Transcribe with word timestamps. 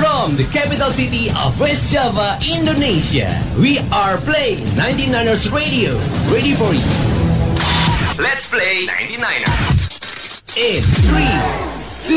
From 0.00 0.32
the 0.40 0.48
capital 0.48 0.88
city 0.88 1.28
of 1.36 1.60
West 1.60 1.92
Java, 1.92 2.40
Indonesia, 2.40 3.28
we 3.60 3.84
are 3.92 4.16
playing 4.24 4.64
99ers 4.80 5.52
Radio. 5.52 5.92
Ready 6.32 6.56
for 6.56 6.72
you. 6.72 6.88
Let's 8.16 8.48
play 8.48 8.88
99ers. 8.88 9.92
In 10.56 10.80
3, 10.80 11.20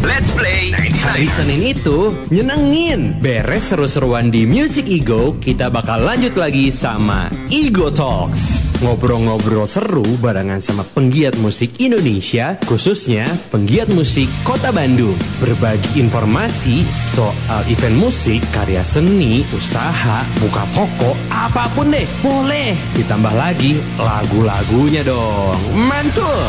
Let's 0.08 0.32
play 0.32 0.72
99ers. 0.72 1.04
Hari 1.12 1.28
Senin 1.28 1.60
itu 1.76 2.16
nyenengin. 2.32 3.20
Beres 3.20 3.68
seru-seruan 3.68 4.32
di 4.32 4.48
Music 4.48 4.88
Ego, 4.88 5.36
kita 5.36 5.68
bakal 5.68 6.08
lanjut 6.08 6.32
lagi 6.40 6.72
sama 6.72 7.28
Ego 7.52 7.92
Talks. 7.92 8.65
Ngobrol-ngobrol 8.76 9.64
seru 9.64 10.04
barengan 10.20 10.60
sama 10.60 10.84
penggiat 10.84 11.32
musik 11.40 11.80
Indonesia, 11.80 12.60
khususnya 12.68 13.24
penggiat 13.48 13.88
musik 13.88 14.28
Kota 14.44 14.68
Bandung. 14.68 15.16
Berbagi 15.40 15.96
informasi 15.96 16.84
soal 16.84 17.64
event 17.72 17.96
musik, 17.96 18.44
karya 18.52 18.84
seni, 18.84 19.40
usaha, 19.56 20.28
buka 20.44 20.64
toko, 20.76 21.16
apa 21.32 21.72
pun 21.72 21.88
deh, 21.88 22.04
boleh. 22.20 22.76
Ditambah 23.00 23.32
lagi 23.32 23.80
lagu-lagunya 23.96 25.00
dong. 25.08 25.56
Mantul. 25.72 26.44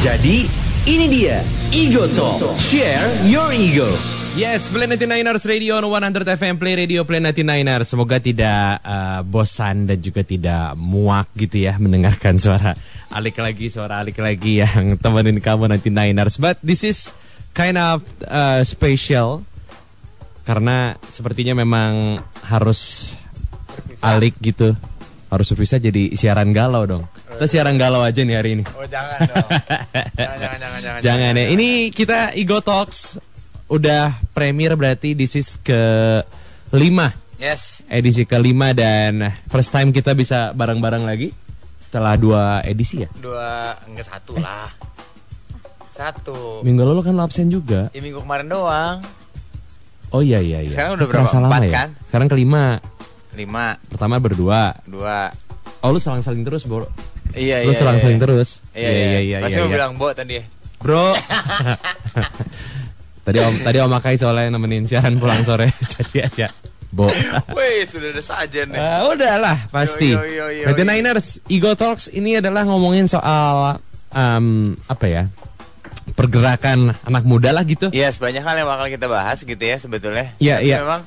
Jadi, 0.00 0.48
ini 0.88 1.06
dia 1.12 1.44
Ego 1.76 2.08
Talk. 2.08 2.56
Share 2.56 3.04
your 3.28 3.52
ego. 3.52 4.15
Yes, 4.36 4.68
Play 4.68 4.84
99ers 4.84 5.48
Radio 5.48 5.80
on 5.80 5.88
100 5.88 6.36
FM 6.36 6.60
Play 6.60 6.76
Radio 6.76 7.08
Play 7.08 7.24
99ers. 7.24 7.88
Semoga 7.88 8.20
tidak 8.20 8.84
uh, 8.84 9.24
bosan 9.24 9.88
dan 9.88 9.96
juga 9.96 10.20
tidak 10.28 10.76
muak 10.76 11.32
gitu 11.40 11.64
ya 11.64 11.80
mendengarkan 11.80 12.36
suara 12.36 12.76
Alik 13.16 13.40
lagi, 13.40 13.72
suara 13.72 14.04
Alik 14.04 14.20
lagi 14.20 14.60
yang 14.60 15.00
temenin 15.00 15.40
kamu 15.40 15.72
nanti 15.72 15.88
Niners. 15.88 16.36
But 16.36 16.60
this 16.60 16.84
is 16.84 17.16
kind 17.56 17.80
of 17.80 18.04
uh, 18.28 18.60
special 18.60 19.40
karena 20.44 21.00
sepertinya 21.08 21.56
memang 21.56 22.20
harus 22.44 23.16
Alik 24.04 24.36
gitu. 24.44 24.76
Harus 25.32 25.48
bisa 25.56 25.80
jadi 25.80 26.12
siaran 26.12 26.52
galau 26.52 26.84
dong. 26.84 27.08
Kita 27.08 27.48
siaran 27.48 27.80
galau 27.80 28.04
aja 28.04 28.20
nih 28.20 28.36
hari 28.36 28.60
ini. 28.60 28.68
Oh 28.76 28.84
jangan 28.84 29.16
dong. 29.32 29.48
jangan, 30.20 30.36
jangan, 30.36 30.58
jangan, 30.60 30.80
jangan. 30.84 31.00
Jangan 31.00 31.32
ya. 31.40 31.46
Ini 31.56 31.68
kita 31.88 32.36
Ego 32.36 32.60
Talks 32.60 33.16
udah 33.66 34.14
premier 34.30 34.78
berarti 34.78 35.18
this 35.18 35.34
is 35.34 35.58
ke 35.58 35.76
lima 36.70 37.10
Yes. 37.36 37.84
edisi 37.92 38.24
kelima 38.24 38.72
dan 38.72 39.28
first 39.52 39.68
time 39.68 39.92
kita 39.92 40.16
bisa 40.16 40.56
bareng-bareng 40.56 41.04
lagi 41.04 41.28
setelah 41.76 42.16
dua 42.16 42.42
edisi 42.64 43.04
ya. 43.04 43.10
Dua 43.20 43.76
enggak 43.84 44.08
satu 44.08 44.40
lah. 44.40 44.64
Satu. 45.92 46.64
Minggu 46.64 46.80
lalu 46.80 47.04
kan 47.04 47.12
lo 47.12 47.24
absen 47.24 47.52
juga. 47.52 47.92
Di 47.92 48.00
minggu 48.00 48.24
kemarin 48.24 48.48
doang. 48.48 49.04
Oh 50.16 50.24
iya 50.24 50.40
iya 50.40 50.64
iya. 50.64 50.72
Sekarang 50.72 50.96
udah 50.96 51.06
berapa? 51.12 51.28
Empat 51.28 51.62
ya? 51.68 51.72
kan? 51.72 51.88
Sekarang 52.08 52.28
kelima. 52.32 52.80
Lima, 53.36 53.76
Pertama 53.92 54.16
berdua. 54.16 54.72
dua. 54.88 55.28
Oh 55.84 55.92
lu 55.92 56.00
selang-saling 56.00 56.40
terus, 56.40 56.64
Bro. 56.64 56.88
Iya 57.36 57.68
Lu 57.68 57.72
iya. 57.72 57.76
selang-saling 57.76 58.16
iya. 58.16 58.24
terus. 58.24 58.48
Iya 58.72 58.90
iya 58.90 59.20
iya. 59.20 59.36
Pasti 59.44 59.60
mau 59.60 59.68
iya. 59.68 59.74
bilang 59.76 59.92
bo 60.00 60.08
tadi 60.16 60.40
ya. 60.40 60.44
Bro. 60.80 61.12
tadi 63.26 63.42
Om 63.42 63.54
tadi 63.66 63.78
Om 63.82 63.92
Akai 63.98 64.14
soalnya 64.14 64.54
nemenin 64.54 64.86
siaran 64.86 65.18
pulang 65.18 65.42
sore. 65.42 65.66
Jadi 65.98 66.18
aja. 66.22 66.46
Bo. 66.94 67.10
Wih 67.58 67.82
sudah 67.82 68.14
ada 68.14 68.22
saja 68.22 68.62
nih. 68.62 68.78
Eh, 68.78 69.00
udahlah 69.10 69.58
pasti. 69.74 70.14
Yo, 70.14 70.22
yo, 70.22 70.46
yo, 70.48 70.62
yo, 70.62 70.66
Nanti 70.70 70.82
Niners 70.86 71.42
Ego 71.50 71.74
Talks 71.74 72.06
ini 72.14 72.38
adalah 72.38 72.62
ngomongin 72.62 73.10
soal 73.10 73.82
em, 74.14 74.78
apa 74.86 75.06
ya? 75.10 75.22
Pergerakan 76.14 76.94
anak 77.02 77.26
muda 77.26 77.50
lah 77.50 77.66
gitu. 77.66 77.90
Yes, 77.90 78.22
banyak 78.22 78.40
hal 78.40 78.54
yang 78.54 78.70
bakal 78.70 78.86
kita 78.86 79.10
bahas 79.10 79.42
gitu 79.42 79.58
ya 79.58 79.76
sebetulnya. 79.76 80.30
Iya, 80.38 80.56
Tapi 80.62 80.68
iya. 80.70 80.76
Memang 80.86 81.02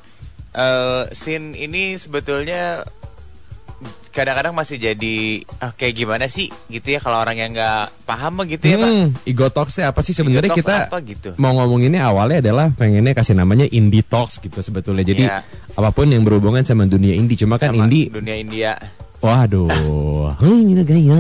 eh, 0.54 1.04
scene 1.16 1.56
ini 1.56 1.96
sebetulnya 1.96 2.84
kadang-kadang 4.10 4.52
masih 4.52 4.76
jadi 4.76 5.16
ah, 5.58 5.72
kayak 5.72 5.94
gimana 5.96 6.26
sih 6.26 6.50
gitu 6.66 6.90
ya 6.90 7.00
kalau 7.00 7.18
orang 7.18 7.38
yang 7.38 7.52
nggak 7.52 7.90
paham 8.04 8.42
gitu 8.44 8.66
ya 8.66 8.76
pak. 8.76 8.90
Hmm, 8.90 9.08
Ego 9.24 9.48
Talks 9.48 9.78
apa 9.80 10.00
sih 10.00 10.12
sebenarnya 10.12 10.50
kita 10.50 10.88
apa 10.88 10.98
gitu? 11.02 11.34
mau 11.38 11.54
ngomonginnya 11.54 12.04
awalnya 12.04 12.42
adalah 12.42 12.68
pengennya 12.72 13.12
kasih 13.12 13.34
namanya 13.34 13.66
Indie 13.66 14.02
Talks 14.02 14.38
gitu 14.38 14.60
sebetulnya. 14.60 15.02
Jadi 15.04 15.24
Iya. 15.24 15.46
apa 15.74 15.90
pun 15.90 16.06
yang 16.06 16.22
berhubungan 16.22 16.62
sama 16.62 16.84
dunia 16.84 17.14
indie 17.14 17.36
cuma 17.36 17.56
kan 17.56 17.72
Sama 17.72 17.86
indie 17.86 18.10
dunia 18.10 18.36
India. 18.36 18.72
waduh. 19.20 19.68
Ini 20.40 20.84
gaya. 20.84 21.20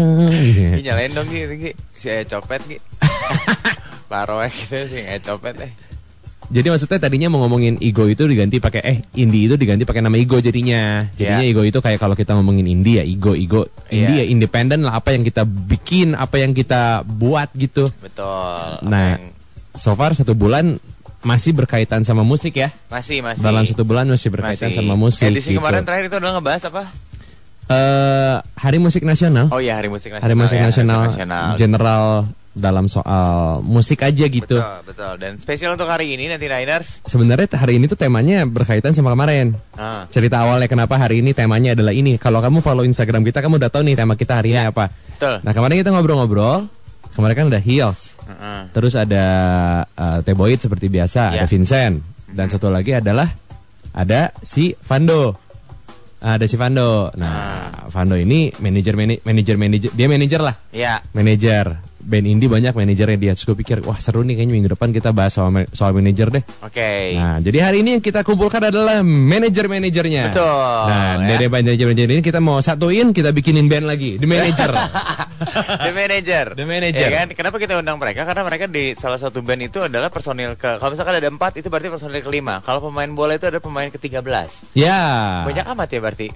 Nyalain 0.85 1.11
dong 1.11 1.27
gitu, 1.35 1.53
Gi. 1.55 1.71
si 1.91 2.07
copet 2.25 2.61
Gi. 2.65 2.77
Paroek 4.09 4.49
gitu 4.55 4.77
si 4.87 4.99
Aya 5.05 5.21
copet 5.21 5.55
eh. 5.61 5.71
Jadi 6.49 6.65
maksudnya 6.65 6.97
tadinya 6.97 7.29
mau 7.29 7.45
ngomongin 7.45 7.77
ego 7.77 8.03
itu 8.03 8.25
diganti 8.25 8.57
pakai 8.57 8.81
eh 8.81 8.97
indie 9.15 9.45
itu 9.45 9.53
diganti 9.53 9.85
pakai 9.85 10.01
nama 10.01 10.17
ego 10.17 10.37
jadinya. 10.37 11.05
Jadinya 11.13 11.45
Iya. 11.45 11.53
ego 11.53 11.61
itu 11.61 11.77
kayak 11.77 11.97
kalau 11.97 12.17
kita 12.17 12.33
ngomongin 12.33 12.65
indie 12.65 12.97
ya 12.97 13.05
ego 13.05 13.37
ego 13.37 13.69
indie 13.87 14.17
Iya. 14.17 14.25
ya 14.25 14.25
independen 14.27 14.81
lah 14.81 14.97
apa 14.97 15.13
yang 15.13 15.21
kita 15.21 15.45
bikin, 15.45 16.13
apa 16.13 16.41
yang 16.41 16.51
kita 16.51 17.05
buat 17.05 17.53
gitu. 17.53 17.85
Betul. 18.01 18.81
Nah, 18.81 19.15
yang- 19.15 19.29
so 19.71 19.93
far 19.93 20.11
satu 20.11 20.33
bulan 20.33 20.81
masih 21.19 21.53
berkaitan 21.53 22.01
sama 22.01 22.23
musik 22.23 22.55
ya. 22.55 22.73
masih 22.89 23.21
masih 23.21 23.43
Dalam 23.43 23.67
satu 23.67 23.83
bulan 23.83 24.07
masih 24.07 24.31
berkaitan 24.31 24.71
masih. 24.71 24.79
sama 24.79 24.95
musik. 24.95 25.29
Edisi 25.29 25.51
gitu. 25.51 25.59
kemarin 25.59 25.83
terakhir 25.83 26.07
itu 26.07 26.17
udah 26.17 26.31
ngebahas 26.33 26.63
apa? 26.65 26.83
Eh, 27.69 28.35
Hari 28.41 28.77
Musik 28.81 29.05
Nasional. 29.05 29.45
Oh 29.53 29.61
iya 29.61 29.77
Hari 29.77 29.87
Musik 29.87 30.09
Nasional. 30.09 30.25
Hari 30.25 30.35
Musik 30.35 30.57
ya, 30.57 30.65
Nasional, 30.65 31.01
Nasional. 31.05 31.47
general 31.53 32.03
dalam 32.49 32.89
soal 32.89 33.61
musik 33.61 34.01
aja 34.01 34.25
gitu. 34.25 34.57
Betul, 34.57 34.81
betul. 34.83 35.13
Dan 35.21 35.37
spesial 35.37 35.77
untuk 35.77 35.85
hari 35.85 36.17
ini 36.17 36.27
nanti 36.27 36.49
Niners. 36.49 37.05
Sebenarnya 37.05 37.45
hari 37.55 37.77
ini 37.77 37.85
tuh 37.85 37.95
temanya 37.95 38.41
berkaitan 38.43 38.91
sama 38.91 39.13
kemarin. 39.13 39.53
Ah, 39.77 40.09
Cerita 40.09 40.41
awalnya 40.41 40.65
kenapa 40.65 40.97
hari 40.97 41.21
ini 41.21 41.31
temanya 41.31 41.77
adalah 41.77 41.93
ini. 41.93 42.17
Kalau 42.17 42.41
kamu 42.41 42.59
follow 42.59 42.81
Instagram 42.81 43.21
kita, 43.21 43.39
kamu 43.39 43.61
udah 43.61 43.69
tahu 43.69 43.85
nih 43.85 43.93
tema 43.93 44.17
kita 44.17 44.41
hari 44.41 44.49
ini 44.51 44.65
Iya. 44.65 44.73
apa. 44.73 44.89
betul. 44.89 45.35
Nah 45.45 45.51
kemarin 45.53 45.75
kita 45.77 45.89
ngobrol-ngobrol. 45.93 46.57
Kemarin 47.13 47.35
kan 47.37 47.45
ada 47.53 47.61
Heels. 47.61 48.17
Heeh. 48.25 48.59
Terus 48.73 48.93
ada 48.97 49.25
uh, 49.93 50.19
Teboyd 50.25 50.57
seperti 50.57 50.89
biasa. 50.89 51.37
Iya. 51.37 51.45
Ada 51.45 51.47
Vincent. 51.47 51.95
Dan 52.33 52.49
satu 52.49 52.73
lagi 52.73 52.97
adalah 52.97 53.29
ada 53.93 54.33
si 54.41 54.73
Vando. 54.83 55.37
Ah, 56.19 56.35
Ada 56.35 56.45
si 56.51 56.59
Vando. 56.59 57.11
Nah, 57.15 57.87
Vando 57.87 58.19
ini 58.19 58.51
manajer 58.59 58.95
manajer 59.23 59.55
manajer 59.55 59.91
dia 59.95 60.07
manajer 60.11 60.41
lah. 60.43 60.55
Ya, 60.75 60.99
Manajer 61.15 61.88
band 61.99 62.25
indie 62.25 62.47
banyak 62.47 62.71
manajernya 62.71 63.17
dia. 63.17 63.31
Terus 63.35 63.45
gue 63.45 63.57
pikir 63.57 63.77
wah 63.83 63.95
seru 63.95 64.23
nih 64.23 64.35
kayaknya 64.35 64.53
minggu 64.55 64.69
depan 64.71 64.89
kita 64.89 65.11
bahas 65.11 65.31
soal 65.31 65.51
soal 65.69 65.91
manajer 65.91 66.27
deh. 66.29 66.43
oke. 66.61 66.91
Nah, 67.13 67.37
jadi 67.39 67.57
hari 67.61 67.83
ini 67.83 67.95
yang 67.95 68.03
kita 68.03 68.23
kumpulkan 68.23 68.63
adalah 68.65 69.03
manajer-manajernya. 69.03 70.23
Betul, 70.31 70.47
Nah, 70.87 71.19
ya. 71.19 71.35
dari 71.35 71.45
manajer-manajer 71.47 72.07
ini 72.09 72.21
kita 72.21 72.39
mau 72.39 72.59
satuin, 72.59 73.11
kita 73.11 73.29
bikinin 73.29 73.67
band 73.67 73.85
lagi, 73.85 74.15
The 74.15 74.25
Manager. 74.25 74.71
The 75.85 75.91
Manager. 75.91 76.45
The 76.53 76.65
Manager. 76.65 77.07
Ya 77.07 77.17
kan? 77.23 77.27
Kenapa 77.31 77.55
kita 77.57 77.75
undang 77.75 77.95
mereka? 77.95 78.23
Karena 78.23 78.43
mereka 78.43 78.65
di 78.67 78.91
salah 78.93 79.15
satu 79.15 79.39
band 79.39 79.61
itu 79.65 79.79
adalah 79.79 80.07
personil 80.09 80.55
ke 80.55 80.77
kalau 80.77 80.91
misalkan 80.91 81.15
ada 81.15 81.27
empat 81.27 81.59
itu 81.59 81.67
berarti 81.67 81.87
personil 81.87 82.19
kelima. 82.19 82.59
Kalau 82.61 82.83
pemain 82.83 83.09
bola 83.09 83.35
itu 83.35 83.47
ada 83.47 83.59
pemain 83.59 83.87
ke-13. 83.87 84.75
ya. 84.75 84.99
Banyak 85.45 85.65
amat 85.75 85.87
ya 85.89 85.99
berarti. 85.99 86.27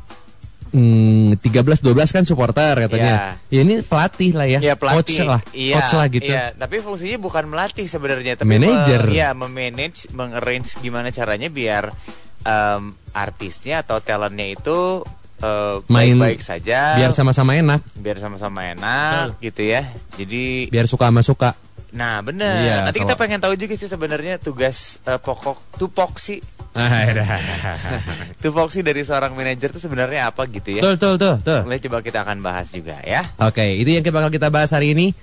Hmm, 0.73 1.37
13 1.37 1.85
12 1.85 2.09
kan 2.09 2.25
supporter 2.25 2.73
katanya. 2.79 3.37
Ya 3.47 3.61
ini 3.61 3.79
pelatih 3.79 4.33
lah 4.33 4.49
ya. 4.49 4.57
Coach 4.73 4.81
pelatih. 4.81 5.17
lah. 5.23 5.41
Iya, 5.53 5.75
Coach 5.77 5.93
lah 5.93 6.07
gitu. 6.09 6.25
Iya, 6.27 6.43
tapi 6.51 6.75
fungsinya 6.79 7.17
bukan 7.17 7.45
melatih 7.45 7.85
sebenarnya, 7.85 8.33
tapi 8.35 8.49
Manager. 8.51 9.01
me- 9.03 9.13
Iya, 9.13 9.27
memanage, 9.31 10.09
mengarrange 10.11 10.73
gimana 10.79 11.07
caranya 11.07 11.47
biar 11.47 11.93
em, 12.41 12.83
artisnya 13.13 13.79
atau 13.79 14.01
talentnya 14.01 14.49
itu 14.49 15.05
eh, 15.39 15.75
Main- 15.85 16.17
baik-baik 16.17 16.41
saja. 16.41 16.97
Biar 16.97 17.11
sama-sama 17.11 17.53
enak, 17.53 17.83
biar 17.93 18.17
sama-sama 18.17 18.65
enak 18.65 19.37
gitu 19.39 19.61
ya. 19.61 19.85
Jadi 20.15 20.67
biar 20.67 20.87
suka 20.87 21.07
sama 21.07 21.21
suka. 21.21 21.53
Nah 21.91 22.17
bener. 22.19 22.57
Iya, 22.59 22.75
Nanti 22.87 22.97
kita 22.97 23.13
kalau- 23.13 23.21
pengen 23.21 23.37
tahu 23.37 23.53
juga 23.53 23.75
sih 23.75 23.85
sebenarnya 23.85 24.39
tugas 24.39 24.97
eh, 25.03 25.19
pokok 25.19 25.77
tupoksi 25.77 26.41
tupoksi 28.43 28.81
dari 28.81 29.05
seorang 29.05 29.37
manajer 29.37 29.69
itu 29.69 29.79
sebenarnya 29.79 30.33
apa 30.33 30.49
gitu 30.49 30.73
ya. 30.77 30.81
Tuh, 30.81 30.97
tuh, 30.97 31.15
tuh, 31.21 31.35
tuh. 31.45 31.61
Boleh 31.69 31.79
coba 31.85 31.97
kita 32.01 32.25
akan 32.25 32.41
bahas 32.41 32.73
juga 32.73 32.97
ya. 33.05 33.21
Oke, 33.37 33.77
itu 33.77 33.93
yang 33.93 34.01
bakal 34.01 34.33
kita 34.33 34.49
bahas 34.49 34.73
hari 34.73 34.97
ini. 34.97 35.13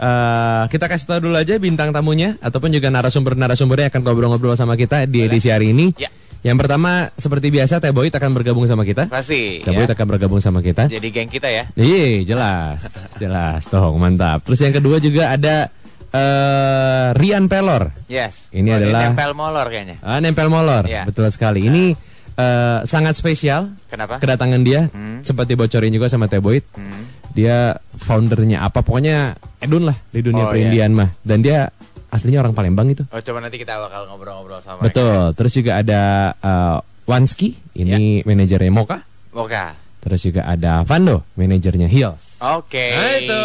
Eh, 0.00 0.62
kita 0.70 0.86
kasih 0.86 1.06
tahu 1.08 1.18
dulu 1.28 1.36
aja 1.36 1.58
bintang 1.58 1.90
tamunya 1.90 2.38
ataupun 2.38 2.70
juga 2.70 2.92
narasumber-narasumbernya 2.94 3.90
akan 3.90 4.00
ngobrol-ngobrol 4.06 4.54
sama 4.54 4.78
kita 4.78 5.08
di 5.08 5.26
edisi 5.26 5.50
hari 5.50 5.74
ini. 5.74 5.92
Ya. 5.98 6.12
Yang 6.40 6.56
pertama 6.64 7.12
seperti 7.20 7.52
biasa 7.52 7.84
Teh 7.84 7.92
Boyd 7.92 8.16
akan 8.16 8.30
bergabung 8.32 8.64
sama 8.64 8.88
kita. 8.88 9.12
Pasti. 9.12 9.60
Teh 9.60 9.72
ya. 9.72 9.76
Boyd 9.76 9.90
akan 9.92 10.06
bergabung 10.08 10.40
sama 10.40 10.64
kita. 10.64 10.88
Jadi 10.88 11.08
geng 11.12 11.28
kita 11.28 11.52
ya. 11.52 11.68
Iya, 11.76 12.24
jelas. 12.24 12.88
jelas 13.20 13.68
dong, 13.68 14.00
mantap. 14.00 14.40
Terus 14.48 14.60
yang 14.64 14.72
kedua 14.72 14.96
juga 15.04 15.36
ada 15.36 15.68
eh 16.10 17.08
Rian 17.14 17.46
Pelor. 17.46 17.94
Yes. 18.06 18.50
Ini 18.50 18.68
Oh, 18.68 18.76
adalah- 18.76 19.02
nempel 19.06 19.30
molor 19.32 19.66
kayaknya. 19.66 19.96
Ah, 20.00 20.18
nempel 20.18 20.46
molor. 20.46 20.84
Iya. 20.84 21.06
Betul 21.06 21.30
sekali. 21.30 21.64
Ini 21.64 21.94
eh, 22.32 22.78
sangat 22.84 23.14
spesial 23.14 23.70
Kenapa? 23.86 24.16
kedatangan 24.16 24.60
dia. 24.60 24.88
Hmm. 24.88 25.20
Sempat 25.20 25.44
dibocorin 25.44 25.90
juga 25.90 26.08
sama 26.08 26.26
Teh 26.26 26.40
Boyd. 26.40 26.64
Hmm. 26.72 27.04
Dia 27.30 27.76
foundernya 27.94 28.60
apa 28.60 28.82
pokoknya 28.82 29.38
Edun 29.60 29.86
lah 29.86 29.94
di 30.08 30.18
dunia 30.20 30.44
Oh, 30.44 30.50
perindian 30.50 30.90
mah. 30.90 31.10
Dan 31.20 31.40
dia 31.40 31.68
aslinya 32.08 32.40
orang 32.40 32.56
Palembang 32.56 32.90
itu. 32.90 33.06
Oh, 33.06 33.20
coba 33.20 33.38
nanti 33.38 33.54
kita 33.54 33.78
bakal 33.78 34.08
ngobrol-ngobrol 34.08 34.58
sama 34.58 34.82
mereka. 34.82 34.88
Betul. 34.90 35.22
Terus 35.36 35.52
juga 35.54 35.72
ada 35.78 36.02
eh, 36.34 36.78
Wanski, 37.06 37.54
ini 37.76 38.22
manajernya 38.22 38.70
Moka. 38.70 39.02
Oke. 39.30 39.54
Terus 40.00 40.20
juga 40.24 40.48
ada 40.48 40.80
Vando, 40.88 41.28
manajernya 41.36 41.84
Hills. 41.84 42.40
Oke. 42.40 42.88
Nah, 42.96 43.12
itu. 43.20 43.42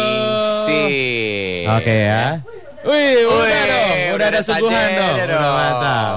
Sip. 0.64 0.90
Oke 1.68 1.94
ya. 2.08 2.40
Wih, 2.86 3.26
udah 3.26 3.42
Wih, 3.42 3.66
dong, 3.66 3.98
udah 4.14 4.26
ada 4.30 4.40
udah 4.40 4.42
suguhan 4.46 4.88
saja, 4.94 4.94
dong, 4.94 5.16
udah 5.26 5.52
mantap. 5.52 6.14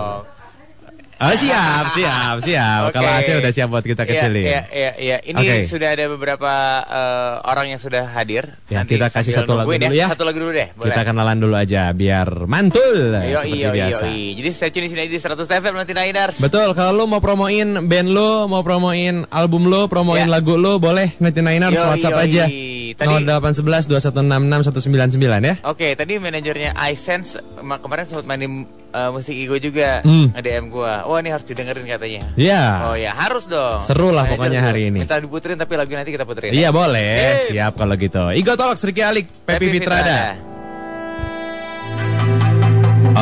Oh 1.19 1.35
siap, 1.35 1.91
siap, 1.91 2.35
siap. 2.39 2.79
Oke. 2.87 2.95
Kalau 2.95 3.11
AC 3.11 3.27
udah 3.35 3.51
siap 3.51 3.67
buat 3.67 3.83
kita 3.83 4.03
Iya, 4.03 4.09
kecilin. 4.09 4.45
Iya, 4.45 4.61
iya, 4.71 4.91
iya. 4.95 5.17
Ini 5.19 5.35
Oke. 5.35 5.67
sudah 5.67 5.91
ada 5.91 6.07
beberapa 6.07 6.47
eh, 6.81 7.33
orang 7.43 7.65
yang 7.69 7.77
sudah 7.77 8.07
hadir. 8.09 8.55
Ya, 8.65 8.81
kita 8.81 9.11
kasih 9.11 9.35
satu 9.35 9.51
lagu 9.53 9.67
nungguin 9.67 9.83
dulu 9.85 9.99
ya. 9.99 10.07
Satu 10.07 10.23
lagu 10.23 10.39
dulu 10.39 10.55
deh. 10.55 10.71
Boleh. 10.73 10.87
Kita 10.89 11.01
kenalan 11.03 11.35
dulu 11.35 11.53
aja 11.53 11.91
biar 11.91 12.47
mantul 12.47 13.19
Yo, 13.19 13.35
seperti 13.37 13.51
iyo, 13.51 13.69
biasa. 13.69 14.03
iyo, 14.07 14.31
Jadi 14.37 14.49
stay 14.49 14.69
tune 14.69 14.85
di 14.85 14.89
sini 14.89 15.01
aja 15.03 15.11
di 15.11 15.19
100 15.19 15.59
FM 15.59 15.75
nanti 15.75 15.91
Niners. 15.91 16.37
Betul, 16.39 16.71
kalau 16.71 16.91
lu 16.93 17.03
mau 17.05 17.19
promoin 17.19 17.67
band 17.83 18.09
lu, 18.09 18.47
mau 18.47 18.63
promoin 18.63 19.27
album 19.27 19.67
lu, 19.67 19.85
promoin 19.85 20.23
Ya. 20.23 20.31
lagu 20.31 20.55
lu, 20.55 20.79
boleh 20.79 21.19
99ers 21.19 21.75
Yo, 21.75 21.83
WhatsApp 21.85 22.15
yo, 22.15 22.23
aja. 22.23 22.43
i. 22.47 22.95
Tadi- 22.95 23.27
0811 23.27 23.91
2166 23.91 24.63
199 24.65 25.19
ya. 25.41 25.55
Oke, 25.63 25.93
tadi 25.93 26.15
manajernya 26.15 26.79
iSense 26.89 27.35
ma- 27.59 27.77
kemarin 27.77 28.07
sempat 28.07 28.23
mainin 28.23 28.63
eh, 28.89 29.09
musik 29.09 29.33
Igo 29.33 29.55
juga 29.55 30.01
Hmm. 30.01 30.31
nge-DM 30.31 30.65
gua. 30.67 31.03
Wah, 31.03 31.17
ini 31.17 31.29
harus 31.29 31.43
didengerin 31.43 31.85
katanya. 31.85 32.21
Iya. 32.33 32.63
Oh 32.83 32.95
ya, 32.95 33.11
harus 33.11 33.45
dong. 33.45 33.79
Seru 33.79 34.09
lah 34.09 34.25
pokoknya 34.25 34.61
hari 34.61 34.89
ini. 34.89 35.01
Minta 35.01 35.15
diputerin 35.15 35.55
tapi 35.55 35.73
lagu 35.73 35.91
nanti 35.91 36.09
kita 36.09 36.23
puterin. 36.23 36.51
Iya 36.51 36.69
boleh, 36.69 37.45
Sip. 37.45 37.53
siap 37.53 37.73
kalau 37.75 37.93
gitu. 37.93 38.29
Igo 38.31 38.53
Talks, 38.53 38.81
Ricky 38.81 39.01
Alik, 39.01 39.25
Pepi 39.43 39.67
Fitrada. 39.69 40.35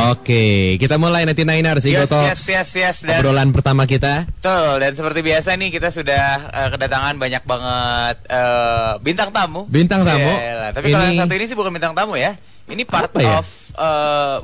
Oke, 0.09 0.77
kita 0.77 0.95
mulai 0.95 1.25
nanti 1.25 1.41
Niners 1.41 1.81
Igo 1.83 1.99
Yes, 1.99 2.11
Talks. 2.11 2.27
yes, 2.29 2.41
yes, 2.45 2.69
yes. 2.75 2.97
Dan 3.01 3.17
Obrolan 3.19 3.49
pertama 3.49 3.83
kita. 3.83 4.29
Betul, 4.29 4.77
dan 4.77 4.93
seperti 4.93 5.19
biasa 5.21 5.55
nih 5.55 5.69
kita 5.69 5.89
sudah 5.89 6.25
eh, 6.49 6.69
kedatangan 6.69 7.15
banyak 7.17 7.43
banget 7.43 8.15
eh, 8.25 8.91
bintang 9.01 9.31
tamu. 9.31 9.65
Bintang 9.65 10.03
tamu. 10.03 10.27
Yaelah, 10.29 10.69
Tapi 10.71 10.91
kalau 10.91 11.01
Ini- 11.01 11.09
yang 11.09 11.25
satu 11.25 11.33
ini 11.33 11.45
sih 11.45 11.55
bukan 11.55 11.71
bintang 11.71 11.91
tamu 11.91 12.13
ya. 12.13 12.35
Ini 12.67 12.83
part 12.83 13.09
Apa 13.09 13.19
ya? 13.19 13.39
of 13.39 13.47
eh, 13.73 14.37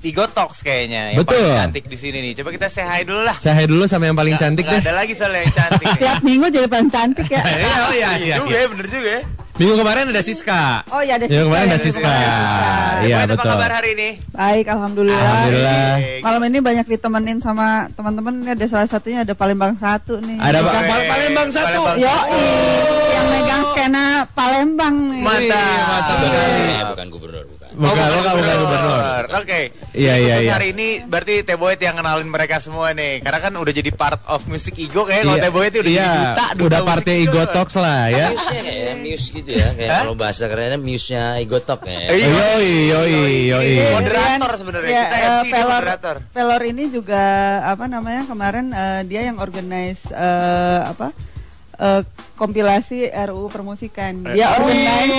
Igo 0.00 0.24
Talks 0.26 0.60
kayaknya 0.60 1.12
yang 1.12 1.20
Betul. 1.20 1.36
paling 1.36 1.60
cantik 1.60 1.84
di 1.84 1.94
sini 1.94 2.18
nih. 2.22 2.32
Coba 2.34 2.48
kita 2.50 2.66
say 2.66 2.82
hi 2.82 3.04
dulu 3.04 3.20
lah. 3.20 3.36
Saya 3.36 3.68
dulu 3.68 3.84
sama 3.84 4.08
yang 4.08 4.16
paling 4.16 4.32
cantik 4.34 4.64
Nggak 4.64 4.80
deh. 4.80 4.82
ada 4.82 4.92
lagi 4.96 5.12
soalnya 5.12 5.44
yang 5.44 5.52
cantik. 5.52 5.86
Tiap 6.00 6.18
minggu 6.22 6.46
jadi 6.48 6.66
paling 6.66 6.88
cantik 6.88 7.28
ya. 7.28 7.42
Iya, 7.50 7.68
oh 7.78 7.92
iya, 7.92 8.08
iya. 8.16 8.34
juga 8.38 8.48
iya. 8.50 8.58
ya, 8.58 8.68
bener 8.68 8.86
juga 8.88 9.10
ya. 9.12 9.22
Minggu 9.52 9.74
kemarin 9.76 10.08
ada 10.08 10.22
Siska. 10.22 10.88
Oh 10.88 11.04
iya 11.04 11.14
ada 11.14 11.28
Minggu 11.28 11.46
kemarin 11.46 11.66
ada 11.66 11.76
Siska. 11.76 12.00
Siska. 12.00 12.16
Iya, 12.16 13.06
Gimana 13.12 13.28
betul. 13.28 13.44
apa 13.44 13.52
kabar 13.54 13.70
hari 13.76 13.88
ini? 13.92 14.08
Baik, 14.30 14.66
alhamdulillah. 14.66 15.20
Alhamdulillah. 15.20 15.92
Malam 16.22 16.42
ini 16.46 16.58
banyak 16.60 16.86
ditemenin 16.88 17.38
sama 17.38 17.66
teman-teman. 17.90 18.34
Ini 18.40 18.50
ada 18.56 18.66
salah 18.66 18.88
satunya 18.88 19.20
ada 19.20 19.36
Palembang 19.36 19.76
satu 19.76 20.16
nih. 20.18 20.40
Ada 20.40 20.58
Megang- 20.58 20.88
Pak 20.88 21.00
Palembang 21.06 21.48
satu. 21.50 21.76
Palembang 21.78 21.96
Yo, 21.98 22.08
satu. 22.08 22.40
yang 23.10 23.26
megang 23.28 23.62
skena 23.68 24.04
Palembang 24.32 24.96
nih. 25.12 25.22
Mantap. 25.22 25.60
mantap 25.60 26.16
Iya. 26.16 26.24
sekali. 26.24 26.62
Eh, 26.72 26.84
bukan 26.88 27.06
gubernur, 27.10 27.44
bukan. 27.74 27.90
Bukan, 27.90 28.08
bukan, 28.14 28.34
bukan 28.38 28.56
gubernur. 28.62 29.24
Oke. 29.40 29.60
Iya, 29.90 30.14
Jadi 30.14 30.22
iya, 30.22 30.34
khusus 30.38 30.46
iya. 30.46 30.52
Hari 30.54 30.68
ini 30.70 30.88
berarti 31.02 31.34
Teboet 31.42 31.80
yang 31.82 31.96
kenalin 31.98 32.28
mereka 32.30 32.62
semua 32.62 32.94
nih. 32.94 33.18
Karena 33.20 33.40
kan 33.42 33.52
udah 33.54 33.72
jadi 33.74 33.90
part 33.90 34.20
of 34.26 34.46
music 34.46 34.78
Ego 34.78 35.02
kayak 35.02 35.26
kalau 35.26 35.36
Iya, 35.36 35.44
Teboet 35.46 35.70
itu 35.70 35.78
udah 35.82 35.92
iya, 35.92 36.02
jadi 36.06 36.18
duta, 36.20 36.46
duta 36.54 36.78
udah 36.80 37.02
Igo. 37.10 37.32
Igo 37.34 37.42
Talks 37.50 37.74
lah 37.78 38.02
ya. 38.08 38.26
Muse-nya 38.30 38.62
kayak 38.62 38.94
muse 39.02 39.26
gitu 39.34 39.50
ya, 39.50 39.68
kayak 39.74 39.90
kalau 40.02 40.14
bahasa 40.14 40.44
kerennya 40.46 40.78
muse-nya 40.78 41.24
Igotok 41.42 41.80
ya. 41.86 42.00
Iya. 42.10 42.26
Yoi, 42.30 42.72
yoi, 42.90 43.14
yoi. 43.50 43.72
Ini 43.74 43.94
moderator 43.98 44.52
sebenarnya. 44.54 44.90
Ya, 44.90 45.02
Kita 45.06 45.16
eh, 45.16 45.28
MC 45.42 45.52
moderator. 45.66 46.16
pelor 46.30 46.62
ini 46.62 46.84
juga 46.88 47.22
apa 47.66 47.84
namanya 47.86 48.22
kemarin 48.26 48.66
eh, 48.70 49.00
dia 49.06 49.26
yang 49.26 49.38
organize 49.38 50.10
eh, 50.12 50.80
apa 50.86 51.10
eh, 51.80 52.02
kompilasi 52.36 53.08
RUU 53.08 53.48
permusikan. 53.48 54.20
Dia 54.26 54.52
Oh, 54.52 54.64
organize 54.64 55.12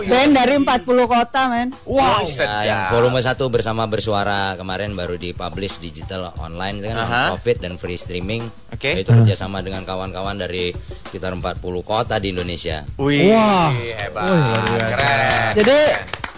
iya. 0.00 0.08
band 0.08 0.32
dari 0.32 0.54
40 0.56 0.84
kota, 1.04 1.40
men. 1.48 1.68
Wow, 1.84 2.24
Nah, 2.24 2.62
yang 2.62 2.80
volume 2.90 3.20
1 3.20 3.36
bersama 3.48 3.84
bersuara 3.84 4.52
kemarin 4.54 4.92
baru 4.92 5.16
dipublish 5.16 5.76
digital 5.78 6.32
online 6.38 6.80
itu 6.80 6.88
kan 6.88 6.98
Aha. 6.98 7.24
COVID 7.34 7.56
dan 7.58 7.74
free 7.76 7.96
streaming. 7.96 8.44
Oke. 8.70 8.96
Itu 8.96 9.12
kerjasama 9.12 9.60
dengan 9.60 9.84
kawan-kawan 9.84 10.36
dari 10.36 10.72
sekitar 11.04 11.32
40 11.32 11.60
kota 11.82 12.16
di 12.16 12.32
Indonesia. 12.32 12.80
Wih, 12.96 13.28
Wah. 13.28 13.68
hebat. 13.72 14.24
Wih. 14.24 14.80
Keren. 14.84 15.52
Jadi 15.54 15.78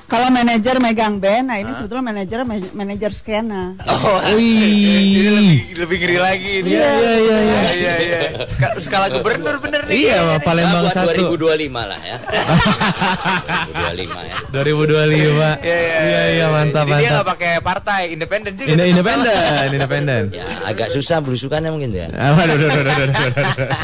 kalau 0.06 0.31
manajer 0.31 0.79
megang 0.79 1.19
band, 1.19 1.50
nah 1.50 1.58
ini 1.58 1.70
sebetulnya 1.70 2.05
manajer 2.06 2.38
manajer 2.73 3.11
skena. 3.11 3.75
Oh, 3.82 4.19
Wih. 4.32 4.47
Ini 4.47 5.29
lebih 5.29 5.58
lebih 5.76 5.97
ngeri 5.99 6.19
lagi 6.19 6.50
ini. 6.61 6.70
Iya, 6.73 6.91
iya, 6.94 7.14
iya, 7.17 7.37
iya. 7.37 7.61
Iya, 7.67 7.94
iya. 7.99 8.19
Ska- 8.47 8.79
Skala 8.79 9.11
gubernur 9.11 9.58
bener 9.58 9.82
nih. 9.85 10.06
Iya, 10.06 10.17
Pak, 10.38 10.38
Palembang 10.43 10.82
buat 10.85 10.94
satu. 10.94 11.11
2025 11.35 11.82
lah 11.82 12.00
ya. 12.00 12.17
2025 12.23 14.20
ya. 14.23 14.37
2025. 14.53 15.58
Iya, 15.58 15.76
iya, 15.76 15.99
Iya, 15.99 16.23
iya, 16.32 16.47
mantap, 16.49 16.85
Jadi 16.85 16.93
dia 16.93 16.97
mantap. 16.97 17.12
nggak 17.12 17.29
pakai 17.29 17.53
partai, 17.61 18.00
independen 18.12 18.53
juga. 18.55 18.69
Ini 18.70 18.82
independen, 18.88 19.67
independen. 19.73 20.23
Ya, 20.37 20.44
agak 20.69 20.93
susah 20.93 21.19
belusukannya 21.19 21.70
mungkin 21.73 21.91
ya. 21.91 22.12
Ah, 22.12 22.37
waduh, 22.37 22.53
waduh, 22.53 22.82
waduh. 22.85 23.08
salah. 23.08 23.81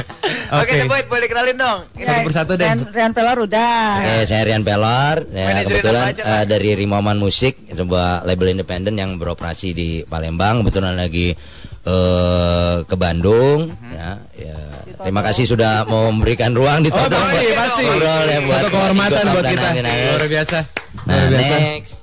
Oke, 0.60 0.84
boleh 1.08 1.26
kenalin 1.26 1.56
dong. 1.56 1.78
Satu 1.96 2.20
persatu 2.28 2.52
deh. 2.54 2.68
Rian, 2.92 3.12
Pelor 3.12 3.38
udah. 3.40 4.04
Oke, 4.04 4.28
saya 4.28 4.42
Rian 4.44 4.60
Pelor. 4.60 5.24
Ya, 5.32 5.64
kebetulan 5.64 6.11
aja, 6.12 6.22
Pak? 6.22 6.30
eh, 6.30 6.44
dari 6.46 6.70
Rimoman 6.74 7.16
Musik, 7.16 7.66
sebuah 7.66 8.22
label 8.22 8.52
independen 8.52 8.94
yang 8.94 9.16
beroperasi 9.16 9.68
di 9.70 9.88
Palembang. 10.02 10.60
Kebetulan 10.60 10.94
lagi 10.94 11.32
eh, 11.82 12.76
ke 12.82 12.94
Bandung. 12.94 13.66
Mhm. 13.66 13.90
Ya, 13.90 14.10
ya. 14.34 14.58
Terima 15.02 15.18
kasih 15.20 15.44
sudah 15.44 15.82
mau 15.84 16.08
memberikan 16.08 16.52
ruang 16.52 16.78
di 16.80 16.88
Oh, 16.88 16.96
Todong 16.96 17.10
pasti, 17.18 17.42
buat 17.42 17.58
pasti. 17.58 17.82
ngobrol 17.82 18.24
ya 18.24 18.38
buat 18.40 18.54
Satu 18.54 18.70
kehormatan 18.70 19.24
buat 19.26 19.44
kita. 19.44 19.68
Luar 19.74 20.22
biasa. 20.22 20.58
Nah, 21.02 21.14
Luar 21.18 21.30
biasa. 21.32 21.56
next. 21.58 21.94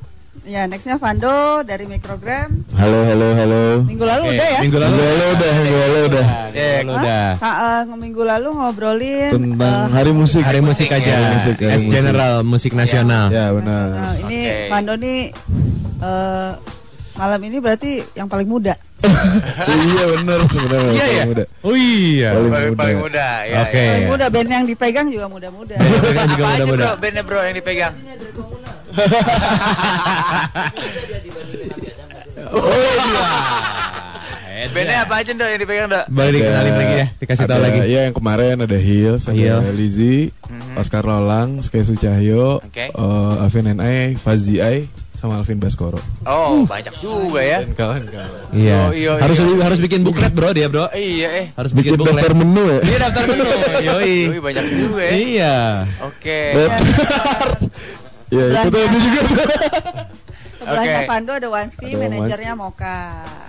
Ya, 0.44 0.66
nextnya 0.66 0.98
Vando 0.98 1.62
dari 1.62 1.86
Microgram. 1.86 2.50
Halo, 2.74 3.06
halo, 3.06 3.28
halo. 3.38 3.64
Minggu 3.86 4.02
ya. 4.60 4.62
Minggu 4.62 4.78
lalu. 4.78 4.92
Minggu 4.92 5.08
lalu 5.08 5.26
udah, 5.32 5.52
minggu 5.56 5.78
lalu 5.80 6.00
udah. 6.06 6.26
Minggu 6.52 6.60
lalu 6.84 6.92
udah. 6.94 7.26
Sa- 7.34 7.60
eh, 7.80 7.82
minggu 7.90 8.22
lalu 8.22 8.48
ngobrolin 8.52 9.32
Tentang 9.32 9.88
eh, 9.88 9.96
hari 9.96 10.12
musik. 10.12 10.44
Hari 10.44 10.60
musik 10.60 10.90
aja. 10.90 11.08
Hari 11.10 11.28
musik, 11.34 11.56
hari 11.58 11.72
S 11.72 11.82
musik. 11.82 11.90
General 11.90 12.34
Musik 12.42 12.74
Nasional. 12.74 13.26
Ya, 13.30 13.50
benar. 13.50 13.86
Nah, 13.90 14.14
ini 14.22 14.40
Oke. 14.44 14.68
Vando 14.68 14.94
nih 14.96 15.20
eh, 16.00 16.52
malam 17.16 17.42
ini 17.44 17.58
berarti 17.60 18.00
yang 18.14 18.28
paling 18.28 18.48
muda. 18.48 18.76
iya, 19.88 20.04
benar, 20.14 20.40
benar. 20.46 20.82
Iya 20.90 21.06
ya. 21.10 21.24
Muda. 21.26 21.44
Oh 21.64 21.76
iya. 21.76 22.30
Paling 22.32 22.52
Paling, 22.52 22.72
muda. 22.72 22.80
paling 22.80 23.00
muda. 23.00 23.28
Ya, 23.44 23.58
Oke. 23.64 23.76
ya. 23.76 23.88
Paling 23.92 24.08
muda 24.08 24.26
band 24.28 24.50
yang 24.50 24.64
dipegang 24.64 25.08
juga 25.08 25.28
muda-muda. 25.28 25.76
Juga 25.76 26.12
Apa 26.16 26.24
aja 26.28 26.64
muda-muda. 26.64 26.84
bro, 26.84 26.92
bandnya 27.00 27.24
bro 27.24 27.40
yang 27.44 27.56
dipegang? 27.56 27.94
Bandnya 34.68 34.98
apa 35.08 35.14
aja 35.24 35.32
dok 35.32 35.48
yang 35.48 35.60
dipegang 35.60 35.88
dok? 35.88 36.06
Boleh 36.12 36.32
dikenalin 36.36 36.74
lagi 36.76 36.96
ya, 37.00 37.06
dikasih 37.16 37.46
tahu 37.48 37.62
lagi. 37.64 37.80
Iya, 37.88 38.00
yang 38.12 38.16
kemarin 38.16 38.56
ada 38.60 38.76
Hills, 38.76 39.24
ada 39.26 39.38
Hills. 39.40 39.72
Lizzy, 39.72 40.18
Oscar 40.76 41.08
Lolang, 41.08 41.64
Skesu 41.64 41.96
Cahyo, 41.96 42.60
Oke. 42.60 42.92
eh, 42.92 43.44
Alvin 43.44 43.72
NI, 43.72 44.20
Fazi 44.20 44.60
Ai, 44.60 44.84
sama 45.16 45.40
Alvin 45.40 45.60
Baskoro. 45.60 46.00
Oh 46.24 46.64
banyak 46.64 46.96
juga 47.00 47.44
ya. 47.44 47.60
Dan 47.64 47.76
kawan-kawan. 47.76 48.56
Iya. 48.56 48.80
Oh, 48.88 48.92
iya, 48.96 49.12
harus 49.20 49.36
iya. 49.40 49.64
harus 49.64 49.80
bikin 49.80 50.00
buklet 50.04 50.32
bro 50.32 50.50
dia 50.52 50.72
bro. 50.72 50.88
Iya 50.96 51.28
eh. 51.44 51.46
Harus 51.56 51.72
bikin, 51.76 51.96
Bikin 51.96 52.00
buklet. 52.00 52.24
daftar 52.24 52.34
menu 52.40 52.64
ya? 52.64 52.80
Iya 52.88 52.98
daftar 53.04 53.24
menu. 53.28 53.44
Yoi. 53.92 54.18
Wih, 54.32 54.40
banyak 54.40 54.66
juga 54.72 55.02
ya. 55.04 55.12
Iya. 55.12 55.58
Oke. 56.08 56.40
Iya, 58.30 58.44
itu 58.48 58.68
tuh 58.70 58.82
itu 58.86 58.98
juga. 59.04 59.22
Sebelahnya 60.70 60.96
Oke. 60.96 61.10
Vando 61.10 61.32
ada 61.34 61.48
Wanski, 61.50 61.88
Ada 61.88 61.98
manajernya 61.98 62.54
Moka. 62.54 62.98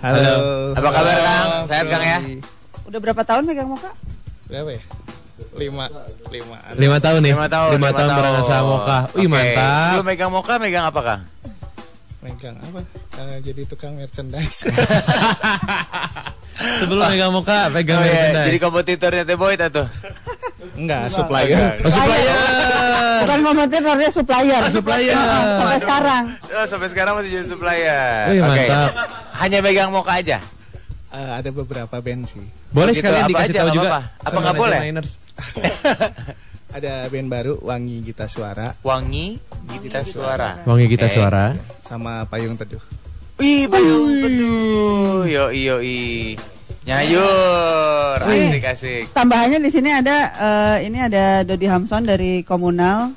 Halo. 0.01 0.33
Apa 0.73 0.89
kabar 0.89 1.17
Kang? 1.21 1.49
Sehat 1.69 1.85
Kang 1.85 2.01
ya? 2.01 2.17
Udah 2.89 2.99
berapa 2.99 3.21
tahun 3.21 3.43
megang 3.45 3.69
Moka? 3.69 3.93
berapa 4.49 4.73
ya? 4.73 4.81
Lima, 5.53 5.85
lima. 6.27 6.57
Lima 6.73 6.97
tahun 6.97 7.19
nih. 7.21 7.31
Lima 7.31 7.45
tahun. 7.45 7.69
Lima 7.77 7.89
tahun 7.93 8.09
barengan 8.11 8.43
sama 8.43 8.63
Moka. 8.67 8.97
Wih 9.13 9.21
Oke. 9.21 9.29
mantap. 9.29 9.85
Sebelum 9.85 10.05
megang 10.05 10.31
Moka, 10.33 10.53
megang 10.57 10.85
apa 10.89 10.99
Kang? 10.99 11.21
Megang 12.21 12.55
apa? 12.57 12.79
Eh, 13.21 13.37
jadi 13.41 13.61
tukang 13.63 13.93
merchandise. 13.95 14.65
Sebelum 16.81 17.05
megang 17.05 17.31
Moka, 17.31 17.69
pegang 17.69 17.97
Oh, 17.97 18.01
iya. 18.01 18.33
merchandise. 18.33 18.45
Jadi 18.49 18.57
kompetitornya 18.57 19.23
Teboy 19.23 19.53
tuh. 19.61 19.87
Enggak, 20.77 21.11
supplier. 21.11 21.77
Oh, 21.83 21.91
supplier. 21.91 22.37
Bukan 23.21 23.39
kompetitor, 23.43 23.95
dia 23.99 24.11
supplier. 24.11 24.61
supplier. 24.71 25.17
Sampai 25.59 25.77
sekarang. 25.79 26.23
Oh, 26.51 26.65
sampai 26.65 26.87
sekarang 26.89 27.13
masih 27.19 27.29
jadi 27.37 27.45
supplier. 27.45 28.33
Oke. 28.33 28.41
mantap. 28.41 28.91
Hanya 29.41 29.59
megang 29.59 29.91
Moka 29.91 30.15
aja. 30.15 30.39
Eh, 31.11 31.31
ada 31.43 31.49
beberapa 31.51 31.99
band 31.99 32.23
sih. 32.23 32.39
Boleh 32.71 32.95
Gitu, 32.95 33.03
sekalian 33.03 33.27
dikasih 33.27 33.51
aja, 33.51 33.61
tahu 33.67 33.71
juga. 33.75 33.99
Apa 34.23 34.29
sama 34.31 34.39
nggak 34.47 34.55
boleh? 34.55 34.79
Ada 36.71 37.11
band 37.11 37.27
baru 37.27 37.59
Wangi 37.67 37.99
Gita 37.99 38.31
Suara 38.31 38.71
Wangi 38.79 39.35
Gita 39.83 40.07
Suara. 40.07 40.63
Wangi 40.63 40.87
kita 40.87 41.11
Oke. 41.11 41.19
suara. 41.19 41.51
sama 41.83 42.23
Payung 42.31 42.55
Teduh. 42.55 42.79
Wih, 43.43 43.67
bayang 43.67 44.07
betul. 44.23 45.27
Yo 45.27 45.51
yo 45.51 45.83
i. 45.83 46.39
Nyayur. 46.87 48.17
Asik 48.21 48.63
asik. 48.65 49.03
Tambahannya 49.13 49.59
di 49.59 49.71
sini 49.71 49.89
ada 49.91 50.17
eh, 50.35 50.77
ini 50.87 50.99
ada 51.01 51.45
Dodi 51.47 51.67
Hamson 51.67 52.03
dari 52.07 52.41
Komunal. 52.43 53.13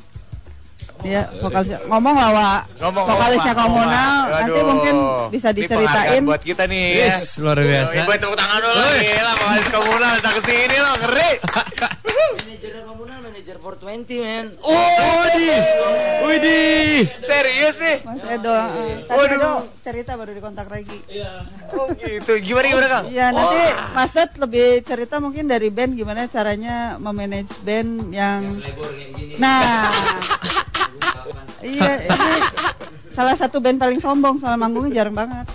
Dia 1.05 1.29
vokalis 1.37 1.69
ngomong 1.85 2.17
lah 2.17 2.31
Wak. 2.33 2.61
Ngomong 2.81 3.05
vokalisnya 3.05 3.53
ngomong, 3.53 3.77
Komunal. 3.77 4.09
ngomong. 4.09 4.33
Nanti 4.33 4.51
Aduh. 4.57 4.65
mungkin 4.67 4.95
bisa 5.29 5.49
diceritain. 5.53 6.23
buat 6.25 6.41
kita 6.41 6.65
nih 6.65 6.81
ya. 6.97 7.07
Yes, 7.13 7.37
luar 7.39 7.61
biasa. 7.61 7.93
Ibu 8.01 8.11
tepuk 8.17 8.35
tangan 8.35 8.59
dulu 8.59 8.85
Gila 8.97 9.33
vokalis 9.37 9.67
komunal 9.69 10.11
datang 10.17 10.35
ke 10.35 10.43
sini 10.43 10.77
loh 10.77 10.95
ngeri. 10.99 11.31
Manajer 12.35 12.73
komunal 12.83 13.19
manajer 13.21 13.57
420 13.61 14.25
men. 14.25 14.47
Oh, 14.59 15.25
di. 15.31 15.49
Widih. 16.25 17.05
Serius 17.21 17.77
nih. 17.77 17.99
Mas 18.03 18.25
Edo, 18.25 18.57
eh, 18.57 18.97
tadi 19.05 19.19
Waduh. 19.21 19.37
Edo 19.37 19.53
cerita 19.85 20.17
baru 20.17 20.33
dikontak 20.33 20.73
lagi. 20.73 20.99
Oh 21.71 21.85
gitu. 21.93 22.33
Gimana 22.41 22.67
gimana 22.67 22.89
Kang? 22.89 23.05
Iya, 23.13 23.27
nanti 23.29 23.53
Oh. 23.61 23.93
Mas 23.93 24.11
Dad 24.11 24.33
lebih 24.35 24.81
cerita 24.81 25.21
mungkin 25.21 25.45
dari 25.45 25.69
band 25.69 25.93
gimana 25.95 26.25
caranya 26.27 26.97
memanage 26.97 27.53
band 27.61 28.09
yang 28.09 28.49
Nah. 29.37 29.93
iya, 31.63 31.93
ini 32.01 32.39
salah 33.09 33.33
satu 33.33 33.59
band 33.59 33.77
paling 33.77 33.99
sombong 33.99 34.39
soal 34.39 34.55
manggungnya 34.55 35.03
jarang 35.03 35.15
banget. 35.15 35.47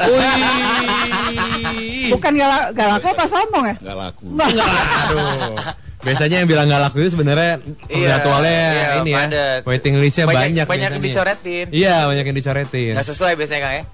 Wih. 0.00 2.08
Bukan 2.10 2.32
galak 2.34 2.72
galak 2.72 3.04
apa 3.04 3.24
sombong 3.26 3.64
ya? 3.68 3.76
Gak 3.78 3.96
laku. 3.96 4.24
Aduh. 4.32 5.54
Biasanya 6.00 6.36
yang 6.40 6.48
bilang 6.48 6.64
gak 6.66 6.80
laku 6.80 7.04
itu 7.04 7.12
sebenarnya 7.12 7.60
Iya, 7.86 8.16
jadwalnya 8.16 8.60
iya, 8.72 8.88
ini 8.98 9.10
ya. 9.12 9.18
padat. 9.20 9.60
Waiting 9.68 9.94
listnya 10.00 10.24
banyak. 10.24 10.40
banyak, 10.40 10.66
banyak 10.66 10.90
yang 10.90 11.04
dicoretin. 11.04 11.66
Iya, 11.68 11.96
banyak 12.08 12.24
yang 12.24 12.36
dicoretin. 12.36 12.92
Nggak 12.96 13.06
sesuai 13.06 13.32
biasanya 13.36 13.60
Kang 13.60 13.74
ya. 13.76 13.84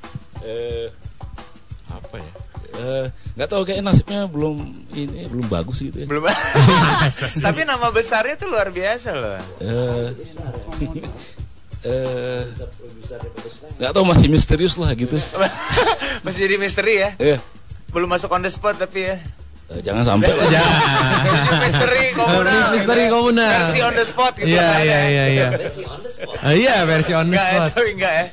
eh 0.47 0.87
apa 1.91 2.17
ya 2.23 2.31
eh 2.77 3.05
nggak 3.37 3.49
tahu 3.49 3.63
kayak 3.63 3.81
nasibnya 3.81 4.25
belum 4.25 4.65
ini 4.91 5.29
belum 5.29 5.47
bagus 5.47 5.81
gitu 5.81 5.93
ya 5.99 6.07
Belum. 6.07 6.25
Tapi 7.47 7.61
nama 7.63 7.89
besarnya 7.91 8.35
tuh 8.35 8.49
luar 8.49 8.73
biasa 8.73 9.13
loh. 9.13 9.37
eh 9.61 10.09
eh 11.85 12.41
nggak 13.77 13.93
tahu 13.93 14.05
masih 14.05 14.27
misterius 14.27 14.75
lah 14.75 14.91
gitu 14.93 15.21
Masih 16.25 16.49
jadi 16.49 16.57
misteri 16.57 16.95
ya. 16.99 17.11
eh 17.19 17.37
Belum 17.89 18.09
masuk 18.09 18.29
on 18.31 18.41
the 18.41 18.49
spot 18.49 18.77
tapi 18.77 19.05
ya. 19.05 19.21
Eh, 19.67 19.81
jangan 19.83 20.05
sampai 20.07 20.31
lah. 20.31 20.47
Ya. 20.49 20.65
misteri 21.67 22.05
komunal. 22.13 22.67
Misteri 22.71 23.05
komunal. 23.09 23.51
Versi 23.65 23.81
on 23.83 23.95
the 23.95 24.05
spot 24.05 24.33
gitu. 24.37 24.47
Iya, 24.49 24.63
kan, 24.63 24.81
iya, 24.81 24.99
ya. 24.99 25.07
iya, 25.07 25.25
iya. 25.27 25.49
Ah, 26.41 26.55
Iya, 26.55 26.77
versi 26.85 27.13
on 27.13 27.27
the 27.27 27.35
Enggak, 27.35 27.51
spot. 27.51 27.69
tapi 27.75 27.91
enggak 27.95 28.13
ya. 28.13 28.27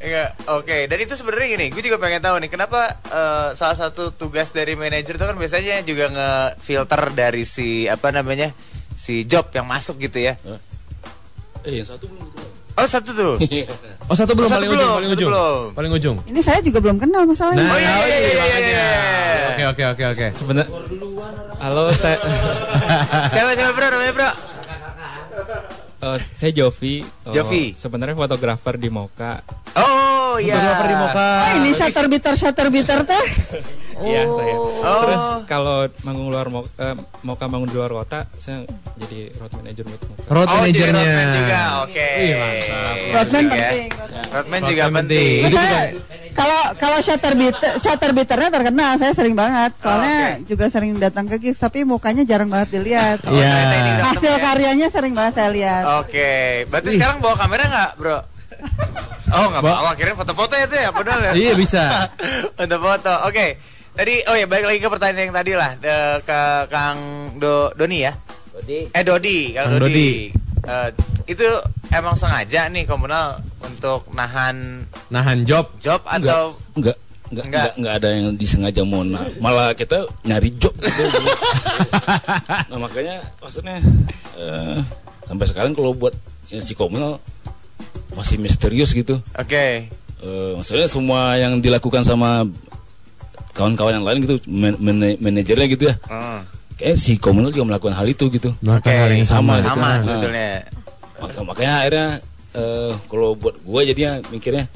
Enggak. 0.00 0.28
Oke, 0.50 0.76
dan 0.86 0.98
itu 0.98 1.14
sebenarnya 1.14 1.48
gini, 1.54 1.66
gue 1.70 1.82
juga 1.82 1.98
pengen 1.98 2.20
tahu 2.20 2.36
nih 2.40 2.50
kenapa 2.50 2.80
eh, 3.06 3.48
salah 3.52 3.76
satu 3.76 4.10
tugas 4.10 4.50
dari 4.50 4.72
manajer 4.74 5.14
itu 5.14 5.24
kan 5.24 5.36
biasanya 5.36 5.84
juga 5.84 6.08
nge-filter 6.08 7.02
dari 7.12 7.44
si 7.44 7.84
apa 7.86 8.08
namanya? 8.10 8.50
si 8.92 9.24
job 9.24 9.48
yang 9.50 9.64
masuk 9.66 9.98
gitu 9.98 10.20
ya. 10.20 10.36
eh 11.64 11.72
yang 11.74 11.88
satu 11.88 12.06
belum 12.06 12.28
Oh, 12.72 12.86
satu 12.86 13.10
tuh. 13.12 13.34
Oh, 14.10 14.14
satu 14.14 14.34
belum 14.34 14.44
Satu 14.44 14.58
paling 14.60 14.68
belum, 14.68 14.82
ujung, 14.82 14.92
paling 14.92 15.08
satu 15.08 15.16
ujung. 15.16 15.30
belum. 15.30 15.62
Paling 15.72 15.92
ujung. 15.94 16.16
Ini 16.26 16.40
saya 16.40 16.58
juga 16.60 16.78
belum 16.78 16.96
kenal 16.96 17.22
masalahnya. 17.24 17.62
Nah, 17.62 17.70
Oh, 17.70 17.78
iya, 17.78 17.88
iya, 17.88 18.02
iya, 18.04 18.18
iya, 18.18 18.34
makanya. 18.36 18.68
iya. 18.68 18.88
Oke, 19.48 19.62
oke, 19.64 19.82
oke, 19.88 20.04
oke. 20.12 20.26
Sebenarnya 20.32 20.68
Halo, 21.58 21.82
saya 21.92 22.18
siapa 23.32 23.50
siapa 23.54 23.72
bro 23.72 23.86
namanya 23.88 24.12
bro? 24.12 24.30
eh, 26.02 26.16
saya 26.34 26.50
Jovi. 26.52 27.00
Eh, 27.00 27.30
Jovi. 27.30 27.64
Sebenarnya 27.72 28.12
fotografer 28.12 28.74
di 28.74 28.90
Moka. 28.90 29.38
Oh, 29.74 30.36
iya. 30.36 30.58
Fotografer 30.58 30.86
di 30.88 30.96
Moka. 30.98 31.28
Oh, 31.30 31.50
ini 31.56 31.70
shutter 31.70 32.06
beater 32.06 32.34
shutter 32.34 32.66
beater 32.68 33.00
teh. 33.02 33.24
Iya, 34.02 34.22
saya. 34.26 34.54
Oh. 34.56 35.00
Terus 35.00 35.22
kalau 35.46 35.76
manggung 36.02 36.28
luar 36.28 36.46
Moka, 36.46 36.68
eh, 36.76 36.94
Moka 37.22 37.44
manggung 37.46 37.66
di 37.66 37.76
luar 37.76 37.90
kota, 37.92 38.26
saya 38.32 38.66
jadi 38.96 39.30
road 39.36 39.52
manager 39.54 39.84
buat 39.84 40.02
Moka. 40.04 40.22
Road 40.28 40.44
Oh, 40.44 40.52
jadi 40.52 40.60
manajernya. 40.60 41.02
roadman 41.02 41.28
juga. 41.32 41.60
Oke. 41.82 42.08
Mantap. 42.08 42.94
Iya, 42.94 43.12
Roadman 43.12 43.22
asik 43.22 43.44
ya. 43.44 43.50
penting. 43.52 43.88
Roadman 44.28 44.60
juga 44.62 44.82
Roadman 44.82 44.96
penting. 45.00 45.38
penting. 45.40 45.52
Saya 45.52 45.80
kalau 46.32 46.60
kalau 46.74 46.98
shutter 46.98 47.34
beater 47.34 47.72
shutter 47.76 48.10
beaternya 48.10 48.50
terkenal, 48.50 48.90
saya 48.96 49.12
sering 49.12 49.34
banget. 49.34 49.70
Soalnya 49.76 50.18
juga 50.42 50.64
sering 50.66 50.96
datang 50.96 51.26
ke 51.26 51.36
gigs, 51.38 51.60
tapi 51.60 51.84
mukanya 51.84 52.24
jarang 52.24 52.48
banget 52.48 52.72
dilihat. 52.72 53.20
Oh, 53.22 53.30
Iya. 53.30 53.52
udah 53.52 54.06
Hasil 54.08 54.18
ketemu 54.24 54.32
ya. 54.32 54.42
karyanya 54.42 54.88
sering 54.88 55.12
banget 55.12 55.32
saya 55.34 55.50
lihat. 55.50 55.84
Oke, 56.00 56.32
berarti 56.66 56.88
sekarang 56.90 57.20
bawa 57.20 57.36
kamera 57.36 57.64
nggak, 57.64 57.90
bro? 57.96 58.18
Oh 59.32 59.48
nggak 59.48 59.64
bawa, 59.64 59.88
akhirnya 59.88 60.12
foto-foto 60.12 60.52
ya 60.52 60.68
tuh 60.68 60.76
ya, 60.76 60.90
padahal 60.92 61.20
ya. 61.24 61.32
Iya, 61.32 61.52
bisa. 61.56 61.88
Untuk 62.62 62.78
foto. 62.78 63.12
Oke, 63.24 63.56
tadi 63.92 64.24
oh 64.24 64.34
ya 64.34 64.46
balik 64.46 64.66
lagi 64.66 64.78
ke 64.78 64.88
pertanyaan 64.88 65.26
yang 65.26 65.34
tadi 65.34 65.52
lah 65.52 65.70
de- 65.76 66.20
ke 66.22 66.40
Kang 66.66 66.98
Do, 67.36 67.70
Doni 67.72 67.98
ya. 68.00 68.12
Jadi 68.54 68.88
Eh 68.90 69.02
Dodi, 69.02 69.52
Kang, 69.52 69.68
Kang 69.70 69.80
Dodi. 69.80 70.28
Eh, 70.62 70.88
itu 71.26 71.46
emang 71.90 72.14
sengaja 72.14 72.68
nih 72.68 72.84
komunal 72.84 73.34
untuk 73.60 74.06
nahan 74.12 74.84
Nahan 75.08 75.42
job. 75.42 75.68
job 75.78 76.00
atau 76.04 76.54
enggak 76.72 76.96
Enggak. 77.28 77.48
enggak 77.48 77.48
enggak 77.48 77.72
enggak 77.74 77.94
ada 77.96 78.08
yang 78.10 78.26
disengaja 78.32 78.82
mau 78.82 79.00
na- 79.02 79.24
malah 79.38 79.72
kita 79.72 80.04
nyari 80.22 80.52
job 80.52 80.72
gitu. 80.74 81.02
nah 82.70 82.78
makanya 82.78 83.24
maksudnya 83.38 83.80
eh, 84.36 84.76
sampai 85.22 85.46
sekarang 85.46 85.72
kalau 85.72 85.92
buat 85.92 86.12
ya, 86.46 86.60
si 86.60 86.72
komunal 86.72 87.16
masih 88.12 88.36
misterius 88.36 88.92
gitu 88.92 89.16
Oke. 89.34 89.88
Eh, 90.20 90.50
maksudnya 90.54 90.86
semua 90.86 91.34
yang 91.34 91.58
dilakukan 91.58 92.04
sama 92.04 92.44
kawan-kawan 93.52 93.92
yang 93.94 94.04
lain 94.04 94.18
gitu 94.20 94.36
man- 94.48 94.78
mana- 94.78 95.18
manajernya 95.18 95.66
gitu 95.68 95.84
ya 95.86 95.94
Hmm. 96.04 96.40
kayak 96.74 96.96
si 96.96 97.16
komunal 97.16 97.48
juga 97.48 97.68
melakukan 97.68 97.94
hal 97.94 98.06
itu 98.06 98.26
gitu 98.28 98.50
Melakukan 98.60 98.88
Oke, 98.88 98.98
hal 98.98 99.10
yang 99.10 99.22
sama, 99.22 99.54
sama, 99.54 99.54
gitu. 99.56 99.68
Sama 99.68 99.86
Nah. 99.86 100.00
sebetulnya. 100.00 100.50
Maka, 101.14 101.38
makanya 101.42 101.74
akhirnya 101.78 102.08
eh, 102.52 102.92
kalau 103.06 103.32
buat 103.32 103.54
gua 103.62 103.80
jadinya 103.80 104.20
mikirnya 104.28 104.68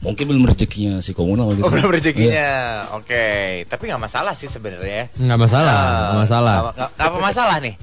mungkin 0.00 0.24
belum 0.26 0.44
rezekinya 0.44 0.98
si 0.98 1.12
komunal 1.12 1.52
gitu 1.52 1.62
Oh 1.62 1.70
belum 1.70 1.88
rezekinya. 1.88 2.50
Oke, 2.92 3.24
tapi 3.64 3.82
nggak 3.86 4.02
masalah 4.02 4.32
sih 4.32 4.46
sebenarnya. 4.46 5.08
Nggak 5.14 5.38
masalah, 5.38 5.78
Eh, 5.78 6.02
nggak 6.04 6.20
masalah. 6.22 6.56
nggak- 6.56 6.74
nggak- 6.74 6.92
nggak 6.92 7.08
apa 7.08 7.18
masalah 7.20 7.56
nih. 7.58 7.74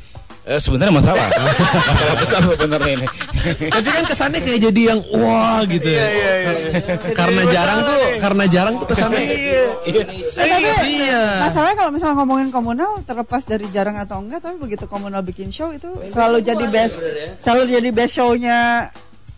Eh, 0.41 0.57
sebenarnya 0.57 0.89
masalah 0.91 1.21
masalah 1.85 2.15
besar 2.17 2.41
sebenarnya 2.41 2.91
ini 2.97 3.07
Tapi 3.69 3.89
kan 3.91 4.03
kesannya 4.03 4.41
kayak 4.41 4.59
jadi 4.63 4.81
yang 4.89 4.99
wah 5.13 5.61
gitu 5.63 5.85
ya. 5.85 6.01
Karena 7.13 7.45
jarang 7.45 7.79
tuh, 7.83 7.97
karena 8.17 8.43
jarang 8.45 8.73
tuh 8.75 8.87
kesannya. 8.87 9.21
Eh, 9.21 10.01
tapi 10.25 10.69
Iya. 10.97 11.39
masalahnya 11.39 11.75
kalau 11.77 11.91
misalnya 11.91 12.15
ngomongin 12.17 12.49
komunal 12.49 13.01
terlepas 13.03 13.45
dari 13.45 13.69
jarang 13.69 13.95
atau 13.95 14.17
enggak, 14.17 14.41
tapi 14.41 14.57
begitu 14.57 14.85
komunal 14.85 15.21
bikin 15.21 15.49
show 15.49 15.69
itu 15.69 15.87
selalu 16.05 16.41
jadi 16.41 16.65
best, 16.67 16.97
selalu 17.37 17.63
jadi 17.71 17.89
best 17.91 18.13
show-nya. 18.15 18.89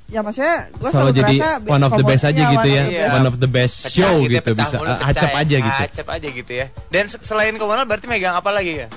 Ya 0.07 0.21
maksudnya 0.21 0.69
gue 0.71 0.87
Selalu 0.87 1.09
selalu, 1.09 1.19
jadi 1.19 1.35
one 1.65 1.81
of 1.81 1.91
the 1.91 2.05
best 2.05 2.23
aja 2.23 2.41
gitu 2.49 2.67
ya. 2.69 2.83
Iya. 2.85 3.07
One 3.13 3.25
of 3.25 3.35
the 3.37 3.49
best 3.49 3.75
Pecah 3.83 3.95
show 3.97 4.13
gitu, 4.21 4.35
gitu 4.35 4.49
pecah 4.51 4.61
bisa. 4.61 4.75
mulut, 4.77 4.93
eh, 4.93 5.09
acap 5.09 5.29
ya. 5.29 5.41
aja 5.41 5.55
gitu. 5.57 5.81
Acap 5.83 6.07
aja 6.07 6.27
gitu 6.29 6.51
ya. 6.53 6.65
Dan 6.87 7.03
se- 7.09 7.19
selain 7.19 7.55
komunal 7.57 7.83
berarti 7.83 8.05
megang 8.05 8.35
apa 8.35 8.49
lagi 8.49 8.77
ya? 8.77 8.87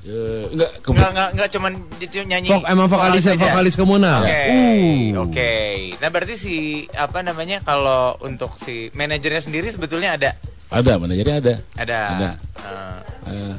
Eh, 0.00 0.44
enggak 0.50 0.70
ke- 0.78 0.90
Enggak 0.90 1.10
enggak 1.10 1.28
enggak 1.32 1.48
cuman 1.50 1.72
j- 1.98 2.24
nyanyi. 2.24 2.48
Vok, 2.50 2.64
emang 2.64 2.86
vokalis 2.86 3.24
aja. 3.24 3.40
vokalis 3.42 3.74
komunal. 3.74 4.20
Oke, 4.20 4.42
Uh. 4.46 5.04
oke. 5.22 5.52
Nah 5.96 6.08
berarti 6.08 6.34
si 6.34 6.56
apa 6.92 7.20
namanya 7.20 7.60
kalau 7.60 8.16
untuk 8.20 8.52
si 8.54 8.88
manajernya 8.92 9.40
sendiri 9.40 9.68
sebetulnya 9.68 10.14
ada 10.14 10.30
ada 10.68 10.92
manajernya 10.96 11.36
ada 11.38 11.54
ada. 11.74 12.00
Ada. 12.10 12.30
eh, 13.26 13.54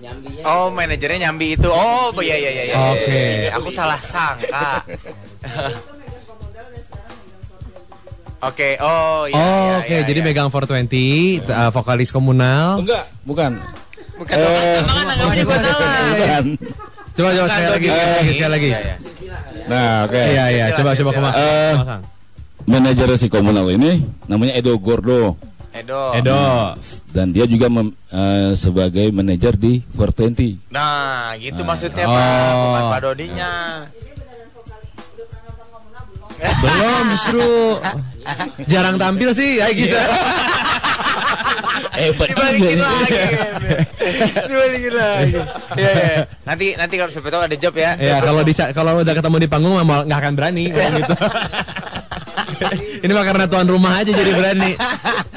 Eh, 0.00 0.44
oh 0.44 0.70
manajernya 0.70 1.26
nyambi 1.26 1.54
itu. 1.54 1.66
Oh 1.66 2.10
iya 2.18 2.36
iya 2.36 2.50
iya. 2.50 2.62
iya. 2.66 2.76
Oke. 2.90 3.22
Aku 3.52 3.68
salah 3.68 3.98
sangka. 3.98 4.82
Oke, 8.40 8.80
oh 8.80 9.28
iya. 9.28 9.36
Oh, 9.36 9.44
iya, 9.44 9.76
oke. 9.76 9.92
iya, 9.92 10.00
Jadi 10.02 10.16
iya. 10.16 10.26
megang 10.26 10.48
420, 10.48 11.44
t- 11.44 11.52
uh, 11.52 11.68
vokalis 11.68 12.08
komunal. 12.08 12.80
enggak 12.80 13.04
bukan 13.22 13.60
Bukan, 14.20 14.36
emang 14.36 14.84
kan 14.92 15.06
anggapnya 15.08 15.42
gue 15.42 15.58
salah. 15.58 15.90
bukan 16.12 16.44
Coba 17.10 17.28
coba 17.32 17.46
sekali 17.48 17.68
lagi, 17.70 17.88
sekali 18.30 18.52
lagi. 18.52 18.68
Iya, 18.68 18.80
iya. 18.80 18.96
nah 19.66 20.04
oke 20.04 20.20
Iya, 20.20 20.44
iya. 20.46 20.64
Coba 20.72 20.90
coba 20.92 21.10
ke 21.10 21.20
mana? 21.20 21.34
Eh, 21.34 21.74
manajer 22.66 23.08
si 23.16 23.26
komunal 23.26 23.66
ini 23.68 23.98
namanya 24.26 24.52
Edo 24.54 24.76
Gordo 24.76 25.34
Edo. 25.70 26.12
Edo. 26.12 26.76
dan 27.08 27.30
dia 27.30 27.42
juga 27.44 27.66
mem- 27.66 27.94
eh, 28.06 28.52
sebagai 28.54 29.08
manajer 29.08 29.54
di 29.54 29.80
420 29.90 30.58
Nah, 30.68 31.32
gitu 31.36 31.62
maksudnya 31.62 32.04
Oh. 32.04 32.12
Pak, 32.12 32.52
bukan 32.54 32.82
Pak 32.86 33.00
Dodinya. 33.00 33.52
Belum 36.40 37.04
justru 37.10 37.46
jarang 38.70 38.96
tampil 38.96 39.30
sih 39.30 39.58
kayak 39.58 39.74
gitu. 39.74 39.98
Hebat 41.90 42.28
Dibalikin 42.32 42.78
lagi. 42.80 43.20
Dibalikin 44.46 44.94
lagi. 44.94 45.36
Iya, 45.76 45.90
iya. 45.92 46.18
Nanti 46.46 46.66
nanti 46.74 46.94
kalau 46.96 47.10
tahu 47.10 47.42
ada 47.44 47.56
job 47.56 47.74
ya. 47.76 47.96
Ya 47.96 48.16
kalau 48.20 48.40
bisa 48.42 48.72
kalau 48.72 49.00
udah 49.00 49.14
ketemu 49.14 49.36
di 49.38 49.48
panggung 49.48 49.74
mah 49.76 50.04
nggak 50.06 50.18
akan 50.18 50.32
berani 50.38 50.64
ngomong 50.72 50.92
gitu. 50.96 51.14
Ini 53.00 53.12
mah 53.12 53.24
karena 53.24 53.44
tuan 53.48 53.66
rumah 53.68 54.00
aja 54.00 54.10
jadi 54.12 54.32
berani. 54.32 54.72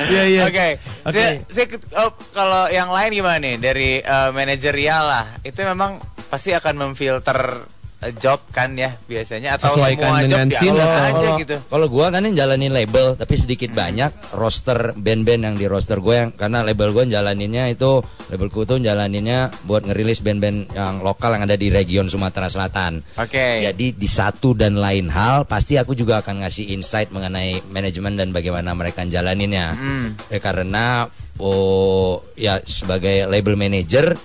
Iya 0.03 0.23
iya. 0.27 0.41
Oke. 0.47 0.67
Oke. 1.07 1.15
Saya- 1.15 1.39
saya 1.51 1.67
ke- 1.67 1.91
oh, 1.95 2.11
kalau 2.31 2.67
yang 2.67 2.91
lain 2.91 3.11
gimana 3.13 3.37
nih 3.39 3.55
dari 3.59 3.89
eh, 3.99 4.29
manajerial 4.31 5.03
lah. 5.07 5.25
Itu 5.43 5.63
memang 5.63 5.99
pasti 6.27 6.51
akan 6.51 6.75
memfilter 6.79 7.39
eh, 7.39 7.82
job 8.19 8.39
kan 8.51 8.75
ya 8.75 8.91
biasanya 9.07 9.55
atau 9.55 9.71
Sesuaikan 9.71 10.03
semua 10.03 10.19
dengan 10.25 10.47
job 10.51 10.59
scene 10.59 10.77
atau- 10.79 10.91
aja 10.91 11.13
kalau, 11.13 11.39
gitu. 11.39 11.55
Kalau 11.69 11.87
gua 11.87 12.05
kan 12.11 12.21
yang 12.27 12.35
jalanin 12.35 12.73
label 12.73 13.15
tapi 13.15 13.33
sedikit 13.39 13.71
banyak 13.71 14.11
roster 14.35 14.91
band-band 14.97 15.41
yang 15.45 15.55
di 15.55 15.65
roster 15.69 16.01
gue 16.03 16.15
yang 16.15 16.31
karena 16.33 16.65
label 16.65 16.91
gue 16.91 17.13
jalaninnya 17.13 17.69
itu 17.69 18.01
labelku 18.33 18.65
tuh 18.65 18.81
jalaninnya 18.81 19.53
buat 19.69 19.85
ngerilis 19.85 20.25
band-band 20.25 20.73
yang 20.73 21.05
lokal 21.05 21.37
yang 21.37 21.45
ada 21.45 21.55
di 21.55 21.69
region 21.69 22.09
Sumatera 22.09 22.49
Selatan. 22.49 22.99
Oke. 23.19 23.61
Jadi 23.61 23.93
di 23.93 24.09
satu 24.09 24.57
dan 24.57 24.79
lain 24.79 25.11
hal 25.13 25.45
pasti 25.45 25.77
aku 25.77 25.93
juga 25.93 26.25
akan 26.25 26.41
ngasih 26.41 26.73
insight 26.73 27.13
mengenai 27.13 27.61
manajemen 27.69 28.17
dan 28.17 28.33
bagaimana 28.33 28.73
mereka 28.73 29.05
jalaninnya. 29.05 29.75
Hmm. 29.77 30.07
Eh, 30.33 30.41
karena 30.41 31.05
oh 31.37 32.17
ya 32.37 32.61
sebagai 32.63 33.29
label 33.29 33.57
manager 33.57 34.17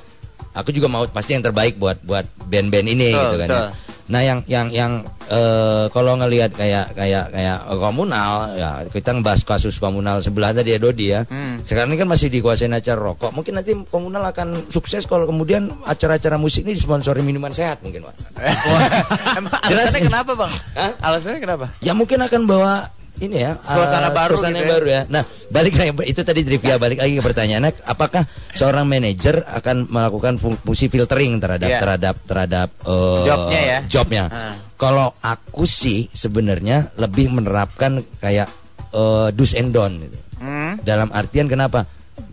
aku 0.54 0.70
juga 0.72 0.88
mau 0.88 1.04
pasti 1.08 1.36
yang 1.36 1.44
terbaik 1.44 1.76
buat 1.76 2.00
buat 2.04 2.24
band-band 2.48 2.86
ini 2.88 3.12
Betul, 3.12 3.24
gitu 3.24 3.36
kan. 3.38 3.48
ya. 3.48 3.52
betul. 3.52 3.68
Nah 4.08 4.24
yang 4.24 4.40
yang 4.48 4.72
yang 4.72 4.92
eh, 5.28 5.84
kalau 5.92 6.16
ngelihat 6.16 6.56
kayak 6.56 6.96
kayak 6.96 7.28
kayak 7.28 7.58
komunal 7.76 8.56
ya 8.56 8.80
kita 8.88 9.12
ngebahas 9.12 9.44
kasus 9.44 9.76
komunal 9.76 10.24
sebelah 10.24 10.56
tadi 10.56 10.72
ya 10.72 10.80
Dodi 10.80 11.12
ya. 11.12 11.28
Hmm. 11.28 11.60
Sekarang 11.60 11.92
ini 11.92 12.00
kan 12.00 12.08
masih 12.08 12.32
dikuasain 12.32 12.72
acara 12.72 12.96
rokok. 12.96 13.36
Mungkin 13.36 13.60
nanti 13.60 13.76
komunal 13.92 14.24
akan 14.32 14.72
sukses 14.72 15.04
kalau 15.04 15.28
kemudian 15.28 15.68
acara-acara 15.84 16.40
musik 16.40 16.64
ini 16.64 16.72
disponsori 16.72 17.20
minuman 17.20 17.52
sehat 17.52 17.84
mungkin 17.84 18.08
Pak. 18.08 18.16
Alasannya 19.68 20.08
kenapa 20.08 20.32
bang? 20.32 20.52
Hah? 20.72 20.92
Alasannya 21.04 21.40
kenapa? 21.44 21.66
Ya 21.84 21.92
mungkin 21.92 22.24
akan 22.24 22.48
bawa 22.48 22.88
ini 23.18 23.36
ya 23.38 23.58
Suasana 23.58 24.08
eh, 24.08 24.14
baru 24.14 24.34
suasana 24.34 24.50
gitu 24.50 24.58
yang 24.58 24.64
ya. 24.64 24.72
baru 24.72 24.86
ya. 24.86 25.02
Nah 25.08 25.22
balik 25.48 25.74
lagi 25.74 25.90
itu 26.06 26.20
tadi 26.20 26.40
trivia 26.42 26.74
balik 26.76 26.98
lagi 26.98 27.14
ke 27.14 27.22
pertanyaannya 27.22 27.72
apakah 27.84 28.22
seorang 28.50 28.84
manajer 28.84 29.42
akan 29.44 29.86
melakukan 29.86 30.34
fung- 30.36 30.56
fungsi 30.56 30.86
filtering 30.86 31.38
terhadap 31.38 31.68
Iya. 31.68 31.80
terhadap 31.80 32.14
terhadap 32.22 32.68
eh, 32.82 33.22
Jobnya 33.24 33.60
ya. 33.60 33.78
jobnya. 33.84 34.24
Ah. 34.28 34.54
Kalau 34.74 35.10
aku 35.18 35.66
sih 35.66 36.06
sebenarnya 36.08 36.94
lebih 36.94 37.28
menerapkan 37.28 37.98
kayak 38.18 38.46
eh, 38.90 39.28
do's 39.30 39.52
and 39.52 39.70
don't 39.70 39.98
gitu. 39.98 40.18
Hmm. 40.38 40.78
Dalam 40.80 41.10
artian 41.10 41.46
kenapa? 41.46 41.82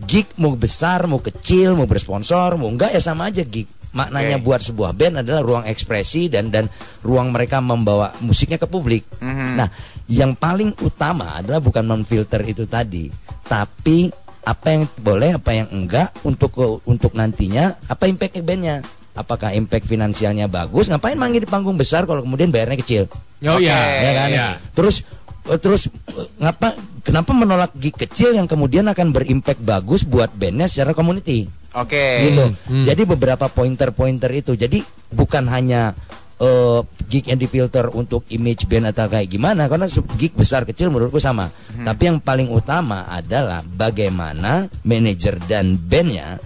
Gig 0.05 0.29
mau 0.37 0.53
besar, 0.53 1.05
mau 1.05 1.17
kecil, 1.17 1.73
mau 1.73 1.85
bersponsor, 1.85 2.57
mau 2.57 2.69
enggak 2.69 2.89
ya 2.89 2.99
sama 2.99 3.29
aja 3.29 3.41
gig. 3.41 3.65
Maknanya 3.95 4.37
Oke. 4.37 4.43
buat 4.43 4.59
sebuah 4.59 4.91
band 4.91 5.23
adalah 5.23 5.39
ruang 5.39 5.65
ekspresi 5.65 6.27
dan 6.27 6.51
dan 6.51 6.67
ruang 6.99 7.31
mereka 7.31 7.63
membawa 7.63 8.11
musiknya 8.19 8.59
ke 8.59 8.67
publik. 8.67 9.07
Mhm. 9.17 9.55
Nah, 9.55 9.71
yang 10.05 10.37
paling 10.37 10.73
utama 10.85 11.41
adalah 11.41 11.57
bukan 11.57 11.85
memfilter 11.85 12.41
itu 12.45 12.69
tadi, 12.69 13.09
tapi 13.49 14.09
apa 14.45 14.67
yang 14.77 14.83
boleh, 15.01 15.41
apa 15.41 15.51
yang 15.57 15.67
enggak 15.73 16.13
untuk 16.21 16.53
untuk 16.85 17.17
nantinya 17.17 17.73
apa 17.89 18.05
impact 18.05 18.37
bandnya. 18.45 18.85
Apakah 19.15 19.55
impact 19.55 19.87
finansialnya 19.87 20.51
bagus? 20.51 20.91
Ngapain 20.91 21.15
manggil 21.15 21.47
di 21.47 21.49
panggung 21.49 21.79
besar 21.79 22.03
kalau 22.03 22.19
kemudian 22.19 22.51
bayarnya 22.51 22.77
kecil? 22.83 23.03
Oh 23.47 23.57
iya. 23.63 24.03
ya 24.03 24.11
kan? 24.11 24.29
Iya. 24.29 24.49
Terus 24.75 25.07
terus 25.63 25.87
ngapa 26.35 26.75
kenapa 26.99 27.31
menolak 27.31 27.71
gig 27.79 27.95
kecil 27.95 28.35
yang 28.35 28.43
kemudian 28.43 28.83
akan 28.91 29.15
berimpact 29.15 29.63
bagus 29.63 30.03
buat 30.03 30.35
bandnya 30.35 30.67
secara 30.67 30.91
community? 30.91 31.47
Oke. 31.79 32.27
Gitu. 32.27 32.43
Hmm. 32.67 32.83
Jadi 32.83 33.01
beberapa 33.07 33.47
pointer-pointer 33.47 34.31
itu. 34.35 34.51
Jadi 34.59 34.83
bukan 35.15 35.47
hanya 35.47 35.95
eh, 36.37 36.79
gig 37.05 37.25
yang 37.25 37.37
difilter 37.37 37.87
untuk 37.89 38.25
image 38.27 38.65
band 38.65 38.89
atau 38.89 39.05
kayak 39.05 39.27
gimana 39.27 39.65
karena 39.65 39.85
gig 40.15 40.31
besar 40.31 40.63
kecil 40.63 40.89
menurutku 40.89 41.17
sama. 41.17 41.47
Tapi 41.75 42.01
yang 42.05 42.17
paling 42.17 42.49
utama 42.49 43.05
adalah 43.05 43.61
bagaimana 43.65 44.65
manajer 44.81 45.37
dan 45.43 45.75
bandnya 45.77 46.39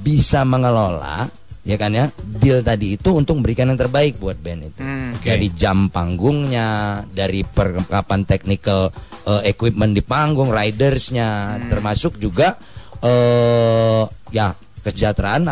bisa 0.00 0.42
mengelola 0.42 1.30
ya 1.62 1.78
kan 1.78 1.94
ya 1.94 2.10
deal 2.36 2.58
tadi 2.58 2.98
itu 2.98 3.14
untuk 3.14 3.38
memberikan 3.38 3.70
yang 3.70 3.78
terbaik 3.78 4.18
buat 4.18 4.34
band 4.34 4.66
itu 4.66 4.82
Hmm, 4.82 5.14
oke. 5.14 5.22
dari 5.22 5.46
jam 5.48 5.86
panggungnya 5.86 6.68
dari 7.06 7.46
perlengkapan 7.46 8.26
technical 8.26 8.90
eh, 9.22 9.46
equipment 9.46 9.94
di 9.94 10.02
panggung 10.02 10.50
ridersnya 10.50 11.30
termasuk 11.70 12.18
juga 12.18 12.58
eh 12.98 14.02
ya 14.30 14.50
kesejahteraan 14.82 15.46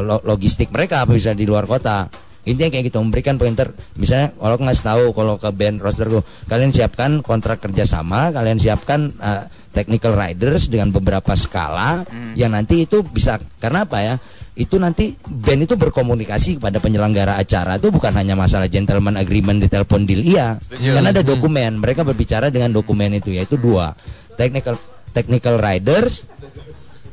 lo- 0.00 0.24
logistik 0.24 0.68
mereka 0.68 1.04
bisa 1.04 1.32
di 1.32 1.44
luar 1.44 1.64
kota 1.64 2.08
intinya 2.48 2.72
kayak 2.72 2.84
gitu 2.88 2.98
memberikan 3.04 3.36
pointer. 3.36 3.76
Misalnya 4.00 4.32
kalau 4.32 4.56
ngasih 4.56 4.84
tahu 4.84 5.04
kalau 5.12 5.34
ke 5.36 5.50
band 5.52 5.84
rosterku 5.84 6.24
kalian 6.48 6.72
siapkan 6.72 7.20
kontrak 7.20 7.60
kerjasama 7.60 8.32
kalian 8.32 8.56
siapkan 8.56 9.12
eh, 9.12 9.44
technical 9.76 10.16
riders 10.16 10.66
dengan 10.66 10.90
beberapa 10.90 11.36
skala 11.36 12.02
yang 12.34 12.50
nanti 12.56 12.88
itu 12.88 13.04
bisa 13.06 13.38
karena 13.62 13.84
apa 13.84 13.98
ya? 14.02 14.14
Itu 14.58 14.82
nanti 14.82 15.14
band 15.22 15.70
itu 15.70 15.78
berkomunikasi 15.78 16.58
kepada 16.58 16.82
penyelenggara 16.82 17.38
acara. 17.38 17.78
Itu 17.78 17.94
bukan 17.94 18.10
hanya 18.18 18.34
masalah 18.34 18.66
gentleman 18.66 19.14
agreement 19.14 19.62
di 19.62 19.70
telepon 19.70 20.02
deal 20.02 20.18
iya. 20.18 20.58
Karena 20.58 21.14
ada 21.14 21.22
dokumen. 21.22 21.78
Mereka 21.78 22.02
berbicara 22.02 22.50
dengan 22.50 22.74
dokumen 22.74 23.14
itu 23.14 23.30
yaitu 23.30 23.54
dua. 23.54 23.94
Technical 24.34 24.74
technical 25.14 25.62
riders 25.62 26.26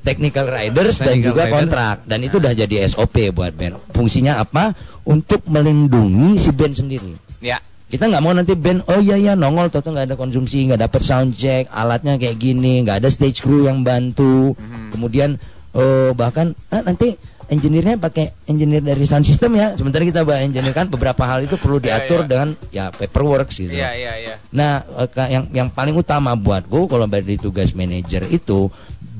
technical 0.05 0.45
riders 0.45 1.01
dan 1.01 1.17
juga 1.17 1.49
rider. 1.49 1.53
kontrak 1.57 1.95
dan 2.05 2.19
itu 2.21 2.37
udah 2.37 2.53
jadi 2.53 2.85
SOP 2.85 3.33
buat 3.33 3.51
band 3.51 3.75
fungsinya 3.91 4.37
apa 4.37 4.71
untuk 5.03 5.41
melindungi 5.49 6.37
si 6.37 6.53
band 6.53 6.77
sendiri 6.77 7.13
Ya. 7.41 7.57
kita 7.85 8.05
nggak 8.05 8.21
mau 8.21 8.33
nanti 8.33 8.53
band 8.53 8.85
oh 8.85 9.01
iya 9.01 9.17
ya 9.17 9.33
nongol 9.33 9.67
atau 9.67 9.81
nggak 9.81 10.13
ada 10.13 10.15
konsumsi 10.15 10.65
nggak 10.65 10.81
dapet 10.81 11.01
sound 11.01 11.33
check 11.33 11.65
alatnya 11.69 12.15
kayak 12.15 12.37
gini 12.37 12.81
nggak 12.81 13.01
ada 13.01 13.09
stage 13.09 13.41
crew 13.41 13.65
yang 13.65 13.81
bantu 13.81 14.53
kemudian 14.89 15.37
eh, 15.73 16.09
bahkan 16.13 16.53
ah, 16.69 16.81
nanti 16.81 17.13
engineer-nya 17.45 18.01
pakai 18.01 18.33
engineer 18.49 18.81
dari 18.81 19.05
sound 19.05 19.21
system 19.21 19.53
ya 19.53 19.77
sementara 19.77 20.01
kita 20.01 20.25
bahas 20.25 20.41
engineer 20.41 20.73
kan 20.73 20.89
beberapa 20.89 21.21
hal 21.29 21.45
itu 21.45 21.61
perlu 21.61 21.77
Iya, 21.77 21.85
diatur 22.01 22.25
iya. 22.25 22.27
dengan 22.27 22.47
ya 22.73 22.85
paperwork 22.89 23.53
gitu 23.53 23.69
Iya 23.69 23.93
iya 23.93 24.13
iya. 24.17 24.35
Nah, 24.49 24.81
eh, 24.81 25.29
yang 25.29 25.45
yang 25.53 25.67
paling 25.69 25.93
utama 25.93 26.33
buatku 26.33 26.89
kalau 26.89 27.05
dari 27.05 27.37
tugas 27.37 27.77
manajer 27.77 28.25
itu 28.33 28.65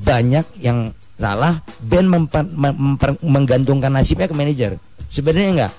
banyak 0.02 0.46
yang 0.60 0.90
salah 1.16 1.58
band 1.82 2.08
memper- 2.08 2.52
mem- 2.52 2.76
memper- 2.76 3.22
menggantungkan 3.22 3.90
nasibnya 3.90 4.28
ke 4.28 4.36
manajer. 4.36 4.76
Sebenarnya 5.08 5.50
enggak. 5.52 5.74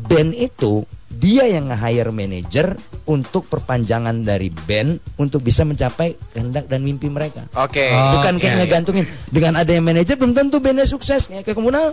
Band 0.00 0.32
itu 0.32 0.82
dia 1.10 1.44
yang 1.44 1.68
nge-hire 1.68 2.08
manajer 2.08 2.72
untuk 3.04 3.44
perpanjangan 3.46 4.22
dari 4.22 4.48
band 4.48 4.96
untuk 5.16 5.40
bisa 5.40 5.62
mencapai 5.62 6.14
kehendak 6.32 6.66
dan 6.66 6.80
mimpi 6.80 7.06
mereka. 7.06 7.44
Oke. 7.52 7.90
Oh, 7.90 8.16
Bukan 8.16 8.38
kayak 8.38 8.46
iya, 8.46 8.54
iya. 8.54 8.60
ngegantungin 8.64 9.04
dengan 9.28 9.52
ada 9.56 9.68
yang 9.68 9.84
manajer 9.84 10.16
belum 10.16 10.32
tentu 10.32 10.56
bandnya 10.58 10.86
sukses 10.86 11.26
kayak 11.26 11.44
ke 11.44 11.52
komunal 11.52 11.92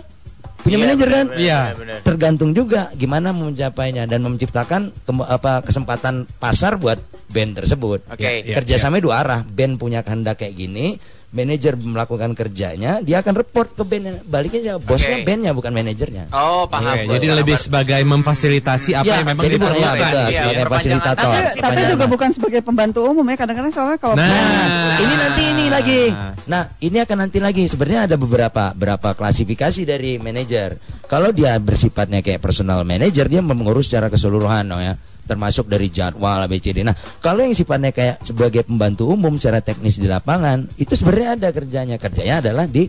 punya 0.58 0.74
Iya, 0.74 0.82
manajer 0.82 1.08
kan 1.08 1.26
Iya. 1.36 1.58
tergantung 2.02 2.50
juga 2.50 2.90
gimana 2.92 3.30
mencapainya 3.30 4.06
dan 4.06 4.24
menciptakan 4.24 4.90
kem- 4.90 5.28
apa 5.28 5.62
kesempatan 5.62 6.26
pasar 6.38 6.74
buat 6.74 6.98
band 7.28 7.58
tersebut. 7.58 8.02
Oke. 8.08 8.22
Ya, 8.22 8.30
Iya, 8.40 8.54
Kerjasamanya 8.56 9.02
dua 9.04 9.14
arah. 9.20 9.40
Band 9.44 9.76
punya 9.76 10.00
kehendak 10.00 10.40
kayak 10.40 10.56
gini, 10.56 10.96
manajer 11.28 11.76
melakukan 11.76 12.32
kerjanya, 12.32 13.04
dia 13.04 13.20
akan 13.20 13.36
report 13.36 13.76
ke 13.76 13.82
bandnya. 13.82 14.16
Baliknya 14.24 14.60
aja, 14.60 14.72
bosnya 14.78 15.20
bandnya 15.22 15.52
bukan 15.52 15.70
manajernya. 15.70 16.32
Oh 16.32 16.64
paham. 16.64 16.88
Iya, 16.88 17.04
gua, 17.04 17.12
jadi 17.14 17.26
paham. 17.26 17.38
lebih 17.44 17.56
sebagai 17.58 18.00
memfasilitasi 18.02 18.90
apa 18.96 19.04
Ya, 19.04 19.20
yang 19.20 19.28
memang 19.28 19.44
jadi 19.44 19.56
bukan 19.56 19.68
ya, 19.68 19.76
diperlukan. 19.76 19.98
betul, 19.98 20.16
Iya, 20.18 20.40
sebagai 20.40 20.56
perpanjangan 20.58 20.72
fasilitator. 21.04 21.28
Tapi, 21.28 21.60
tapi 21.60 21.80
juga 21.86 22.04
bukan 22.08 22.28
sebagai 22.32 22.60
pembantu 22.60 22.98
umum 23.04 23.24
ya 23.24 23.36
kadang-kadang 23.36 23.72
soalnya 23.72 23.98
kalau 23.98 24.14
Nah. 24.16 24.96
ini 24.98 25.14
nanti 25.14 25.42
ini 25.44 25.64
lagi. 25.68 26.00
Nah, 26.48 26.62
ini 26.80 26.96
akan 26.98 27.16
nanti 27.20 27.38
lagi. 27.38 27.62
Sebenarnya 27.68 28.00
ada 28.08 28.16
beberapa 28.16 28.72
berapa 28.72 29.08
klasifikasi 29.12 29.84
dari 29.84 30.16
manajer. 30.16 30.80
Kalau 31.04 31.28
dia 31.28 31.56
bersifatnya 31.56 32.20
kayak 32.20 32.40
personal 32.40 32.82
manager, 32.82 33.28
dia 33.28 33.40
mengurus 33.40 33.88
secara 33.88 34.08
keseluruhan, 34.08 34.64
oh 34.68 34.80
ya. 34.80 34.96
Termasuk 35.28 35.68
dari 35.68 35.92
jadwal 35.92 36.48
ABCD. 36.48 36.80
Nah, 36.80 36.96
kalau 37.20 37.44
yang 37.44 37.52
sifatnya 37.52 37.92
kayak 37.92 38.24
sebagai 38.24 38.64
pembantu 38.64 39.12
umum 39.12 39.36
secara 39.36 39.60
teknis 39.60 40.00
di 40.00 40.08
lapangan, 40.08 40.64
itu 40.80 40.96
sebenarnya 40.96 41.36
ada 41.36 41.48
kerjanya. 41.52 41.96
Kerjanya 42.00 42.40
adalah 42.40 42.64
di 42.64 42.88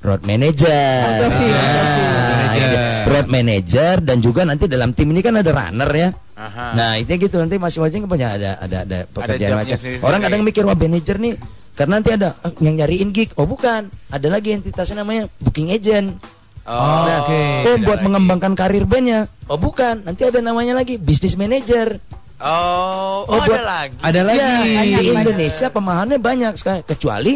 road 0.00 0.24
manager. 0.24 1.04
Fotografi. 1.20 1.48
Nah, 1.52 3.04
road 3.04 3.28
manager 3.28 3.94
dan 4.00 4.18
juga 4.24 4.48
nanti 4.48 4.64
dalam 4.64 4.96
tim 4.96 5.12
ini 5.12 5.20
kan 5.20 5.36
ada 5.36 5.52
runner 5.52 5.90
ya. 5.92 6.08
Aha. 6.34 6.66
Nah, 6.74 6.90
itu 6.98 7.14
gitu 7.14 7.36
nanti 7.38 7.60
masing-masing 7.60 8.08
punya 8.08 8.34
ada 8.34 8.50
ada 8.58 8.78
ada 8.82 8.98
pekerjaan 9.06 9.38
jobnya 9.38 9.56
macam. 9.60 9.76
sendiri-sendiri. 9.76 10.08
Orang 10.08 10.20
kadang 10.24 10.40
mikir 10.42 10.62
wah 10.66 10.76
manajer 10.76 11.16
nih 11.20 11.34
karena 11.74 11.92
nanti 11.98 12.10
ada 12.14 12.28
eh, 12.46 12.52
yang 12.62 12.74
nyariin 12.78 13.10
gig. 13.10 13.30
Oh, 13.34 13.46
bukan. 13.46 13.90
Ada 14.10 14.28
lagi 14.30 14.54
entitasnya 14.54 15.02
namanya 15.02 15.26
booking 15.42 15.74
agent. 15.74 16.18
Oh, 16.64 17.04
Nah, 17.04 17.20
oke. 17.20 17.42
Oh, 17.62 17.76
buat 17.78 17.98
lagi. 17.98 18.04
mengembangkan 18.04 18.52
karir 18.54 18.84
bandnya. 18.84 19.28
Oh, 19.44 19.56
bukan. 19.56 20.00
Nanti 20.00 20.24
ada 20.24 20.40
namanya 20.40 20.72
lagi 20.74 20.96
business 20.96 21.34
manager. 21.34 22.00
Oh, 22.36 23.22
oh, 23.22 23.30
Oh, 23.30 23.38
buat- 23.38 23.52
ada 23.52 23.62
lagi. 23.62 23.96
Ada 24.00 24.20
lagi. 24.22 24.40
Ya, 24.40 24.48
Banyak, 24.50 24.72
di 24.74 25.06
banyak. 25.06 25.20
Indonesia 25.22 25.66
pemahamannya 25.68 26.18
banyak 26.18 26.52
sekali 26.54 26.80
kecuali 26.82 27.32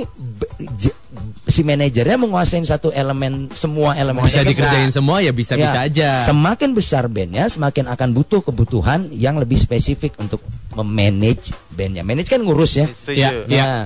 j- 0.74 0.96
si 1.46 1.60
manajernya 1.62 2.18
menguasain 2.18 2.60
satu 2.62 2.88
elemen 2.90 3.48
semua 3.50 3.94
elemen 3.94 4.20
Bisa 4.22 4.42
dikerjain 4.42 4.88
semua 4.90 5.20
ya 5.20 5.30
bisa-bisa 5.30 5.78
Ya, 5.78 5.86
aja. 5.86 6.08
Semakin 6.24 6.72
besar 6.72 7.04
bandnya, 7.06 7.46
semakin 7.46 7.84
akan 7.86 8.08
butuh 8.10 8.40
kebutuhan 8.42 9.08
yang 9.10 9.36
lebih 9.36 9.56
spesifik 9.56 10.16
untuk 10.18 10.40
memanage 10.72 11.52
bandnya. 11.72 12.00
Manage 12.00 12.28
kan 12.28 12.40
ngurus 12.40 12.76
ya. 12.76 12.86
Setuju. 12.86 13.16
Ya, 13.18 13.30
ya. 13.46 13.64
Nah, 13.64 13.78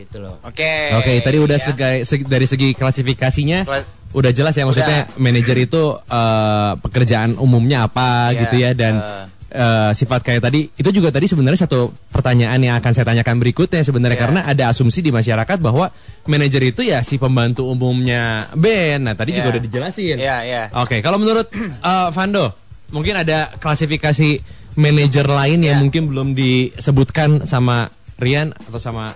gitu 0.00 0.20
loh. 0.20 0.40
Oke. 0.40 0.94
Oke, 0.94 1.20
tadi 1.20 1.36
udah 1.36 1.54
ya. 1.54 1.64
sega- 1.66 2.00
segi- 2.02 2.24
dari 2.24 2.44
segi 2.44 2.72
klasifikasinya 2.72 3.58
Kla- 3.62 3.86
udah 4.10 4.30
jelas 4.30 4.52
ya 4.52 4.64
maksudnya 4.64 5.06
manajer 5.16 5.56
itu 5.60 5.82
eh, 6.00 6.72
pekerjaan 6.78 7.36
umumnya 7.36 7.84
apa 7.84 8.30
Iya, 8.30 8.38
gitu 8.42 8.54
ya 8.58 8.70
dan 8.72 8.94
eh. 8.98 9.24
eh, 9.52 9.90
sifat 9.92 10.20
kayak 10.20 10.42
tadi 10.42 10.66
itu 10.68 10.90
juga 10.90 11.08
tadi 11.08 11.24
sebenarnya 11.24 11.64
satu 11.64 11.88
pertanyaan 12.08 12.58
yang 12.58 12.74
akan 12.76 12.90
saya 12.90 13.06
tanyakan 13.06 13.38
berikutnya 13.38 13.80
sebenarnya 13.80 14.16
Iya. 14.16 14.24
karena 14.26 14.40
ada 14.44 14.64
asumsi 14.68 14.98
di 14.98 15.10
masyarakat 15.10 15.58
bahwa 15.58 15.92
manajer 16.24 16.62
itu 16.66 16.82
ya 16.82 17.00
si 17.00 17.16
pembantu 17.16 17.66
umumnya 17.66 18.50
band. 18.52 19.06
Nah, 19.06 19.14
tadi 19.14 19.30
juga 19.32 19.46
Iya. 19.46 19.54
udah 19.54 19.62
dijelasin. 19.62 20.16
Iya, 20.16 20.36
iya. 20.42 20.62
Oke, 20.74 20.98
kalau 21.00 21.16
menurut 21.16 21.46
eh, 21.86 22.08
Vando, 22.10 22.50
mungkin 22.90 23.14
ada 23.14 23.54
klasifikasi 23.56 24.42
manajer 24.74 25.26
lain 25.26 25.62
yang 25.62 25.78
Iya. 25.78 25.82
mungkin 25.82 26.02
belum 26.06 26.28
disebutkan 26.34 27.42
sama 27.44 27.90
Rian 28.18 28.50
atau 28.52 28.76
sama 28.76 29.14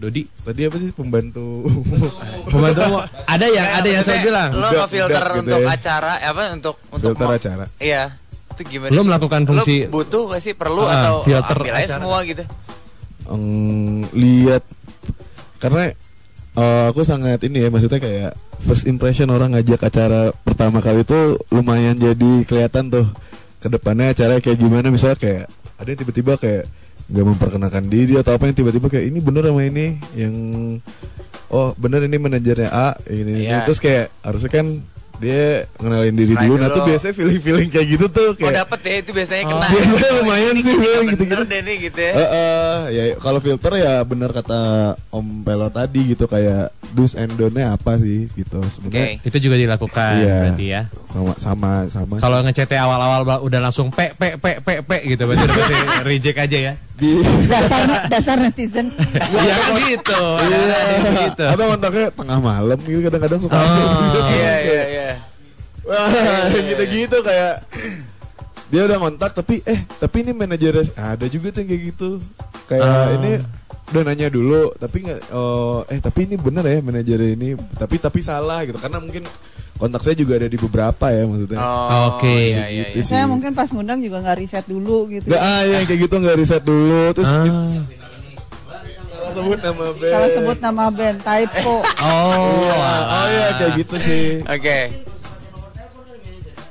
Dodi. 0.00 0.24
Tadi 0.24 0.60
apa 0.64 0.76
sih 0.76 0.90
pembantu? 0.90 1.68
Pembantu 2.48 2.80
umum. 2.82 3.02
ada 3.04 3.46
yang 3.46 3.68
ada 3.70 3.88
yang 3.90 4.00
saya 4.00 4.24
bilang. 4.24 4.48
Lo 4.50 4.72
ngefilter 4.72 5.12
budak 5.20 5.36
gitu 5.36 5.44
untuk 5.46 5.60
ya. 5.60 5.68
acara 5.70 6.12
apa 6.18 6.42
untuk 6.50 6.74
untuk 6.88 7.12
Filter 7.12 7.28
acara. 7.28 7.64
Iya. 7.76 8.02
Itu 8.50 8.62
gimana? 8.64 8.90
Lo 8.90 9.04
melakukan 9.04 9.44
fungsi- 9.44 9.84
Lo 9.84 9.92
butuh 9.92 10.32
gak 10.32 10.40
sih 10.40 10.56
perlu 10.56 10.82
Ah, 10.82 10.96
atau 10.98 11.14
filter 11.22 11.52
ambil 11.54 11.74
aja 11.74 11.84
acara. 11.84 11.94
semua 11.94 12.18
gitu? 12.24 12.44
Eng, 13.28 13.44
lihat 14.10 14.64
karena 15.60 15.92
eh, 16.50 16.84
aku 16.88 17.04
sangat 17.04 17.38
ini 17.42 17.60
ya 17.60 17.68
maksudnya 17.68 18.00
kayak 18.00 18.32
first 18.60 18.84
impression 18.84 19.28
orang 19.28 19.52
ngajak 19.52 19.78
acara 19.78 20.32
pertama 20.42 20.80
kali 20.80 21.04
itu 21.04 21.20
lumayan 21.48 21.94
jadi 21.94 22.32
kelihatan 22.42 22.88
tuh 22.88 23.06
ke 23.56 23.68
depannya 23.68 24.10
acara 24.10 24.40
kayak 24.40 24.56
gimana 24.56 24.88
misalnya 24.88 25.14
kayak 25.14 25.44
ada 25.76 25.86
yang 25.86 26.00
tiba-tiba 26.00 26.32
kayak 26.34 26.64
nggak 27.10 27.26
memperkenalkan 27.26 27.90
diri 27.90 28.14
atau 28.16 28.38
apa 28.38 28.46
yang 28.46 28.56
tiba-tiba 28.56 28.86
kayak 28.86 29.10
ini 29.10 29.18
bener 29.18 29.50
sama 29.50 29.62
ini 29.66 29.98
yang 30.14 30.34
oh 31.50 31.74
bener 31.74 32.06
ini 32.06 32.16
manajernya 32.16 32.70
A 32.70 32.94
ini, 33.10 33.30
ini. 33.34 33.50
Iya. 33.50 33.66
terus 33.66 33.82
kayak 33.82 34.14
harusnya 34.22 34.50
kan 34.50 34.66
dia 35.20 35.44
ngenalin 35.76 36.14
diri 36.14 36.32
Kenalin 36.32 36.48
dulu 36.48 36.56
nah 36.56 36.66
dulu. 36.66 36.76
tuh 36.76 36.82
biasanya 36.86 37.12
feeling 37.12 37.38
feeling 37.38 37.68
kayak 37.68 37.86
gitu 37.90 38.06
tuh 38.08 38.24
Oh 38.26 38.34
kayak 38.34 38.54
dapet 38.58 38.80
ya 38.82 38.94
itu 38.98 39.10
biasanya 39.12 39.42
kena. 39.44 39.66
biasanya 39.68 40.10
lumayan 40.16 40.54
sih 40.56 40.74
feeling 40.74 41.06
Bener 41.06 41.12
gitu-gitu 41.14 41.44
deh 41.46 41.60
nih 41.60 41.76
gitu 41.82 42.00
ya. 42.00 42.12
Eh, 42.12 42.28
eh, 42.30 42.76
ya 42.90 43.04
kalau 43.16 43.38
filter 43.38 43.72
ya 43.76 43.92
bener 44.02 44.30
kata 44.30 44.60
Om 45.10 45.26
Pelo 45.42 45.68
tadi 45.68 46.00
gitu 46.08 46.24
kayak 46.24 46.64
do's 46.90 47.14
and 47.14 47.30
don't-nya 47.32 47.72
apa 47.72 47.94
sih 47.96 48.26
gitu 48.30 48.58
Oke. 48.58 48.72
sebenarnya 48.72 49.20
Itu 49.20 49.36
juga 49.38 49.56
dilakukan 49.56 50.12
Iya. 50.16 50.36
berarti 50.42 50.66
ya. 50.66 50.82
sama 51.06 51.32
sama 51.36 51.70
sama 51.86 52.14
Kalau 52.16 52.40
ngecete 52.40 52.74
awal-awal 52.74 53.20
udah 53.40 53.60
langsung 53.60 53.88
pe 53.88 54.10
pe 54.12 54.34
pe 54.34 54.58
pe 54.58 54.80
pe 54.80 54.96
gitu 55.06 55.22
berarti 55.22 55.44
udah 55.44 55.54
berarti 55.54 55.76
reject 56.10 56.38
aja 56.40 56.58
ya. 56.62 56.74
di 56.92 57.16
dasar 57.46 57.80
dasar 58.06 58.36
netizen 58.36 58.92
Iya 58.92 59.54
kan 59.58 59.72
gitu. 59.82 60.20
Ada 60.36 60.56
ada 60.56 60.76
yang 60.92 61.04
begitu. 61.10 61.44
ada 61.46 61.62
kontaknya 61.66 62.06
tengah 62.10 62.38
malam 62.38 62.78
gitu 62.78 63.00
kadang-kadang 63.02 63.40
suka 63.40 63.56
Oh. 63.56 64.28
Iya 64.30 64.54
iya 64.60 64.82
iya. 64.86 65.09
Wah 65.90 66.46
gitu-gitu 66.70 67.16
kayak 67.20 67.54
dia 68.70 68.86
udah 68.86 68.98
kontak 69.00 69.34
tapi 69.34 69.58
eh 69.66 69.82
tapi 69.98 70.22
ini 70.22 70.30
manajernya 70.30 70.94
ada 70.94 71.26
juga 71.26 71.50
tuh 71.50 71.66
yang 71.66 71.68
kayak 71.68 71.82
gitu 71.90 72.08
kayak 72.64 72.86
Ah. 72.86 73.10
ini 73.12 73.30
udah 73.90 74.02
nanya 74.06 74.30
dulu 74.30 74.70
tapi 74.78 75.02
nggak 75.02 75.34
oh, 75.34 75.82
eh 75.84 75.98
tapi 75.98 76.30
ini 76.30 76.38
bener 76.38 76.62
ya 76.62 76.78
manajernya 76.78 77.30
ini 77.34 77.48
tapi 77.74 77.98
tapi 77.98 78.22
salah 78.22 78.62
gitu 78.62 78.78
karena 78.78 79.02
mungkin 79.02 79.26
kontak 79.74 80.06
saya 80.06 80.14
juga 80.14 80.38
ada 80.38 80.46
di 80.46 80.54
beberapa 80.54 81.10
ya 81.10 81.26
maksudnya 81.26 81.58
Oh, 81.58 82.14
Oke. 82.14 82.30
iya, 82.30 82.70
iya, 82.70 82.86
gitu 82.86 83.02
iya. 83.02 83.02
sih 83.02 83.10
saya 83.10 83.26
mungkin 83.26 83.50
pas 83.50 83.66
ngundang 83.66 83.98
juga 83.98 84.22
nggak 84.22 84.38
riset 84.38 84.62
dulu 84.70 85.10
gitu 85.10 85.26
Nggak, 85.26 85.42
ah 85.42 85.62
ya 85.66 85.78
kayak 85.82 86.00
gitu 86.06 86.14
nggak 86.16 86.36
riset 86.38 86.62
dulu 86.62 87.02
terus 87.10 87.26
Ah. 87.26 87.42
salah 89.10 89.32
sebut 89.34 89.58
nama 89.58 89.84
band 89.90 90.12
salah 90.14 90.30
sebut 90.30 90.58
nama 90.60 90.84
band 90.88 91.18
typo 91.20 91.76
Oh. 91.98 92.70
oh 92.70 93.26
ya 93.26 93.46
kayak 93.58 93.72
gitu 93.76 93.96
sih 93.98 94.24
Oke. 94.46 95.09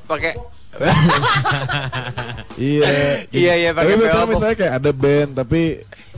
Pakai 0.10 0.34
iya 2.58 2.90
Iya, 3.30 3.54
iya, 3.56 3.70
pakai 3.72 3.94
tapi 3.94 4.06
PO. 4.06 4.26
misalnya 4.28 4.56
kayak 4.58 4.74
ada 4.76 4.92
band 4.92 5.30
tapi 5.36 5.62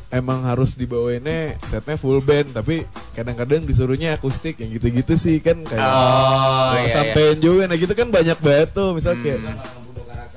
emang 0.09 0.43
harus 0.43 0.75
dibawainnya 0.75 1.55
setnya 1.61 1.95
full 1.95 2.19
band 2.19 2.51
tapi 2.51 2.83
kadang-kadang 3.11 3.63
disuruhnya 3.63 4.15
akustik 4.15 4.55
yang 4.57 4.71
gitu-gitu 4.71 5.13
sih 5.13 5.39
kan 5.39 5.59
kayak 5.61 5.79
Oh, 5.81 6.75
iya, 6.77 6.87
sampein 6.89 7.37
juga 7.37 7.63
nah 7.65 7.75
gitu 7.75 7.91
kan 7.91 8.07
banyak 8.07 8.37
banget 8.37 8.69
tuh 8.71 8.91
misalnya 8.91 9.19
kayak 9.21 9.39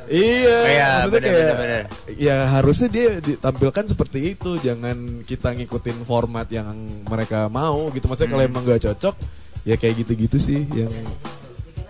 Iya, 0.04 0.58
Iya, 0.68 0.84
maksudnya 1.00 1.08
bener, 1.08 1.24
kayak 1.24 1.40
bener, 1.40 1.56
bener. 1.56 1.82
ya 2.20 2.36
harusnya 2.50 2.88
dia 2.88 3.06
ditampilkan 3.16 3.84
seperti 3.88 4.36
itu, 4.36 4.60
jangan 4.60 4.96
kita 5.24 5.56
ngikutin 5.56 6.04
format 6.04 6.44
yang 6.46 6.76
mereka 7.08 7.48
mau 7.48 7.88
gitu. 7.88 8.04
Maksudnya 8.04 8.28
Hmm. 8.28 8.36
kalau 8.36 8.44
emang 8.44 8.62
gak 8.68 8.84
cocok, 8.84 9.14
ya 9.64 9.80
kayak 9.80 10.04
gitu-gitu 10.04 10.36
sih 10.36 10.60
yang 10.68 10.92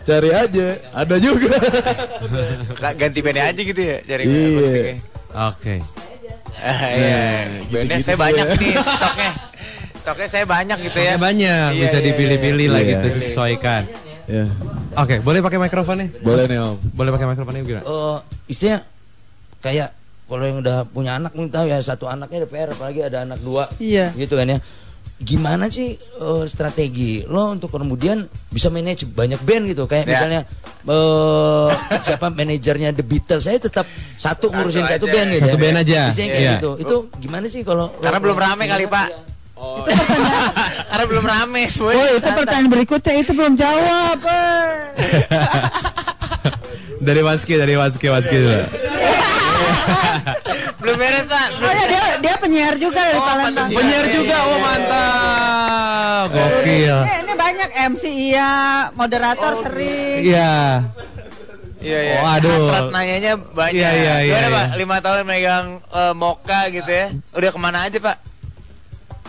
cari 0.05 0.31
aja, 0.31 0.67
ada 0.93 1.17
juga. 1.19 1.57
Ganti 2.95 3.19
bandnya 3.21 3.45
aja 3.49 3.61
gitu 3.61 3.81
ya 3.81 3.97
cari 4.03 4.23
Iya. 4.25 5.01
Oke. 5.49 5.75
Ah, 6.55 6.81
Iya. 6.89 7.23
Bandnya 7.69 7.97
saya 8.01 8.17
banyak 8.17 8.47
ya. 8.47 8.55
nih 8.55 8.73
stoknya. 8.79 9.31
Stoknya 9.97 10.29
saya 10.29 10.45
banyak 10.45 10.79
gitu 10.83 10.99
ya. 10.99 11.11
Ya 11.11 11.19
banyak 11.19 11.69
Iya, 11.73 11.81
bisa 11.81 11.99
iya, 11.99 12.07
dipilih-pilih 12.07 12.67
lah 12.69 12.81
iya. 12.81 12.91
gitu 12.95 13.07
disesuaikan. 13.15 13.83
ya, 14.25 14.45
Oke, 14.95 15.19
boleh 15.19 15.41
pakai 15.41 15.59
mikrofonnya? 15.59 16.09
boleh 16.21 16.45
nih 16.47 16.59
om. 16.59 16.77
Boleh 16.93 17.11
pakai 17.11 17.27
mikrofonnya 17.27 17.61
gimana? 17.61 17.83
Eh, 17.83 18.19
istilahnya 18.47 18.81
kayak 19.59 19.89
kalau 20.25 20.41
yang 20.43 20.59
udah 20.59 20.85
punya 20.87 21.13
anak 21.15 21.33
nih 21.33 21.49
tahu 21.49 21.67
ya 21.67 21.77
satu 21.79 22.05
anaknya 22.05 22.41
ada 22.41 22.49
PR 22.49 22.69
apalagi 22.71 23.01
ada 23.03 23.19
anak 23.23 23.41
dua 23.41 23.69
Iya. 23.77 24.13
gitu 24.15 24.35
kan 24.35 24.47
ya 24.47 24.59
gimana 25.17 25.67
sih 25.67 25.95
eh, 25.97 26.45
strategi 26.45 27.23
lo 27.25 27.51
untuk 27.51 27.71
kemudian 27.71 28.19
bisa 28.49 28.67
manage 28.67 29.07
banyak 29.07 29.39
band 29.39 29.65
gitu 29.69 29.85
kayak 29.85 30.05
Ya. 30.05 30.11
misalnya 30.11 30.41
eh 30.85 31.69
siapa 32.07 32.29
manajernya 32.29 32.91
The 32.93 33.03
Beatles 33.03 33.43
saya 33.43 33.57
tetap 33.57 33.87
satu 34.15 34.49
ngurusin 34.49 34.83
Satu 34.83 35.07
satu, 35.07 35.07
band 35.09 35.29
gitu 35.31 35.43
Satu 35.45 35.57
ya. 35.57 35.63
band 35.63 35.77
aja. 35.79 36.01
Bisa 36.11 36.21
kayak 36.21 36.35
Iya. 36.35 36.53
gitu 36.59 36.71
itu 36.77 36.97
gimana 37.19 37.47
sih 37.47 37.63
kalau 37.63 37.95
Karena 37.97 38.19
lo- 38.19 38.25
belum 38.25 38.37
rame 38.37 38.65
kali 38.67 38.85
Pak. 38.87 39.09
Karena 40.91 41.05
belum 41.07 41.25
rame 41.25 41.63
Oh 41.63 41.71
semuanya. 41.71 42.05
itu 42.13 42.29
pertanyaan 42.29 42.69
berikutnya 42.69 43.15
itu 43.17 43.33
belum 43.33 43.55
jawab. 43.55 44.19
Dari 46.97 47.21
Waski, 47.21 47.55
dari 47.55 47.77
Waski, 47.77 48.09
Waski 48.09 48.33
dulu. 48.35 48.65
belum 50.79 50.97
beres 50.97 51.27
Pak. 51.27 51.47
Oh 51.55 51.69
ya 51.71 51.85
penyiar 52.45 52.75
juga 52.77 53.01
dari 53.01 53.17
Oh, 53.17 53.25
Palembang. 53.25 53.69
Penyiar 53.71 54.05
Iya, 54.05 54.13
juga, 54.13 54.37
iya, 54.37 54.45
oh 54.45 54.51
iya. 54.51 54.63
mantap. 54.63 56.27
Gokil. 56.27 56.97
Ini, 57.01 57.15
ini 57.21 57.33
banyak 57.35 57.71
MC 57.89 58.03
iya, 58.07 58.53
moderator 58.93 59.53
Oh, 59.53 59.63
sering. 59.63 60.21
Iya. 60.23 60.55
Iya 61.79 61.99
iya. 62.01 62.17
Oh, 62.19 62.29
aduh. 62.31 62.53
Hasrat 62.55 62.85
nanyanya 62.91 63.33
banyak. 63.37 63.75
Iya, 63.75 63.91
iya, 63.93 64.15
iya, 64.19 64.35
Gimana, 64.35 64.49
Pak? 64.51 64.65
iya. 64.67 64.77
Lima 64.79 64.97
tahun 64.99 65.19
megang 65.23 65.67
eh, 65.83 66.15
Moka 66.15 66.61
gitu 66.71 66.91
ya. 66.91 67.07
Udah 67.33 67.51
ke 67.51 67.59
mana 67.59 67.79
aja 67.83 67.99
Pak? 67.99 68.17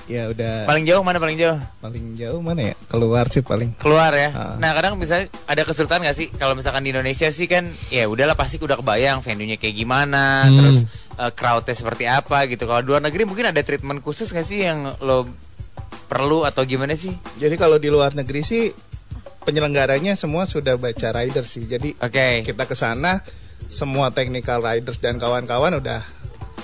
Ya 0.06 0.30
udah 0.30 0.69
Paling 0.69 0.86
jauh 0.86 1.01
mana 1.01 1.17
paling 1.17 1.34
jauh? 1.34 1.58
paling 1.82 2.13
jauh 2.13 2.38
mana 2.38 2.62
ya? 2.62 2.73
Keluar 2.86 3.25
sih 3.25 3.41
paling. 3.41 3.73
Keluar 3.75 4.13
ya. 4.13 4.30
Ah. 4.32 4.54
Nah 4.56 4.71
kadang 4.71 4.95
misalnya 4.95 5.34
ada 5.43 5.65
kesulitan 5.65 5.97
gak 5.99 6.13
sih 6.13 6.30
kalau 6.30 6.54
misalkan 6.54 6.86
di 6.86 6.93
Indonesia 6.93 7.25
sih 7.28 7.49
kan 7.49 7.65
ya 7.89 8.06
udahlah 8.06 8.38
pasti 8.38 8.62
udah 8.62 8.78
kebayang 8.78 9.19
venue-nya 9.19 9.58
kayak 9.58 9.73
gimana, 9.73 10.45
Hmm. 10.45 10.56
terus 10.56 10.78
eh, 11.17 11.32
crowd-nya 11.32 11.73
seperti 11.73 12.06
apa 12.06 12.45
gitu. 12.45 12.63
Kalau 12.63 12.80
di 12.80 12.89
luar 12.89 13.01
negeri 13.01 13.23
mungkin 13.23 13.45
ada 13.45 13.60
treatment 13.60 13.99
khusus 13.99 14.30
gak 14.30 14.43
sih 14.43 14.62
yang 14.62 14.91
lo 14.99 15.25
perlu 16.06 16.43
atau 16.43 16.63
gimana 16.63 16.93
sih? 16.93 17.12
Jadi 17.36 17.56
kalau 17.56 17.75
di 17.75 17.88
luar 17.88 18.13
negeri 18.13 18.41
sih 18.41 18.69
penyelenggaranya 19.41 20.13
semua 20.13 20.43
sudah 20.43 20.75
baca 20.75 21.08
riders 21.12 21.49
sih. 21.49 21.63
Jadi 21.63 21.93
Oke. 21.97 22.41
kita 22.43 22.63
ke 22.63 22.73
sana 22.73 23.21
semua 23.60 24.10
technical 24.10 24.60
riders 24.60 24.97
dan 24.97 25.15
kawan-kawan 25.15 25.75
udah 25.75 26.01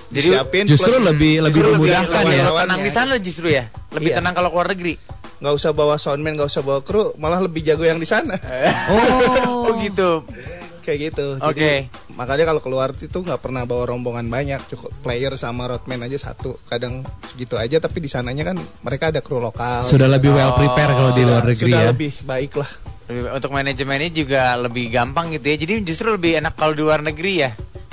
Jadi 0.10 0.28
disiapin 0.28 0.66
Justru 0.66 0.92
plus 0.92 1.08
lebih 1.08 1.40
lebih 1.42 1.56
Justru 1.56 1.72
lebih 1.72 1.80
memudahkan 1.88 2.22
lebih 2.22 2.36
ya. 2.36 2.44
lawan- 2.44 2.62
tenang 2.68 2.82
di 2.82 2.92
sana 2.92 3.14
justru 3.18 3.48
ya. 3.50 3.64
Lebih 3.92 4.10
Iya. 4.10 4.18
tenang 4.20 4.34
kalau 4.34 4.50
keluar 4.50 4.68
negeri. 4.68 4.96
nggak 5.42 5.58
usah 5.58 5.74
bawa 5.74 5.98
soundman, 5.98 6.38
nggak 6.38 6.46
usah 6.48 6.62
bawa 6.62 6.80
kru, 6.80 7.18
malah 7.18 7.42
lebih 7.42 7.66
jago 7.66 7.82
yang 7.82 7.98
di 7.98 8.06
sana. 8.06 8.38
Oh, 8.94 9.74
gitu. 9.82 10.22
Kayak 10.82 11.14
gitu. 11.14 11.26
Oke. 11.42 11.54
Jadi, 11.88 12.18
makanya 12.18 12.46
kalau 12.50 12.62
keluar 12.62 12.90
itu 12.92 13.14
nggak 13.14 13.38
pernah 13.38 13.64
bawa 13.70 13.86
rombongan 13.86 14.28
banyak, 14.28 14.60
cukup 14.74 14.92
player 15.06 15.34
sama 15.38 15.70
roadman 15.70 16.02
aja 16.02 16.18
satu. 16.18 16.58
Kadang 16.66 17.06
segitu 17.26 17.56
aja, 17.56 17.78
tapi 17.78 18.02
di 18.02 18.10
sananya 18.10 18.54
kan 18.54 18.58
mereka 18.82 19.14
ada 19.14 19.22
kru 19.22 19.38
lokal. 19.38 19.86
Sudah 19.86 20.10
lebih 20.10 20.34
well 20.34 20.58
prepare 20.58 20.92
kalau 20.98 21.12
di 21.14 21.24
luar 21.24 21.46
negeri 21.46 21.70
Sudah 21.70 21.82
ya. 21.86 21.90
lebih 21.94 22.12
baik 22.26 22.52
lah. 22.58 22.70
Lebih- 23.08 23.32
untuk 23.38 23.52
manajemennya 23.54 24.10
juga 24.10 24.42
lebih 24.58 24.86
gampang 24.90 25.30
gitu 25.38 25.46
ya. 25.46 25.56
Jadi 25.62 25.74
justru 25.86 26.18
lebih 26.18 26.42
enak 26.42 26.54
kalau 26.58 26.74
di 26.74 26.82
luar 26.82 27.06
negeri 27.06 27.34
ya 27.46 27.52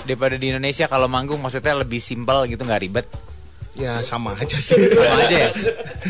daripada 0.09 0.41
di 0.41 0.49
Indonesia 0.49 0.89
kalau 0.89 1.05
manggung 1.05 1.37
maksudnya 1.45 1.77
lebih 1.77 2.01
simpel 2.01 2.49
gitu 2.49 2.65
nggak 2.65 2.81
ribet. 2.81 3.07
Ya 3.79 4.03
sama 4.03 4.35
aja 4.35 4.59
sih. 4.59 4.75
Sama 4.91 5.15
aja 5.23 5.37
ya? 5.39 5.51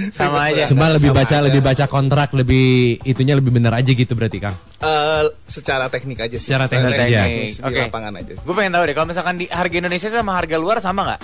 Sama 0.08 0.38
aja. 0.48 0.62
Cuma 0.64 0.88
lebih 0.88 1.12
Sama 1.12 1.20
baca 1.20 1.36
aja. 1.36 1.44
lebih 1.44 1.60
baca 1.60 1.84
kontrak 1.84 2.32
lebih 2.32 2.96
itunya 3.04 3.36
lebih 3.36 3.52
benar 3.52 3.76
aja 3.76 3.92
gitu 3.92 4.16
berarti 4.16 4.40
Kang. 4.40 4.56
Eh, 4.80 5.24
secara 5.44 5.92
teknik 5.92 6.16
aja 6.16 6.32
sih. 6.34 6.48
Secara 6.48 6.64
teknik 6.64 6.96
aja. 6.96 7.28
teknis 7.28 7.60
di 7.60 7.68
Oke. 7.68 7.80
lapangan 7.84 8.12
aja. 8.16 8.32
Gue 8.40 8.54
pengen 8.56 8.72
tahu 8.72 8.84
deh, 8.88 8.94
kalau 8.96 9.08
misalkan 9.12 9.36
di 9.36 9.46
harga 9.52 9.76
Indonesia 9.76 10.08
sama 10.08 10.32
harga 10.32 10.56
luar 10.56 10.80
sama 10.80 11.00
nggak? 11.12 11.20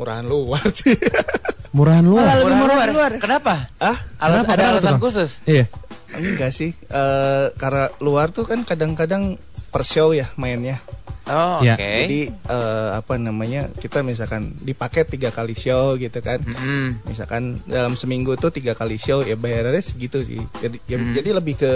Murahan 0.00 0.24
luar 0.24 0.64
sih. 0.72 0.96
Murahan 1.76 2.04
luar. 2.08 2.24
Malah 2.24 2.36
lebih 2.40 2.56
murah 2.56 2.76
di 2.80 2.94
luar. 2.96 3.12
Kenapa? 3.20 3.54
ah, 3.76 3.96
Alas, 4.16 4.48
Kenapa? 4.48 4.52
ada 4.56 4.64
Kenapa 4.64 4.72
alasan 4.80 4.96
khusus? 4.96 5.30
Iya. 5.44 5.64
enggak 6.16 6.52
sih. 6.56 6.72
Eh, 6.72 7.46
karena 7.60 7.92
luar 8.00 8.32
tuh 8.32 8.48
kan 8.48 8.64
kadang-kadang 8.64 9.36
per 9.68 9.84
show 9.84 10.16
ya 10.16 10.24
mainnya. 10.40 10.80
Oh, 11.26 11.58
Ya. 11.58 11.74
oke. 11.74 11.82
Jadi 11.82 12.20
eh, 12.30 12.88
apa 12.94 13.14
namanya 13.16 13.66
kita 13.72 14.00
misalkan 14.00 14.54
dipakai 14.56 15.02
tiga 15.02 15.28
kali 15.28 15.52
show 15.52 15.94
gitu 15.94 16.18
kan. 16.20 16.38
Mm-mm. 16.38 17.02
Misalkan 17.04 17.58
dalam 17.64 17.94
seminggu 17.94 18.34
tuh 18.34 18.48
tiga 18.48 18.72
kali 18.72 18.94
show 18.94 19.20
ya 19.20 19.34
bayarnya 19.34 19.80
segitu 19.80 20.22
sih. 20.22 20.38
Jadi 20.56 20.78
ya- 20.86 21.02
jadi 21.14 21.30
lebih 21.32 21.54
ke 21.56 21.72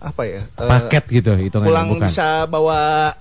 apa 0.00 0.22
ya? 0.24 0.40
eh, 0.40 0.64
Paket 0.66 1.04
gitu 1.12 1.30
hitungannya 1.34 1.68
pulang 1.68 1.88
bukan. 1.90 2.02
bisa 2.02 2.28
bawa 2.46 3.12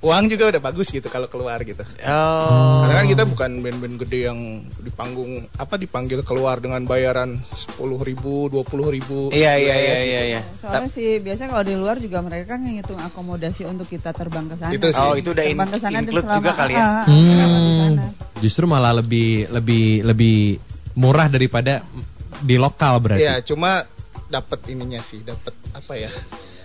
uang 0.00 0.32
juga 0.32 0.48
udah 0.48 0.62
bagus 0.64 0.88
gitu 0.88 1.12
kalau 1.12 1.28
keluar 1.28 1.60
gitu. 1.60 1.84
Oh. 2.08 2.80
Karena 2.80 3.04
kan 3.04 3.06
kita 3.06 3.24
bukan 3.28 3.60
band-band 3.60 4.00
gede 4.00 4.32
yang 4.32 4.64
di 4.64 4.88
panggung 4.88 5.28
apa 5.60 5.76
dipanggil 5.76 6.24
keluar 6.24 6.56
dengan 6.56 6.80
bayaran 6.88 7.36
sepuluh 7.52 8.00
ribu, 8.00 8.48
dua 8.48 8.64
puluh 8.64 8.88
ribu. 8.88 9.28
Iya, 9.28 9.60
iya, 9.60 9.74
iya, 9.76 9.96
iya, 10.00 10.20
iya. 10.36 10.40
Soalnya 10.56 10.88
sih 10.88 11.20
biasanya 11.20 11.52
kalau 11.52 11.64
di 11.68 11.76
luar 11.76 12.00
juga 12.00 12.24
mereka 12.24 12.56
kan 12.56 12.64
ngitung 12.64 12.96
akomodasi 12.96 13.68
untuk 13.68 13.84
kita 13.84 14.16
terbang 14.16 14.48
ke 14.48 14.56
sana. 14.56 14.72
Itu 14.72 14.88
sih. 14.88 15.04
Oh, 15.04 15.12
itu 15.12 15.36
udah 15.36 15.44
in- 15.44 15.52
terbang 15.52 15.68
ke 15.68 15.78
sana 15.78 15.92
dan 15.92 16.02
include 16.08 16.24
selama- 16.24 16.38
juga 16.40 16.52
kali 16.56 16.72
ya? 16.72 16.80
Ah, 16.80 17.04
ah, 17.04 17.60
di 17.60 17.72
sana. 17.76 18.04
Justru 18.40 18.64
malah 18.64 18.92
lebih 18.96 19.52
lebih 19.52 19.84
lebih 20.08 20.38
murah 20.96 21.28
daripada 21.28 21.84
di 22.40 22.56
lokal 22.56 23.04
berarti. 23.04 23.20
Iya, 23.20 23.44
cuma 23.44 23.84
dapat 24.32 24.64
ininya 24.72 25.04
sih, 25.04 25.20
dapat 25.20 25.52
apa 25.76 25.92
ya? 25.92 26.08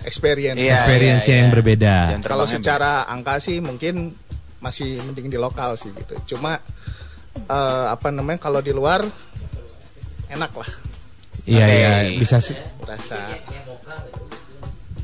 Experience. 0.06 0.62
Iya, 0.62 0.78
Experience 0.78 1.26
iya, 1.28 1.36
yang 1.42 1.50
iya. 1.50 1.54
berbeda. 1.54 1.96
Kalau 2.24 2.46
secara 2.46 3.10
angka 3.10 3.42
sih 3.42 3.58
mungkin 3.60 4.14
masih 4.62 5.02
mending 5.06 5.28
di 5.34 5.38
lokal 5.42 5.74
sih 5.76 5.90
gitu. 5.94 6.38
Cuma 6.38 6.58
eh, 7.50 7.86
apa 7.90 8.14
namanya 8.14 8.40
kalau 8.40 8.62
di 8.62 8.72
luar 8.72 9.02
enak 10.30 10.52
lah 10.54 10.70
Iya 11.46 11.66
iya 11.70 11.90
bisa 12.18 12.42
sih. 12.42 12.58
rasa. 12.90 13.22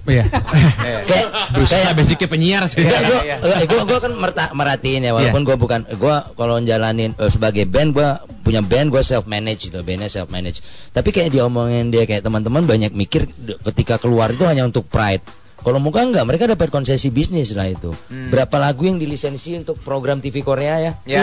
Iya. 0.10 0.26
Kayak 1.10 1.28
Saya 1.70 1.94
basicnya 1.94 2.26
penyiar 2.26 2.64
sih. 2.66 2.82
Gua, 2.82 3.22
iya. 3.22 3.38
enggak, 3.38 3.70
gua, 3.70 3.82
gua 3.86 4.00
kan 4.02 4.12
merta- 4.18 4.54
merhatiin 4.54 5.06
ya 5.06 5.12
walaupun 5.14 5.46
gua 5.46 5.58
bukan 5.62 5.86
gua 6.02 6.26
kalau 6.34 6.58
jalanin 6.62 7.14
eh, 7.14 7.30
sebagai 7.30 7.70
band 7.70 7.94
gua 7.94 8.18
punya 8.42 8.66
band 8.66 8.90
gua 8.90 9.06
self 9.06 9.30
manage 9.30 9.70
gitu 9.70 9.86
bandnya 9.86 10.10
self 10.10 10.34
manage 10.34 10.66
tapi 10.90 11.14
kayak 11.14 11.30
diomongin 11.30 11.94
dia 11.94 12.10
kayak 12.10 12.26
teman-teman 12.26 12.66
banyak 12.66 12.90
mikir 12.98 13.30
ketika 13.70 14.02
keluar 14.02 14.34
itu 14.34 14.42
hanya 14.50 14.66
untuk 14.66 14.90
pride 14.90 15.22
kalau 15.62 15.78
muka 15.78 16.02
enggak 16.02 16.26
mereka 16.26 16.50
dapat 16.50 16.74
konsesi 16.74 17.14
bisnis 17.14 17.54
lah 17.54 17.70
itu. 17.70 17.94
Berapa 18.10 18.58
lagu 18.58 18.82
yang 18.86 18.98
dilisensi 18.98 19.54
untuk 19.54 19.78
program 19.82 20.18
TV 20.18 20.42
Korea 20.42 20.82
ya? 20.82 20.92
Ya, 21.06 21.22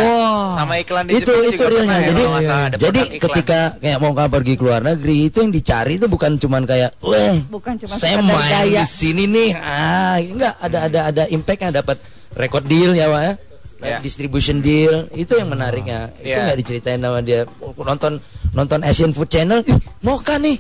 sama 0.55 0.79
iklan 0.79 1.11
di 1.11 1.18
itu 1.18 1.27
Jepang 1.27 1.42
itu 1.42 1.53
juga 1.59 1.66
realnya. 1.66 1.83
pernah 1.83 1.98
ya, 1.98 2.07
jadi 2.07 2.22
salah 2.22 2.64
ada 2.70 2.77
jadi 2.79 3.01
ketika 3.18 3.61
kayak 3.83 3.98
mau 3.98 4.12
pergi 4.14 4.55
ke 4.55 4.62
luar 4.62 4.81
negeri 4.87 5.16
itu 5.27 5.38
yang 5.42 5.51
dicari 5.51 5.92
itu 5.98 6.07
bukan 6.07 6.38
cuman 6.38 6.62
kayak 6.64 6.90
weh 7.03 7.37
Bukan 7.51 7.74
cuma 7.83 7.94
saya 7.98 8.22
main 8.22 8.70
di 8.70 8.85
sini 8.87 9.24
nih. 9.27 9.51
Ah 9.59 10.16
enggak 10.22 10.55
ada 10.62 10.79
ada 10.87 11.01
ada 11.11 11.22
impactnya 11.27 11.83
dapat 11.83 11.98
record 12.38 12.64
deal 12.66 12.94
ya 12.94 13.11
pak 13.11 13.22
ya. 13.22 13.35
Ya. 13.79 13.98
distribution 14.03 14.59
deal 14.59 15.07
itu 15.14 15.38
yang 15.38 15.55
menariknya. 15.55 16.11
Itu 16.18 16.35
Ya. 16.35 16.51
nggak 16.51 16.59
diceritain 16.59 16.98
sama 16.98 17.22
dia. 17.22 17.46
Nonton 17.79 18.18
nonton 18.51 18.83
Asian 18.83 19.14
Food 19.14 19.31
Channel 19.31 19.62
ih 19.66 19.79
mau 20.03 20.18
kan 20.18 20.42
nih 20.42 20.59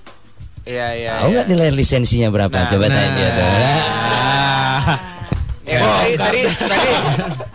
Iya, 0.68 0.86
iya. 0.92 1.12
tahu 1.24 1.32
iya. 1.32 1.36
nggak 1.40 1.46
nilai 1.48 1.70
lisensinya 1.72 2.28
berapa 2.28 2.52
Nah, 2.52 2.68
coba 2.68 2.84
tanya 2.92 3.10
dia 3.16 3.28
tuh. 3.32 3.48
Ya, 5.68 5.84
tadi, 5.84 6.16
tadi, 6.16 6.40
tadi, 6.48 6.90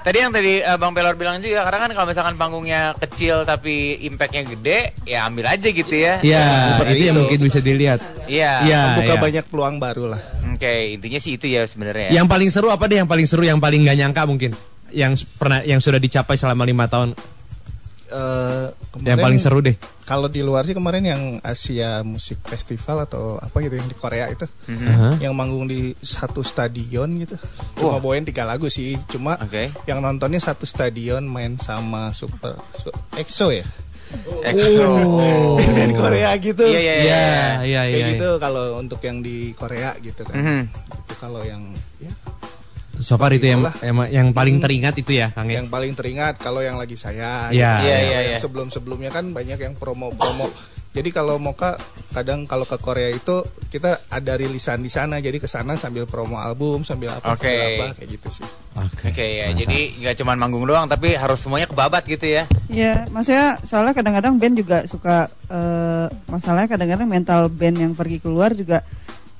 tadi 0.06 0.18
yang 0.22 0.30
tadi 0.30 0.62
eh, 0.62 0.78
Bang 0.78 0.94
Pelor 0.94 1.18
bilang 1.18 1.42
juga, 1.42 1.66
karena 1.66 1.80
kan 1.82 1.92
kalau 1.98 2.08
misalkan 2.14 2.38
panggungnya 2.38 2.94
kecil 3.02 3.42
tapi 3.42 3.98
impactnya 4.06 4.46
gede, 4.54 4.94
ya 5.10 5.26
ambil 5.26 5.50
aja 5.50 5.66
gitu 5.74 5.90
ya. 5.98 6.22
Iya, 6.22 6.78
Seperti 6.78 6.94
itu 6.94 7.04
yang 7.10 7.18
itu. 7.18 7.22
mungkin 7.26 7.40
bisa 7.42 7.60
dilihat. 7.66 8.00
Iya. 8.30 8.52
Iya. 8.70 8.82
Buka 9.02 9.14
iya. 9.18 9.22
banyak 9.22 9.46
peluang 9.50 9.82
baru 9.82 10.14
lah. 10.14 10.22
Oke, 10.54 10.94
intinya 10.94 11.18
sih 11.18 11.42
itu 11.42 11.50
ya 11.50 11.66
sebenarnya. 11.66 12.14
ya. 12.14 12.22
Yang 12.22 12.28
paling 12.30 12.50
seru 12.54 12.70
apa 12.70 12.86
deh? 12.86 13.02
Yang 13.02 13.10
paling 13.10 13.26
seru, 13.26 13.44
yang 13.50 13.58
paling 13.58 13.82
nggak 13.82 13.98
nyangka 13.98 14.22
mungkin, 14.30 14.52
yang 14.94 15.18
pernah, 15.42 15.66
yang 15.66 15.82
sudah 15.82 15.98
dicapai 15.98 16.38
selama 16.38 16.70
lima 16.70 16.86
tahun, 16.86 17.18
Eh, 18.14 18.66
yang 19.10 19.18
kemarin 19.18 19.26
paling 19.26 19.40
seru 19.42 19.60
deh. 19.66 19.74
Kalau 20.04 20.28
di 20.28 20.44
luar 20.44 20.64
sih 20.64 20.76
kemarin 20.76 21.04
yang 21.04 21.22
Asia 21.40 22.04
Musik 22.04 22.44
Festival 22.44 23.08
atau 23.08 23.40
apa 23.40 23.56
gitu 23.60 23.74
yang 23.74 23.88
di 23.88 23.96
Korea 23.96 24.28
itu, 24.28 24.44
Aha. 24.68 25.16
yang 25.18 25.32
manggung 25.32 25.64
di 25.64 25.96
satu 25.96 26.44
stadion 26.44 27.08
gitu. 27.18 27.40
Cuma 27.76 27.98
bawain 27.98 28.22
tiga 28.22 28.44
lagu 28.44 28.68
sih, 28.68 29.00
cuma 29.08 29.40
Oke. 29.40 29.72
yang 29.88 30.00
nontonnya 30.00 30.38
satu 30.38 30.64
stadion 30.64 31.24
main 31.24 31.56
sama 31.56 32.12
Super 32.12 32.60
su- 32.76 32.92
EXO 33.16 33.48
ya. 33.50 33.64
EXO. 34.44 34.92
Band 35.74 35.94
Korea 35.96 36.36
gitu. 36.36 36.68
Iya, 36.68 36.80
iya, 36.80 36.94
iya. 36.94 37.00
Iya, 37.00 37.24
iya, 37.64 37.82
Kayak 37.88 37.96
iya. 37.98 38.08
gitu 38.14 38.30
kalau 38.38 38.66
untuk 38.78 39.00
yang 39.02 39.24
di 39.24 39.56
Korea 39.56 39.96
gitu 40.04 40.28
kan. 40.28 40.36
Mhm. 40.36 40.62
Itu 41.00 41.14
kalau 41.16 41.40
yang 41.42 41.64
ya, 41.98 42.12
So 43.02 43.18
far 43.18 43.34
itu 43.34 43.50
yang, 43.50 43.66
yang 43.82 43.98
yang 44.10 44.28
paling 44.38 44.62
teringat 44.62 44.94
itu 45.02 45.18
ya, 45.18 45.34
Kang 45.34 45.50
ya. 45.50 45.60
yang 45.62 45.70
paling 45.72 45.98
teringat 45.98 46.38
kalau 46.38 46.62
yang 46.62 46.78
lagi 46.78 46.94
saya. 46.94 47.50
Iya. 47.50 47.82
gitu. 47.82 47.88
Iya, 47.90 47.98
iya, 48.06 48.20
iya. 48.34 48.38
Sebelum-sebelumnya 48.38 49.10
kan 49.10 49.34
banyak 49.34 49.58
yang 49.58 49.74
promo-promo. 49.74 50.48
Jadi 50.94 51.10
kalau 51.10 51.42
Moka 51.42 51.74
kadang 52.14 52.46
kalau 52.46 52.70
ke 52.70 52.78
Korea 52.78 53.10
itu 53.10 53.42
kita 53.74 53.98
ada 54.14 54.38
rilisan 54.38 54.78
di 54.78 54.94
sana 54.94 55.18
jadi 55.18 55.42
ke 55.42 55.50
sana 55.50 55.74
sambil 55.74 56.06
promo 56.06 56.38
album 56.38 56.86
sambil 56.86 57.10
apa 57.10 57.34
Oke. 57.34 57.50
sambil 57.50 57.66
apa 57.66 57.86
kayak 57.98 58.10
gitu 58.14 58.30
sih. 58.30 58.48
Oke. 58.78 59.10
Oke 59.10 59.26
ya, 59.42 59.50
jadi 59.58 59.80
nggak 60.06 60.16
cuma 60.22 60.38
manggung 60.38 60.62
doang, 60.70 60.86
tapi 60.86 61.18
harus 61.18 61.42
semuanya 61.42 61.66
kebabat 61.66 62.06
gitu 62.06 62.30
ya. 62.30 62.46
Iya, 62.70 63.10
maksudnya 63.10 63.58
soalnya 63.66 63.98
kadang-kadang 63.98 64.38
band 64.38 64.54
juga 64.54 64.86
suka 64.86 65.34
eh, 65.50 66.08
masalahnya 66.30 66.70
kadang-kadang 66.70 67.10
mental 67.10 67.50
band 67.50 67.78
yang 67.82 67.94
pergi 67.98 68.22
keluar 68.22 68.54
juga, 68.54 68.86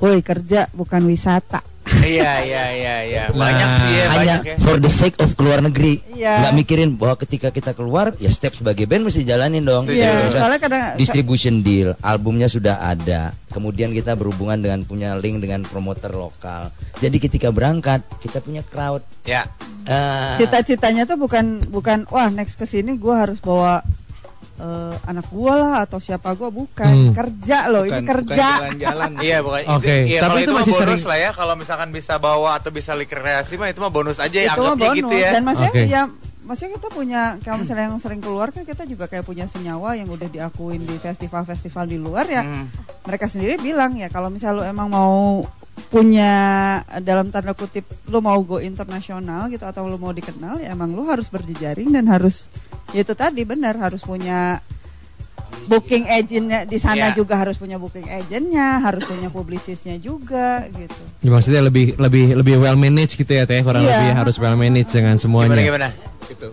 woi 0.04 0.20
kerja 0.20 0.68
bukan 0.76 1.08
wisata. 1.08 1.64
iya, 2.04 2.44
iya, 2.44 2.64
iya, 2.76 2.96
iya. 3.08 3.24
Banyak 3.32 3.70
sih 3.72 3.92
ya, 3.94 4.06
hanya 4.12 4.18
banyak 4.20 4.40
ya. 4.44 4.56
for 4.60 4.76
the 4.76 4.92
sake 4.92 5.16
of 5.24 5.32
keluar 5.40 5.64
negeri 5.64 6.04
Iya. 6.12 6.44
nggak 6.44 6.54
mikirin 6.60 6.90
bahwa 7.00 7.16
ketika 7.16 7.48
kita 7.48 7.72
keluar 7.72 8.12
ya 8.20 8.28
step 8.28 8.52
sebagai 8.52 8.84
band 8.84 9.08
mesti 9.08 9.24
jalanin 9.24 9.64
dong 9.64 9.88
Iya, 9.88 10.28
soalnya 10.28 10.60
kadang 10.60 10.84
distribution 11.00 11.64
deal 11.64 11.96
albumnya 12.04 12.52
sudah 12.52 12.84
ada 12.84 13.32
kemudian 13.48 13.96
kita 13.96 14.16
berhubungan 14.16 14.60
dengan 14.60 14.84
punya 14.84 15.16
link 15.16 15.40
dengan 15.40 15.64
promoter 15.64 16.12
lokal 16.12 16.68
jadi 17.00 17.16
ketika 17.16 17.52
berangkat 17.52 18.04
kita 18.20 18.44
punya 18.44 18.60
crowd 18.64 19.04
Ya. 19.24 19.48
Ah, 19.84 20.36
cita-citanya 20.36 21.04
tuh 21.04 21.16
bukan 21.16 21.64
bukan 21.68 22.04
wah 22.12 22.28
next 22.28 22.56
ke 22.56 22.64
sini 22.64 22.96
gua 22.96 23.28
harus 23.28 23.40
bawa 23.40 23.84
eh, 24.44 24.96
anak 25.06 25.26
gua 25.28 25.54
lah 25.54 25.74
atau 25.82 25.98
siapa 25.98 26.32
gua 26.34 26.50
bukan 26.50 26.94
Hmm. 26.94 27.12
kerja 27.12 27.68
loh 27.68 27.84
Bukan, 27.84 27.96
ini 27.96 28.06
kerja 28.06 28.48
bukan 28.54 28.78
jalan-jalan. 28.78 29.12
Iya, 29.24 29.38
bukan. 29.40 29.62
Oke, 29.74 29.96
Iya, 30.06 30.20
tapi 30.22 30.38
itu 30.40 30.52
mah 30.52 30.60
masih 30.60 30.74
bonus 30.74 30.84
sering- 30.96 31.06
lah 31.06 31.18
ya. 31.18 31.30
Kalau 31.32 31.54
misalkan 31.54 31.90
bisa 31.90 32.14
bawa 32.18 32.50
atau 32.56 32.70
bisa 32.70 32.92
rekreasi 32.94 33.56
mah 33.56 33.68
itu 33.68 33.78
mah 33.78 33.90
bonus 33.90 34.18
aja 34.18 34.38
ya, 34.38 34.50
itu 34.50 34.60
mah 34.60 34.72
anggapnya 34.72 34.84
bonus 34.86 35.00
gitu 35.00 35.16
ya. 35.16 35.30
dan 35.32 35.42
maksudnya 35.44 35.72
Oke. 35.72 35.84
ya 35.88 36.04
maksudnya 36.44 36.76
kita 36.76 36.90
punya 36.92 37.22
kalau 37.40 37.64
misalnya 37.64 37.88
yang 37.88 38.00
sering 38.00 38.20
keluar 38.20 38.52
kan 38.52 38.64
kita 38.64 38.84
juga 38.84 39.08
kayak 39.08 39.24
punya 39.24 39.48
senyawa 39.48 39.96
yang 39.96 40.08
udah 40.08 40.28
diakuin 40.28 40.84
di 40.84 40.96
festival-festival 41.00 41.88
di 41.88 41.98
luar 41.98 42.26
ya 42.28 42.44
Hmm. 42.44 42.68
mereka 43.08 43.32
sendiri 43.32 43.56
bilang 43.60 43.96
ya 43.96 44.12
kalau 44.12 44.28
misalnya 44.28 44.60
lu 44.60 44.64
emang 44.68 44.92
mau 44.92 45.48
punya 45.88 46.32
dalam 47.06 47.30
tanda 47.30 47.54
kutip 47.54 47.86
lu 48.10 48.20
mau 48.20 48.36
go 48.44 48.58
internasional 48.60 49.48
gitu 49.48 49.64
atau 49.64 49.86
lu 49.88 49.96
mau 49.96 50.12
dikenal 50.12 50.60
ya 50.60 50.74
emang 50.74 50.92
lu 50.92 51.06
harus 51.06 51.30
berjejaring 51.30 51.94
dan 51.94 52.10
harus 52.10 52.50
ya 52.92 53.06
itu 53.06 53.14
tadi 53.14 53.46
benar 53.46 53.78
harus 53.78 54.02
punya 54.02 54.58
booking 55.66 56.06
agentnya 56.06 56.64
di 56.64 56.76
sana 56.76 57.10
Ya. 57.10 57.16
juga 57.16 57.36
harus 57.36 57.56
punya 57.56 57.76
booking 57.76 58.06
agentnya 58.06 58.80
harus 58.80 59.04
punya 59.04 59.28
publisisnya 59.28 59.96
juga 59.98 60.66
gitu 60.70 61.02
Ya, 61.20 61.30
maksudnya 61.30 61.62
lebih 61.62 61.96
lebih 61.98 62.36
lebih 62.36 62.56
well 62.60 62.76
managed 62.76 63.16
gitu 63.16 63.32
ya 63.32 63.44
teh 63.44 63.60
kurang 63.60 63.82
Iya. 63.82 63.96
lebih 63.96 64.10
harus 64.16 64.36
well 64.38 64.56
managed 64.56 64.92
dengan 64.92 65.16
semuanya. 65.16 65.56
Gimana 65.56 65.64
gimana? 65.64 65.90
gitu. 66.26 66.50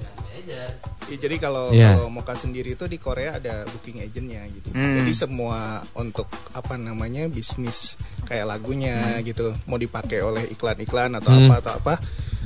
Ya, 1.10 1.18
jadi 1.18 1.36
kalau 1.36 1.74
Iya. 1.74 1.98
kalau 1.98 2.06
Moka 2.08 2.34
sendiri 2.34 2.72
itu 2.72 2.86
di 2.86 2.94
Korea 2.94 3.34
ada 3.34 3.66
booking 3.66 3.98
agentnya 3.98 4.46
gitu. 4.46 4.70
Hmm. 4.70 5.02
Jadi 5.02 5.10
semua 5.10 5.82
untuk 5.94 6.30
apa 6.52 6.78
namanya 6.78 7.26
bisnis 7.26 7.98
kayak 8.22 8.46
lagunya 8.46 8.94
gitu 9.20 9.50
mau 9.66 9.74
dipakai 9.74 10.22
oleh 10.22 10.46
iklan-iklan 10.48 11.18
atau 11.18 11.34
Hmm. 11.34 11.50
apa 11.50 11.54
atau 11.58 11.72
apa 11.76 11.94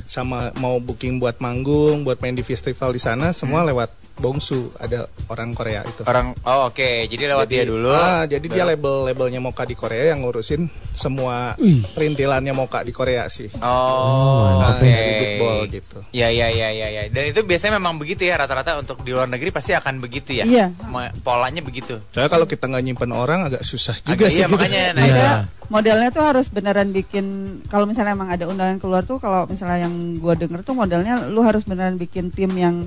sama 0.05 0.53
mau 0.55 0.77
booking 0.77 1.17
buat 1.17 1.37
manggung, 1.37 2.01
buat 2.01 2.17
main 2.19 2.33
di 2.33 2.41
festival 2.41 2.89
di 2.89 2.99
sana 2.99 3.29
semua 3.31 3.61
lewat 3.61 3.89
Bongsu 4.15 4.71
ada 4.79 5.03
orang 5.27 5.51
Korea 5.51 5.83
itu. 5.83 6.07
Orang 6.07 6.31
oh 6.39 6.71
oke, 6.71 7.03
jadi 7.05 7.35
lewat 7.35 7.47
dia 7.47 7.67
dulu. 7.67 7.91
Ah, 7.91 8.23
jadi 8.23 8.45
dia 8.45 8.63
label-labelnya 8.63 9.43
Moka 9.43 9.67
di 9.67 9.75
Korea 9.75 10.15
yang 10.15 10.23
ngurusin 10.23 10.71
semua 10.95 11.51
perintilannya 11.91 12.55
Moka 12.55 12.79
di 12.79 12.95
Korea 12.95 13.27
sih. 13.27 13.51
Oh, 13.59 14.55
Nah, 14.55 14.71
oke. 14.71 14.87
dari 14.87 15.11
Good 15.13 15.35
Ball 15.35 15.59
gitu. 15.67 15.97
Ya 16.15 16.31
ya 16.31 16.47
ya 16.47 16.71
ya 16.71 16.87
ya. 16.87 17.01
Dan 17.11 17.27
itu 17.27 17.43
biasanya 17.43 17.75
memang 17.75 17.99
begitu 17.99 18.23
ya 18.23 18.39
rata-rata 18.39 18.79
untuk 18.79 19.03
di 19.03 19.11
luar 19.11 19.27
negeri 19.27 19.51
pasti 19.51 19.75
akan 19.75 19.99
begitu 19.99 20.31
ya. 20.31 20.47
Iya. 20.47 20.71
Polanya 21.19 21.59
begitu. 21.59 21.99
Soalnya 22.15 22.31
kalau 22.31 22.47
kita 22.47 22.71
nggak 22.71 22.83
nyimpen 22.83 23.11
orang 23.11 23.43
agak 23.43 23.67
susah 23.67 23.99
juga 23.99 24.15
Agak 24.15 24.29
sih. 24.31 24.39
iya 24.39 24.47
makanya 24.47 24.83
nah, 24.95 25.03
Iya. 25.11 25.29
Modelnya 25.69 26.13
tuh 26.13 26.21
harus 26.21 26.47
beneran 26.53 26.93
bikin 26.93 27.57
kalau 27.73 27.89
misalnya 27.89 28.13
emang 28.13 28.29
ada 28.29 28.45
undangan 28.45 28.77
keluar 28.77 29.01
tuh 29.01 29.17
kalau 29.17 29.49
misalnya 29.49 29.89
yang 29.89 30.13
gua 30.21 30.37
denger 30.37 30.61
tuh 30.61 30.77
modelnya 30.77 31.25
lu 31.29 31.41
harus 31.41 31.65
beneran 31.65 31.97
bikin 31.97 32.29
tim 32.29 32.53
yang 32.53 32.85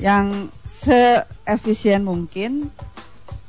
yang 0.00 0.48
seefisien 0.64 2.04
mungkin 2.04 2.64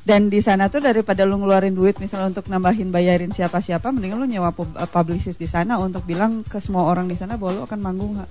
dan 0.08 0.32
di 0.32 0.39
sana 0.39 0.71
tuh 0.71 0.80
daripada 0.80 1.27
lu 1.27 1.36
ngeluarin 1.36 1.75
duit 1.75 1.99
misalnya 1.99 2.32
untuk 2.32 2.47
nambahin 2.47 2.95
bayarin 2.95 3.36
siapa-siapa 3.36 3.91
mendingan 3.91 4.23
lu 4.23 4.27
nyewa 4.27 4.56
pub- 4.56 4.71
uh, 4.80 4.88
publicist 4.88 5.36
di 5.36 5.51
sana 5.51 5.75
untuk 5.84 6.08
bilang 6.08 6.47
ke 6.47 6.63
semua 6.63 6.88
orang 6.88 7.12
di 7.12 7.15
sana 7.19 7.36
bahwa 7.36 7.60
lu 7.60 7.62
akan 7.67 7.80
manggung 7.84 8.15
ha- 8.15 8.27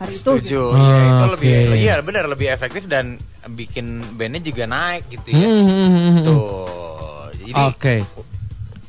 hari 0.00 0.16
itu 0.16 0.24
Setuju. 0.24 0.62
gitu. 0.72 0.80
Iya, 0.80 0.96
itu 1.04 1.12
Oke. 1.12 1.32
lebih 1.36 1.52
iya 1.76 1.94
benar 2.00 2.24
lebih 2.32 2.48
efektif 2.48 2.88
dan 2.88 3.20
bikin 3.52 4.00
bandnya 4.16 4.40
juga 4.40 4.64
naik 4.64 5.04
gitu 5.12 5.36
ya. 5.36 5.44
Hmm, 5.44 5.64
hmm, 5.68 5.68
hmm, 5.68 6.00
hmm. 6.00 6.24
Tuh. 6.24 7.28
Jadi 7.44 7.52
Oke. 7.60 7.94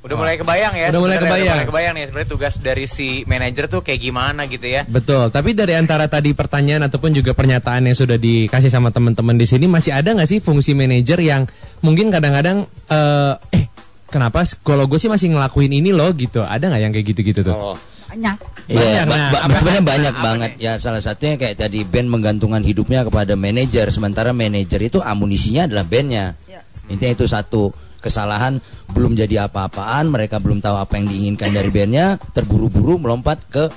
Udah 0.09 0.17
mulai 0.17 0.35
kebayang 0.41 0.73
ya. 0.73 0.87
Udah 0.89 1.01
mulai 1.05 1.17
kebayang. 1.21 1.53
mulai 1.53 1.67
kebayang 1.69 1.93
nih 1.93 2.05
sebenarnya 2.09 2.29
tugas 2.33 2.53
dari 2.57 2.85
si 2.89 3.21
manajer 3.29 3.69
tuh 3.69 3.85
kayak 3.85 4.01
gimana 4.01 4.49
gitu 4.49 4.65
ya. 4.65 4.81
Betul, 4.89 5.29
tapi 5.29 5.53
dari 5.53 5.77
antara 5.77 6.09
tadi 6.09 6.33
pertanyaan 6.33 6.89
ataupun 6.89 7.13
juga 7.13 7.37
pernyataan 7.37 7.85
yang 7.85 7.93
sudah 7.93 8.17
dikasih 8.17 8.73
sama 8.73 8.89
teman-teman 8.89 9.37
di 9.37 9.45
sini 9.45 9.69
masih 9.69 9.93
ada 9.93 10.17
nggak 10.17 10.25
sih 10.25 10.41
fungsi 10.41 10.73
manajer 10.73 11.21
yang 11.21 11.45
mungkin 11.85 12.09
kadang-kadang 12.09 12.65
eh 12.89 13.33
eh 13.53 13.63
kenapa 14.09 14.41
kalau 14.65 14.89
gue 14.89 14.97
sih 14.97 15.13
masih 15.13 15.29
ngelakuin 15.37 15.69
ini 15.69 15.93
loh 15.93 16.09
gitu. 16.17 16.41
Ada 16.41 16.73
nggak 16.73 16.81
yang 16.81 16.91
kayak 16.91 17.05
gitu-gitu 17.13 17.45
tuh? 17.45 17.53
Oh. 17.53 17.77
banyak 18.09 18.37
Iya, 18.69 19.05
Banyak, 19.05 19.05
ba- 19.05 19.13
nah, 19.17 19.29
ba- 19.29 19.41
apa- 19.45 19.57
sebenarnya 19.61 19.85
banyak 19.85 20.13
apa 20.17 20.25
banget. 20.25 20.51
Ya 20.57 20.73
salah 20.81 20.97
satunya 20.97 21.37
kayak 21.37 21.61
tadi 21.61 21.85
band 21.85 22.09
menggantungkan 22.09 22.65
hidupnya 22.65 23.05
kepada 23.05 23.37
manajer, 23.37 23.93
sementara 23.93 24.33
manajer 24.33 24.81
itu 24.81 24.97
amunisinya 24.97 25.69
adalah 25.69 25.85
bandnya. 25.85 26.33
Ya. 26.49 26.61
Intinya 26.89 27.13
itu 27.13 27.29
satu 27.29 27.69
kesalahan 27.99 28.57
belum 28.91 29.13
jadi 29.13 29.45
apa-apaan, 29.45 30.07
mereka 30.07 30.39
belum 30.39 30.59
tahu 30.59 30.75
apa 30.75 30.97
yang 30.97 31.07
diinginkan 31.07 31.51
dari 31.51 31.69
bandnya, 31.69 32.15
terburu-buru 32.33 32.97
melompat 32.97 33.43
ke 33.47 33.67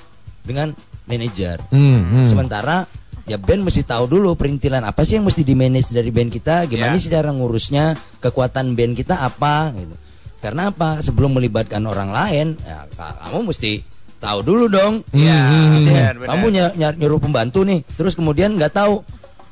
dengan 0.43 0.73
manajer. 1.05 1.59
Hmm, 1.71 2.23
hmm. 2.23 2.25
Sementara 2.25 2.87
ya 3.23 3.39
band 3.39 3.63
mesti 3.63 3.83
tahu 3.83 4.07
dulu 4.09 4.35
perintilan 4.35 4.83
apa 4.83 5.03
sih 5.03 5.15
yang 5.19 5.27
mesti 5.27 5.43
di 5.43 5.55
manage 5.55 5.91
dari 5.91 6.11
band 6.11 6.31
kita, 6.31 6.67
gimana 6.67 6.95
Ya. 6.95 7.01
sih 7.01 7.11
cara 7.11 7.31
ngurusnya, 7.31 7.95
kekuatan 8.19 8.75
band 8.75 8.95
kita 8.95 9.19
apa 9.19 9.71
gitu. 9.75 9.95
Karena 10.43 10.75
apa? 10.75 10.99
Sebelum 10.99 11.39
melibatkan 11.39 11.87
orang 11.87 12.11
lain, 12.11 12.59
ya 12.59 12.83
ka- 12.91 13.15
kamu 13.23 13.47
mesti 13.47 13.79
tahu 14.19 14.43
dulu 14.43 14.67
dong. 14.67 15.07
Iya, 15.15 15.39
Mesti 15.71 15.91
benar, 15.91 16.15
benar. 16.19 16.29
kamu 16.35 16.45
ny- 16.51 16.75
ny- 16.79 16.97
nyuruh 16.99 17.21
pembantu 17.23 17.63
nih, 17.63 17.83
terus 17.95 18.15
kemudian 18.15 18.55
nggak 18.59 18.75
tahu, 18.75 19.03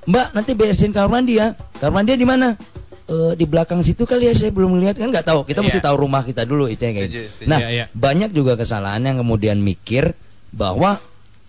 Mbak 0.01 0.27
nanti 0.33 0.51
beresin 0.57 0.91
kamar 0.91 1.21
mandi 1.21 1.37
ya. 1.37 1.53
Kamar 1.77 2.01
mandi 2.01 2.17
di 2.17 2.25
mana? 2.25 2.57
"Eh, 3.11 3.33
di 3.35 3.43
belakang 3.43 3.83
situ 3.83 4.07
kali 4.07 4.31
ya 4.31 4.35
saya 4.35 4.55
belum 4.55 4.79
lihat 4.79 4.95
kan 4.95 5.11
nggak 5.11 5.27
tahu. 5.27 5.43
Kita 5.43 5.61
mesti 5.61 5.83
Iya. 5.83 5.87
tahu 5.91 5.97
rumah 5.99 6.23
kita 6.23 6.47
dulu 6.47 6.71
itu 6.71 6.79
kayak 6.79 7.11
Setuju, 7.11 7.19
gitu. 7.19 7.31
setuju. 7.35 7.49
Nah 7.51 7.59
Iya, 7.59 7.69
iya. 7.69 7.85
banyak 7.91 8.31
juga 8.31 8.55
kesalahan 8.55 9.03
yang 9.03 9.19
kemudian 9.19 9.59
mikir 9.59 10.15
bahwa 10.51 11.03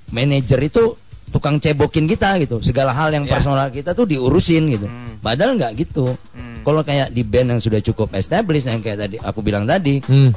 manajer 0.09 0.57
itu 0.59 0.97
tukang 1.29 1.61
cebokin 1.61 2.05
kita 2.05 2.35
gitu. 2.41 2.59
Segala 2.59 2.91
hal 2.91 3.13
yang 3.13 3.23
Ya. 3.23 3.37
personal 3.37 3.69
kita 3.69 3.93
tuh 3.93 4.03
diurusin 4.03 4.67
gitu. 4.67 4.89
Padahal 5.21 5.55
nggak 5.55 5.77
gitu. 5.77 6.11
Hmm. 6.33 6.59
Kalau 6.61 6.81
kayak 6.81 7.09
di 7.09 7.21
band 7.21 7.55
yang 7.55 7.61
sudah 7.61 7.79
cukup 7.79 8.11
established 8.13 8.65
yang 8.65 8.81
kayak 8.81 8.97
tadi 8.99 9.15
aku 9.15 9.39
bilang 9.39 9.63
tadi, 9.63 10.01
Hmm. 10.01 10.33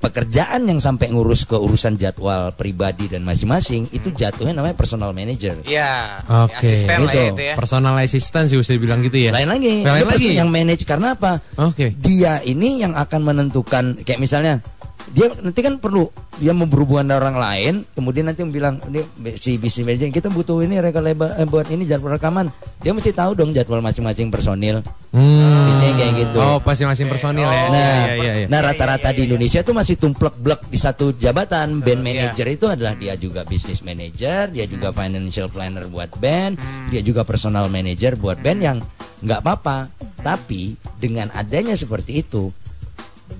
Pekerjaan 0.00 0.64
yang 0.64 0.80
sampai 0.80 1.12
ngurus 1.12 1.44
ke 1.44 1.54
urusan 1.54 1.94
jadwal 1.94 2.50
pribadi 2.56 3.06
dan 3.06 3.20
masing-masing 3.20 3.84
itu 3.92 4.08
jatuhnya 4.10 4.56
namanya 4.56 4.72
personal 4.72 5.12
manager. 5.12 5.60
Iya. 5.62 6.24
Oke. 6.48 6.56
Asisten 6.56 6.98
lah 7.04 7.12
ya 7.12 7.20
Gitu. 7.20 7.36
itu 7.36 7.42
ya. 7.44 7.54
Personal 7.54 7.94
assistant 8.00 8.46
sih 8.48 8.56
bisa 8.56 8.72
dibilang 8.72 9.04
gitu 9.04 9.16
ya. 9.20 9.30
Lain 9.30 9.46
lagi, 9.46 9.84
Lain 9.84 10.02
Dia 10.02 10.08
lagi. 10.08 10.28
yang 10.32 10.48
manage 10.48 10.88
karena 10.88 11.12
apa? 11.12 11.36
Oke. 11.60 11.92
Dia 11.94 12.40
ini 12.42 12.80
yang 12.80 12.96
akan 12.96 13.20
menentukan 13.22 13.84
kayak 14.00 14.18
misalnya 14.18 14.64
dia 15.10 15.26
nanti 15.42 15.58
kan 15.58 15.74
perlu 15.76 16.06
dia 16.38 16.54
mau 16.54 16.64
berhubungan 16.64 17.10
dengan 17.10 17.18
orang 17.20 17.36
lain, 17.36 17.74
kemudian 17.92 18.30
nanti 18.30 18.46
bilang 18.46 18.78
ini 18.88 19.02
si 19.36 19.58
bisnis 19.58 19.84
manager 19.84 20.08
kita 20.08 20.28
butuh 20.30 20.62
ini 20.62 20.78
reka 20.78 21.02
leba- 21.02 21.34
eh, 21.36 21.44
buat 21.44 21.66
ini 21.68 21.84
jadwal 21.84 22.16
rekaman. 22.16 22.48
Dia 22.80 22.94
mesti 22.94 23.10
tahu 23.10 23.34
dong 23.34 23.50
jadwal 23.50 23.82
masing-masing 23.82 24.30
personil. 24.30 24.80
Hmm. 25.10 25.66
Biasanya 25.68 25.94
kayak 25.98 26.12
gitu. 26.16 26.38
Oh, 26.38 26.62
masing-masing 26.62 27.10
personil 27.10 27.44
ya. 27.44 27.64
Nah, 27.68 27.68
Iya, 27.74 28.14
iya, 28.16 28.32
iya. 28.40 28.46
nah 28.48 28.62
rata-rata 28.62 29.10
di 29.10 29.28
Indonesia 29.28 29.60
itu 29.60 29.72
masih 29.74 29.98
tumplek 29.98 30.38
blek 30.38 30.62
di 30.70 30.78
satu 30.78 31.12
jabatan. 31.12 31.82
Band 31.82 32.00
Iya. 32.00 32.30
manager 32.30 32.46
itu 32.46 32.66
adalah 32.70 32.94
dia 32.94 33.18
juga 33.18 33.44
business 33.44 33.82
manager, 33.82 34.48
dia 34.48 34.64
juga 34.64 34.94
financial 34.94 35.50
planner 35.50 35.90
buat 35.90 36.08
band, 36.16 36.56
Hmm. 36.56 36.88
dia 36.88 37.02
juga 37.02 37.26
personal 37.26 37.66
manager 37.68 38.14
buat 38.16 38.40
band 38.40 38.60
yang 38.62 38.78
nggak 39.20 39.42
apa-apa. 39.44 39.90
Tapi 40.22 40.72
dengan 40.96 41.28
adanya 41.34 41.74
seperti 41.74 42.22
itu, 42.22 42.48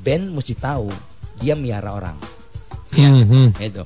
band 0.02 0.34
mesti 0.34 0.52
tahu 0.52 0.90
dia 1.40 1.56
miara 1.56 1.96
orang. 1.96 2.16
Hmm, 2.92 3.24
hmm. 3.24 3.48
Itu 3.58 3.82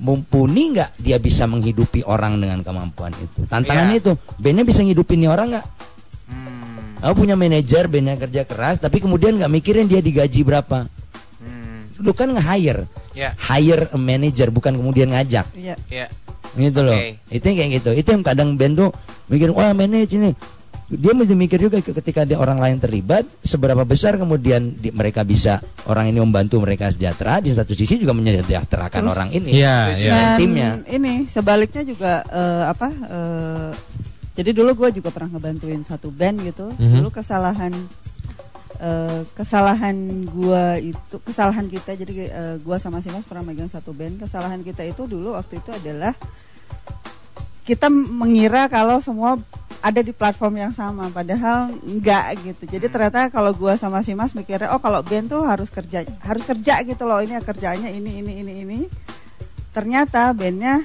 mumpuni 0.00 0.72
nggak 0.72 0.96
dia 0.96 1.20
bisa 1.20 1.44
menghidupi 1.44 2.00
orang 2.08 2.40
dengan 2.40 2.64
kemampuan 2.64 3.12
itu. 3.20 3.44
Tantangannya 3.44 4.00
Iya. 4.00 4.02
itu, 4.02 4.12
bandnya 4.40 4.64
bisa 4.64 4.80
ngidupin 4.80 5.20
nih 5.20 5.28
orang 5.28 5.48
nggak? 5.56 5.66
Hmm. 6.30 7.04
Aku 7.04 7.24
punya 7.24 7.36
manajer 7.36 7.84
bandnya 7.84 8.16
kerja 8.16 8.42
keras, 8.48 8.80
tapi 8.80 9.00
kemudian 9.00 9.36
nggak 9.36 9.52
mikirin 9.52 9.86
dia 9.88 10.00
digaji 10.00 10.40
berapa. 10.40 10.88
Hmm. 11.44 11.80
Lu 12.00 12.16
kan 12.16 12.32
nge-hire, 12.32 12.88
Ya. 13.12 13.36
hire 13.36 13.92
a 13.92 13.98
manager 14.00 14.48
bukan 14.48 14.72
kemudian 14.72 15.12
ngajak, 15.12 15.44
Iya. 15.52 15.76
Ya. 15.92 16.06
gitu 16.56 16.80
loh. 16.80 16.96
Oke. 16.96 17.20
Itu 17.28 17.44
yang 17.52 17.56
kayak 17.60 17.70
gitu. 17.84 17.90
Itu 17.92 18.08
yang 18.16 18.24
kadang 18.24 18.56
band 18.56 18.80
tuh 18.80 18.90
mikir, 19.28 19.52
wah 19.52 19.76
manage 19.76 20.16
ini. 20.16 20.32
Dia 20.90 21.14
mesti 21.14 21.34
mikir 21.34 21.58
juga 21.60 21.78
ke- 21.78 21.94
ketika 21.94 22.22
dia 22.22 22.34
orang 22.34 22.58
lain 22.58 22.74
terlibat, 22.76 23.22
seberapa 23.38 23.82
besar 23.82 24.18
kemudian 24.18 24.74
di- 24.74 24.90
mereka 24.90 25.22
bisa 25.22 25.58
orang 25.86 26.10
ini 26.10 26.18
membantu 26.18 26.58
mereka 26.58 26.90
sejahtera, 26.90 27.38
di 27.38 27.50
satu 27.50 27.74
sisi 27.74 27.94
juga 27.94 28.10
menyejahterakan 28.10 29.02
orang 29.04 29.30
ini. 29.30 29.54
Iya, 29.54 29.78
iya. 29.94 30.10
Dan 30.10 30.18
Dan 30.18 30.36
timnya. 30.36 30.70
ini 30.90 31.12
sebaliknya 31.24 31.82
juga 31.82 32.22
eh, 32.24 32.64
apa? 32.66 32.88
eh, 32.90 33.70
jadi 34.34 34.50
dulu 34.50 34.70
gue 34.76 34.98
juga 34.98 35.10
pernah 35.10 35.30
ngebantuin 35.32 35.78
satu 35.80 36.10
band 36.10 36.42
gitu. 36.44 36.66
Mhm. 36.74 36.98
Dulu 36.98 37.08
kesalahan 37.12 37.70
eh, 38.80 39.22
kesalahan 39.30 39.94
gue 40.24 40.64
itu 40.90 41.16
kesalahan 41.20 41.66
kita. 41.66 41.94
Jadi 41.94 42.26
gue 42.58 42.76
sama 42.78 42.98
si 42.98 43.10
Mas 43.10 43.22
pernah 43.22 43.44
megang 43.44 43.68
satu 43.68 43.94
band. 43.94 44.18
Kesalahan 44.18 44.58
kita 44.60 44.82
itu 44.82 45.06
dulu 45.06 45.34
waktu 45.34 45.54
itu 45.56 45.70
adalah 45.70 46.10
kita 47.62 47.86
mengira 47.86 48.66
kalau 48.66 48.98
semua 48.98 49.38
ada 49.80 50.00
di 50.00 50.12
platform 50.12 50.60
yang 50.60 50.72
sama 50.72 51.08
padahal 51.08 51.72
enggak 51.82 52.36
gitu 52.42 52.68
jadi 52.68 52.86
ternyata 52.86 53.32
kalau 53.32 53.52
gua 53.52 53.74
sama 53.74 54.00
si 54.00 54.12
Mas 54.12 54.32
mikirnya 54.32 54.72
oh 54.72 54.78
kalau 54.78 55.00
band 55.00 55.28
tuh 55.28 55.42
harus 55.42 55.72
kerja 55.72 56.04
harus 56.20 56.44
kerja 56.44 56.84
gitu 56.84 57.08
loh 57.08 57.18
ini 57.18 57.32
kerjanya 57.40 57.88
ini 57.88 58.20
ini 58.20 58.32
ini 58.40 58.52
ini 58.60 58.78
ternyata 59.70 60.32
bandnya 60.32 60.84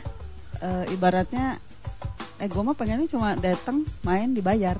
eh, 0.59 0.93
ibaratnya 0.93 1.59
eh 2.35 2.47
gue 2.47 2.61
mah 2.61 2.75
pengennya 2.75 3.07
cuma 3.07 3.35
datang 3.35 3.83
main 4.01 4.31
dibayar 4.31 4.75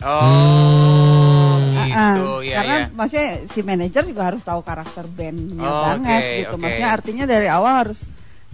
Oh, 0.00 1.60
Ah, 1.76 1.84
gitu. 1.84 2.24
ah. 2.24 2.40
Ya, 2.40 2.54
karena 2.56 2.76
ya. 2.76 2.84
maksudnya 2.92 3.28
si 3.44 3.60
manajer 3.60 4.02
juga 4.08 4.32
harus 4.32 4.40
tahu 4.40 4.64
karakter 4.64 5.04
bandnya 5.06 5.60
Oh, 5.60 5.80
banget 5.82 6.22
oke, 6.24 6.36
gitu 6.40 6.54
oke. 6.56 6.62
maksudnya 6.64 6.90
artinya 6.90 7.24
dari 7.28 7.48
awal 7.48 7.74
harus 7.84 8.08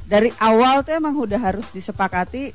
dari 0.06 0.30
awal 0.38 0.82
tuh 0.82 0.94
emang 0.94 1.14
udah 1.14 1.38
harus 1.38 1.70
disepakati 1.70 2.50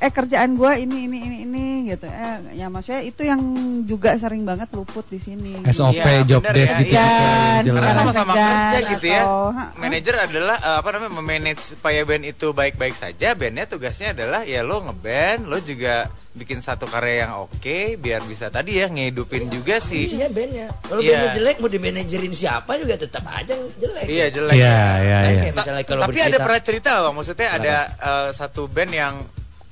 eh 0.00 0.08
kerjaan 0.08 0.50
gua 0.52 0.74
ini 0.74 1.04
ini 1.04 1.18
ini 1.20 1.36
ini 1.44 1.64
gitu 1.86 2.04
eh 2.04 2.56
ya 2.56 2.66
maksudnya 2.66 3.02
itu 3.02 3.20
yang 3.20 3.36
juga 3.84 4.16
sering 4.16 4.42
banget 4.42 4.72
luput 4.72 5.04
di 5.04 5.16
sini 5.16 5.60
SOP 5.66 5.92
Iya, 5.94 6.24
job 6.24 6.40
bener 6.40 6.56
desk 6.56 6.72
ya, 6.72 6.80
gitu. 6.80 6.94
iya. 6.94 7.60
gitu. 7.60 7.76
Karena 7.76 7.92
sama-sama 7.94 8.32
kerja 8.32 8.78
gitu 8.88 9.06
ya. 9.06 9.22
atau, 9.22 9.52
ha- 9.52 9.70
Manajer 9.76 10.14
adalah 10.18 10.56
eh, 10.58 10.76
apa 10.78 10.88
namanya 10.90 11.12
memanage 11.14 11.60
supaya 11.70 12.00
band 12.02 12.24
itu 12.24 12.46
baik-baik 12.50 12.94
saja. 12.94 13.32
Bandnya 13.32 13.64
tugasnya 13.66 14.12
adalah 14.12 14.40
ya 14.42 14.60
lo 14.60 14.80
ngeband, 14.80 15.44
lo 15.44 15.60
juga 15.60 16.08
bikin 16.32 16.58
satu 16.58 16.86
karya 16.86 17.26
yang 17.26 17.32
oke 17.38 17.60
biar 17.96 18.24
bisa 18.24 18.48
tadi 18.48 18.78
ya 18.78 18.88
ngehidupin 18.88 19.46
juga 19.48 19.78
sih. 19.78 20.06
Isinya 20.06 20.28
bandnya. 20.28 20.72
Kalau 20.80 20.98
Iya. 20.98 21.12
bandnya 21.12 21.30
jelek 21.36 21.56
mau 21.58 21.68
dimanajerin 21.68 22.32
siapa 22.32 22.72
juga 22.74 22.96
tetap 22.96 23.24
aja 23.26 23.52
jelek. 23.52 24.04
Iya 24.06 24.26
jelek. 24.30 24.54
Iya, 24.54 24.78
iya, 24.98 25.16
Kan 25.18 25.28
iya. 25.28 25.40
kayak 25.42 25.54
misalnya 25.54 25.84
kalau 25.84 26.02
Tapi 26.02 26.12
bercerita- 26.14 26.30
ada 26.30 26.38
pernah 26.40 26.62
cerita 26.62 26.88
loh, 26.90 27.02
Bang. 27.02 27.14
maksudnya 27.14 27.48
ada 27.52 27.74
eh, 27.84 28.28
satu 28.32 28.62
band 28.66 28.92
yang 28.94 29.14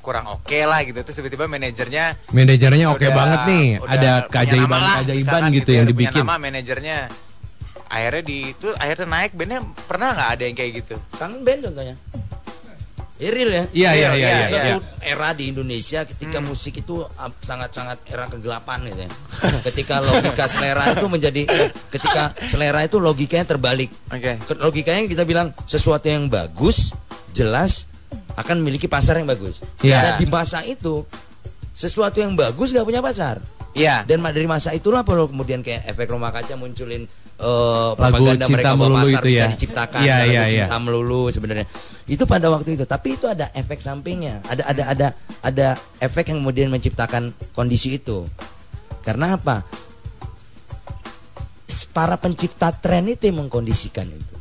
kurang 0.09 0.24
oke 0.26 0.59
lah 0.62 0.80
gitu 0.80 0.96
terus 0.98 1.12
tiba-tiba 1.14 1.44
manajernya 1.46 2.04
Manajernya 2.32 2.86
oke 2.88 2.96
udah- 2.98 3.12
banget 3.14 3.40
nih. 3.46 3.66
udah 3.78 3.92
Ada 3.92 4.12
keajaiban 4.26 4.80
lah, 4.80 4.94
keajaiban 4.96 5.20
misalkan 5.20 5.50
gitu 5.52 5.70
yang 5.70 5.84
ya, 5.84 5.90
dibikin. 5.92 6.22
nama 6.24 6.34
manajernya 6.38 6.96
akhirnya 7.86 8.22
di 8.22 8.36
itu 8.48 8.68
akhirnya 8.74 9.06
naik 9.06 9.32
bandnya 9.34 9.61
pernah 9.84 10.09
nggak 10.11 10.30
ada 10.30 10.42
yang 10.42 10.56
kayak 10.56 10.72
gitu 10.78 10.94
Kangen 11.14 11.40
band 11.42 11.61
contohnya. 11.62 11.96
Iril 13.18 13.50
ya. 13.50 13.64
Iya, 13.66 13.90
iya, 13.90 13.90
Iya, 13.90 13.90
iya, 13.90 14.14
iya, 14.14 14.30
iya. 14.30 14.46
Itu 14.46 14.78
iya. 14.78 15.11
era 15.11 15.34
di 15.34 15.50
Indonesia 15.50 16.06
ketika 16.06 16.38
Hmm. 16.38 16.46
musik 16.46 16.78
itu 16.78 17.02
sangat-sangat 17.40 17.98
era 18.06 18.24
kegelapan 18.24 18.78
gitu 18.86 19.00
ya. 19.02 19.11
ketika 19.66 19.98
logika 19.98 20.46
selera 20.46 20.84
itu 20.88 21.06
menjadi 21.11 21.42
ketika 21.90 22.22
selera 22.40 22.80
itu 22.80 22.96
logikanya 22.96 23.42
terbalik. 23.44 23.90
oke 24.06 24.32
Ke- 24.40 24.61
Logikanya 24.61 25.02
kita 25.04 25.26
bilang 25.26 25.50
sesuatu 25.64 26.06
yang 26.06 26.30
bagus, 26.30 26.94
jelas, 27.32 27.90
akan 28.39 28.62
memiliki 28.62 28.86
pasar 28.86 29.18
yang 29.18 29.26
bagus. 29.26 29.59
Iya. 29.82 29.99
Dan 30.01 30.12
di 30.22 30.26
masa 30.30 30.62
itu 30.62 31.03
sesuatu 31.74 32.18
yang 32.18 32.34
bagus 32.39 32.70
gak 32.70 32.86
punya 32.86 33.03
pasar. 33.03 33.43
Iya. 33.74 34.03
Dan 34.03 34.22
dari 34.24 34.47
masa 34.47 34.74
itulah 34.74 35.07
perlu 35.07 35.30
kemudian 35.30 35.62
kayak 35.62 35.86
efek 35.86 36.11
rumah 36.11 36.34
kaca 36.34 36.59
munculin 36.59 37.07
eh, 37.07 37.91
Lagu 37.95 37.95
propaganda 37.95 38.47
Cinta 38.47 38.55
mereka 38.55 38.70
bahwa 38.74 38.86
Melulu 38.91 38.99
pasar 38.99 39.22
itu 39.22 39.28
bisa 39.30 39.39
ya. 39.39 39.49
diciptakan 39.55 40.01
Iya, 40.03 40.16
lagu 40.16 40.30
iya, 40.30 40.43
iya. 40.43 40.51
cinta 40.66 40.76
melulu 40.82 41.22
sebenarnya. 41.30 41.66
Itu 42.09 42.24
pada 42.26 42.47
waktu 42.51 42.74
itu, 42.74 42.84
tapi 42.89 43.14
itu 43.14 43.26
ada 43.30 43.47
efek 43.55 43.78
sampingnya. 43.78 44.43
Ada 44.51 44.62
ada 44.66 44.82
ada 44.91 45.09
ada 45.45 45.68
efek 46.03 46.34
yang 46.34 46.43
kemudian 46.43 46.66
menciptakan 46.72 47.30
kondisi 47.55 48.01
itu. 48.01 48.26
Karena 49.07 49.39
apa? 49.39 49.62
Para 51.95 52.14
pencipta 52.18 52.70
tren 52.74 53.07
itu 53.11 53.26
yang 53.26 53.43
mengkondisikan 53.47 54.07
itu. 54.07 54.38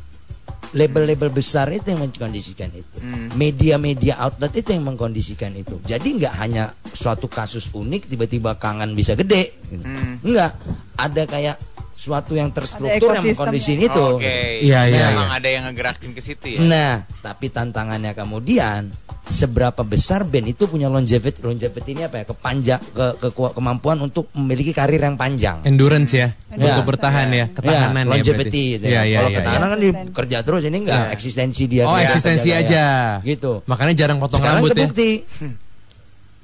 Label-label 0.76 1.32
besar 1.32 1.72
itu 1.72 1.88
yang 1.88 2.04
mengkondisikan 2.04 2.68
itu. 2.72 2.96
Media-media 3.34 4.20
outlet 4.20 4.52
itu 4.52 4.76
yang 4.76 4.84
mengkondisikan 4.84 5.52
itu. 5.56 5.80
Jadi 5.84 6.20
nggak 6.20 6.34
hanya 6.36 6.72
suatu 6.92 7.24
kasus 7.30 7.72
unik 7.72 8.12
tiba-tiba 8.12 8.58
kangen 8.60 8.92
bisa 8.92 9.16
gede. 9.16 9.48
gitu. 9.68 9.84
Enggak, 10.24 10.52
ada 10.98 11.22
kayak 11.24 11.56
suatu 11.98 12.30
yang 12.32 12.54
terstruktur 12.54 13.10
yang 13.10 13.26
mengkondisikan 13.26 13.90
itu. 13.90 14.04
Oke. 14.14 14.62
Iya, 14.62 14.86
iya, 14.86 15.10
Memang 15.10 15.28
iya. 15.28 15.38
ada 15.42 15.48
yang 15.50 15.62
ngegerakin 15.66 16.14
ke 16.14 16.22
situ 16.22 16.46
ya. 16.54 16.58
Nah, 16.62 16.92
tapi 17.18 17.50
tantangannya 17.50 18.14
kemudian 18.14 18.86
seberapa 19.28 19.82
besar 19.82 20.22
band 20.24 20.48
itu 20.48 20.64
punya 20.64 20.86
longevity 20.86 21.42
longevity 21.42 21.92
ini 21.92 22.06
apa 22.06 22.22
ya 22.22 22.24
kepanjang 22.24 22.80
ke, 22.94 23.06
ke- 23.20 23.52
kemampuan 23.52 23.98
untuk 23.98 24.30
memiliki 24.32 24.70
karir 24.70 25.02
yang 25.02 25.18
panjang. 25.18 25.58
Endurance 25.66 26.14
ya, 26.14 26.32
Ya. 26.48 26.70
untuk 26.72 26.86
bertahan 26.88 27.28
ya, 27.28 27.46
ketahanan 27.50 28.06
ya. 28.06 28.10
longevity 28.14 28.38
berarti. 28.46 28.72
gitu 28.78 28.84
ya. 28.86 28.90
Iya, 28.94 29.00
iya, 29.02 29.18
Kalau 29.18 29.28
iya, 29.28 29.38
ketahanan 29.42 29.66
iya. 29.66 29.68
kan 29.68 29.78
di 29.82 29.88
kerja 30.14 30.36
terus 30.40 30.62
ini 30.64 30.76
enggak 30.80 31.02
Iya. 31.02 31.12
eksistensi 31.12 31.62
dia. 31.66 31.84
Oh, 31.84 31.98
dia 31.98 32.06
eksistensi 32.06 32.48
aja. 32.54 32.84
kayak 33.18 33.26
Gitu. 33.26 33.52
Makanya 33.66 33.92
jarang 33.98 34.18
potong 34.22 34.38
Sekarang 34.38 34.62
rambut 34.62 34.70
ya. 34.70 34.86
kebukti. 34.86 35.10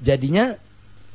Jadinya 0.05 0.45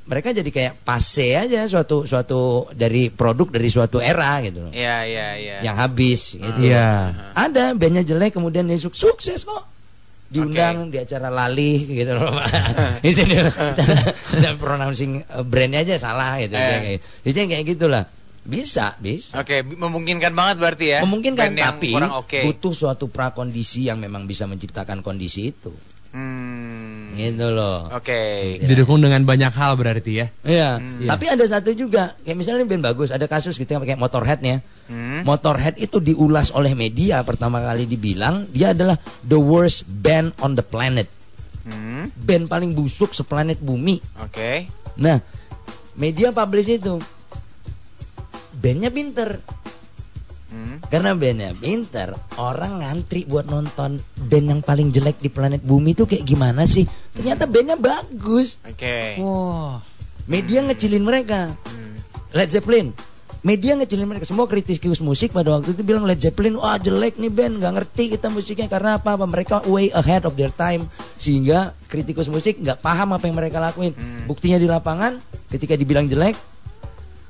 mereka 0.10 0.34
jadi 0.34 0.50
kayak 0.50 0.74
pase 0.82 1.38
aja 1.38 1.64
suatu 1.64 2.04
suatu 2.04 2.40
dari 2.74 3.08
produk 3.08 3.46
dari 3.48 3.70
suatu 3.70 4.02
era 4.02 4.42
gitu 4.42 4.66
loh. 4.66 4.74
Iya, 4.74 5.06
iya, 5.06 5.28
iya. 5.38 5.58
Yang 5.62 5.76
habis 5.78 6.22
gitu. 6.34 6.60
Iya. 6.60 7.14
Ada 7.32 7.72
bandnya 7.72 8.02
jelek 8.02 8.34
kemudian 8.34 8.66
dia 8.66 8.76
suk- 8.76 8.98
sukses 8.98 9.46
kok. 9.46 9.70
Diundang 10.28 10.90
di 10.90 10.98
acara 10.98 11.30
lali 11.30 11.86
gitu 11.88 12.14
loh. 12.14 12.30
Itu 13.06 13.22
dia. 13.24 13.50
Saya 14.32 14.54
pronouncing 14.56 15.26
uh, 15.26 15.42
brandnya 15.42 15.82
aja 15.82 15.96
salah 15.96 16.38
gitu. 16.38 16.54
Eh. 16.54 16.62
Kayak- 16.62 17.02
Itu 17.24 17.38
yang 17.38 17.50
kayak 17.50 17.66
gitulah. 17.68 18.04
Bisa, 18.40 18.98
bisa. 18.98 19.38
Oke, 19.38 19.62
bi- 19.62 19.78
memungkinkan 19.78 20.34
banget 20.34 20.56
berarti 20.58 20.86
ya. 20.90 21.00
Memungkinkan 21.02 21.54
tapi 21.54 21.94
oke. 21.94 22.40
butuh 22.46 22.74
suatu 22.74 23.06
prakondisi 23.06 23.86
yang 23.86 23.98
memang 23.98 24.26
bisa 24.26 24.50
menciptakan 24.50 25.02
kondisi 25.02 25.50
itu. 25.50 25.70
Hmm. 26.10 26.59
Gitu 27.20 27.52
loh. 27.52 27.92
Oke. 27.92 28.56
Didukung 28.64 29.04
dengan 29.04 29.20
banyak 29.28 29.52
hal 29.52 29.76
berarti 29.76 30.24
ya. 30.24 30.28
Iya, 30.48 30.80
Hmm. 30.80 31.04
tapi 31.04 31.28
ada 31.28 31.44
satu 31.44 31.76
juga, 31.76 32.16
kayak 32.24 32.38
misalnya 32.40 32.64
band 32.64 32.80
bagus, 32.80 33.12
ada 33.12 33.28
kasus 33.28 33.60
gitu 33.60 33.68
yang 33.68 33.84
pakai 33.84 34.00
Motorhead 34.00 34.40
nih 34.40 34.56
ya. 34.56 34.60
Hmm. 34.88 35.22
Motorhead 35.28 35.76
itu 35.76 36.00
diulas 36.00 36.56
oleh 36.56 36.72
media 36.72 37.20
pertama 37.22 37.60
kali 37.60 37.84
dibilang 37.84 38.48
dia 38.50 38.72
adalah 38.72 38.96
the 39.28 39.36
worst 39.36 39.84
band 40.00 40.32
on 40.40 40.56
the 40.56 40.64
planet. 40.64 41.12
Hmm. 41.68 42.08
Band 42.24 42.48
paling 42.48 42.72
busuk 42.72 43.12
seplanet 43.12 43.60
bumi. 43.60 44.00
Oke. 44.24 44.72
Nah, 44.96 45.20
media 46.00 46.32
publish 46.32 46.72
itu. 46.72 46.98
Bandnya 48.56 48.90
pinter. 48.90 49.40
Hmm. 50.50 50.82
Karena 50.90 51.14
bandnya 51.14 51.54
pinter, 51.54 52.10
orang 52.42 52.82
ngantri 52.82 53.30
buat 53.30 53.46
nonton 53.46 54.02
band 54.26 54.46
yang 54.50 54.62
paling 54.66 54.90
jelek 54.90 55.22
di 55.22 55.30
planet 55.30 55.62
bumi 55.62 55.94
itu 55.94 56.10
kayak 56.10 56.26
gimana 56.26 56.66
sih? 56.66 56.90
Ternyata 57.14 57.46
bandnya 57.46 57.78
bagus. 57.78 58.58
Oke. 58.66 59.22
Wah. 59.22 59.78
Media 60.26 60.66
ngecilin 60.66 61.06
mereka. 61.06 61.54
Led 62.34 62.50
Zeppelin. 62.50 62.94
Media 63.40 63.72
ngecilin 63.78 64.04
mereka. 64.04 64.28
Semua 64.28 64.52
kritikus 64.52 65.00
musik 65.00 65.32
pada 65.32 65.56
waktu 65.56 65.72
itu 65.72 65.82
bilang 65.86 66.04
Led 66.04 66.20
Zeppelin, 66.20 66.60
wah 66.60 66.76
jelek 66.76 67.16
nih 67.22 67.32
band, 67.32 67.64
nggak 67.64 67.74
ngerti 67.80 68.04
kita 68.18 68.28
musiknya 68.28 68.68
karena 68.68 69.00
apa? 69.00 69.16
apa? 69.16 69.26
Mereka 69.26 69.56
way 69.72 69.88
ahead 69.96 70.28
of 70.28 70.36
their 70.36 70.52
time 70.52 70.86
sehingga 71.16 71.72
kritikus 71.88 72.28
musik 72.28 72.60
nggak 72.60 72.84
paham 72.84 73.16
apa 73.16 73.32
yang 73.32 73.38
mereka 73.40 73.64
lakuin. 73.64 73.96
Buktinya 74.28 74.60
di 74.60 74.68
lapangan, 74.68 75.16
ketika 75.50 75.80
dibilang 75.80 76.12
jelek, 76.12 76.36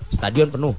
stadion 0.09 0.49
penuh, 0.49 0.73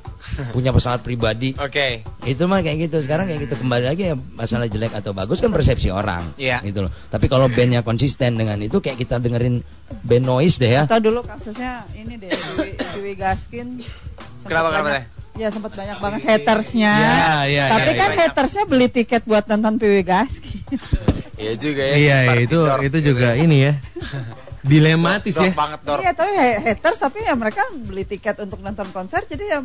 punya 0.51 0.70
pesawat 0.70 1.01
pribadi. 1.01 1.55
Oke. 1.57 2.03
Itu 2.22 2.45
mah 2.45 2.61
kayak 2.61 2.91
gitu. 2.91 2.99
Sekarang 3.01 3.24
kayak 3.24 3.47
gitu 3.47 3.55
kembali 3.57 3.85
lagi 3.87 4.03
ya 4.11 4.14
masalah 4.35 4.66
jelek 4.66 4.93
atau 4.93 5.11
bagus 5.11 5.39
kan 5.39 5.49
persepsi 5.49 5.89
orang. 5.89 6.22
Iya. 6.35 6.61
Gitu 6.61 6.83
loh. 6.83 6.91
Tapi 6.91 7.26
kalau 7.26 7.47
bandnya 7.47 7.81
konsisten 7.81 8.35
dengan 8.35 8.59
itu 8.59 8.78
kayak 8.78 8.99
kita 8.99 9.16
dengerin 9.16 9.62
band 10.03 10.24
noise 10.24 10.59
deh 10.59 10.70
ya. 10.70 10.83
Atau 10.85 10.99
dulu 11.01 11.22
kasusnya 11.22 11.87
ini 11.95 12.18
deh 12.18 12.28
Dewi, 12.28 12.70
Dewi 12.74 13.12
Gaskin. 13.14 13.78
sempet 13.81 14.47
Kenapa, 14.47 14.68
kenapa 14.72 14.89
banyak- 14.99 15.09
Ya 15.39 15.49
sempat 15.49 15.72
banyak 15.72 15.99
banget 16.03 16.20
hatersnya. 16.26 16.93
Iya, 16.93 17.33
iya, 17.49 17.64
Tapi 17.70 17.91
iya, 17.95 18.01
kan 18.03 18.11
iya. 18.12 18.20
hatersnya 18.28 18.64
beli 18.68 18.93
tiket 18.93 19.24
buat 19.24 19.47
nonton 19.49 19.81
PW 19.81 20.05
Gaskin. 20.05 20.61
Iya 21.41 21.53
juga 21.57 21.81
ya. 21.81 21.95
Iya, 21.97 22.16
Party 22.28 22.45
itu 22.45 22.59
itu 22.85 22.99
juga 23.14 23.28
ini 23.33 23.57
ya. 23.64 23.72
Dilematis 24.63 25.33
Dor 25.33 25.47
ya. 25.47 25.53
banget 25.53 25.81
dor. 25.83 25.99
Iya 25.99 26.13
tapi 26.13 26.33
ha- 26.33 26.61
haters 26.63 26.99
tapi 26.99 27.19
ya 27.21 27.33
mereka 27.33 27.61
beli 27.83 28.05
tiket 28.05 28.37
untuk 28.39 28.59
nonton 28.59 28.89
konser 28.89 29.25
jadi 29.25 29.45
ya 29.47 29.59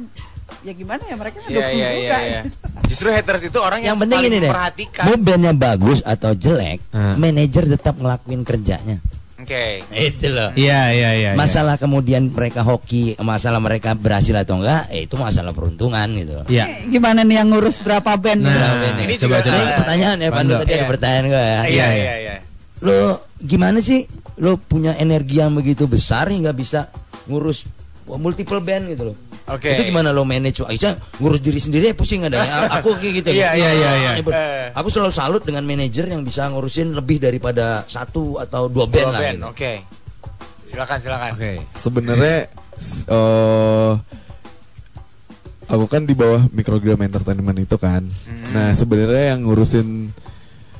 ya 0.61 0.71
gimana 0.71 1.01
ya 1.01 1.15
mereka 1.15 1.41
ngedukung 1.41 1.67
iya, 1.69 1.89
iya, 1.89 1.89
juga. 1.91 2.17
iya. 2.21 2.41
Justru 2.89 3.07
haters 3.09 3.43
itu 3.43 3.57
orang 3.57 3.81
yang, 3.81 3.91
yang 3.91 3.99
penting 3.99 4.19
ini 4.23 4.37
deh 4.37 4.45
memperhatikan. 4.45 5.03
mau 5.03 5.17
bandnya 5.17 5.53
bagus 5.53 5.99
atau 6.01 6.31
jelek 6.31 6.79
Hmm. 6.89 7.17
manajer 7.17 7.63
tetap 7.67 7.95
ngelakuin 7.95 8.41
kerjanya 8.41 8.97
Oke. 9.35 9.83
itu 9.91 10.27
loh 10.27 10.49
Iya, 10.53 10.81
iya, 10.91 11.09
iya. 11.11 11.29
iya. 11.29 11.31
masalah 11.33 11.75
kemudian 11.75 12.29
mereka 12.29 12.61
hoki 12.61 13.13
masalah 13.19 13.59
mereka 13.59 13.93
berhasil 13.93 14.31
atau 14.33 14.57
enggak 14.57 14.87
eh, 14.89 15.03
itu 15.03 15.15
masalah 15.15 15.51
peruntungan 15.51 16.07
gitu 16.13 16.39
Iya. 16.47 16.65
Ini 16.79 16.93
Gimana 16.93 17.21
nih 17.21 17.35
yang 17.35 17.49
ngurus 17.49 17.77
berapa 17.77 18.15
band? 18.15 18.39
Nah, 18.39 18.49
Berapa 18.49 18.85
ini? 18.91 19.01
ini 19.03 19.15
coba 19.17 19.35
juga- 19.35 19.43
coba. 19.43 19.57
Ini 19.59 19.71
pertanyaan 19.75 20.17
ya 20.17 20.29
Pandu 20.29 20.37
Pandu. 20.51 20.61
tadi 20.61 20.71
ada 20.71 20.77
Iya. 20.77 20.87
pertanyaan 20.87 21.25
gue 21.25 21.43
ya 21.43 21.59
Iya, 21.65 21.87
iya, 21.91 22.13
iya. 22.17 22.35
lo 22.81 22.97
gimana 23.45 23.79
sih 23.79 24.03
lo 24.35 24.57
punya 24.57 24.93
energi 24.95 25.37
yang 25.37 25.53
begitu 25.53 25.85
besar 25.85 26.27
hingga 26.27 26.51
bisa 26.51 26.89
ngurus 27.25 27.69
multiple 28.11 28.59
band 28.59 28.89
gitu 28.89 29.05
loh 29.07 29.17
Oke. 29.45 29.69
Itu 29.71 29.85
gimana 29.85 30.09
lo 30.09 30.25
manage? 30.25 30.65
Isa 30.67 30.97
ngurus 31.15 31.37
diri 31.37 31.61
sendiri 31.61 31.93
pusing 31.93 32.25
ada. 32.25 32.41
Aku 32.81 32.97
kayak 32.97 33.21
gitu. 33.21 33.29
Iya, 33.29 33.53
iya, 33.53 33.69
iya, 33.71 33.91
iya. 33.95 34.11
Ber- 34.17 34.33
Eh. 34.33 34.73
Aku 34.73 34.89
selalu 34.89 35.13
salut 35.13 35.45
dengan 35.45 35.61
manajer 35.61 36.09
yang 36.09 36.25
bisa 36.25 36.49
ngurusin 36.49 36.97
lebih 36.97 37.21
daripada 37.21 37.85
satu 37.85 38.41
atau 38.41 38.65
dua 38.65 38.89
band 38.89 39.05
Dua 39.05 39.13
lah. 39.13 39.21
band, 39.21 39.37
gitu. 39.37 39.49
Oke. 39.53 39.71
Silakan, 40.65 40.97
silakan. 40.97 41.31
Oke. 41.37 41.51
sebenarnya 41.69 42.37
s- 42.73 43.05
eh 43.05 43.93
aku 45.67 45.85
kan 45.85 46.01
di 46.03 46.13
bawah 46.13 46.45
microgram 46.49 46.99
entertainment 46.99 47.57
itu 47.59 47.75
kan 47.75 48.01
nah 48.49 48.69
sebenarnya 48.71 49.33
yang 49.33 49.45
ngurusin 49.45 50.09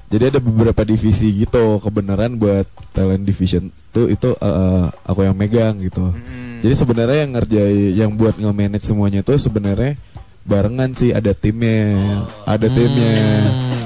jadi 0.05 0.29
ada 0.29 0.39
beberapa 0.39 0.81
divisi 0.85 1.33
gitu 1.33 1.81
kebenaran 1.81 2.37
buat 2.37 2.65
talent 2.93 3.25
division 3.25 3.69
tuh 3.89 4.07
itu 4.07 4.33
eh, 4.37 4.85
aku 5.05 5.25
yang 5.25 5.35
megang 5.35 5.81
gitu 5.81 6.13
jadi 6.61 6.73
sebenarnya 6.73 7.17
yang 7.25 7.31
ngerjai 7.35 7.79
yang 7.93 8.11
buat 8.15 8.37
nge-manage 8.37 8.85
semuanya 8.85 9.21
tuh 9.21 9.37
sebenarnya 9.37 9.97
barengan 10.45 10.93
sih 10.93 11.09
ada 11.09 11.33
timnya 11.33 11.97
ada 12.45 12.67
timnya 12.69 13.17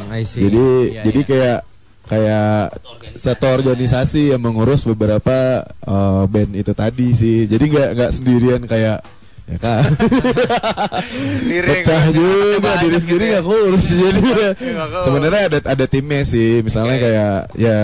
Hmm, 0.10 0.12
I 0.12 0.24
see. 0.28 0.44
jadi 0.44 0.66
Iya, 0.92 1.02
jadi 1.08 1.20
iya. 1.24 1.28
kayak 1.30 1.60
kayak 2.10 2.54
satu 3.16 3.46
organisasi 3.54 4.34
yang 4.34 4.42
mengurus 4.42 4.82
beberapa 4.82 5.62
uh, 5.86 6.26
band 6.26 6.58
itu 6.58 6.74
tadi 6.74 7.14
sih. 7.14 7.46
Jadi 7.46 7.70
nggak 7.70 7.90
nggak 7.94 8.12
sendirian 8.12 8.64
kayak 8.66 9.06
ya 9.50 9.58
kan. 9.58 9.84
Pecah 11.70 12.04
juga 12.14 12.34
diri 12.54 12.58
banyak 12.62 13.02
sendiri 13.02 13.10
gitu 13.10 13.24
ya. 13.26 13.32
nggak 13.34 13.46
kurus 13.46 13.86
jadi. 14.06 14.22
Sebenarnya 15.02 15.42
ada 15.50 15.60
ada 15.66 15.86
timnya 15.90 16.22
sih. 16.24 16.62
Misalnya 16.62 16.96
Oke. 17.02 17.04
kayak 17.10 17.36
ya 17.58 17.78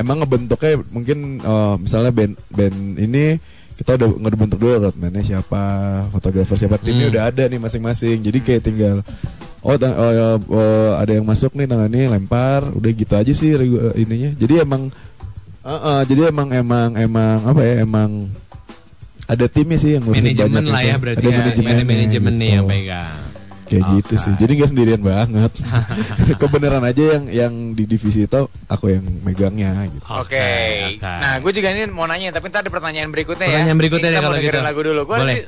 emang 0.00 0.24
ngebentuknya 0.24 0.74
mungkin 0.88 1.18
uh, 1.44 1.76
misalnya 1.76 2.10
band 2.10 2.34
band 2.48 2.76
ini 2.96 3.36
kita 3.80 3.96
udah 3.96 4.08
ngebentuk 4.12 4.60
dulu 4.60 4.92
roadman-nya 4.92 5.24
siapa, 5.24 5.64
fotografer 6.12 6.52
siapa, 6.52 6.76
timnya 6.76 7.08
Hmm. 7.08 7.12
udah 7.16 7.22
ada 7.32 7.48
nih 7.48 7.56
masing-masing. 7.56 8.20
Jadi 8.20 8.38
kayak 8.44 8.62
tinggal 8.68 9.00
oh, 9.64 9.72
oh, 9.72 10.12
ya, 10.12 10.26
oh, 10.36 10.92
ada 11.00 11.16
yang 11.16 11.24
masuk 11.24 11.56
nih 11.56 11.64
tangannya 11.64 12.12
lempar, 12.12 12.60
udah 12.76 12.90
gitu 12.92 13.16
aja 13.16 13.32
sih 13.32 13.56
ininya. 13.96 14.36
Jadi 14.36 14.60
emang 14.60 14.92
uh, 15.64 15.72
uh, 15.72 16.00
jadi 16.04 16.28
emang 16.28 16.52
emang 16.52 16.92
emang 16.96 17.40
apa 17.40 17.60
ya 17.64 17.74
emang 17.84 18.28
ada 19.30 19.46
timnya 19.46 19.78
sih 19.78 19.94
yang 19.94 20.04
Manajemen 20.10 20.64
lah 20.66 20.82
ya 20.82 20.96
berarti 20.98 21.22
ada 21.22 21.30
ya. 21.30 21.38
manajemennya 21.38 21.84
Manajemen 21.86 22.34
nih 22.34 22.48
gitu. 22.50 22.56
yang 22.58 22.66
pegang. 22.66 23.29
Kayak 23.70 23.84
gitu 24.02 24.14
Oke. 24.18 24.22
sih. 24.26 24.32
Jadi 24.34 24.52
nggak 24.58 24.70
sendirian 24.74 25.02
banget. 25.02 25.52
Kebenaran 26.42 26.82
aja 26.82 27.02
yang 27.14 27.24
yang 27.30 27.52
di 27.70 27.86
divisi 27.86 28.26
itu 28.26 28.40
aku 28.66 28.90
yang 28.90 29.04
megangnya 29.22 29.86
gitu. 29.86 30.02
Oke. 30.10 30.98
Nah, 30.98 31.38
gue 31.38 31.52
juga 31.54 31.70
ini 31.70 31.86
mau 31.86 32.10
nanya, 32.10 32.34
tapi 32.34 32.50
ntar 32.50 32.66
ada 32.66 32.70
pertanyaan 32.74 33.14
berikutnya 33.14 33.46
ya. 33.46 33.62
Pertanyaan 33.62 33.78
berikutnya 33.78 34.10
Kita 34.10 34.18
mau 34.18 34.26
kalau 34.34 34.38
gitu. 34.42 34.58
lagu 34.58 34.80
dulu. 34.82 35.00
Gue 35.06 35.16
Boleh. 35.22 35.38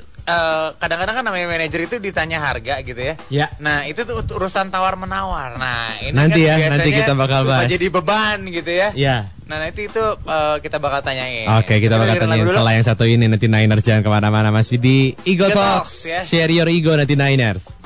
kadang-kadang 0.78 1.14
kan 1.18 1.24
namanya 1.26 1.46
manajer 1.50 1.80
itu 1.82 1.98
ditanya 1.98 2.38
harga 2.38 2.78
gitu 2.86 3.02
ya. 3.02 3.14
Ya. 3.26 3.46
Nah, 3.58 3.90
itu 3.90 4.06
tuh 4.06 4.22
urusan 4.22 4.70
tawar 4.70 4.94
menawar. 4.94 5.58
Nah, 5.58 5.90
ini 5.98 6.14
Nanti 6.14 6.46
kan 6.46 6.62
ya, 6.62 6.70
nanti 6.70 6.94
biasanya 6.94 7.00
kita 7.02 7.12
bakal 7.18 7.40
bahas. 7.42 7.66
jadi 7.66 7.86
beban 7.90 8.38
gitu 8.46 8.70
ya. 8.70 8.88
Iya. 8.94 9.16
Nah 9.42 9.68
nanti 9.68 9.84
itu 9.84 10.00
eh, 10.16 10.56
kita 10.64 10.80
bakal 10.80 11.04
tanyain. 11.04 11.44
Oke, 11.60 11.76
kita 11.76 12.00
bakal 12.00 12.16
dengerin 12.16 12.24
tanya 12.24 12.32
lagu 12.40 12.44
dulu. 12.48 12.56
setelah 12.56 12.72
yang 12.72 12.86
satu 12.88 13.04
ini 13.04 13.24
nanti 13.28 13.46
Niners 13.52 13.84
jangan 13.84 14.00
ke 14.00 14.08
mana-mana 14.08 14.48
masih 14.48 14.80
di 14.80 15.12
Ego 15.28 15.44
Ego 15.44 15.60
Talks. 15.60 15.92
Talks, 15.92 15.94
ya. 16.08 16.20
Share 16.24 16.48
your 16.48 16.68
ego 16.72 16.96
nanti 16.96 17.12
Niners. 17.12 17.76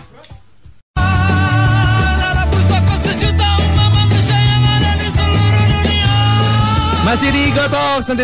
Masih 7.06 7.30
di 7.30 7.54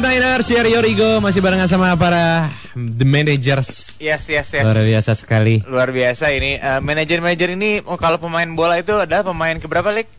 Niners 0.02 0.42
Share 0.50 0.66
your 0.66 0.82
ego 0.82 1.22
masih 1.22 1.38
barengan 1.38 1.70
sama 1.70 1.94
para 1.94 2.50
the 2.74 3.06
managers. 3.06 3.94
Yes 4.02 4.26
yes 4.26 4.50
yes. 4.50 4.66
Luar 4.66 4.82
biasa 4.82 5.14
sekali. 5.14 5.62
Luar 5.62 5.94
biasa 5.94 6.34
ini 6.34 6.58
Eh, 6.58 6.80
manajer-manajer 6.82 7.54
ini 7.54 7.78
oh, 7.86 7.94
kalau 7.94 8.18
pemain 8.18 8.50
bola 8.50 8.74
itu 8.82 8.90
adalah 8.98 9.22
pemain 9.22 9.54
keberapa 9.54 9.94
Lik? 9.94 10.10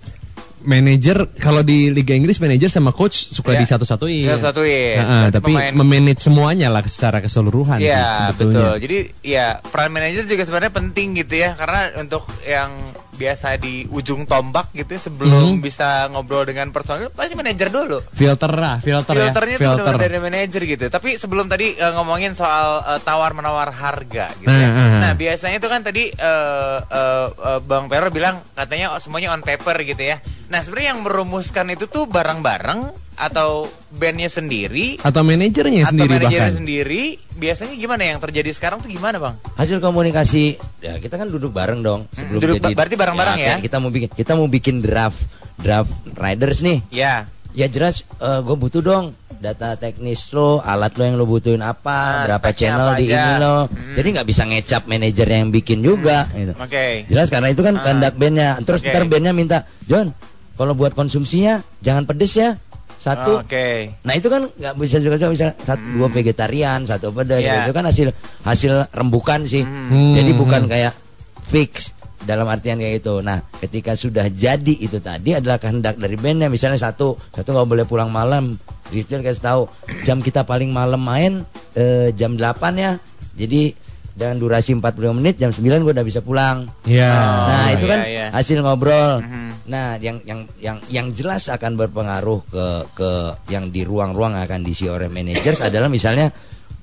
Manajer 0.63 1.27
kalau 1.43 1.59
di 1.59 1.91
Liga 1.91 2.15
Inggris 2.15 2.39
manajer 2.39 2.71
sama 2.71 2.95
coach 2.95 3.35
suka 3.35 3.51
Ya. 3.51 3.67
disatu-satuin. 3.67 4.31
Disatu-satuin. 4.31 4.95
Heeh, 4.95 5.23
Berarti 5.27 5.35
tapi 5.35 5.51
pemain- 5.51 5.75
memanage 5.75 6.21
semuanya 6.23 6.71
lah 6.71 6.87
secara 6.87 7.19
keseluruhan 7.19 7.83
Iya 7.83 8.31
sebetulnya. 8.31 8.55
betul. 8.63 8.73
Jadi 8.79 8.97
ya 9.27 9.45
peran 9.59 9.91
manajer 9.91 10.23
juga 10.23 10.47
sebenarnya 10.47 10.71
penting 10.71 11.19
gitu 11.19 11.35
ya 11.35 11.51
karena 11.59 11.91
untuk 11.99 12.23
yang 12.47 12.71
biasa 13.13 13.55
di 13.55 13.85
ujung 13.87 14.23
tombak 14.23 14.69
gitu 14.71 14.89
ya, 14.89 15.01
sebelum 15.01 15.55
Mhm. 15.55 15.61
bisa 15.61 15.87
ngobrol 16.07 16.43
dengan 16.43 16.69
personil 16.69 17.07
pasti 17.07 17.33
manajer 17.33 17.69
dulu. 17.69 18.01
Filter 18.11 18.51
lah, 18.51 18.77
filter, 18.77 19.13
Filternya 19.13 19.55
ya. 19.55 19.59
tuh 19.59 19.65
Filter. 19.69 19.85
benar 19.85 19.97
dari 19.99 20.17
manajer 20.17 20.61
gitu. 20.65 20.85
Tapi 20.87 21.15
sebelum 21.15 21.45
tadi 21.45 21.73
eh, 21.73 21.91
ngomongin 21.91 22.33
soal 22.33 22.67
eh, 22.83 22.99
tawar 22.99 23.31
menawar 23.31 23.69
harga 23.69 24.33
gitu. 24.35 24.49
Ya. 24.49 24.65
eh, 24.65 24.71
eh. 24.71 24.99
Nah 24.99 25.11
biasanya 25.13 25.57
itu 25.57 25.67
kan 25.67 25.81
tadi 25.81 26.09
eh, 26.09 26.77
eh, 26.81 27.27
eh, 27.29 27.59
Bang 27.63 27.85
Pero 27.85 28.09
bilang 28.09 28.41
katanya 28.51 28.91
oh, 28.91 28.99
semuanya 28.99 29.29
on 29.29 29.41
paper 29.41 29.77
gitu 29.83 30.03
ya. 30.03 30.17
Nah 30.47 30.59
sebenarnya 30.59 30.89
yang 30.91 31.01
merumuskan 31.01 31.69
itu 31.69 31.85
tuh 31.85 32.05
bareng-bareng 32.05 33.12
atau 33.15 33.65
bandnya 33.93 34.25
sendiri 34.25 34.97
Atau 34.99 35.21
manajernya 35.21 35.83
atau 35.83 35.91
sendiri 35.91 36.11
manajernya 36.11 36.39
bahkan. 36.43 36.53
sendiri 36.55 37.03
biasanya 37.35 37.73
gimana 37.73 38.03
yang 38.05 38.19
terjadi 38.19 38.49
sekarang 38.51 38.77
tuh 38.77 38.87
gimana 38.87 39.17
bang? 39.17 39.35
Hasil 39.53 39.77
komunikasi 39.77 40.43
ya 40.79 40.97
kita 40.97 41.15
kan 41.15 41.27
duduk 41.27 41.49
bareng 41.49 41.79
dong 41.79 42.05
sebelum 42.09 42.39
duduk 42.39 42.55
jadi 42.57 42.65
ba- 42.65 42.77
berarti 42.79 42.95
bareng-bareng 42.95 43.35
ya? 43.35 43.45
kayak 43.53 43.59
Kita 43.63 43.77
mau 43.77 43.89
bikin 43.89 44.09
kita 44.09 44.31
mau 44.33 44.47
bikin 44.47 44.75
draft 44.79 45.19
draft 45.55 45.89
riders 46.13 46.59
nih. 46.59 46.81
Ya. 46.89 47.23
Ya 47.51 47.67
jelas 47.67 48.01
gue 48.17 48.55
butuh 48.55 48.81
dong 48.81 49.05
data 49.35 49.75
teknis 49.75 50.31
lo, 50.31 50.57
alat 50.59 50.95
lo 50.95 51.03
yang 51.03 51.15
lo 51.15 51.27
butuhin 51.27 51.59
apa, 51.59 51.91
Ah, 51.91 52.25
berapa 52.25 52.49
channel 52.49 52.87
apa 52.87 52.97
di 52.97 53.05
aja. 53.05 53.19
ini 53.19 53.33
lo. 53.37 53.57
Mm. 53.67 53.93
Jadi 53.93 54.07
nggak 54.09 54.25
bisa 54.25 54.43
ngecap 54.43 54.81
manajer 54.85 55.27
yang 55.27 55.47
bikin 55.49 55.79
juga 55.79 56.25
gitu. 56.31 56.55
Oke. 56.55 57.03
Jelas 57.05 57.27
karena 57.27 57.51
itu 57.51 57.59
kan 57.59 57.75
Ah. 57.75 57.83
kehendak 57.83 58.13
bandnya. 58.15 58.55
Terus 58.57 58.79
Oke. 58.79 58.89
ntar 58.89 59.03
bandnya 59.03 59.31
minta, 59.31 59.57
John, 59.83 60.15
kalau 60.53 60.73
buat 60.73 60.91
konsumsinya 60.91 61.59
jangan 61.77 62.03
pedes 62.03 62.33
ya. 62.33 62.55
Satu. 63.03 63.43
Oke. 63.43 63.91
Nah 64.07 64.15
itu 64.15 64.31
kan 64.31 64.47
nggak 64.47 64.73
bisa 64.79 64.95
juga 65.03 65.19
juga 65.19 65.35
bisa 65.35 65.47
satu 65.59 65.83
dua 65.91 66.07
vegetarian, 66.07 66.87
satu 66.87 67.11
pedas. 67.11 67.43
Iya. 67.43 67.67
Itu 67.67 67.75
kan 67.75 67.83
hasil 67.83 68.07
hasil 68.47 68.87
rembukan 68.95 69.43
sih. 69.43 69.67
Hmm. 69.67 70.15
Jadi 70.15 70.31
bukan 70.31 70.71
kayak 70.71 70.95
fix 71.43 71.91
dalam 72.23 72.47
artian 72.47 72.79
kayak 72.79 73.03
gitu. 73.03 73.19
Nah 73.19 73.43
ketika 73.59 73.99
sudah 73.99 74.31
jadi 74.31 74.79
itu 74.79 75.03
tadi 75.03 75.35
adalah 75.35 75.59
kehendak 75.59 75.99
dari 75.99 76.15
bandnya. 76.15 76.47
Misalnya 76.47 76.79
satu 76.79 77.19
satu 77.35 77.51
nggak 77.51 77.67
boleh 77.67 77.83
pulang 77.83 78.07
malam. 78.07 78.55
Richard 78.95 79.19
kasih 79.19 79.43
tahu 79.43 79.61
jam 80.07 80.23
kita 80.23 80.47
paling 80.47 80.71
malam 80.71 81.03
main 81.03 81.43
eh, 81.75 82.15
jam 82.15 82.39
8 82.39 82.55
ya. 82.79 82.95
Jadi 83.35 83.75
dengan 84.13 84.37
durasi 84.37 84.77
45 84.77 85.17
menit 85.17 85.41
jam 85.41 85.49
9 85.49 85.81
gue 85.81 85.93
udah 85.93 86.05
bisa 86.05 86.21
pulang. 86.21 86.69
Iya. 86.85 87.13
Nah, 87.49 87.67
itu 87.73 87.85
kan 87.89 87.99
iya, 88.05 88.09
iya. 88.09 88.25
hasil 88.29 88.61
ngobrol. 88.61 89.25
Mhm. 89.25 89.49
Nah, 89.73 89.97
yang 89.97 90.21
yang 90.27 90.45
yang 90.61 90.77
yang 90.91 91.07
jelas 91.17 91.49
akan 91.49 91.73
berpengaruh 91.73 92.39
ke 92.45 92.65
ke 92.93 93.11
yang 93.49 93.73
di 93.73 93.81
ruang-ruang 93.81 94.37
akan 94.37 94.61
diisi 94.61 94.85
oleh 94.85 95.09
managers 95.09 95.63
adalah 95.67 95.89
misalnya 95.89 96.29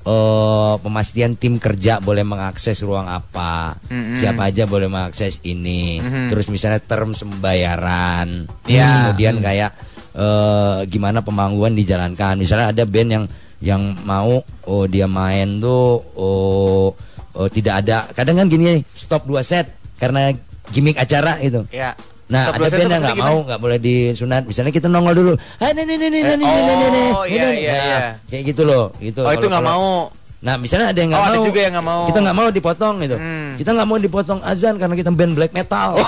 eh 0.00 0.74
pemastian 0.80 1.36
tim 1.36 1.60
kerja 1.60 2.00
boleh 2.00 2.24
mengakses 2.24 2.80
ruang 2.82 3.06
apa, 3.06 3.78
Mhm. 3.86 4.16
siapa 4.18 4.48
aja 4.50 4.66
boleh 4.66 4.90
mengakses 4.90 5.38
ini. 5.46 6.02
Mhm. 6.02 6.34
Terus 6.34 6.50
misalnya 6.50 6.82
term 6.82 7.14
sembayaran. 7.14 8.48
Ya. 8.66 9.12
Kemudian 9.14 9.38
kayak 9.38 9.70
eh 10.18 10.78
gimana 10.90 11.22
pemanggungan 11.22 11.78
dijalankan. 11.78 12.34
Misalnya 12.42 12.74
ada 12.74 12.82
band 12.82 13.10
yang 13.12 13.24
yang 13.60 13.92
mau 14.08 14.40
oh 14.72 14.84
dia 14.88 15.04
main 15.04 15.60
tuh 15.60 16.00
oh, 16.16 16.96
oh, 17.32 17.46
tidak 17.46 17.82
ada. 17.82 18.08
Kadang 18.10 18.36
kan 18.36 18.46
gini 18.46 18.82
stop 18.90 19.24
dua 19.24 19.40
set 19.40 19.70
karena 19.96 20.32
gimmick 20.68 20.96
acara 20.96 21.36
itu. 21.38 21.62
Ya. 21.70 21.92
Nah, 22.30 22.46
Stop 22.46 22.62
ada 22.62 22.70
band 22.70 22.86
yang 22.88 23.02
nggak 23.02 23.18
mau, 23.18 23.36
nggak 23.42 23.58
boleh 23.58 23.78
disunat. 23.78 24.46
Misalnya 24.46 24.70
kita 24.70 24.86
nongol 24.86 25.14
dulu. 25.14 25.32
Ah, 25.58 25.74
nih, 25.74 25.82
nih, 25.82 25.96
nih, 25.98 26.08
nih, 26.08 26.20
Eh, 26.22 26.26
nih, 26.30 26.38
nih, 26.38 26.62
nih, 26.62 26.76
nih, 26.78 26.90
nih. 26.94 27.08
oh, 27.10 27.24
iya, 27.26 27.34
Gitu. 27.34 27.48
iya, 27.50 27.72
Nah, 27.74 27.82
iya. 27.82 27.98
Kayak 28.24 28.42
gitu 28.46 28.62
loh. 28.62 28.84
Gitu. 28.96 29.20
Oh 29.20 29.32
itu 29.34 29.46
nggak 29.50 29.66
mau. 29.66 30.14
Nah, 30.40 30.54
misalnya 30.54 30.94
ada 30.94 30.98
yang 31.02 31.10
nggak 31.10 31.20
Oh, 31.20 31.26
mau. 31.26 31.34
ada 31.34 31.38
juga 31.42 31.58
yang 31.58 31.72
nggak 31.74 31.86
mau. 31.90 32.02
Kita 32.06 32.18
nggak 32.22 32.36
mau 32.38 32.48
dipotong 32.48 32.94
gitu. 33.02 33.16
Hmm. 33.18 33.50
Kita 33.58 33.70
nggak 33.74 33.88
mau 33.90 33.98
dipotong 33.98 34.40
azan 34.40 34.74
karena 34.78 34.94
kita 34.94 35.10
band 35.10 35.32
black 35.34 35.50
metal. 35.50 35.98
Wah, 35.98 36.06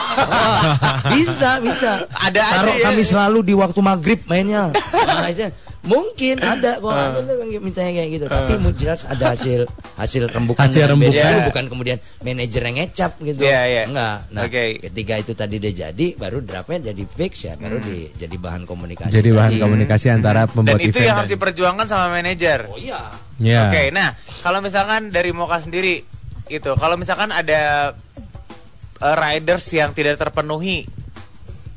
bisa, 1.13 1.59
bisa. 1.59 2.07
Ada 2.09 2.39
aja 2.41 2.55
Taruh 2.63 2.77
ya. 2.79 2.85
kami 2.87 3.03
selalu 3.03 3.39
di 3.43 3.55
waktu 3.59 3.81
maghrib 3.83 4.23
mainnya. 4.25 4.71
Nah, 4.73 5.27
mungkin 5.83 6.39
ada 6.39 6.77
kok 6.83 6.89
Ah. 6.89 7.11
ada 7.11 7.19
tuh 7.21 7.43
yang 7.43 7.59
mintanya 7.61 7.91
kayak 7.93 8.11
gitu. 8.13 8.25
Tapi 8.27 8.53
mu- 8.57 8.71
jelas 8.73 9.03
ada 9.03 9.35
hasil 9.35 9.67
hasil 9.97 10.23
rembukan. 10.27 10.63
Hasil 10.63 10.87
rembukan. 10.87 11.13
Ya. 11.13 11.43
bukan 11.45 11.65
kemudian 11.67 11.99
manajer 12.21 12.63
yang 12.63 12.77
ngecap 12.79 13.13
gitu. 13.19 13.43
Iya, 13.43 13.61
iya. 13.67 13.83
Enggak. 13.85 14.17
Nah, 14.31 14.43
Oke. 14.47 14.63
ketika 14.81 15.15
itu 15.19 15.33
tadi 15.33 15.55
udah 15.59 15.73
jadi, 15.73 16.07
baru 16.15 16.39
draftnya 16.39 16.79
jadi 16.89 17.03
fix 17.05 17.33
ya, 17.45 17.55
baru 17.57 17.79
di, 17.79 18.09
jadi 18.13 18.37
bahan 18.37 18.63
komunikasi. 18.63 19.11
Jadi 19.11 19.31
bahan 19.31 19.51
tadi. 19.51 19.61
komunikasi 19.61 20.07
antara 20.09 20.45
Dan 20.45 20.55
pembuat 20.55 20.79
itu 20.79 20.91
event 20.93 21.05
yang 21.05 21.17
harus 21.19 21.31
diperjuangkan 21.31 21.87
sama 21.87 22.07
manajer. 22.11 22.67
Oh 22.67 22.79
iya. 22.79 23.11
Ya. 23.37 23.67
Oke, 23.67 23.91
nah 23.91 24.15
kalau 24.41 24.63
misalkan 24.63 25.11
dari 25.11 25.35
Moka 25.35 25.59
sendiri 25.59 26.07
itu, 26.47 26.71
kalau 26.77 26.95
misalkan 26.95 27.29
ada 27.29 27.91
eh, 28.99 29.15
riders 29.19 29.67
yang 29.69 29.91
tidak 29.91 30.15
terpenuhi, 30.15 30.87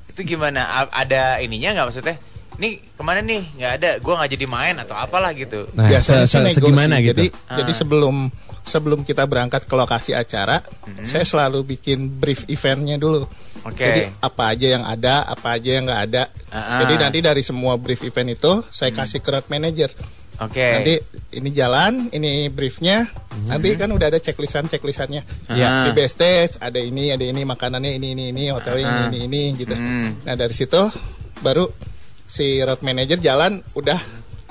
itu 0.07 0.21
gimana? 0.21 0.61
A- 0.77 0.93
ada 0.95 1.41
ininya 1.41 1.73
nggak 1.73 1.87
maksudnya? 1.89 2.15
Nih 2.55 2.79
ke 2.79 3.03
mana 3.03 3.19
nih? 3.19 3.43
Nggak 3.55 3.71
ada, 3.75 3.89
gua 3.99 4.13
nggak 4.19 4.31
jadi 4.31 4.45
main 4.47 4.75
atau 4.77 4.95
apalah 4.95 5.31
gitu. 5.31 5.67
Nah, 5.73 5.87
biasanya 5.87 6.23
se- 6.23 6.39
se- 6.41 6.55
segimana 6.55 6.97
gitu? 6.99 7.11
Jadi 7.13 7.27
Ah. 7.47 7.57
jadi 7.59 7.71
sebelum 7.71 8.15
sebelum 8.65 8.99
kita 9.01 9.23
berangkat 9.23 9.63
ke 9.63 9.73
lokasi 9.73 10.11
acara, 10.11 10.57
Mm-hmm. 10.57 11.05
saya 11.05 11.21
selalu 11.21 11.77
bikin 11.77 12.09
brief 12.11 12.47
eventnya 12.47 12.97
dulu. 12.97 13.27
Oke. 13.61 13.77
Jadi 13.77 14.01
apa 14.19 14.43
aja 14.49 14.67
yang 14.71 14.83
ada, 14.83 15.21
apa 15.21 15.53
aja 15.53 15.69
yang 15.71 15.85
nggak 15.85 16.01
ada. 16.07 16.23
Ah, 16.49 16.57
ah. 16.57 16.79
Jadi 16.81 16.93
nanti 16.97 17.19
dari 17.19 17.41
semua 17.41 17.75
brief 17.75 18.01
event 18.01 18.31
itu 18.31 18.51
saya 18.67 18.89
kasih 18.89 19.19
ke 19.19 19.29
road 19.29 19.45
manager. 19.47 19.91
Oke. 20.35 20.59
Nanti 20.59 20.99
ini 21.33 21.49
jalan, 21.49 22.09
ini 22.09 22.49
briefnya. 22.49 23.07
Nanti 23.45 23.71
kan 23.73 23.87
udah 23.87 24.09
ada 24.09 24.19
checklistan 24.19 24.65
checklistannya. 24.65 25.23
Iya. 25.47 25.87
Di 25.87 25.91
best 25.93 26.17
stage 26.17 26.53
ada 26.57 26.75
ini, 26.75 27.07
ada 27.07 27.23
ini 27.23 27.41
makanannya 27.41 27.95
ini 27.95 28.11
ini 28.11 28.23
ini, 28.31 28.43
hotelnya 28.49 29.07
ini 29.07 29.15
ini 29.15 29.19
ini 29.25 29.43
gitu. 29.55 29.71
Hmm. 29.71 30.11
Nah 30.23 30.33
dari 30.33 30.51
situ 30.51 30.81
baru 31.39 31.63
si 32.25 32.59
road 32.61 32.81
manager 32.81 33.21
jalan 33.21 33.61
udah 33.73 33.97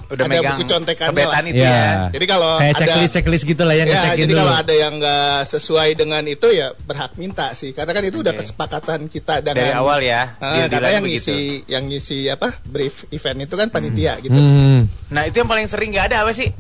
Udah 0.05 0.29
ada 0.29 0.37
megang 0.37 0.61
buku 0.61 0.69
contekannya 0.69 1.25
lah. 1.25 1.41
itu 1.49 1.65
ya. 1.65 2.13
Jadi 2.13 2.27
kalau 2.29 2.61
kayak 2.61 2.77
ada 2.77 2.81
checklist 2.85 3.13
checklist 3.17 3.45
gitu 3.49 3.63
lah 3.65 3.73
ya, 3.73 3.85
ya, 3.89 4.13
jadi 4.13 4.31
dulu. 4.37 4.41
kalau 4.45 4.55
ada 4.61 4.75
yang 4.77 4.93
nggak 5.01 5.39
sesuai 5.49 5.89
dengan 5.97 6.23
itu 6.29 6.47
ya 6.53 6.77
berhak 6.85 7.17
minta 7.17 7.49
sih, 7.57 7.73
karena 7.73 7.97
kan 7.97 8.05
itu 8.05 8.21
udah 8.21 8.37
Oke. 8.37 8.45
kesepakatan 8.45 9.09
kita 9.09 9.41
dengan 9.41 9.65
Dari 9.65 9.73
awal 9.73 10.05
ya, 10.05 10.37
deal-dealannya 10.37 10.69
karena 10.69 10.89
yang 10.93 11.05
begitu. 11.09 11.33
ngisi 11.33 11.39
yang 11.73 11.85
ngisi 11.89 12.19
apa 12.29 12.53
brief 12.69 13.09
event 13.17 13.49
itu 13.49 13.55
kan 13.57 13.69
panitia 13.73 14.21
gitu. 14.21 14.37
Hmm. 14.37 14.85
Nah 15.09 15.25
itu 15.25 15.41
yang 15.41 15.49
paling 15.49 15.67
sering 15.73 15.89
nggak 15.97 16.13
ada 16.13 16.29
apa 16.29 16.37
sih? 16.37 16.53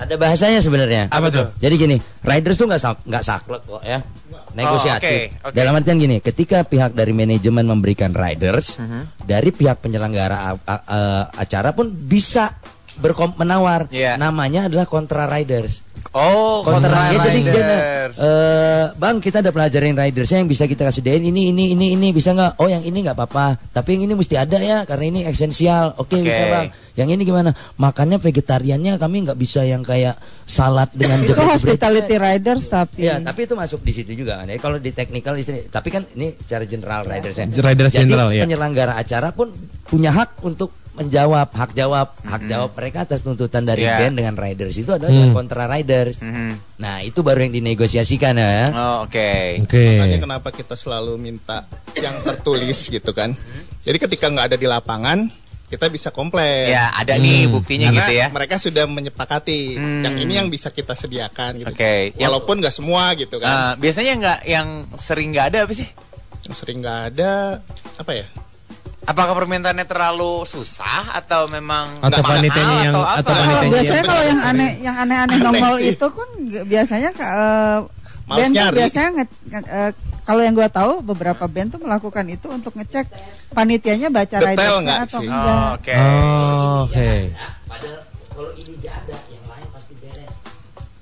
Ada 0.00 0.14
bahasanya 0.16 0.60
sebenarnya. 0.60 1.02
Apa 1.08 1.28
tuh? 1.28 1.46
Jadi 1.60 1.74
gini, 1.76 1.96
riders 2.20 2.56
tuh 2.56 2.64
nggak 2.64 2.80
sak- 2.80 3.04
nggak 3.04 3.24
saklek 3.24 3.62
kok 3.64 3.82
ya. 3.84 3.98
Negosiatif. 4.50 5.36
oke, 5.38 5.48
oke. 5.48 5.54
Dalam 5.54 5.72
artian 5.76 5.96
gini, 5.96 6.16
ketika 6.18 6.64
pihak 6.64 6.92
dari 6.92 7.12
manajemen 7.12 7.64
memberikan 7.64 8.10
riders, 8.10 8.76
Mhm. 8.76 9.24
dari 9.24 9.50
pihak 9.50 9.78
penyelenggara 9.78 10.56
a- 10.56 10.84
acara 11.30 11.70
pun 11.70 11.92
bisa 11.92 12.50
berkom 12.98 13.32
menawar. 13.36 13.86
Iya. 13.88 14.16
Namanya 14.16 14.66
adalah 14.66 14.84
kontra 14.84 15.24
riders. 15.24 15.88
Oh, 16.10 16.60
kontra 16.60 16.90
ya, 17.06 17.22
jadi 17.22 17.30
rider. 17.38 17.54
dia, 17.54 17.70
eh, 18.18 18.84
bang 18.92 19.16
kita 19.16 19.38
ada 19.38 19.50
pelajarin 19.50 19.94
ridersnya 19.94 20.38
yang 20.38 20.46
bisa 20.46 20.64
kita 20.64 20.82
kasih 20.82 21.00
dain 21.00 21.22
ini 21.22 21.48
ini 21.48 21.70
ini 21.70 21.94
ini 21.94 22.10
bisa 22.10 22.30
nggak 22.30 22.56
oh 22.56 22.66
yang 22.66 22.82
ini 22.82 22.98
nggak 23.00 23.14
apa-apa 23.14 23.46
tapi 23.70 23.94
yang 23.94 24.04
ini 24.04 24.14
mesti 24.14 24.34
ada 24.34 24.58
ya 24.58 24.82
karena 24.82 25.04
ini 25.06 25.20
esensial 25.22 25.94
oke 25.94 26.10
Oke. 26.10 26.24
bisa 26.24 26.42
bang 26.44 26.66
yang 26.94 27.08
ini 27.08 27.22
gimana 27.22 27.50
makannya 27.76 28.18
vegetariannya 28.18 28.96
kami 28.96 29.16
nggak 29.22 29.38
bisa 29.38 29.62
yang 29.62 29.80
kayak 29.80 30.18
salad 30.44 30.90
dengan 30.90 31.20
Itu 31.20 31.30
jebrek-jebrek. 31.30 31.54
hospitality 31.54 32.16
riders 32.18 32.64
tapi. 32.66 33.00
Ya, 33.00 33.16
tapi 33.18 33.40
itu 33.40 33.54
masuk 33.54 33.80
di 33.80 33.92
situ 33.92 34.12
juga 34.16 34.42
kan. 34.42 34.50
Ya, 34.50 34.58
kalau 34.58 34.76
di 34.76 34.90
technical 34.90 35.38
istri, 35.38 35.62
tapi 35.64 35.88
kan 35.88 36.02
ini 36.12 36.34
secara 36.36 36.66
general 36.66 37.06
ridersnya. 37.06 37.46
Riders 37.46 37.94
Jadi 37.94 38.02
general, 38.04 38.28
ya. 38.30 38.42
penyelenggara 38.42 38.98
acara 38.98 39.30
pun 39.30 39.54
punya 39.84 40.10
hak 40.10 40.42
untuk 40.42 40.74
menjawab, 40.92 41.48
hak 41.48 41.70
jawab, 41.72 42.18
hak 42.20 42.42
jawab 42.44 42.70
mereka 42.74 43.06
atas 43.06 43.22
tuntutan 43.22 43.62
dari 43.62 43.86
Ya. 43.86 43.96
band 43.96 44.18
dengan 44.18 44.34
riders 44.34 44.74
itu 44.74 44.90
adalah 44.90 45.14
Hmm. 45.14 45.32
kontra 45.32 45.64
riders. 45.90 46.22
Mhm. 46.22 46.78
Nah, 46.78 47.02
itu 47.02 47.20
baru 47.20 47.42
yang 47.42 47.52
dinegosiasikan 47.52 48.38
ya. 48.38 48.70
Oh, 48.70 48.96
oke. 49.04 49.30
Oke. 49.66 49.98
Makanya 49.98 50.18
kenapa 50.22 50.48
kita 50.50 50.78
selalu 50.78 51.18
minta 51.18 51.66
yang 51.98 52.14
tertulis 52.22 52.86
gitu 52.86 53.10
kan. 53.10 53.34
Jadi 53.82 53.98
ketika 53.98 54.30
nggak 54.30 54.54
ada 54.54 54.56
di 54.56 54.64
lapangan, 54.64 55.26
kita 55.66 55.86
bisa 55.86 56.10
komplain. 56.10 56.70
Ya, 56.70 56.90
ada 56.92 57.14
nih 57.14 57.46
buktinya 57.46 57.90
Karena 57.90 57.98
gitu 58.00 58.12
ya. 58.16 58.26
mereka 58.28 58.54
sudah 58.56 58.86
menyepakati 58.86 59.60
Hmm. 59.74 60.02
yang 60.02 60.14
ini 60.16 60.32
yang 60.36 60.48
bisa 60.48 60.70
kita 60.70 60.94
sediakan 60.94 61.58
gitu. 61.58 61.70
Oke. 61.70 62.14
Yang- 62.14 62.30
Walaupun 62.30 62.54
nggak 62.58 62.74
semua 62.74 63.10
gitu 63.14 63.38
Eh, 63.38 63.42
kan. 63.42 63.74
biasanya 63.76 64.12
nggak 64.16 64.38
yang 64.46 64.68
sering 64.94 65.34
nggak 65.34 65.46
ada 65.50 65.58
apa 65.66 65.72
sih? 65.74 65.86
Yang 66.46 66.54
sering 66.56 66.78
nggak 66.82 67.00
ada 67.14 67.62
apa 67.98 68.12
ya? 68.14 68.26
Apakah 69.00 69.32
permintaannya 69.34 69.84
terlalu 69.84 70.44
susah 70.44 71.14
atau 71.14 71.48
memang 71.48 71.88
Atau 72.00 72.20
panitianya 72.20 72.76
yang- 72.84 72.94
atau 72.94 73.02
apa? 73.02 73.16
atau 73.18 73.32
Kalau 73.32 73.44
panitianya 73.58 73.72
biasanya 73.72 74.02
kalau 74.04 74.22
yang 74.22 74.40
aneh 74.44 74.70
yang 74.78 74.96
aneh-aneh 74.98 75.34
Aneh 75.34 75.40
nongol 75.42 75.74
sih. 75.78 75.88
itu 75.90 76.06
kan 76.06 76.28
biasanya 76.64 77.10
eh, 77.10 77.78
Males 78.22 78.38
band 78.38 78.46
tuh 78.46 78.54
nyari. 78.54 78.76
biasanya 78.76 79.10
nge- 79.10 79.36
nge- 79.48 79.68
eh, 79.68 79.90
kalau 80.20 80.40
yang 80.40 80.54
gue 80.54 80.68
tahu 80.70 80.92
beberapa 81.02 81.44
band 81.44 81.68
tuh 81.70 81.80
melakukan 81.80 82.24
itu 82.28 82.46
untuk 82.46 82.72
ngecek 82.72 83.06
panitianya 83.50 84.08
baca 84.08 84.36
nggak 84.36 84.98
atau 85.08 85.20
sih? 85.20 85.26
enggak. 85.26 85.48
Oh, 85.50 85.68
Oke. 85.74 85.94
Oh, 85.96 86.74
oke. 86.84 87.10
Padahal 87.66 87.98
kalau 88.30 88.50
ini 88.54 88.74
yang 88.78 89.44
lain 89.44 89.66
pasti 89.72 89.92
beres. 89.96 90.32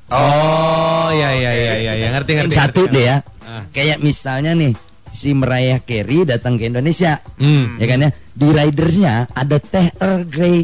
Oh, 0.08 1.08
ya 1.12 1.30
ya 1.34 1.52
ya 1.52 1.74
ya 1.76 1.92
ya 1.94 2.08
ngerti 2.14 2.30
ngerti. 2.38 2.54
Satu 2.54 2.82
ngerti. 2.86 2.94
deh 2.94 3.04
ya. 3.04 3.16
Ah. 3.42 3.62
Kayak 3.68 3.98
misalnya 4.00 4.54
nih 4.54 4.72
si 5.10 5.32
Mariah 5.32 5.80
Carey 5.80 6.24
datang 6.24 6.56
ke 6.56 6.66
Indonesia, 6.66 7.20
Hmm. 7.36 7.76
ya 7.76 7.86
kan 7.86 7.98
ya. 8.04 8.10
Di 8.32 8.46
ridersnya 8.48 9.26
ada 9.32 9.58
teh 9.58 9.90
Earl 9.98 10.22
Grey. 10.26 10.60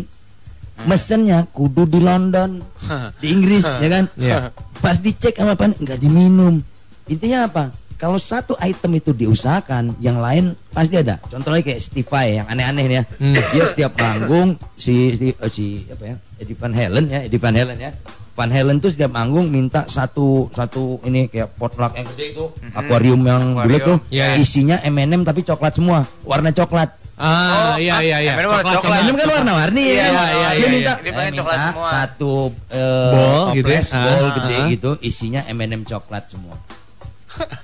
Mesennya 0.84 1.46
kudu 1.54 1.86
di 1.86 2.02
London, 2.02 2.58
di 3.22 3.30
Inggris, 3.30 3.62
ya 3.62 3.88
kan? 3.88 4.04
Iya. 4.18 4.50
Pas 4.82 4.98
dicek 4.98 5.38
sama 5.38 5.54
pan 5.54 5.70
nggak 5.70 6.02
diminum. 6.02 6.58
Intinya 7.06 7.46
apa? 7.46 7.64
Kalau 7.94 8.18
satu 8.18 8.58
item 8.58 8.98
itu 8.98 9.14
diusahakan, 9.14 9.96
yang 10.02 10.18
lain 10.18 10.52
pasti 10.74 10.98
ada. 10.98 11.16
Contohnya 11.30 11.62
kayak 11.62 11.78
Stevie 11.78 12.42
yang 12.42 12.46
aneh-aneh 12.50 12.84
nih 12.90 12.96
ya. 13.00 13.04
Hmm. 13.16 13.34
Dia 13.38 13.64
setiap 13.70 13.92
manggung 13.96 14.58
si 14.74 15.14
si, 15.14 15.26
eh, 15.30 15.50
si 15.50 15.64
apa 15.88 16.04
ya? 16.10 16.16
Eddie 16.42 16.58
Van 16.58 16.74
Halen 16.74 17.04
ya, 17.06 17.20
Eddie 17.22 17.38
Van 17.40 17.54
Halen 17.54 17.78
ya. 17.78 17.90
Van 18.34 18.50
Halen 18.50 18.78
tuh 18.78 18.90
setiap 18.90 19.14
manggung 19.14 19.46
minta 19.46 19.86
satu 19.86 20.50
satu 20.50 20.98
ini 21.02 21.26
kayak 21.26 21.54
potluck 21.54 21.94
yang 21.94 22.02
gede 22.10 22.34
itu, 22.34 22.44
akuarium 22.72 23.22
yang 23.22 23.54
bulat 23.54 23.78
tuh, 23.80 23.98
Iya, 24.10 24.34
iya. 24.34 24.36
isinya 24.36 24.76
M&M 24.82 25.22
tapi 25.22 25.40
coklat 25.40 25.72
semua, 25.72 26.02
warna 26.22 26.50
coklat. 26.50 26.90
Ah, 27.14 27.78
iya 27.78 28.02
iya 28.02 28.18
iya. 28.20 28.32
M&M 28.34 28.50
warna 28.50 28.74
coklat. 28.74 28.98
M&M 29.06 29.16
kan 29.16 29.28
warna-warni 29.38 29.82
Iya, 29.86 29.94
ya. 29.94 30.02
iya, 30.02 30.10
Dia 30.10 30.34
iya, 30.34 30.50
iya. 30.50 30.66
minta, 30.68 30.92
Dia 30.92 31.04
saya 31.04 31.14
pengen 31.14 31.32
coklat 31.38 31.54
minta 31.54 31.70
semua. 31.70 31.88
satu 31.88 32.32
eh, 32.68 33.12
Bowl 33.14 33.42
gitu 33.54 33.68
ya. 33.70 33.82
Ah, 33.94 34.30
gede 34.34 34.56
ah. 34.58 34.66
gitu, 34.66 34.90
isinya 35.00 35.40
M&M 35.46 35.82
coklat 35.84 36.24
semua. 36.26 36.56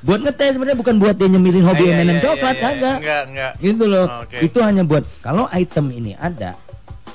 buat 0.02 0.18
ngetes 0.20 0.50
sebenarnya 0.54 0.78
bukan 0.78 0.94
buat 0.98 1.14
dia 1.14 1.28
nyemilin 1.28 1.62
hobi 1.62 1.82
Iya, 1.84 1.94
M&M 1.98 2.10
iya, 2.10 2.22
coklat 2.22 2.54
iya, 2.54 2.62
iya. 2.62 2.70
kagak. 2.70 2.96
Enggak, 3.02 3.22
enggak. 3.26 3.52
Gitu 3.58 3.84
loh. 3.86 4.06
Itu 4.38 4.58
hanya 4.62 4.82
buat 4.82 5.02
kalau 5.18 5.50
item 5.50 5.86
ini 5.90 6.14
ada 6.14 6.54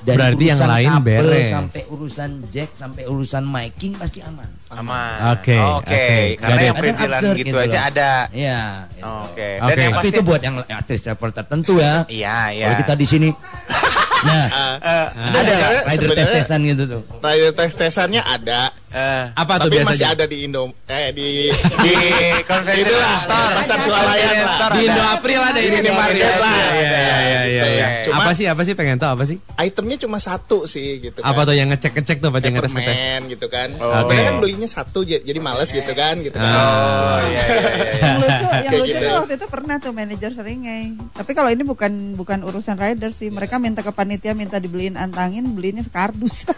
dari 0.06 0.16
Berarti 0.16 0.46
yang 0.46 0.60
lain 0.62 0.90
kabel 0.94 1.24
beres. 1.26 1.50
sampai 1.50 1.82
urusan 1.90 2.30
jack 2.48 2.70
sampai 2.72 3.04
urusan 3.04 3.44
miking 3.44 3.94
pasti 3.96 4.20
aman. 4.22 4.50
Aman. 4.72 5.18
Oke, 5.34 5.58
Oke. 5.58 5.82
oke. 5.82 6.06
Karena 6.38 6.46
Jadi- 6.52 6.64
yang 6.64 6.76
perintilan 6.78 7.18
absurd 7.18 7.36
gitu, 7.36 7.48
gitu 7.48 7.58
aja 7.58 7.74
loh. 7.76 7.90
ada. 7.90 8.12
Iya. 8.30 8.62
gitu. 8.88 9.02
Oke. 9.02 9.48
Oke. 9.58 9.66
Dan 9.66 9.76
yang 9.76 9.92
Tapi 9.92 9.98
pasti 9.98 10.10
itu 10.12 10.22
buat 10.22 10.42
yang 10.42 10.56
artis 10.64 11.00
level 11.04 11.30
tertentu 11.32 11.74
ya. 11.76 11.94
Iya, 12.06 12.38
iya. 12.52 12.66
Kalau 12.68 12.78
kita 12.80 12.94
di 12.94 13.08
sini 13.08 13.30
Nah, 14.18 14.46
Eh, 14.78 15.06
ada 15.34 15.52
nggak 15.52 15.72
rider 15.88 16.10
tes-tesan 16.14 16.60
gitu 16.64 16.84
tuh. 16.88 17.02
Rider 17.20 17.52
tes-tesannya 17.52 18.22
ada. 18.22 18.72
eh, 18.90 19.28
Apa 19.34 19.60
tuh 19.60 19.68
tapi 19.68 19.76
biasanya? 19.76 19.92
masih 19.92 20.08
ada 20.08 20.26
di 20.26 20.38
Indo 20.42 20.64
eh 20.86 21.12
di 21.12 21.52
di 21.84 21.94
convention 22.42 22.88
Itulah, 22.88 23.16
store 23.20 23.52
pasar 23.54 23.78
swalayan 23.78 24.24
Convention 24.32 24.48
lah. 24.48 24.70
Di. 24.72 24.80
Indo 24.82 25.04
April 25.06 25.40
ada 25.42 25.60
ini 25.60 25.78
Di 25.78 25.92
lah. 25.92 26.00
Iya 26.00 26.72
iya 26.72 26.96
iya 26.96 27.42
iya 27.44 27.44
Gitu. 27.46 27.68
iya. 27.74 27.88
Cuma- 28.06 28.18
Apa 28.18 28.32
sih 28.32 28.46
apa 28.46 28.62
sih 28.62 28.74
pengen 28.74 28.96
tahu 28.96 29.12
apa 29.12 29.24
sih? 29.26 29.38
itemnya 29.58 29.98
cuma 29.98 30.18
satu 30.18 30.64
sih 30.66 31.02
gitu 31.02 31.20
Apa 31.20 31.36
kan. 31.36 31.46
tuh 31.46 31.56
yang 31.56 31.68
ngecek-ngecek 31.68 32.18
tuh 32.18 32.30
apa 32.30 32.38
yang 32.40 32.56
ngetes-ngetes? 32.56 32.96
Peppermint 32.96 33.24
gitu 33.28 33.48
kan. 33.48 33.70
Oh. 33.76 33.92
Sebenarnya 33.98 34.26
kan 34.26 34.36
belinya 34.38 34.68
satu 34.68 35.00
jadi 35.04 35.40
males 35.40 35.70
gitu 35.70 35.92
kan 35.92 36.16
gitu 36.18 36.38
kan. 36.38 36.48
Oh, 36.48 37.20
iya, 37.22 37.44
iya, 37.44 37.44
iya, 37.44 37.70
iya. 37.76 38.00
yang 38.00 38.18
lucu 38.18 38.32
yang 38.56 38.64
Kayak 38.66 38.72
lucu 38.78 38.88
gitu. 38.90 39.02
tuh 39.02 39.14
waktu 39.18 39.34
itu 39.36 39.46
pernah 39.50 39.76
tuh 39.78 39.92
manajer 39.92 40.32
seringai 40.32 40.84
tapi 41.12 41.32
kalau 41.32 41.50
ini 41.50 41.64
bukan 41.64 41.92
bukan 42.14 42.40
urusan 42.42 42.76
rider 42.76 43.10
sih 43.10 43.28
mereka 43.28 43.58
minta 43.58 43.82
ke 43.82 43.92
panitia 44.06 44.32
minta 44.32 44.56
dibeliin 44.56 44.94
antangin 44.96 45.42
beliinnya 45.50 45.82
sekardus 45.82 46.46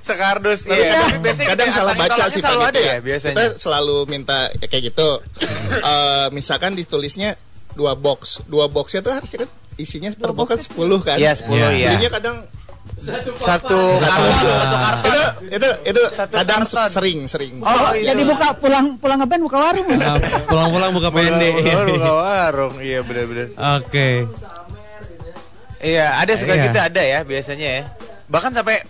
Sekardus 0.00 0.64
iya. 0.64 0.76
kadang, 0.94 1.02
Tapi 1.02 1.18
biasanya 1.20 1.48
kadang 1.50 1.68
salah 1.70 1.94
baca 1.94 2.22
sih 2.28 2.38
selalu 2.38 2.60
ada 2.60 2.70
panitia. 2.70 2.86
ya 2.86 2.96
biasanya. 3.00 3.34
Kita 3.34 3.44
selalu 3.58 3.96
minta 4.06 4.38
ya 4.52 4.66
kayak 4.66 4.84
gitu. 4.86 5.10
Eh, 5.80 6.26
misalkan 6.30 6.74
ditulisnya 6.74 7.34
dua 7.72 7.94
box, 7.94 8.42
dua 8.46 8.66
boxnya 8.66 9.00
tuh 9.00 9.10
harusnya 9.10 9.46
kan 9.46 9.50
isinya 9.76 10.10
per 10.12 10.30
box 10.30 10.46
kan 10.48 10.60
10 10.60 11.00
kan. 11.00 11.16
Iya, 11.16 11.32
10 11.32 11.50
Iya. 11.50 11.68
iya. 11.72 11.90
Belinya 11.90 12.10
kadang 12.12 12.36
Satu 12.92 13.32
karton, 13.32 13.96
satu 13.96 14.26
karton. 14.76 15.08
itu 15.08 15.22
itu 15.48 15.68
itu 15.86 16.02
Satu 16.10 16.32
kadang 16.36 16.62
karton. 16.62 16.88
sering 16.90 17.18
sering. 17.24 17.54
oh 17.60 17.92
iya. 17.94 18.12
jadi 18.12 18.22
buka 18.24 18.52
pulang 18.56 18.98
pulang 18.98 19.18
ngeband 19.18 19.42
buka 19.42 19.56
warung 19.58 19.88
Nah, 19.90 20.16
Pulang-pulang 20.44 20.90
buka 20.92 21.08
pendek. 21.08 21.54
Baru 21.62 21.94
ke 21.94 22.12
warung, 22.12 22.74
iya 22.78 23.00
benar-benar. 23.00 23.48
Oke. 23.80 24.26
Iya, 25.80 26.06
ada 26.16 26.32
suka 26.36 26.54
Iya. 26.54 26.64
gitu 26.68 26.78
ada 26.78 27.02
ya 27.02 27.18
biasanya 27.22 27.68
ya. 27.72 27.82
Bahkan 28.28 28.52
sampai 28.52 28.84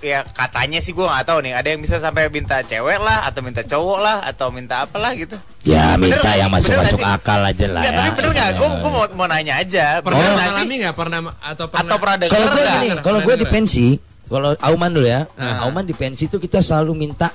ya 0.00 0.24
katanya 0.24 0.80
sih 0.80 0.96
gue 0.96 1.04
nggak 1.04 1.28
tahu 1.28 1.44
nih, 1.44 1.52
ada 1.52 1.68
yang 1.68 1.78
bisa 1.78 2.00
sampai 2.00 2.32
minta 2.32 2.64
cewek 2.64 2.96
lah 2.96 3.28
atau 3.28 3.44
minta 3.44 3.60
cowok 3.60 3.98
lah 4.00 4.16
atau 4.24 4.48
minta 4.48 4.80
apalah 4.80 5.12
gitu. 5.12 5.36
Ya 5.62 5.92
Bener 5.94 6.16
minta 6.16 6.30
yang 6.32 6.48
nggak 6.48 6.64
sih? 6.64 7.04
akal 7.04 7.40
aja 7.44 7.66
lah 7.68 7.84
Enggak, 7.84 7.92
ya. 7.92 7.98
tapi 8.00 8.10
bener 8.16 8.30
nggak? 8.32 8.50
Gue 8.56 8.68
gue 8.72 8.90
mau, 8.90 9.04
mau 9.14 9.26
nanya 9.28 9.54
aja. 9.60 10.00
Pernah 10.00 10.16
sih? 10.18 10.32
mengalami 10.32 10.74
nggak? 10.80 10.94
Pernah 10.96 11.18
atau 11.44 11.64
pernah? 11.68 11.84
Atau 11.84 11.96
pernah 12.00 12.16
Kalau 12.24 12.46
gue 12.48 12.64
kalau 13.04 13.18
gue 13.20 13.34
di 13.36 13.46
pensi, 13.46 13.86
kalau 14.24 14.50
Auman 14.58 14.90
dulu 14.90 15.04
ya, 15.04 15.28
Ah. 15.36 15.68
Auman 15.68 15.84
di 15.84 15.92
pensi 15.92 16.24
itu 16.24 16.40
kita 16.40 16.64
selalu 16.64 16.96
minta 16.96 17.28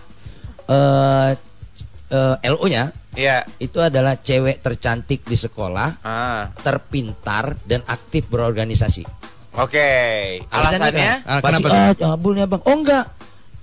eh 0.66 1.32
eh, 2.08 2.36
LO-nya 2.46 2.94
Iya. 3.16 3.48
itu 3.58 3.80
adalah 3.80 4.16
cewek 4.16 4.60
tercantik 4.60 5.24
di 5.24 5.34
sekolah, 5.34 6.04
Ah, 6.04 6.52
terpintar 6.60 7.56
dan 7.64 7.82
aktif 7.86 8.28
berorganisasi. 8.28 9.04
oke. 9.56 9.90
Alasannya? 10.52 11.24
Ah, 11.24 11.40
Pasti, 11.40 11.64
kenapa 11.64 11.68
ah 11.72 11.94
cabulnya 11.96 12.46
bang. 12.46 12.62
Oh 12.64 12.76
enggak, 12.76 13.06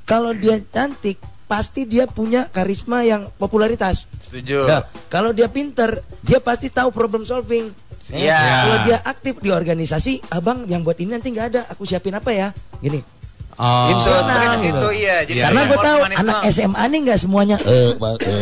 kalau 0.02 0.32
dia 0.32 0.56
cantik 0.58 1.20
pasti 1.44 1.84
dia 1.84 2.08
punya 2.08 2.48
karisma 2.48 3.04
yang 3.04 3.28
popularitas. 3.36 4.08
Setuju. 4.24 4.64
Nah, 4.64 4.82
kalau 5.12 5.36
dia 5.36 5.52
pinter, 5.52 6.00
dia 6.24 6.40
pasti 6.40 6.72
tahu 6.72 6.88
problem 6.88 7.28
solving. 7.28 7.68
Iya. 8.08 8.40
Kalau 8.40 8.78
dia 8.82 8.98
aktif 9.04 9.36
di 9.38 9.52
organisasi, 9.52 10.32
abang 10.32 10.64
yang 10.64 10.80
buat 10.80 10.96
ini 10.96 11.12
nanti 11.12 11.28
nggak 11.28 11.46
ada. 11.52 11.62
Aku 11.70 11.84
siapin 11.84 12.16
apa 12.16 12.32
ya? 12.32 12.48
Gini. 12.80 12.98
Oh. 13.56 13.92
Itu 13.92 14.00
sebenarnya 14.08 14.48
ke 14.48 14.56
gitu. 14.56 14.64
situ 14.64 14.88
iya. 14.96 15.16
Jadi 15.22 15.38
Iya, 15.38 15.44
Karena 15.44 15.60
iya. 15.60 15.68
gue 15.68 15.78
tahu 15.78 15.96
Forman 15.98 16.10
itu- 16.10 16.20
anak 16.22 16.38
SMA 16.48 16.84
nih 16.86 16.98
nggak 17.04 17.18
semuanya. 17.20 17.56
Eh, 17.62 17.68
eh, 17.68 17.90
gitu. 17.92 18.32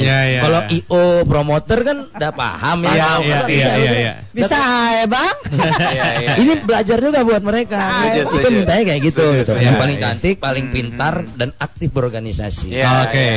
Iya, 0.00 0.18
iya. 0.26 0.40
Kalau 0.40 0.60
IO 0.68 1.02
promoter 1.24 1.78
kan 1.80 1.96
udah 2.08 2.32
paham 2.32 2.78
ya. 2.80 2.90
Iya, 2.90 3.08
iya, 3.20 3.38
iya, 3.46 3.70
iya, 3.76 3.92
iya. 3.94 4.12
bisa 4.30 4.58
ya 4.92 5.04
bang 5.06 5.36
Iya, 5.94 6.06
iya. 6.18 6.32
Ini 6.36 6.52
belajar 6.62 6.98
juga 6.98 7.20
buat 7.22 7.42
mereka. 7.42 7.78
Itu 8.16 8.48
mintanya 8.48 8.82
kayak 8.86 9.00
gitu. 9.02 9.24
gitu. 9.38 9.52
Yang 9.54 9.76
paling 9.76 9.96
cantik, 9.98 10.36
paling 10.38 10.66
pintar 10.70 11.14
dan 11.34 11.50
aktif 11.56 11.90
berorganisasi. 11.90 12.74
Oke. 12.74 13.28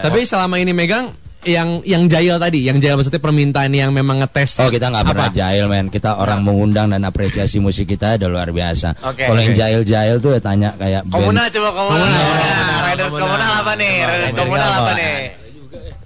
Tapi 0.00 0.18
selama 0.22 0.56
ini 0.56 0.70
megang 0.70 1.10
yang 1.42 1.80
yang 1.82 2.04
jahil 2.04 2.36
tadi, 2.36 2.60
yang 2.62 2.76
jahil 2.76 2.94
maksudnya 2.94 3.16
permintaan 3.16 3.70
yang 3.70 3.90
memang 3.90 4.20
ngetes. 4.20 4.60
Oh 4.60 4.68
kita 4.68 4.88
nggak 4.88 5.06
pernah 5.06 5.28
Apa? 5.28 5.34
jahil 5.34 5.64
men 5.66 5.88
Kita 5.88 6.14
orang 6.14 6.40
mengundang 6.40 6.88
dan 6.88 7.00
apresiasi 7.00 7.56
musik 7.56 7.86
kita 7.86 8.14
udah 8.14 8.28
luar 8.28 8.48
biasa 8.50 8.92
Oke. 9.02 9.24
Kalau 9.24 9.40
yang 9.40 9.50
Oke. 9.50 9.58
jahil-jahil 9.58 10.16
tuh 10.18 10.30
ya 10.30 10.40
tanya 10.40 10.68
kayak 10.74 11.00
band 11.02 11.16
Komunal 11.16 11.46
coba 11.48 11.68
komunal. 11.70 11.96
Komunal. 11.96 12.20
Komunal. 12.20 12.80
Riders 12.84 13.14
Komunal. 13.14 13.50
apa 13.56 13.72
nih? 13.74 13.94
Riders 14.02 14.34
komunal 14.34 14.70
apa 14.70 14.92
nih? 14.92 15.14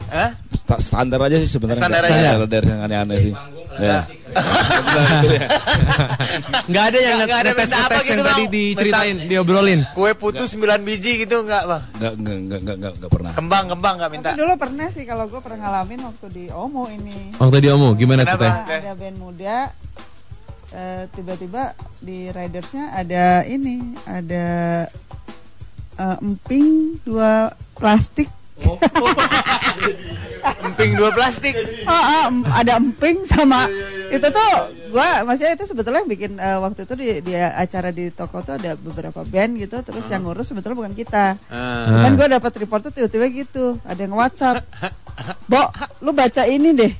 Hah? 0.06 0.30
Sta- 0.54 0.78
standar 0.78 1.18
aja 1.20 1.36
sih 1.36 1.50
sebenarnya 1.50 1.82
Standar 1.82 2.02
aja. 2.02 2.30
standar 2.38 2.62
yang 2.62 2.80
aneh-aneh 2.80 3.18
sih 3.20 3.32
ya. 3.76 4.00
Nggak 6.64 6.84
ada 6.84 6.98
yang 6.98 7.16
Nggak- 7.16 7.28
nggak 7.28 7.40
ada 7.40 7.52
minta 7.52 7.76
apa 7.76 7.88
ngetes 7.88 8.04
yang 8.04 8.18
gitu, 8.18 8.26
tadi 8.26 8.44
diceritain, 8.48 9.16
diobrolin. 9.24 9.80
Kue 9.92 10.12
putu 10.12 10.42
9 10.42 10.58
biji 10.80 11.12
gitu 11.18 11.40
enggak, 11.40 11.62
Bang? 11.64 11.82
nggak 11.94 12.12
nggak 12.14 12.38
nggak 12.40 12.60
nggak 12.60 12.76
nggak 12.76 12.92
nggak 12.96 13.10
pernah 13.10 13.32
Kembang, 13.32 13.64
kembang 13.68 13.94
enggak 13.96 14.10
minta. 14.10 14.28
tapi 14.28 14.40
dulu 14.40 14.54
pernah 14.56 14.88
sih 14.88 15.04
kalau 15.04 15.24
gue 15.26 15.38
pernah 15.38 15.58
ngalamin 15.62 16.00
waktu 16.04 16.26
di 16.28 16.44
Omo 16.48 16.88
ini 16.88 17.34
Waktu 17.36 17.56
di 17.60 17.68
Omo 17.68 17.88
gimana 17.94 18.22
tuh 18.24 18.38
teh? 18.38 18.50
Ada 18.50 18.92
band 18.92 19.16
muda 19.16 19.56
eh, 20.70 21.02
tiba-tiba 21.10 21.62
di 22.00 22.28
ridersnya 22.28 22.92
ada 22.92 23.24
ini 23.44 23.78
ada 24.04 24.46
eh, 25.94 26.16
emping 26.20 26.98
dua 27.02 27.48
plastik 27.72 28.26
Emping 30.64 30.92
dua 30.94 31.10
plastik. 31.10 31.56
Ah, 31.84 32.28
em- 32.28 32.44
ada 32.46 32.76
emping 32.76 33.24
sama 33.24 33.64
itu 34.04 34.22
tuh 34.22 34.50
gua 34.90 35.24
maksudnya 35.24 35.56
itu 35.56 35.64
sebetulnya 35.64 36.04
yang 36.04 36.10
bikin 36.10 36.32
eh, 36.36 36.58
waktu 36.60 36.84
itu 36.84 36.94
di, 36.94 37.08
di 37.20 37.32
acara 37.34 37.90
di 37.90 38.12
toko 38.12 38.40
tuh 38.40 38.54
ada 38.54 38.76
beberapa 38.76 39.24
band 39.24 39.58
gitu 39.58 39.80
terus 39.80 40.06
yang 40.06 40.22
ngurus 40.22 40.52
sebetulnya 40.52 40.78
bukan 40.78 40.94
kita 40.94 41.34
Ah. 41.48 41.88
cuman 41.88 42.12
gua 42.14 42.28
dapat 42.30 42.52
report 42.60 42.86
tuh 42.86 42.92
tiba-tiba 42.92 43.26
gitu 43.26 43.74
ada 43.82 43.98
yang 43.98 44.14
WhatsApp 44.14 44.62
Bo 45.44 45.58
lu 45.98 46.12
baca 46.12 46.44
ini 46.44 46.70
deh 46.70 46.92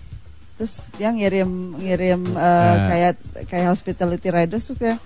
terus 0.56 0.90
dia 0.94 1.12
ngirim 1.12 1.46
ngirim 1.76 2.20
eh, 2.24 2.76
kayak 2.88 3.12
kayak 3.46 3.68
hospitality 3.70 4.28
riders 4.28 4.64
tuh 4.64 4.74
kayak 4.74 4.98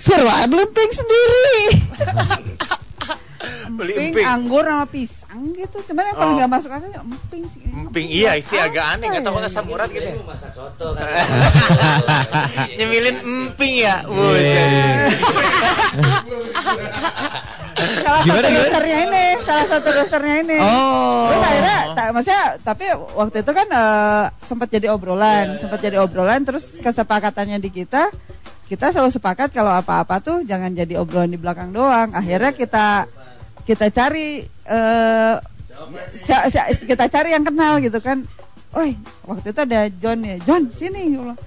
Seru 0.00 0.24
emping 0.24 0.90
sendiri. 0.90 1.60
Beli 3.76 3.92
emping, 3.92 4.12
emping. 4.12 4.26
anggur 4.26 4.62
sama 4.62 4.84
pisang 4.84 5.40
gitu. 5.50 5.76
Cuman 5.88 6.04
yang 6.04 6.16
paling 6.16 6.32
Oh. 6.32 6.38
nggak 6.38 6.50
masuk 6.50 6.70
akal 6.70 6.90
emping 7.00 7.42
sih. 7.44 7.62
Emping 7.66 8.06
iya 8.06 8.36
sih 8.38 8.56
agak 8.56 8.84
aneh 8.94 9.06
nggak 9.08 9.24
tahu 9.24 9.34
ya? 9.34 9.40
nggak 9.40 9.52
samurat 9.52 9.88
gitu. 9.88 10.08
masak 10.22 10.50
soto 10.52 10.92
kan. 10.92 11.08
Nyemilin 12.76 13.16
emping 13.16 13.74
ya. 13.80 14.04
Iya. 14.04 14.64
Salah 17.80 18.20
Gimana, 18.20 18.44
satu 18.44 18.50
dosernya 18.52 18.98
ini, 19.06 19.24
salah 19.40 19.66
satu 19.66 19.88
dosernya 19.90 20.34
ini. 20.44 20.58
Oh. 20.60 21.32
Terus 21.32 21.42
akhirnya, 21.42 21.78
ta- 21.96 22.12
maksudnya, 22.12 22.44
tapi 22.60 22.84
waktu 23.14 23.36
itu 23.40 23.52
kan 23.54 23.66
eh, 23.66 24.24
sempat 24.38 24.68
jadi 24.68 24.86
obrolan, 24.90 25.56
sempat 25.56 25.80
jadi 25.80 25.96
obrolan. 25.96 26.44
Terus 26.44 26.76
kesepakatannya 26.76 27.56
di 27.56 27.70
kita, 27.72 28.12
kita 28.68 28.92
selalu 28.92 29.10
sepakat 29.10 29.48
kalau 29.50 29.72
apa-apa 29.72 30.20
tuh 30.20 30.44
jangan 30.44 30.70
jadi 30.70 31.00
obrolan 31.00 31.32
di 31.32 31.40
belakang 31.40 31.72
doang. 31.72 32.12
Akhirnya 32.12 32.52
kita 32.52 33.08
kita 33.66 33.92
cari, 33.92 34.44
eh 34.46 35.36
si- 36.14 36.48
si- 36.52 36.86
kita 36.86 37.08
cari 37.08 37.32
yang 37.34 37.44
kenal 37.44 37.80
gitu 37.80 37.98
kan. 37.98 38.22
Oi, 38.78 38.94
waktu 39.26 39.50
itu 39.50 39.60
ada 39.66 39.90
John 39.90 40.22
ya, 40.22 40.36
John 40.46 40.70
sini. 40.70 41.18
Bilang, 41.18 41.38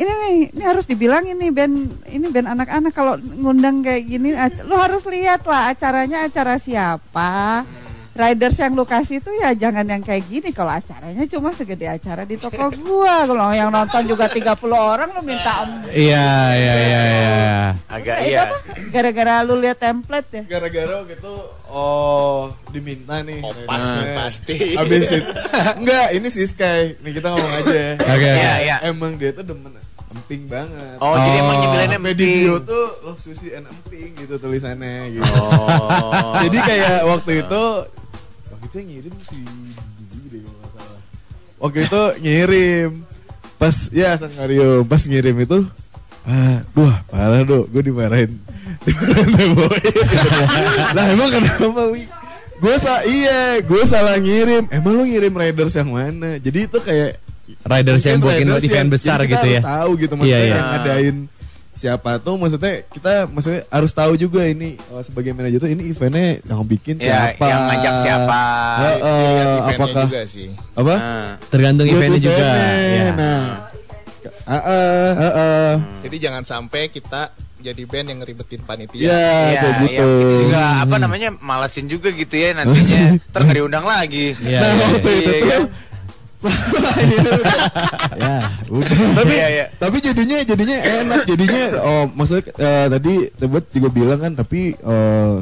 ini 0.00 0.10
nih, 0.10 0.36
ini 0.56 0.62
harus 0.64 0.88
dibilangin 0.88 1.36
nih 1.38 1.52
band 1.52 1.76
ini 2.10 2.26
band 2.32 2.48
anak-anak 2.48 2.90
kalau 2.90 3.14
ngundang 3.20 3.84
kayak 3.84 4.08
gini, 4.08 4.32
lu 4.66 4.74
harus 4.74 5.04
lihat 5.06 5.44
lah 5.46 5.70
acaranya 5.70 6.26
acara 6.26 6.56
siapa. 6.56 7.62
Riders 8.10 8.58
yang 8.58 8.74
lu 8.74 8.82
kasih 8.82 9.16
itu 9.16 9.30
ya 9.32 9.54
jangan 9.54 9.82
yang 9.82 10.00
kayak 10.00 10.26
gini 10.26 10.50
kalau 10.50 10.68
acaranya 10.68 11.22
cuma 11.24 11.50
segede 11.50 11.86
acara 11.86 12.22
di 12.22 12.34
toko 12.34 12.58
gua. 12.76 13.22
Kalau 13.22 13.48
yang 13.50 13.70
nonton 13.70 14.02
juga 14.04 14.26
30 14.26 14.50
orang 14.68 15.08
lu 15.10 15.22
minta 15.22 15.62
em- 15.62 15.86
Iya, 15.86 16.28
iya, 16.52 16.74
iya, 16.76 17.00
iya. 17.06 17.38
Agak 17.86 18.16
Itu 18.18 18.28
iya. 18.28 18.44
Gara-gara 18.90 19.34
lu 19.40 19.54
lihat 19.56 19.78
template 19.78 20.28
ya. 20.32 20.42
Gara-gara 20.48 21.06
gitu 21.06 21.32
oh 21.66 22.50
diminta 22.68 23.22
nih. 23.22 23.40
Oh, 23.40 23.54
pasti, 23.64 23.94
Nah, 23.96 24.14
pasti. 24.18 24.56
Habis 24.74 25.08
itu 25.12 25.30
enggak, 25.76 26.06
ini 26.10 26.28
si 26.28 26.42
Sky. 26.44 26.98
Nih 26.98 27.12
kita 27.12 27.30
ngomong 27.30 27.52
aja 27.56 27.70
ya. 27.70 27.92
Oke, 28.02 28.10
oke. 28.10 28.26
Iya, 28.28 28.52
iya. 28.60 28.76
Emang 28.84 29.14
dia 29.14 29.30
tuh 29.30 29.44
demen 29.44 29.70
emping 30.10 30.42
banget. 30.44 30.98
Oh, 30.98 31.14
jadi 31.14 31.38
emang 31.38 31.54
Oh. 31.54 31.62
nyemilinnya 31.62 31.94
Sampai 31.96 32.12
di 32.12 32.26
bio 32.26 32.58
emping. 32.58 32.66
tuh 32.66 32.86
lo 33.00 33.12
susi 33.14 33.48
and 33.50 33.62
emping 33.64 34.10
gitu 34.18 34.34
tulisannya 34.36 35.14
gitu. 35.14 35.30
Oh. 35.30 36.34
Jadi 36.42 36.58
kayak 36.58 37.06
waktu 37.06 37.32
itu 37.40 37.62
waktu 38.60 38.68
itu 38.68 38.76
yang 38.76 38.88
ngirim 38.92 39.14
si 39.24 39.38
Bibi 40.12 40.26
deh 40.28 40.40
kalau 40.44 40.58
nggak 40.60 40.70
salah. 40.76 41.00
Waktu 41.60 41.78
itu 41.84 42.02
ngirim 42.20 42.90
pas 43.56 43.76
ya 43.92 44.16
sang 44.16 44.32
Mario 44.36 44.84
pas 44.84 45.02
ngirim 45.04 45.36
itu 45.36 45.58
ah 46.24 46.60
duh 46.72 46.92
parah 47.08 47.44
do 47.44 47.64
gue 47.68 47.82
dimarahin 47.82 48.32
dimarahin 48.88 49.28
The 49.36 49.46
Boy 49.52 49.80
lah 50.96 51.04
emang 51.12 51.28
kenapa 51.28 51.82
wi 51.92 52.04
gue 52.60 52.76
sa 52.76 53.04
iya 53.04 53.60
gue 53.60 53.82
salah 53.84 54.16
ngirim 54.16 54.68
emang 54.68 54.92
lu 54.96 55.04
ngirim 55.04 55.32
Raiders 55.32 55.76
yang 55.76 55.92
mana 55.92 56.36
jadi 56.36 56.68
itu 56.68 56.76
kayak 56.80 57.16
Riders 57.64 58.04
yang 58.04 58.20
buatin 58.20 58.48
event 58.60 58.88
besar 58.88 59.20
gitu 59.24 59.44
ya. 59.44 59.60
harus 59.60 59.68
tahu 59.68 59.90
gitu 59.98 60.12
maksudnya 60.16 60.28
Iya, 60.32 60.38
iya. 60.40 60.52
yang 60.56 60.66
ngadain 60.72 61.16
siapa 61.80 62.20
tuh 62.20 62.36
maksudnya 62.36 62.84
kita 62.84 63.24
maksudnya 63.24 63.64
harus 63.66 63.88
tahu 63.90 64.12
juga 64.14 64.44
ini 64.44 64.76
oh, 64.88 65.00
sebagai 65.00 65.32
manajer 65.32 65.56
tuh 65.58 65.70
ini 65.70 65.88
eventnya 65.88 66.44
yang 66.44 66.60
bikin 66.62 67.00
Ya, 67.00 67.32
siapa 67.32 67.40
yang 67.42 67.60
ngajak 67.66 67.94
siapa. 67.98 68.42
Heeh, 68.76 69.00
Lihat 69.00 69.48
eventnya 69.48 69.72
apakah 69.72 70.04
juga 70.06 70.22
sih. 70.26 70.48
apa 70.70 70.94
Nah. 70.94 71.30
Tergantung 71.48 71.86
Buat 71.86 71.96
eventnya 71.96 72.20
juga. 72.20 72.36
eventnya, 72.36 72.76
Ya. 72.92 73.08
nah 73.14 73.42
Heeh, 74.42 75.08
heeh. 75.14 75.70
Jadi 76.02 76.16
jangan 76.18 76.42
sampai 76.42 76.90
kita 76.90 77.30
jadi 77.56 77.82
band 77.84 78.06
yang 78.08 78.18
ngeribetin 78.18 78.60
panitia. 78.60 78.98
ya 78.98 79.08
Iya, 79.08 79.60
kayak 79.60 79.74
gitu 79.78 79.86
iya, 79.86 80.00
itu 80.02 80.34
juga 80.42 80.62
apa 80.80 80.96
namanya 80.96 81.28
malesin 81.38 81.86
juga 81.86 82.08
gitu 82.10 82.34
ya 82.34 82.52
nantinya. 82.54 83.00
Ntar 83.30 83.42
diundang 83.46 83.84
lagi. 83.84 84.32
Iya, 84.36 84.58
nah 84.58 84.70
iya, 84.70 84.84
waktu 84.86 85.10
itu 85.14 85.30
Iya, 85.30 85.56
tuh 85.56 85.64
ya 88.16 88.36
udah 88.66 88.96
tapi 89.14 89.32
Iya, 89.32 89.48
iya. 89.50 89.64
tapi 89.72 89.96
jadinya 89.98 90.38
jadinya 90.40 90.76
enak 90.78 91.20
jadinya 91.24 91.62
oh 91.80 92.04
maksudnya 92.10 92.44
eh, 92.54 92.86
tadi 92.88 93.12
tebet 93.30 93.64
juga 93.70 93.88
bilang 93.88 94.18
kan 94.18 94.32
tapi 94.34 94.72
eh, 94.72 95.34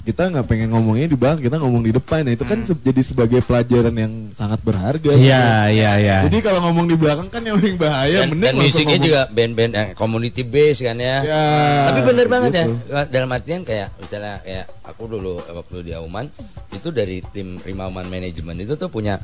kita 0.00 0.32
nggak 0.32 0.48
pengen 0.48 0.72
ngomongnya 0.72 1.06
di 1.06 1.14
belakang 1.14 1.44
kita 1.44 1.60
ngomong 1.60 1.84
di 1.84 1.92
depan 1.92 2.24
nah 2.24 2.32
itu 2.32 2.40
kan 2.42 2.56
se- 2.58 2.72
jadi 2.74 3.04
sebagai 3.04 3.44
pelajaran 3.44 3.92
yang 3.92 4.12
sangat 4.32 4.56
berharga 4.60 5.12
Iya, 5.12 5.68
iya, 5.68 5.90
iya. 6.00 6.16
jadi 6.24 6.40
kalau 6.40 6.64
ngomong 6.64 6.88
di 6.88 6.96
belakang 6.96 7.28
kan 7.28 7.44
yang 7.44 7.60
paling 7.60 7.76
bahaya 7.76 8.24
dan, 8.24 8.32
mending 8.32 8.48
dan 8.48 8.54
musiknya 8.56 8.96
ngomong. 8.96 9.04
juga 9.04 9.20
band-band 9.28 9.72
yang 9.76 9.88
community 9.92 10.42
base 10.42 10.80
kan 10.80 10.96
ya. 10.96 11.20
Ya, 11.20 11.44
Tapi 11.84 12.00
bener 12.02 12.26
banget 12.26 12.50
gitu. 12.56 12.74
ya. 12.88 13.04
Dalam 13.06 13.28
artian 13.28 13.60
kayak 13.60 13.92
misalnya 13.94 14.40
kayak 14.40 14.66
aku 14.82 15.02
dulu 15.06 15.36
waktu 15.46 15.76
di 15.84 15.92
Auman 15.92 16.26
itu 16.72 16.88
dari 16.88 17.20
tim 17.26 17.60
Rimauman 17.60 18.08
Management 18.08 18.56
itu 18.58 18.74
tuh 18.74 18.88
punya 18.88 19.20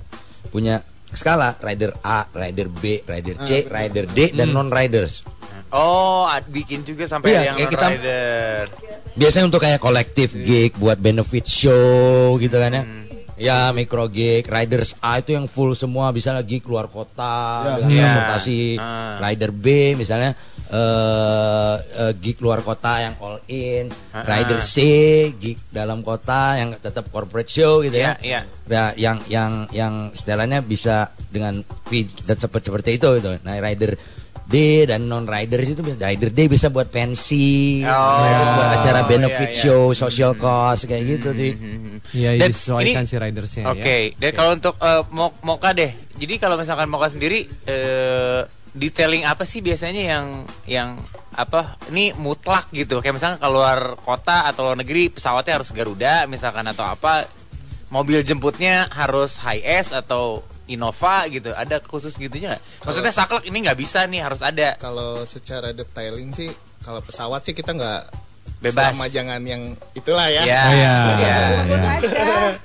punya 0.47 0.85
skala 1.09 1.55
rider 1.59 1.95
A, 2.01 2.27
rider 2.29 2.67
B, 2.67 3.01
rider 3.03 3.37
C, 3.41 3.65
rider 3.65 4.07
D 4.07 4.33
dan 4.33 4.51
non 4.51 4.69
riders. 4.69 5.23
Oh, 5.69 6.25
ad- 6.25 6.47
bikin 6.47 6.83
juga 6.83 7.05
sampai 7.05 7.35
Iya, 7.35 7.41
yang 7.45 7.57
kayak 7.59 7.71
kita- 7.71 7.91
rider. 7.91 8.63
Biasanya 9.15 9.45
untuk 9.47 9.61
kayak 9.61 9.81
kolektif 9.81 10.33
gig 10.33 10.73
buat 10.77 10.97
benefit 10.97 11.45
show 11.45 12.37
gitu 12.37 12.55
kan 12.55 12.71
ya. 12.71 12.83
Ya 13.37 13.69
micro 13.71 14.09
gig, 14.09 14.49
riders 14.49 14.97
A 15.05 15.21
itu 15.21 15.37
yang 15.37 15.45
full 15.45 15.77
semua 15.77 16.09
bisa 16.09 16.33
lagi 16.33 16.57
keluar 16.65 16.89
kota 16.89 17.37
Ya. 17.63 17.73
dengan 17.85 17.91
Ya. 17.93 18.01
transportasi. 18.09 18.61
Ah. 18.81 19.17
Rider 19.21 19.53
B 19.53 19.67
misalnya 19.93 20.33
eh 20.67 21.77
eh, 22.01 22.13
gig 22.17 22.41
luar 22.41 22.65
kota 22.65 22.97
yang 22.99 23.15
all 23.21 23.37
in. 23.47 23.93
Ah. 24.11 24.25
Rider 24.25 24.59
C 24.59 24.77
gig 25.37 25.61
dalam 25.69 26.01
kota 26.01 26.57
yang 26.57 26.73
tetap 26.81 27.13
corporate 27.13 27.53
show 27.53 27.85
gitu 27.85 28.01
ya. 28.01 28.17
Iya, 28.19 28.25
iya. 28.25 28.41
Nah, 28.73 28.91
yang 28.97 29.19
yang 29.29 29.53
yang 29.71 29.95
setelannya 30.11 30.65
bisa 30.65 31.13
dengan 31.29 31.61
fee 31.87 32.09
dan 32.25 32.41
seperti 32.41 32.73
seperti 32.73 32.91
itu 32.97 33.09
gitu. 33.21 33.31
Nah, 33.45 33.55
rider 33.61 33.95
D 34.47 34.55
dan 34.85 35.05
non 35.05 35.27
riders 35.27 35.67
itu 35.67 35.83
bisa 35.83 35.99
rider 35.99 36.31
D 36.31 36.47
bisa 36.47 36.71
buat 36.71 36.87
pensi, 36.87 37.83
Oh, 37.83 38.23
rider 38.23 38.47
buat 38.55 38.71
acara 38.79 39.01
benefit 39.03 39.51
iya, 39.51 39.59
iya. 39.59 39.63
show, 39.67 39.91
social 39.91 40.33
cost 40.35 40.87
kayak 40.87 41.03
gitu 41.05 41.29
sih. 41.33 41.53
Iya, 42.15 42.39
Dan 42.39 42.49
disesuaikan 42.49 43.03
ini- 43.03 43.11
si 43.11 43.15
ridersnya 43.17 43.65
Oke, 43.67 43.99
ya. 44.15 44.15
dan 44.17 44.31
kalau 44.33 44.51
untuk 44.55 44.75
eh, 44.79 45.03
Mo- 45.11 45.35
Moka 45.43 45.71
deh. 45.71 45.91
Jadi 46.15 46.39
kalau 46.39 46.55
misalkan 46.55 46.87
Moka 46.87 47.11
sendiri 47.11 47.43
eh, 47.67 48.41
detailing 48.71 49.25
apa 49.25 49.43
sih 49.43 49.59
biasanya 49.61 50.03
yang 50.07 50.27
yang 50.65 50.89
apa? 51.35 51.75
Ini 51.91 52.15
mutlak 52.17 52.71
gitu. 52.71 53.03
Kayak 53.03 53.19
misalkan 53.19 53.41
keluar 53.41 53.99
kota 53.99 54.47
atau 54.47 54.63
luar 54.65 54.79
negeri 54.79 55.11
pesawatnya 55.11 55.59
harus 55.59 55.75
Garuda 55.75 56.25
misalkan 56.27 56.65
atau 56.65 56.87
apa? 56.87 57.27
Mobil 57.87 58.19
jemputnya 58.21 58.91
harus 58.91 59.39
high 59.39 59.63
S 59.63 59.95
atau 59.95 60.43
Innova 60.67 61.25
gitu. 61.27 61.55
Ada 61.55 61.79
khusus 61.79 62.15
gitunya 62.15 62.51
nggak? 62.51 62.63
Maksudnya 62.83 63.13
saklek 63.13 63.47
ini 63.47 63.63
nggak 63.63 63.79
bisa 63.79 64.03
nih 64.05 64.21
harus 64.21 64.43
ada. 64.43 64.75
Kalau 64.77 65.23
secara 65.23 65.71
detailing 65.71 66.35
sih, 66.35 66.51
kalau 66.83 66.99
pesawat 66.99 67.43
sih 67.43 67.55
kita 67.55 67.71
nggak 67.71 68.27
Bebas. 68.57 68.89
Selama 68.89 69.05
jangan 69.13 69.43
yang 69.45 69.63
itulah 69.93 70.33
ya. 70.33 70.41
Ya. 70.43 70.63
Oh, 70.65 70.73
iya. 70.73 70.95
iya. 71.21 71.37
Sebut 71.53 71.83
aja. 71.85 72.09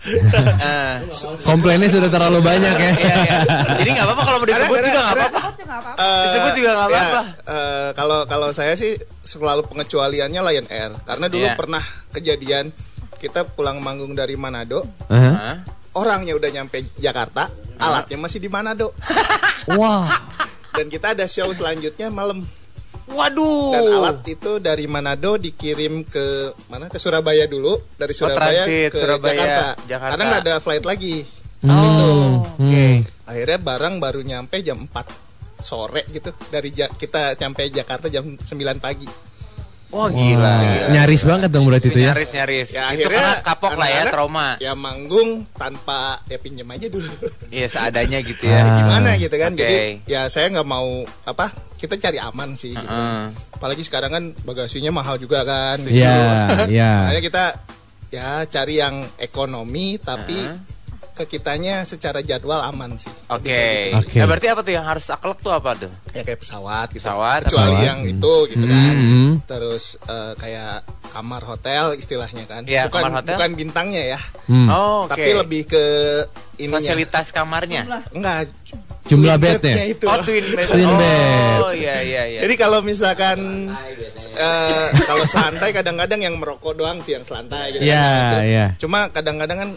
Eh, 0.62 0.96
Komplainnya 1.44 1.90
sudah 1.90 2.08
terlalu 2.08 2.40
banyak 2.40 2.74
ya. 2.74 2.92
iya, 2.96 3.16
iya. 3.22 3.38
Jadi 3.76 3.90
nggak 3.92 4.06
apa-apa 4.08 4.24
kalau 4.24 4.38
mau 4.40 4.48
disebut 4.48 4.72
Karena- 4.72 4.88
juga 4.88 5.00
nggak 5.02 5.12
apa-apa. 5.12 5.40
Sebut 5.42 5.54
juga 5.58 5.68
nggak 5.68 5.82
apa-apa. 5.84 6.02
Eh, 6.02 6.24
Disebut 6.24 6.52
juga 6.56 6.70
nggak 6.72 6.88
ya, 6.88 6.96
apa-apa. 6.96 7.22
eh, 7.44 7.90
kalau 7.94 8.20
kalau 8.26 8.50
saya 8.50 8.74
sih 8.74 8.92
selalu 9.22 9.62
pengecualiannya 9.68 10.42
Lion 10.42 10.68
Air 10.70 10.92
karena 11.04 11.26
dulu 11.28 11.44
Iya. 11.44 11.56
pernah 11.60 11.84
kejadian 12.10 12.66
kita 13.22 13.46
pulang 13.46 13.78
manggung 13.78 14.18
dari 14.18 14.34
Manado, 14.34 14.82
Hah? 15.06 15.14
Hah? 15.14 15.58
orangnya 15.94 16.34
udah 16.34 16.50
nyampe 16.50 16.82
Jakarta, 16.98 17.46
alatnya 17.78 18.18
masih 18.18 18.42
di 18.42 18.50
Manado. 18.50 18.90
Wah. 19.78 20.10
Dan 20.74 20.90
kita 20.90 21.14
ada 21.14 21.30
show 21.30 21.52
selanjutnya 21.52 22.10
malam. 22.10 22.42
Waduh. 23.12 23.76
Dan 23.76 23.84
alat 23.94 24.24
itu 24.26 24.58
dari 24.58 24.88
Manado 24.88 25.36
dikirim 25.36 26.02
ke 26.02 26.50
mana? 26.66 26.88
Ke 26.88 26.98
Surabaya 26.98 27.44
dulu, 27.46 27.76
dari 27.94 28.16
Surabaya 28.16 28.64
Oh, 28.64 28.66
transit, 28.66 28.90
ke 28.90 28.98
Surabaya, 28.98 29.36
Jakarta. 29.36 29.68
Jakarta. 29.86 30.12
Karena 30.16 30.24
nggak 30.26 30.42
ada 30.42 30.56
flight 30.58 30.86
lagi. 30.88 31.16
Oh. 31.68 32.42
Oke. 32.58 33.04
Akhirnya 33.28 33.60
barang 33.60 33.96
baru 34.00 34.20
nyampe 34.24 34.64
jam 34.64 34.80
4 34.82 35.06
sore 35.62 36.02
gitu 36.10 36.34
dari 36.50 36.74
Ja- 36.74 36.90
kita 36.90 37.38
sampai 37.38 37.70
Jakarta 37.70 38.10
jam 38.10 38.26
9 38.26 38.48
pagi. 38.82 39.06
Wah 39.92 40.08
gila. 40.08 40.54
gila. 40.64 40.88
Nyaris 40.90 41.22
banget 41.22 41.50
dong 41.52 41.68
berarti 41.68 41.88
itu 41.88 42.00
ya. 42.00 42.16
Nyaris 42.16 42.32
nyaris. 42.32 42.68
Ya, 42.72 42.84
itu 42.90 43.04
akhirnya 43.04 43.20
karena 43.20 43.44
kapok 43.44 43.72
lah 43.76 43.90
ya 43.92 44.04
trauma. 44.08 44.48
Ya 44.58 44.72
manggung 44.72 45.44
tanpa 45.54 46.24
ya 46.26 46.40
pinjam 46.40 46.68
aja 46.68 46.88
dulu. 46.88 47.12
Iya 47.52 47.68
seadanya 47.68 48.20
gitu 48.24 48.48
Ah. 48.48 48.56
ya. 48.56 48.64
Gimana 48.80 49.10
gitu 49.20 49.36
kan. 49.36 49.52
Oke. 49.52 49.62
Jadi 49.62 49.78
ya 50.08 50.22
saya 50.28 50.48
nggak 50.50 50.66
mau 50.66 51.04
apa 51.28 51.52
kita 51.76 52.00
cari 52.00 52.18
aman 52.18 52.56
sih. 52.56 52.72
gitu. 52.72 52.88
Heeh. 52.88 53.22
Apalagi 53.52 53.84
sekarang 53.84 54.12
kan 54.12 54.24
bagasinya 54.42 54.90
mahal 54.90 55.20
juga 55.20 55.44
kan. 55.44 55.78
Iya, 55.84 56.16
iya. 56.66 56.92
Makanya 57.12 57.22
kita 57.22 57.44
ya 58.12 58.44
cari 58.44 58.80
yang 58.80 59.04
ekonomi 59.18 59.96
tapi 59.96 60.40
ke 61.12 61.28
kitanya 61.28 61.84
secara 61.84 62.24
jadwal 62.24 62.64
aman 62.64 62.96
sih. 62.96 63.12
Oke. 63.28 63.92
Oke. 63.96 64.18
Nah, 64.18 64.28
berarti 64.28 64.48
apa 64.48 64.62
tuh 64.64 64.74
yang 64.74 64.88
harus 64.88 65.04
saklek 65.04 65.40
tuh 65.44 65.52
apa 65.52 65.76
tuh? 65.76 65.92
Ya 66.16 66.24
kayak 66.24 66.40
pesawat 66.40 66.88
gitu. 66.96 67.04
Pesawat, 67.04 67.48
Kecuali 67.48 67.76
pesawat. 67.76 67.88
yang 67.88 68.00
itu 68.08 68.36
gitu 68.56 68.66
kan. 68.66 68.96
Hmm. 68.96 69.32
Terus 69.44 69.84
eh, 70.08 70.34
kayak 70.40 70.88
kamar 71.12 71.42
hotel 71.44 71.86
istilahnya 72.00 72.44
kan. 72.48 72.62
Iya, 72.64 72.88
bukan 72.88 73.02
kamar 73.04 73.12
hotel. 73.20 73.36
bukan 73.36 73.52
bintangnya 73.60 74.04
ya. 74.16 74.20
Hmm. 74.48 74.68
Oh, 74.72 75.06
oke. 75.06 75.14
Tapi 75.14 75.32
lebih 75.36 75.62
ke 75.68 75.86
ininya. 76.64 76.80
fasilitas 76.80 77.36
kamarnya. 77.36 77.84
Enggak. 78.16 78.48
Jumlah 79.12 79.36
bednya? 79.36 79.84
itu. 79.92 80.08
Oh, 80.08 80.16
twin 80.24 80.46
bed. 80.56 80.68
Twin 80.72 80.88
oh, 80.88 80.96
bed. 80.96 81.60
iya 81.76 81.96
iya 82.00 82.24
iya. 82.32 82.40
Jadi 82.48 82.56
kalau 82.56 82.80
misalkan 82.80 83.68
eh, 84.40 84.88
kalau 85.04 85.28
selantai 85.28 85.76
kadang-kadang 85.76 86.24
yang 86.24 86.40
merokok 86.40 86.72
doang 86.80 87.04
sih 87.04 87.20
yang 87.20 87.28
selantai 87.28 87.76
gitu. 87.76 87.84
Iya, 87.84 88.00
kan. 88.00 88.32
Itu. 88.32 88.40
iya. 88.48 88.66
Cuma 88.80 89.00
kadang-kadang 89.12 89.58
kan 89.68 89.70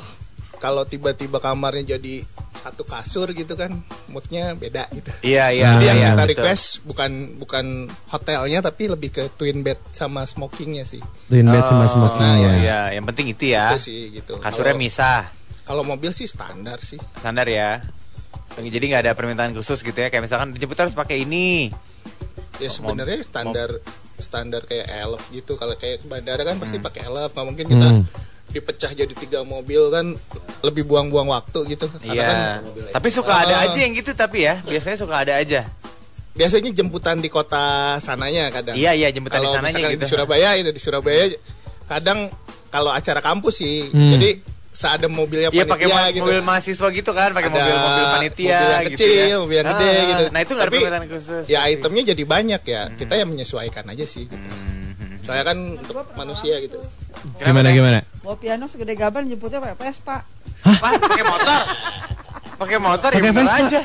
kalau 0.65 0.89
tiba-tiba 0.89 1.45
kamarnya 1.45 2.01
jadi 2.01 2.25
satu 2.57 2.89
kasur 2.89 3.29
gitu 3.37 3.53
kan 3.53 3.69
moodnya 4.09 4.57
beda 4.57 4.89
gitu. 4.89 5.12
Iya 5.21 5.53
iya. 5.53 5.77
Jadi 5.77 5.85
yang 5.85 5.99
iya, 6.01 6.09
kita 6.09 6.25
betul. 6.25 6.33
request 6.33 6.65
bukan 6.89 7.11
bukan 7.37 7.65
hotelnya 8.09 8.65
tapi 8.65 8.89
lebih 8.89 9.12
ke 9.12 9.29
twin 9.37 9.61
bed 9.61 9.77
sama 9.93 10.25
smokingnya 10.25 10.89
sih. 10.89 11.05
Twin 11.29 11.45
bed 11.45 11.69
sama 11.69 11.85
Oh, 11.85 11.91
smoking 11.93 12.25
ya. 12.41 12.53
Iya, 12.57 12.81
yang 12.97 13.05
penting 13.05 13.29
itu 13.29 13.53
ya. 13.53 13.77
Itu 13.77 13.85
sih 13.85 14.09
gitu. 14.09 14.41
Kasurnya 14.41 14.73
Kalau- 14.73 14.81
misah, 14.81 15.29
Kalau 15.69 15.85
mobil 15.85 16.09
sih 16.17 16.25
standar 16.25 16.81
sih. 16.81 16.97
standar 17.21 17.45
ya. 17.45 17.85
Jadi 18.57 18.85
nggak 18.89 19.03
ada 19.05 19.12
permintaan 19.12 19.53
khusus 19.53 19.85
gitu 19.85 20.01
ya. 20.01 20.09
Kayak 20.09 20.25
misalkan 20.25 20.49
dijemput 20.49 20.81
harus 20.81 20.97
pakai 20.97 21.29
ini. 21.29 21.69
Ya 22.57 22.73
sebenarnya 22.73 23.21
standar 23.21 23.69
standar 24.17 24.65
kayak 24.65 24.89
elf 24.89 25.21
gitu. 25.29 25.61
Kalau 25.61 25.77
kayak 25.77 26.01
ke 26.01 26.07
bandara 26.09 26.41
kan 26.41 26.57
pasti 26.57 26.81
pakai 26.81 27.05
elf. 27.05 27.37
Nggak 27.37 27.45
mungkin 27.45 27.67
kita 27.69 27.89
Hmm. 27.93 28.03
Dipecah 28.55 28.95
jadi 28.95 29.11
tiga 29.13 29.43
mobil 29.43 29.91
kan 29.91 30.15
lebih 30.63 30.85
buang-buang 30.85 31.27
waktu 31.29 31.59
gitu. 31.69 31.91
Karena 31.91 32.23
kan 32.23 32.39
Iya. 32.71 32.91
Tapi 32.91 33.09
suka 33.11 33.35
ada 33.37 33.55
Ah. 33.57 33.67
aja 33.67 33.77
yang 33.77 33.93
gitu 33.93 34.15
tapi 34.15 34.47
ya. 34.47 34.63
Biasanya 34.63 34.97
suka 34.97 35.15
ada 35.19 35.35
aja. 35.35 35.67
biasanya 36.33 36.71
jemputan 36.73 37.19
di 37.19 37.29
kota 37.29 37.63
sananya 37.99 38.51
kadang. 38.51 38.75
Iya 38.75 38.91
iya 38.93 39.07
jemputan 39.09 39.39
di 39.39 39.45
kalau 39.45 39.55
sananya 39.55 39.71
misalkan 39.73 39.91
gitu. 39.93 40.03
di 40.03 40.09
Surabaya 40.09 40.49
itu 40.57 40.67
di 40.69 40.81
Surabaya 40.81 41.25
kadang 41.85 42.27
kalau 42.69 42.91
acara 42.91 43.21
kampus 43.21 43.55
sih 43.57 43.87
Hmm. 43.87 44.11
jadi 44.13 44.43
seada 44.69 45.07
mobilnya 45.07 45.47
Iya 45.49 45.63
panitia 45.63 45.71
pakai 45.71 45.87
mo- 45.87 46.11
gitu 46.11 46.27
mobil 46.27 46.43
mahasiswa 46.43 46.89
gitu 46.91 47.11
kan, 47.13 47.31
pakai 47.31 47.47
Ada 47.47 47.55
mobil-mobil 47.55 48.05
panitia 48.11 48.51
mobil 48.51 48.67
yang 48.67 48.83
gitu 48.83 48.91
kecil, 48.99 49.15
ya. 49.15 49.37
mobil 49.39 49.57
yang 49.57 49.69
gede 49.69 49.87
Ah, 49.87 50.03
gitu. 50.05 50.25
Nah, 50.27 50.41
itu 50.41 50.53
nggak 50.53 50.67
ada 50.67 50.75
Tapi, 50.75 51.09
khusus. 51.09 51.45
ya 51.47 51.59
pasti. 51.61 51.73
itemnya 51.73 52.03
jadi 52.11 52.23
banyak 52.27 52.63
ya 52.67 52.83
kita 52.93 53.15
yang 53.15 53.29
menyesuaikan 53.31 53.85
aja 53.87 54.05
sih 54.05 54.27
gitu. 54.27 54.35
Hmm. 54.35 54.84
Soalnya 55.25 55.45
kan 55.49 55.59
untuk 55.81 56.05
manusia 56.14 56.61
gitu 56.61 56.79
Gimana 57.41 57.72
gimana? 57.72 57.99
Bawa 58.20 58.37
piano 58.37 58.68
segede 58.68 58.93
gaban 58.95 59.25
jemputnya 59.25 59.57
pakai 59.57 59.77
Vespa. 59.81 60.20
Apa? 60.61 60.89
Pakai 61.01 61.25
motor? 61.25 61.61
Pakai 62.55 62.79
motor 62.79 63.09
ya 63.11 63.16
Pakai 63.16 63.33
bener 63.33 63.49
Vespa? 63.49 63.64
aja. 63.64 63.83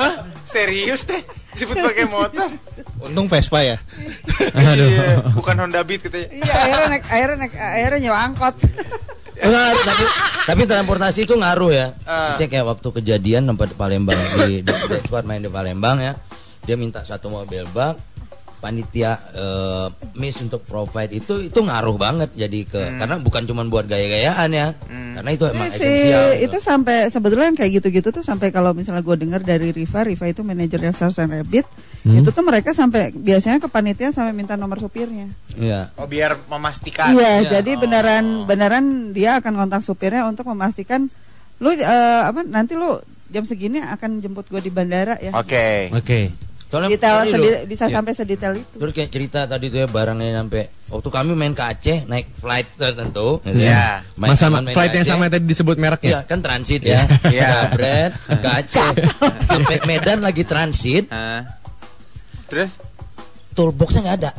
Hah? 0.00 0.14
Serius 0.48 1.04
deh? 1.04 1.20
Jemput 1.52 1.76
pakai 1.76 2.06
motor? 2.08 2.48
untung 3.04 3.28
Vespa 3.28 3.60
ya 3.60 3.76
Iya, 4.56 5.20
bukan 5.36 5.54
Honda 5.60 5.84
Beat 5.84 6.08
gitu 6.08 6.16
ya. 6.16 6.28
Iya, 6.32 6.52
akhirnya 6.56 6.88
naik 6.88 7.04
akhirnya 7.04 7.36
naik 7.36 7.54
akhirnya 7.54 7.98
nyewa 8.08 8.18
angkot. 8.32 8.54
Enggak, 9.38 9.70
tapi 9.86 10.04
tapi 10.50 10.62
transportasi 10.66 11.20
itu 11.28 11.34
ngaruh 11.38 11.70
ya. 11.70 11.86
Ah. 12.08 12.34
Saya 12.34 12.50
kayak 12.50 12.66
waktu 12.74 12.88
kejadian 12.90 13.46
tempat 13.46 13.70
di 13.70 13.76
Palembang 13.78 14.18
di, 14.48 14.66
di, 14.66 14.72
di 14.72 14.98
main 15.28 15.42
di 15.44 15.50
Palembang 15.52 15.98
ya. 16.02 16.12
Dia 16.66 16.74
minta 16.74 17.06
satu 17.06 17.30
mobil 17.30 17.62
bak, 17.70 17.94
panitia 18.58 19.14
eh, 19.34 19.86
miss 20.18 20.42
untuk 20.42 20.66
provide 20.66 21.14
itu 21.14 21.46
itu 21.46 21.58
ngaruh 21.62 21.94
banget 21.94 22.30
jadi 22.34 22.60
ke 22.66 22.80
karena 22.98 23.16
bukan 23.22 23.42
cuma 23.46 23.62
buat 23.66 23.86
gaya-gayaan 23.86 24.50
ya. 24.50 24.74
Karena 24.88 25.30
itu 25.34 25.44
emang 25.46 25.66
Ini 25.66 25.74
si 25.74 25.82
esensial. 25.82 26.22
gitu. 26.34 26.44
itu 26.46 26.58
sampai 26.62 26.96
sebetulnya 27.10 27.46
yang 27.50 27.58
kayak 27.58 27.72
gitu-gitu 27.82 28.08
tuh 28.10 28.22
sampai 28.22 28.50
kalau 28.54 28.74
misalnya 28.74 29.02
gue 29.02 29.16
dengar 29.18 29.40
dari 29.42 29.70
Riva, 29.74 30.06
Riva 30.06 30.26
itu 30.30 30.42
manajernya 30.46 30.92
Stars 30.94 31.18
and 31.22 31.34
Rabbit, 31.34 31.66
itu 32.06 32.28
tuh 32.30 32.44
mereka 32.46 32.70
sampai 32.70 33.10
biasanya 33.14 33.58
ke 33.58 33.68
panitia 33.70 34.10
sampai 34.14 34.34
minta 34.34 34.54
nomor 34.54 34.78
supirnya. 34.78 35.26
Iya. 35.58 35.90
Oh 35.98 36.06
biar 36.06 36.38
memastikan. 36.50 37.14
Iya, 37.14 37.58
jadi 37.58 37.78
beneran 37.78 38.46
beneran 38.46 39.14
dia 39.14 39.38
akan 39.42 39.54
kontak 39.54 39.82
supirnya 39.82 40.26
untuk 40.26 40.46
memastikan 40.50 41.10
lu 41.58 41.74
eh, 41.74 42.22
apa 42.22 42.46
nanti 42.46 42.78
lu 42.78 43.02
jam 43.28 43.44
segini 43.44 43.82
akan 43.82 44.24
jemput 44.24 44.48
gue 44.48 44.60
di 44.62 44.72
bandara 44.72 45.20
ya. 45.20 45.34
Oke. 45.36 45.92
Oke. 45.92 46.47
Soalnya 46.68 46.92
Detail 46.92 47.16
ini 47.18 47.32
sedi- 47.32 47.48
loh, 47.48 47.60
bisa 47.64 47.84
sampai 47.88 48.12
sedetail 48.12 48.52
itu. 48.54 48.76
Terus 48.76 48.92
kayak 48.92 49.08
cerita 49.08 49.40
tadi 49.44 49.66
tuh 49.66 49.78
ya 49.78 49.88
barangnya 49.88 50.36
sampai 50.36 50.62
waktu 50.86 51.08
kami 51.08 51.32
main 51.32 51.52
ke 51.52 51.64
Aceh 51.64 51.98
naik 52.04 52.28
flight 52.30 52.68
tertentu 52.74 53.40
gitu 53.40 53.56
Iya. 53.56 53.72
ya. 53.72 53.86
Main 54.14 54.36
Masa 54.36 54.46
main 54.46 54.68
flight 54.68 54.92
yang 54.92 55.06
sama 55.06 55.26
tadi 55.26 55.44
disebut 55.44 55.74
Iya 55.74 55.82
mereknya. 55.82 56.18
kan 56.22 56.38
transit 56.38 56.82
ya. 56.82 57.08
Iya. 57.26 57.72
Jabret 57.72 58.12
ke 58.20 58.48
Aceh. 58.54 58.90
Sampai 59.42 59.80
Medan 59.82 60.20
lagi 60.20 60.44
transit, 60.44 61.08
Hah? 61.08 61.48
Terus? 62.46 62.76
toolboxnya 63.50 64.04
nggak 64.04 64.18
ada. 64.20 64.30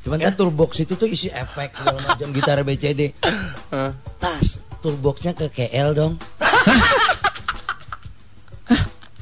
Cuman 0.00 0.16
Ya. 0.16 0.30
kan 0.30 0.34
toolbox 0.36 0.78
itu 0.78 0.94
tuh 0.94 1.04
isi 1.04 1.26
efek 1.26 1.74
segala 1.74 1.98
macam 2.04 2.30
gitar 2.30 2.62
BCD. 2.62 3.18
Tas, 4.16 4.46
toolboxnya 4.78 5.34
ke 5.34 5.50
KL 5.50 5.90
dong. 5.90 6.14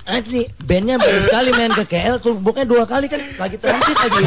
Asli, 0.02 0.42
bandnya 0.66 0.98
baru 0.98 1.18
sekali 1.22 1.50
main 1.54 1.70
ke 1.70 1.84
KL, 1.86 2.18
toolboxnya 2.18 2.66
dua 2.66 2.82
kali 2.90 3.06
kan 3.06 3.22
lagi 3.38 3.54
transit 3.54 3.94
lagi. 3.94 4.22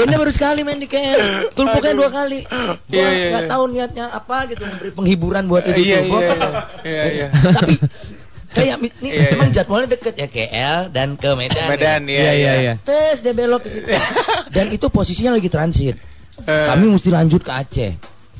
bandnya 0.00 0.16
baru 0.16 0.32
sekali 0.32 0.60
main 0.64 0.80
di 0.80 0.88
KL, 0.88 1.52
toolboxnya 1.52 1.92
dua 1.92 2.08
kali. 2.08 2.40
Gua 2.48 2.72
Iya, 2.88 3.08
iya, 3.12 3.26
nggak 3.36 3.44
iya. 3.44 3.52
tahu 3.52 3.62
niatnya 3.68 4.04
apa 4.08 4.36
gitu 4.48 4.62
memberi 4.64 4.90
penghiburan 4.96 5.44
buat 5.44 5.64
itu 5.68 5.80
Iya, 5.84 5.98
toolbox. 6.08 6.24
iya, 6.24 6.32
iya. 6.32 6.48
Iya, 6.88 7.04
iya. 7.12 7.26
Tapi 7.52 7.74
kayak 8.50 8.76
ini 8.80 9.08
Iya, 9.12 9.28
emang 9.36 9.48
iya. 9.52 9.56
jadwalnya 9.60 9.88
deket 9.92 10.14
ya 10.16 10.28
KL 10.32 10.80
dan 10.88 11.08
ke 11.20 11.30
Medan. 11.36 11.66
Medan 11.68 12.00
gitu. 12.08 12.16
ya. 12.16 12.20
Iya 12.24 12.32
iya 12.32 12.52
iya. 12.64 12.74
Tes 12.80 13.20
dia 13.20 13.32
belok 13.36 13.60
ke 13.62 13.68
situ. 13.68 13.86
Dan 14.56 14.66
itu 14.74 14.86
posisinya 14.90 15.36
lagi 15.36 15.46
transit. 15.52 15.94
Eh. 16.48 16.66
Kami 16.66 16.90
mesti 16.90 17.12
lanjut 17.12 17.44
ke 17.44 17.52
Aceh. 17.52 17.92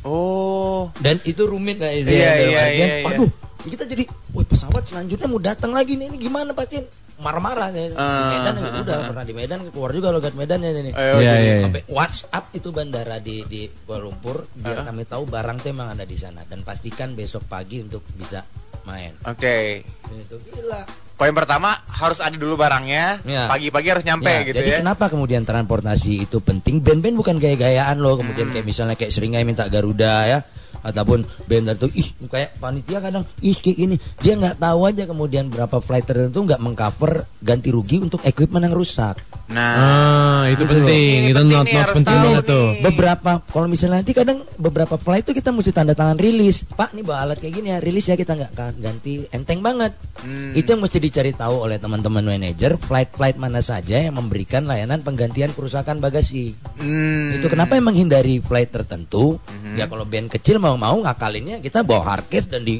Oh. 0.03 0.89
Dan 0.99 1.21
itu 1.29 1.45
rumit 1.45 1.77
itu? 1.77 2.09
Iya, 2.09 2.25
ya, 2.25 2.33
dalam 2.33 2.51
iya, 2.51 2.63
artian, 2.65 2.89
iya, 2.89 2.97
iya. 3.05 3.09
Aduh, 3.21 3.31
kita 3.63 3.85
jadi, 3.85 4.05
wah 4.31 4.43
pesawat 4.43 4.83
selanjutnya 4.85 5.27
mau 5.27 5.37
datang 5.37 5.71
lagi 5.71 5.95
nih. 5.95 6.09
Ini 6.09 6.17
gimana 6.17 6.51
pasti 6.51 6.81
marah-marah 7.19 7.69
ya. 7.71 7.87
Di 7.87 7.95
Ah, 7.95 8.33
Medan 8.33 8.55
ya 8.57 8.69
udah 8.81 8.97
pernah 9.07 9.25
di 9.25 9.35
Medan 9.35 9.61
keluar 9.69 9.91
juga 9.91 10.09
logat 10.09 10.33
Medan 10.33 10.59
ya 10.59 10.71
ini. 10.73 10.91
Ayo, 10.91 11.21
Iya 11.21 11.31
jadi- 11.31 11.37
iya. 11.39 11.53
iya. 11.53 11.65
Sampai 11.67 11.83
WhatsApp 11.87 12.45
itu 12.53 12.69
bandara 12.71 13.17
di 13.19 13.45
di 13.45 13.61
Kuala 13.85 14.01
Lumpur 14.03 14.49
biar 14.55 14.81
kami 14.83 15.05
tahu 15.05 15.25
barang 15.27 15.57
tuh 15.59 15.69
emang 15.71 15.89
ada 15.91 16.03
di 16.03 16.17
sana 16.17 16.41
dan 16.43 16.61
pastikan 16.61 17.13
besok 17.13 17.45
pagi 17.45 17.79
untuk 17.79 18.01
bisa 18.15 18.41
main. 18.83 19.13
Oke. 19.25 19.85
Itu 20.09 20.41
gila. 20.41 20.81
Poin 21.15 21.37
pertama 21.37 21.77
harus 21.93 22.17
ada 22.19 22.33
dulu 22.33 22.57
barangnya. 22.57 23.21
Iya. 23.23 23.45
Pagi-pagi 23.47 23.89
harus 23.93 24.05
nyampe 24.09 24.33
Ya, 24.33 24.41
gitu 24.41 24.57
jadi 24.57 24.71
ya. 24.71 24.79
kenapa 24.81 25.13
kemudian 25.13 25.45
transportasi 25.45 26.25
itu 26.25 26.41
penting? 26.41 26.81
Band-band 26.81 27.13
bukan 27.15 27.37
gaya-gayaan 27.37 28.01
loh. 28.01 28.17
Kemudian 28.17 28.49
Hmm. 28.49 28.55
kayak 28.57 28.65
misalnya 28.65 28.97
kayak 28.97 29.13
seringai 29.13 29.45
minta 29.45 29.69
Garuda 29.69 30.25
ya, 30.25 30.39
ataupun 30.83 31.23
band 31.47 31.65
tertentu, 31.73 31.89
ih 31.97 32.09
kayak 32.27 32.59
panitia 32.59 32.99
kadang, 32.99 33.25
ih 33.41 33.57
kayak 33.57 33.77
gini. 33.77 33.97
Dia 34.21 34.35
nggak 34.37 34.59
tahu 34.59 34.81
aja 34.89 35.05
kemudian 35.07 35.49
berapa 35.49 35.79
flight 35.79 36.07
tertentu 36.07 36.45
nggak 36.45 36.61
mengcover 36.61 37.25
ganti 37.41 37.69
rugi 37.71 38.03
untuk 38.03 38.21
equipment 38.27 38.67
yang 38.67 38.77
rusak. 38.77 39.17
Nah, 39.51 39.75
Ah, 39.75 40.43
itu 40.47 40.63
Gitu 40.63 40.65
loh. 40.65 40.87
penting. 40.87 41.17
Itu 41.27 41.41
not 41.43 41.67
not 41.67 41.89
penting 41.91 42.07
tahu 42.07 42.25
banget 42.25 42.45
tuh. 42.47 42.69
Beberapa, 42.83 43.31
kalau 43.45 43.67
misalnya 43.67 43.99
nanti 43.99 44.13
kadang 44.13 44.39
beberapa 44.57 44.95
flight 44.95 45.23
itu 45.23 45.35
kita 45.35 45.51
mesti 45.51 45.71
tanda 45.71 45.93
tangan 45.93 46.15
rilis. 46.15 46.63
Pak, 46.65 46.95
nih 46.95 47.03
bawa 47.03 47.27
alat 47.27 47.39
kayak 47.39 47.55
gini 47.55 47.69
ya, 47.69 47.79
rilis 47.79 48.07
ya 48.07 48.15
kita 48.15 48.33
nggak 48.33 48.53
ka- 48.53 48.79
ganti 48.79 49.27
enteng 49.29 49.59
banget. 49.59 49.91
Hmm. 50.21 50.55
Itu 50.55 50.71
yang 50.71 50.81
mesti 50.81 50.99
dicari 50.99 51.33
tahu 51.33 51.61
oleh 51.61 51.77
teman-teman 51.77 52.23
manajer, 52.23 52.79
flight-flight 52.79 53.37
mana 53.37 53.59
saja 53.61 53.99
yang 53.99 54.15
memberikan 54.15 54.65
layanan 54.65 55.03
penggantian 55.03 55.51
kerusakan 55.51 55.99
bagasi. 55.99 56.55
Hmm. 56.79 57.35
Itu 57.35 57.51
kenapa 57.51 57.75
emang 57.75 57.93
hindari 57.93 58.39
flight 58.39 58.71
tertentu? 58.71 59.43
Ya 59.73 59.85
kalau 59.85 60.05
band 60.05 60.31
kecil 60.31 60.57
mau-mau 60.57 60.95
ngakalinnya 61.01 61.59
kita 61.59 61.83
bawa 61.83 62.07
hardcase 62.09 62.47
dan 62.47 62.63
di 62.63 62.79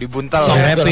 dibuntal 0.00 0.42
Di 0.42 0.50
ya. 0.50 0.56
macam. 0.56 0.86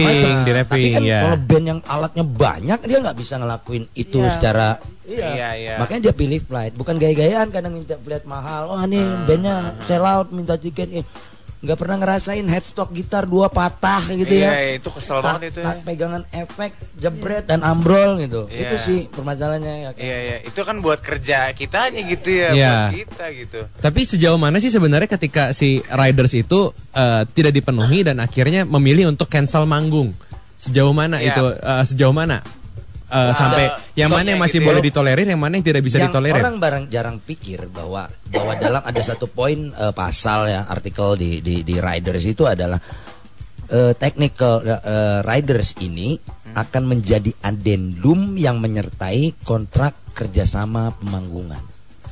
di 0.45 0.51
wrapping, 0.51 0.83
Tapi 0.85 0.89
kan 0.91 1.03
ya. 1.03 1.21
kalau 1.25 1.39
band 1.43 1.65
yang 1.67 1.81
alatnya 1.83 2.25
banyak 2.25 2.79
dia 2.85 2.99
nggak 3.01 3.17
bisa 3.17 3.35
ngelakuin 3.37 3.85
itu 3.95 4.19
Iya. 4.19 4.31
secara 4.31 4.69
Iya, 5.09 5.49
iya. 5.57 5.75
Makanya 5.81 6.01
dia 6.05 6.15
pilih 6.15 6.37
flight, 6.39 6.77
bukan 6.77 6.95
gaya-gayaan 6.95 7.49
kadang 7.49 7.73
minta 7.73 7.97
flight 7.97 8.23
mahal. 8.23 8.69
Oh 8.69 8.85
nih 8.85 9.01
Ah. 9.01 9.25
bandnya 9.25 9.57
sell 9.81 10.05
out 10.05 10.29
minta 10.29 10.55
tiket 10.55 10.93
eh, 10.93 11.05
nggak 11.59 11.75
pernah 11.75 11.97
ngerasain 11.97 12.47
headstock 12.47 12.91
gitar 12.91 13.27
dua 13.27 13.51
patah 13.51 13.99
gitu 14.09 14.31
Iya, 14.31 14.47
ya. 14.47 14.79
itu 14.79 14.89
kesel 14.89 15.19
banget 15.19 15.51
itu. 15.51 15.59
ta- 15.59 15.83
pegangan 15.83 16.23
efek 16.31 16.71
jebret 16.95 17.45
dan 17.45 17.61
ambrol 17.61 18.15
gitu. 18.17 18.47
Iya. 18.47 18.63
Itu 18.63 18.77
sih 18.79 18.99
permasalahannya 19.09 19.75
ya. 19.77 19.91
Iya, 19.93 20.19
iya. 20.21 20.37
Itu 20.41 20.63
kan 20.63 20.79
buat 20.79 21.01
kerja 21.01 21.51
kita 21.51 21.91
aja 21.91 21.99
gitu 21.99 22.29
ya, 22.31 22.49
Iya. 22.55 22.71
buat 22.87 22.95
kita 22.97 23.25
gitu. 23.35 23.61
Tapi 23.75 24.01
sejauh 24.01 24.37
mana 24.37 24.57
sih 24.57 24.71
sebenarnya 24.71 25.11
ketika 25.11 25.51
si 25.51 25.83
riders 25.85 26.31
itu 26.33 26.71
eh, 26.93 27.23
tidak 27.29 27.51
dipenuhi 27.53 28.03
dan 28.03 28.19
akhirnya 28.19 28.63
memilih 28.63 29.11
untuk 29.11 29.27
cancel 29.27 29.67
manggung? 29.67 30.15
Sejauh 30.55 30.91
mana 30.91 31.19
Iya. 31.19 31.33
itu? 31.33 31.45
eh, 31.55 31.85
sejauh 31.85 32.13
mana? 32.13 32.39
Eh, 33.09 33.33
sampai 33.33 33.73
yang 33.97 34.13
mana 34.13 34.37
yang 34.37 34.41
masih 34.41 34.61
gitu 34.61 34.69
ya. 34.69 34.69
boleh 34.69 34.83
ditolerir, 34.85 35.27
yang 35.33 35.41
mana 35.41 35.57
yang 35.57 35.65
tidak 35.65 35.81
bisa 35.81 35.97
yang 35.97 36.13
ditolerir? 36.13 36.45
orang 36.45 36.61
barang 36.61 36.85
jarang 36.93 37.17
pikir 37.25 37.65
bahwa 37.73 38.05
bahwa 38.29 38.53
dalam 38.61 38.83
ada 38.85 39.01
satu 39.01 39.25
poin 39.25 39.73
eh, 39.73 39.93
pasal 39.97 40.45
ya 40.53 40.69
artikel 40.69 41.17
di 41.17 41.41
di 41.41 41.65
di 41.65 41.81
riders 41.81 42.21
itu 42.29 42.45
adalah 42.45 42.77
eh, 43.73 43.97
technical 43.97 44.61
eh, 44.61 45.25
riders 45.25 45.81
ini 45.81 46.21
akan 46.53 46.83
menjadi 46.85 47.33
adendum 47.49 48.37
yang 48.37 48.61
menyertai 48.61 49.41
kontrak 49.41 49.97
kerjasama 50.13 50.93
pemanggungan. 51.01 51.65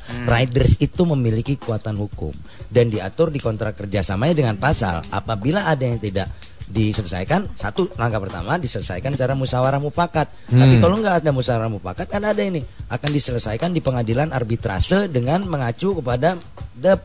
Riders 0.07 0.79
itu 0.79 1.03
memiliki 1.03 1.59
kekuatan 1.59 1.99
hukum 1.99 2.31
dan 2.71 2.87
diatur 2.87 3.27
di 3.27 3.43
kontrak 3.43 3.75
kerjasamanya 3.75 4.39
dengan 4.39 4.55
pasal 4.55 5.03
apabila 5.11 5.67
ada 5.67 5.83
yang 5.83 5.99
tidak 5.99 6.31
diselesaikan 6.67 7.47
satu 7.55 7.87
langkah 7.95 8.19
pertama 8.19 8.59
diselesaikan 8.59 9.15
secara 9.15 9.33
musyawarah 9.33 9.79
mufakat. 9.79 10.27
Tapi 10.51 10.75
kalau 10.77 10.99
nggak 10.99 11.23
ada 11.23 11.31
musyawarah 11.31 11.71
mufakat 11.71 12.11
kan 12.11 12.23
ada 12.23 12.43
ini 12.43 12.59
akan 12.91 13.09
diselesaikan 13.09 13.71
di 13.71 13.79
pengadilan 13.79 14.35
arbitrase 14.35 15.07
dengan 15.07 15.47
mengacu 15.47 15.95
kepada 15.95 16.35
the 16.75 16.99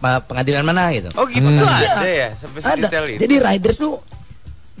pengadilan 0.00 0.66
mana 0.66 0.90
gitu. 0.90 1.08
Oh 1.14 1.26
gitu 1.30 1.46
Iya. 1.46 1.92
ada 1.94 2.10
ya 2.10 2.28
sampai 2.34 2.60
ada. 2.66 2.88
jadi 3.20 3.34
riders 3.38 3.78
tuh 3.78 3.94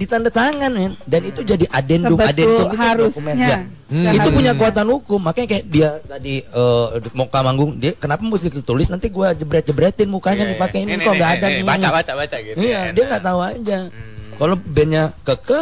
ditanda 0.00 0.32
tangan 0.32 0.72
men 0.72 0.92
dan 1.04 1.20
itu 1.20 1.44
jadi 1.44 1.68
adendum 1.68 2.16
Sebetul 2.16 2.32
adendum 2.32 2.56
itu 2.72 2.76
harusnya. 2.80 3.12
dokumen. 3.12 3.34
Ya. 3.36 3.58
Hmm. 3.90 4.14
itu 4.14 4.28
punya 4.30 4.52
kekuatan 4.54 4.86
hukum 4.86 5.18
makanya 5.20 5.48
kayak 5.50 5.64
dia 5.66 5.88
tadi 6.00 6.40
eh, 6.40 6.86
muka 7.12 7.38
manggung 7.42 7.76
dia 7.76 7.92
kenapa 7.92 8.22
mesti 8.22 8.48
ditulis 8.48 8.86
nanti 8.86 9.10
gua 9.10 9.34
jebret 9.34 9.60
jebretin 9.60 10.08
mukanya 10.08 10.46
Iya, 10.46 10.52
dipakai 10.54 10.78
iya. 10.80 10.86
ini 10.88 11.02
kok 11.02 11.12
nggak 11.12 11.30
ada 11.36 11.46
nih, 11.50 11.64
baca 11.66 11.88
baca 11.90 12.12
baca 12.16 12.36
gitu. 12.38 12.56
iya 12.56 12.80
ya. 12.88 12.92
dia 12.94 13.04
nggak 13.04 13.22
tahu 13.22 13.38
aja 13.42 13.78
kalau 14.38 14.54
bandnya 14.56 15.02
keke 15.20 15.60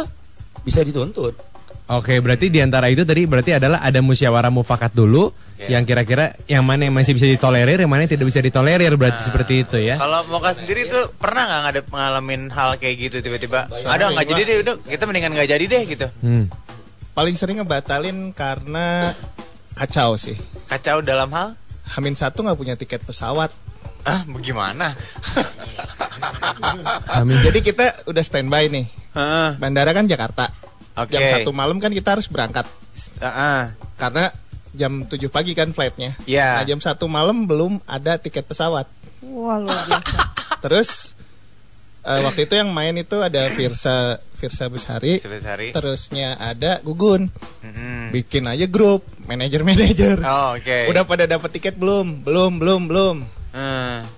bisa 0.61 0.79
dituntut 0.81 1.33
Oke, 1.89 2.21
berarti 2.21 2.53
di 2.53 2.61
antara 2.61 2.85
itu 2.85 3.01
tadi 3.01 3.25
berarti 3.25 3.57
adalah 3.57 3.81
ada 3.81 3.97
musyawarah 3.97 4.53
mufakat 4.53 4.93
dulu 4.93 5.33
Oke. 5.33 5.73
yang 5.73 5.81
kira-kira 5.83 6.37
yang 6.45 6.61
mana 6.61 6.85
yang 6.85 6.93
masih 6.93 7.17
bisa 7.17 7.25
ditolerir, 7.25 7.81
yang 7.81 7.89
mana 7.89 8.05
yang 8.05 8.13
tidak 8.13 8.29
bisa 8.29 8.45
ditolerir 8.45 8.93
berarti 8.93 9.25
seperti 9.25 9.65
itu 9.65 9.81
ya. 9.81 9.97
Kalau 9.97 10.21
Moka 10.29 10.53
sendiri 10.53 10.85
tuh 10.85 11.09
pernah 11.17 11.49
nggak 11.49 11.65
ada 11.65 11.81
ngalamin 11.89 12.53
hal 12.53 12.77
kayak 12.77 13.09
gitu 13.09 13.17
tiba-tiba 13.19 13.65
ada 13.89 14.05
nggak 14.13 14.21
jadi 14.29 14.41
deh 14.45 14.57
udah 14.61 14.75
kita 14.85 15.03
mendingan 15.09 15.33
nggak 15.33 15.49
jadi 15.49 15.65
deh 15.65 15.83
gitu 15.89 16.07
Hmm. 16.21 16.45
Paling 17.17 17.33
sering 17.33 17.57
ngebatalin 17.57 18.37
karena 18.37 19.17
kacau 19.73 20.13
sih. 20.13 20.37
kacau 20.69 21.01
dalam 21.01 21.33
hal 21.33 21.57
Hamin 21.89 22.13
satu 22.13 22.45
nggak 22.45 22.53
punya 22.53 22.77
tiket 22.77 23.01
pesawat. 23.01 23.49
ah 24.05 24.21
bagaimana 24.29 24.93
Amin. 27.17 27.37
Jadi 27.41 27.59
kita 27.59 28.05
udah 28.05 28.21
standby 28.21 28.69
nih. 28.69 28.85
Heeh. 29.15 29.49
Bandara 29.57 29.91
kan 29.91 30.05
Jakarta. 30.05 30.51
Oke. 31.03 31.15
Jam 31.15 31.23
satu 31.39 31.51
malam 31.55 31.77
kan 31.79 31.91
kita 31.95 32.19
harus 32.19 32.27
berangkat 32.27 32.67
Heeh. 33.23 33.61
karena 33.95 34.31
jam 34.75 35.01
7 35.07 35.17
pagi 35.33 35.57
kan 35.57 35.71
flightnya. 35.73 36.13
Iya. 36.29 36.61
Nah, 36.61 36.65
jam 36.67 36.79
satu 36.79 37.09
malam 37.09 37.49
belum 37.49 37.81
ada 37.89 38.21
tiket 38.21 38.45
pesawat. 38.45 38.85
Wah 39.25 39.57
luar 39.57 39.87
biasa. 39.87 40.17
Terus 40.63 41.17
eh, 42.05 42.19
waktu 42.21 42.45
itu 42.45 42.53
yang 42.53 42.69
main 42.69 42.93
itu 42.99 43.17
ada 43.19 43.49
Virsa 43.49 44.21
Virsa 44.37 44.69
Besari. 44.71 45.19
Terusnya 45.73 46.37
ada 46.39 46.79
Gugun. 46.85 47.27
Mm-mm. 47.65 48.13
Bikin 48.13 48.47
aja 48.47 48.69
grup 48.69 49.03
manajer-manajer. 49.27 50.21
Oh, 50.23 50.55
oke. 50.55 50.79
Udah 50.91 51.03
pada 51.03 51.25
dapat 51.27 51.49
tiket 51.51 51.75
belum? 51.75 52.23
Belum, 52.23 52.61
belum, 52.61 52.81
belum. 52.87 53.17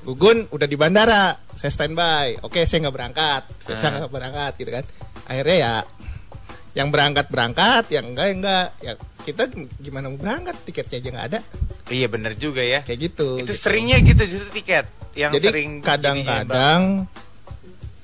Gugun 0.06 0.46
udah 0.52 0.68
di 0.68 0.76
bandara, 0.76 1.34
saya 1.56 1.72
standby. 1.72 2.38
Oke, 2.44 2.68
saya 2.68 2.86
nggak 2.86 2.96
berangkat, 2.96 3.42
saya 3.80 4.04
nggak 4.04 4.12
berangkat 4.12 4.52
gitu 4.60 4.72
kan. 4.76 4.84
Akhirnya 5.32 5.58
ya, 5.58 5.74
yang 6.72 6.88
berangkat 6.88 7.28
berangkat, 7.28 7.92
yang 7.92 8.16
enggak 8.16 8.28
enggak. 8.32 8.68
Ya 8.80 8.94
kita 9.22 9.46
gimana 9.78 10.10
mau 10.10 10.18
berangkat, 10.18 10.56
tiketnya 10.66 10.98
aja 10.98 11.10
nggak 11.14 11.28
ada, 11.36 11.40
iya 11.94 12.08
bener 12.10 12.34
juga 12.40 12.64
ya. 12.64 12.82
kayak 12.82 13.00
gitu. 13.12 13.38
Itu 13.44 13.52
gitu. 13.52 13.54
seringnya 13.54 13.98
gitu 14.02 14.24
justru 14.26 14.50
tiket 14.62 14.86
yang 15.14 15.36
Jadi 15.36 15.48
sering 15.52 15.72
kadang-kadang 15.84 17.06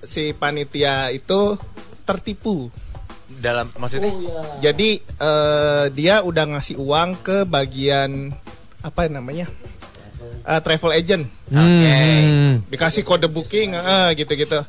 si 0.03 0.35
panitia 0.35 1.09
itu 1.11 1.55
tertipu. 2.03 2.69
dalam 3.27 3.67
maksudnya 3.75 4.09
Jadi 4.63 5.03
eh, 5.03 5.85
dia 5.91 6.23
udah 6.23 6.57
ngasih 6.57 6.79
uang 6.79 7.21
ke 7.21 7.43
bagian 7.43 8.31
apa 8.81 9.11
namanya 9.11 9.45
Eh, 10.47 10.61
travel 10.63 10.95
agent, 10.95 11.27
Hmm. 11.51 12.63
dikasih 12.71 13.03
kode 13.03 13.27
booking, 13.27 13.75
eh, 13.75 14.15
gitu-gitu. 14.15 14.63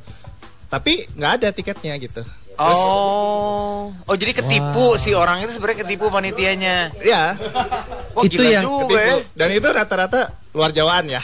Tapi 0.66 1.06
nggak 1.14 1.32
ada 1.38 1.48
tiketnya 1.54 1.94
gitu. 2.02 2.26
Oh, 2.58 3.94
oh 3.94 4.16
jadi 4.18 4.34
ketipu 4.34 4.98
si 4.98 5.14
orang 5.14 5.40
itu 5.40 5.54
sebenarnya 5.54 5.86
ketipu 5.86 6.10
panitianya. 6.10 6.90
Ya, 7.00 7.38
Wah, 8.12 8.26
Itu 8.26 8.34
gila 8.34 8.48
yang 8.50 8.64
juga 8.66 8.98
ya. 8.98 9.14
ketipu. 9.14 9.16
Dan 9.38 9.48
itu 9.54 9.68
rata-rata 9.70 10.20
luar 10.50 10.74
Jawaan 10.74 11.06
ya. 11.06 11.22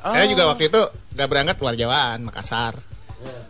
Saya 0.00 0.24
juga 0.26 0.46
waktu 0.46 0.70
itu 0.70 0.80
nggak 1.14 1.28
berangkat 1.28 1.56
luar 1.58 1.74
Jawaan, 1.74 2.18
Makassar. 2.24 2.78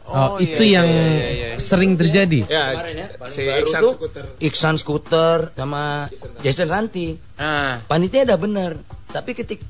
Oh, 0.09 0.41
iya, 0.41 0.57
itu 0.57 0.63
iya, 0.65 0.81
yang 0.81 0.89
iya, 0.89 1.05
iya, 1.05 1.29
iya. 1.29 1.49
sering 1.61 1.93
terjadi. 1.93 2.41
Ya, 2.49 2.65
si 3.29 3.45
Baru 3.45 3.61
Iksan 3.61 3.81
tuh 3.85 3.93
Skuter. 3.93 4.25
Iksan 4.41 4.75
Scooter 4.81 5.39
sama 5.53 5.85
Jason 6.41 6.69
Ranti 6.73 7.13
Ah. 7.37 7.77
panitia 7.85 8.25
udah 8.25 8.41
bener 8.41 8.73
tapi 9.07 9.37
ketik 9.37 9.61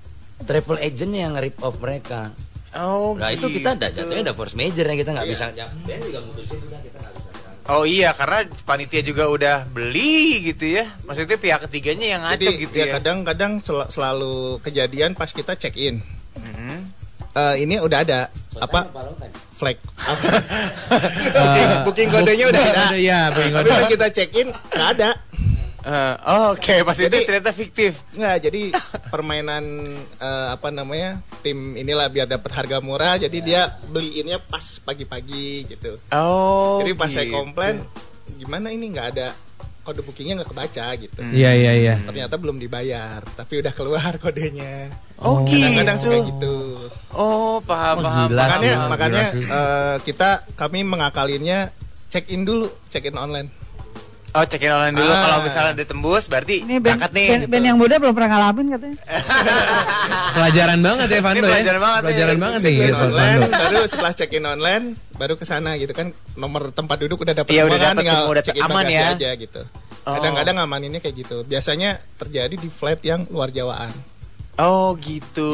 travel 0.47 0.79
agentnya 0.79 1.27
yang 1.27 1.35
rip 1.35 1.59
off 1.59 1.83
mereka 1.83 2.31
Oh, 2.79 3.19
Nah 3.19 3.35
itu 3.35 3.51
gitu. 3.51 3.59
kita 3.59 3.75
ada 3.75 3.91
jatuhnya 3.91 4.31
ada 4.31 4.35
force 4.37 4.55
major 4.55 4.87
yang 4.87 4.95
kita 4.95 5.11
nggak 5.11 5.27
bisa 5.27 5.51
ya, 5.51 5.67
juga 5.99 6.21
mutusin 6.23 6.61
kita 6.63 6.95
nggak 6.95 7.13
bisa 7.19 7.28
Oh 7.69 7.85
iya, 7.85 8.17
karena 8.17 8.49
panitia 8.65 9.05
juga 9.05 9.29
udah 9.29 9.69
beli 9.69 10.41
gitu 10.43 10.65
ya. 10.73 10.89
Maksudnya 11.05 11.37
pihak 11.37 11.69
ketiganya 11.69 12.07
yang 12.09 12.21
ngaco 12.25 12.41
Jadi 12.41 12.65
gitu 12.65 12.75
ya 12.75 12.87
ya. 12.89 12.93
kadang-kadang 12.97 13.61
sel- 13.61 13.89
selalu 13.89 14.57
kejadian 14.61 15.13
pas 15.13 15.29
kita 15.29 15.53
check 15.53 15.77
in. 15.77 16.01
Mhm. 16.35 16.77
Eh, 17.29 17.55
ini 17.61 17.77
udah 17.77 18.01
ada 18.03 18.21
apa 18.57 18.89
flag? 19.53 19.77
Eh, 21.29 21.85
booking 21.85 22.09
kodenya 22.09 22.49
udah 22.49 22.63
ada. 22.63 22.85
Udah 22.89 22.99
ya, 22.99 23.21
booking 23.31 23.53
Tapi 23.53 23.69
kode. 23.69 23.77
pas 23.77 23.87
kita 23.87 24.07
check 24.09 24.31
in 24.33 24.49
nggak 24.49 24.89
ada. 24.97 25.11
Eh, 25.89 26.15
oh, 26.29 26.53
Oke, 26.53 26.85
pas 26.85 26.93
Jadi- 26.93 27.09
itu 27.09 27.25
ternyata 27.25 27.49
fiktif. 27.51 28.05
Nggak, 28.13 28.37
jadi 28.45 28.63
permainan 29.09 29.65
eh, 30.21 30.49
apa 30.53 30.69
namanya 30.69 31.17
tim 31.41 31.57
inilah 31.75 32.13
biar 32.13 32.29
dapat 32.29 32.51
harga 32.53 32.79
murah. 32.79 33.17
Jadi 33.17 33.41
dia 33.41 33.73
beliinnya 33.89 34.37
pas 34.39 34.61
pagi-pagi 34.79 35.65
gitu. 35.67 35.97
Oh. 36.13 36.79
jadi 36.79 36.93
pas 36.93 37.09
saya 37.09 37.25
gitu. 37.25 37.35
komplain, 37.35 37.81
gimana 38.37 38.69
ini 38.69 38.93
nggak 38.93 39.09
ada 39.17 39.33
kode 39.81 40.05
bookingnya 40.05 40.45
nggak 40.45 40.51
kebaca 40.53 40.87
gitu. 41.01 41.21
Iya, 41.25 41.57
iya, 41.57 41.73
iya. 41.75 41.95
Ternyata 41.99 42.37
belum 42.37 42.61
dibayar, 42.61 43.25
tapi 43.33 43.57
udah 43.57 43.73
keluar 43.73 44.13
kodenya. 44.23 44.93
Oh, 45.17 45.41
Kadang-kadang 45.43 45.97
gitu. 45.97 46.05
suka 46.05 46.19
gitu. 46.29 46.55
Oh, 47.11 47.65
paham, 47.65 48.05
paham. 48.05 48.29
gila 48.29 48.45
paham. 48.45 48.61
makanya 48.61 48.77
sih, 48.77 48.91
makanya 48.93 49.25
gila 49.25 49.33
sih. 49.33 49.45
eh, 49.49 49.97
kita 50.05 50.31
kami 50.55 50.85
mengakalinnya 50.85 51.73
check 52.09 52.29
in 52.29 52.45
dulu, 52.45 52.69
check 52.87 53.03
in 53.03 53.17
online. 53.17 53.49
Oh, 54.31 54.45
cekin 54.45 54.69
online 54.69 54.93
dulu 54.93 55.09
Ah. 55.09 55.19
kalau 55.19 55.39
misalnya 55.41 55.73
ditembus 55.75 56.27
berarti 56.27 56.61
Ini 56.61 56.77
band, 56.77 56.85
berangkat 57.01 57.11
nih. 57.11 57.27
band, 57.27 57.41
gitu. 57.41 57.51
band 57.51 57.65
yang 57.65 57.77
muda 57.77 57.95
belum 57.97 58.13
pernah 58.13 58.31
ngalamin 58.31 58.67
katanya. 58.71 58.99
Pelajaran 60.37 60.79
banget 60.79 61.07
ya 61.09 61.19
Fando 61.19 61.35
Ini 61.35 61.41
ya. 61.41 61.51
pelajaran 61.51 61.81
banget 61.81 61.99
ya. 61.99 62.05
Pelajaran 62.05 62.37
banget 62.39 62.59
nih 62.59 62.69
Check 62.69 62.79
in 62.79 62.87
gitu 62.87 63.03
online, 63.03 63.39
baru 63.49 63.79
setelah 63.85 64.13
check 64.13 64.31
in 64.31 64.45
online, 64.45 64.85
baru 65.15 65.35
ke 65.35 65.45
sana 65.45 65.71
gitu 65.75 65.93
kan 65.93 66.07
nomor 66.35 66.71
tempat 66.71 66.97
duduk 66.99 67.19
udah 67.21 67.35
dapat 67.35 67.51
Iya, 67.51 67.63
udah 67.65 67.79
dapet 67.79 67.97
tinggal 67.99 68.17
semua, 68.19 68.31
udah 68.31 68.43
check 68.43 68.55
in 68.55 68.63
aman 68.63 68.77
bagasi 68.79 68.95
ya. 68.95 69.09
aja 69.11 69.31
gitu. 69.35 69.63
Oh. 70.05 70.15
Kadang-kadang 70.15 70.55
ngamaninnya 70.57 71.01
kayak 71.01 71.17
gitu. 71.19 71.37
Biasanya 71.43 71.91
terjadi 72.15 72.55
di 72.55 72.69
flight 72.69 73.01
yang 73.03 73.25
luar 73.27 73.49
Jawaan. 73.49 73.93
Oh, 74.59 74.93
gitu. 74.99 75.51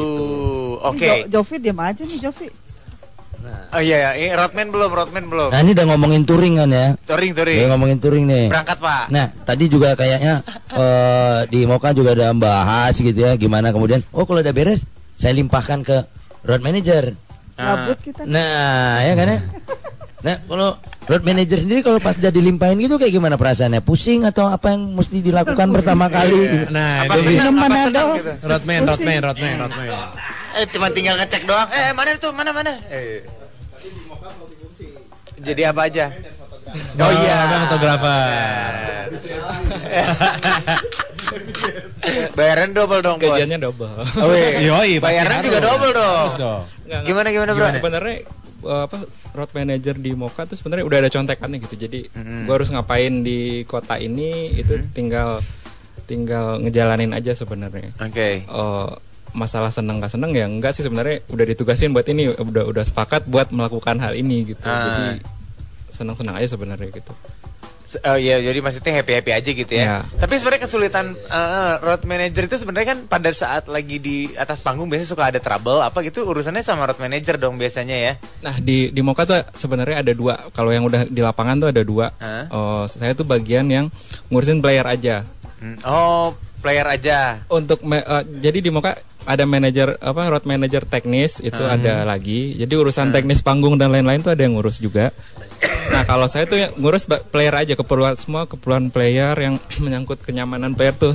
Oke. 0.81 0.99
Ini 0.99 1.29
Jo- 1.29 1.41
Jovi 1.41 1.55
diam 1.59 1.79
aja 1.79 2.01
nih 2.01 2.19
Jovi. 2.19 2.47
Oh 3.71 3.81
iya, 3.83 3.97
ya. 3.97 4.09
ini 4.15 4.29
Rodman 4.31 4.67
belum, 4.71 4.89
Rodman 4.89 5.25
belum. 5.27 5.49
nah 5.51 5.59
ini 5.59 5.71
udah 5.71 5.85
ngomongin 5.89 6.23
touring 6.23 6.55
kan 6.55 6.69
ya 6.69 6.87
Touring, 7.03 7.31
udah 7.31 7.43
touring. 7.43 7.67
ngomongin 7.67 7.97
touring 7.99 8.25
nih 8.25 8.45
Berangkat, 8.47 8.77
Pak. 8.79 9.03
Nah, 9.09 9.25
tadi 9.43 9.65
juga 9.67 9.93
kayaknya 9.93 10.39
eh, 10.81 11.39
di 11.47 11.59
Moka 11.63 11.91
juga 11.91 12.15
ada 12.15 12.31
bahas 12.31 12.95
gitu 12.95 13.15
ya, 13.15 13.35
gimana 13.35 13.69
kemudian, 13.69 13.99
oh 14.11 14.23
kalau 14.23 14.39
udah 14.39 14.51
beres, 14.51 14.87
saya 15.15 15.35
limpahkan 15.35 15.83
ke 15.83 15.97
road 16.43 16.61
manager. 16.61 17.11
Ah. 17.55 17.87
Gabut 17.87 17.99
kita. 17.99 18.21
Nah, 18.23 18.99
ya 19.01 19.13
kan 19.13 19.27
ya. 19.27 19.39
Nah, 20.25 20.41
kalau 20.41 20.73
road 21.05 21.21
manager 21.21 21.61
sendiri 21.61 21.85
kalau 21.85 22.01
pas 22.01 22.17
udah 22.17 22.33
dilimpahin 22.33 22.81
gitu 22.81 22.97
kayak 22.97 23.13
gimana 23.13 23.37
perasaannya? 23.37 23.85
Pusing 23.85 24.25
atau 24.25 24.49
apa 24.49 24.73
yang 24.73 24.97
mesti 24.97 25.21
dilakukan 25.21 25.69
pertama 25.69 26.09
kali? 26.09 26.65
Nah, 26.73 27.05
Apa 27.05 27.21
Minum 27.21 27.53
apa 27.53 27.61
Manado. 27.61 27.93
senang 27.93 28.09
gitu. 28.17 28.31
Rodman, 28.49 28.81
Pusing. 28.81 28.89
Rodman, 28.89 29.21
Rodman, 29.21 29.53
Rodman. 29.61 29.89
Eh, 30.55 30.65
cuma 30.71 30.87
tinggal 30.87 31.19
ngecek 31.19 31.43
doang. 31.43 31.67
Eh, 31.67 31.91
mana 31.91 32.15
itu? 32.15 32.31
Mana 32.31 32.55
mana? 32.55 32.71
Eh. 32.87 33.27
Jadi 35.43 35.61
apa 35.67 35.91
aja? 35.91 36.07
Oh 36.75 37.11
iya, 37.11 37.35
Abang 37.45 37.61
fotografer. 37.67 38.71
Bayaran 42.37 42.71
double 42.71 43.01
dong, 43.03 43.17
Bos. 43.19 43.35
Gajiannya 43.35 43.59
double. 43.59 43.91
Oh, 44.23 44.31
iya. 44.31 44.63
Yoi, 44.71 45.03
Bayaran 45.03 45.43
juga 45.43 45.59
double 45.59 45.91
dong. 45.91 46.29
Dong. 46.39 46.63
Gimana 47.03 47.35
gimana, 47.35 47.51
Bro? 47.51 47.67
sebenarnya 47.75 48.23
eh, 48.65 48.81
apa 48.87 48.97
road 49.35 49.51
manager 49.51 49.95
di 49.99 50.15
Moka 50.15 50.47
tuh 50.47 50.55
sebenarnya 50.55 50.87
udah 50.87 50.97
ada 51.05 51.11
contekannya 51.11 51.59
gitu. 51.67 51.75
Jadi 51.75 51.99
gua 52.47 52.55
harus 52.59 52.71
ngapain 52.71 53.23
di 53.25 53.67
kota 53.67 53.99
ini 53.99 54.55
itu 54.55 54.79
tinggal 54.95 55.43
tinggal 56.05 56.61
ngejalanin 56.61 57.11
aja 57.11 57.33
sebenarnya. 57.33 57.91
Oke. 57.99 58.45
Eh, 58.45 58.87
masalah 59.35 59.69
seneng 59.69 59.99
gak 59.99 60.15
seneng 60.15 60.31
ya 60.31 60.47
enggak 60.47 60.71
sih 60.71 60.81
sebenarnya 60.81 61.19
udah 61.29 61.45
ditugasin 61.45 61.91
buat 61.91 62.07
ini 62.07 62.31
udah 62.31 62.65
udah 62.65 62.83
sepakat 62.83 63.27
buat 63.27 63.51
melakukan 63.51 63.99
hal 63.99 64.15
ini 64.15 64.55
gitu. 64.55 64.63
Ah. 64.63 64.79
Jadi 64.87 65.21
senang-senang 65.91 66.39
aja 66.39 66.47
sebenarnya 66.49 66.89
gitu. 66.89 67.11
Oh 68.03 68.19
iya, 68.19 68.43
jadi 68.43 68.59
maksudnya 68.59 68.91
happy 68.99 69.13
happy 69.13 69.31
aja 69.31 69.49
gitu 69.55 69.71
ya. 69.71 69.83
Iya. 69.85 69.97
Tapi 70.19 70.35
sebenarnya 70.35 70.67
kesulitan 70.67 71.15
eh, 71.15 71.73
road 71.79 72.03
manager 72.03 72.43
itu 72.43 72.57
sebenarnya 72.59 72.91
kan 72.91 72.99
pada 73.07 73.31
saat 73.31 73.71
lagi 73.71 74.03
di 74.03 74.27
atas 74.35 74.59
panggung 74.59 74.91
biasanya 74.91 75.09
suka 75.15 75.23
ada 75.31 75.39
trouble 75.39 75.79
apa 75.79 76.03
gitu 76.03 76.27
urusannya 76.27 76.59
sama 76.59 76.91
road 76.91 76.99
manager 76.99 77.39
dong 77.39 77.55
biasanya 77.55 77.95
ya. 77.95 78.13
Nah 78.43 78.57
di 78.59 78.91
di 78.91 78.99
Moka 78.99 79.23
tuh 79.23 79.39
sebenarnya 79.55 80.03
ada 80.03 80.11
dua. 80.11 80.35
Kalau 80.51 80.75
yang 80.75 80.83
udah 80.83 81.07
di 81.07 81.21
lapangan 81.23 81.55
tuh 81.61 81.69
ada 81.71 81.83
dua. 81.87 82.11
Hah? 82.19 82.51
Oh, 82.51 82.83
saya 82.89 83.15
tuh 83.15 83.23
bagian 83.23 83.63
yang 83.71 83.87
ngurusin 84.27 84.59
player 84.59 84.83
aja. 84.83 85.23
Hmm, 85.63 85.79
Oh, 85.87 86.35
player 86.59 86.83
aja. 86.89 87.39
Untuk 87.47 87.79
me- 87.87 88.03
eh, 88.03 88.23
jadi 88.43 88.59
di 88.59 88.73
Moka 88.75 88.91
ada 89.25 89.43
manajer 89.49 89.97
apa 89.99 90.21
road 90.29 90.45
manager 90.45 90.85
teknis 90.85 91.41
itu 91.41 91.61
ada 91.61 92.05
lagi. 92.05 92.53
Jadi 92.53 92.73
urusan 92.77 93.09
teknis 93.09 93.41
panggung 93.41 93.75
dan 93.75 93.89
lain-lain 93.91 94.21
tuh 94.21 94.33
ada 94.33 94.41
yang 94.45 94.57
ngurus 94.57 94.79
juga. 94.79 95.09
Nah 95.91 96.05
kalau 96.05 96.29
saya 96.29 96.45
tuh 96.45 96.61
yang 96.61 96.71
ngurus 96.77 97.09
player 97.33 97.53
aja 97.53 97.73
keperluan 97.73 98.13
semua 98.17 98.45
keperluan 98.45 98.93
player 98.93 99.33
yang 99.37 99.57
menyangkut 99.83 100.21
kenyamanan 100.21 100.77
player 100.77 100.93
tuh 100.93 101.13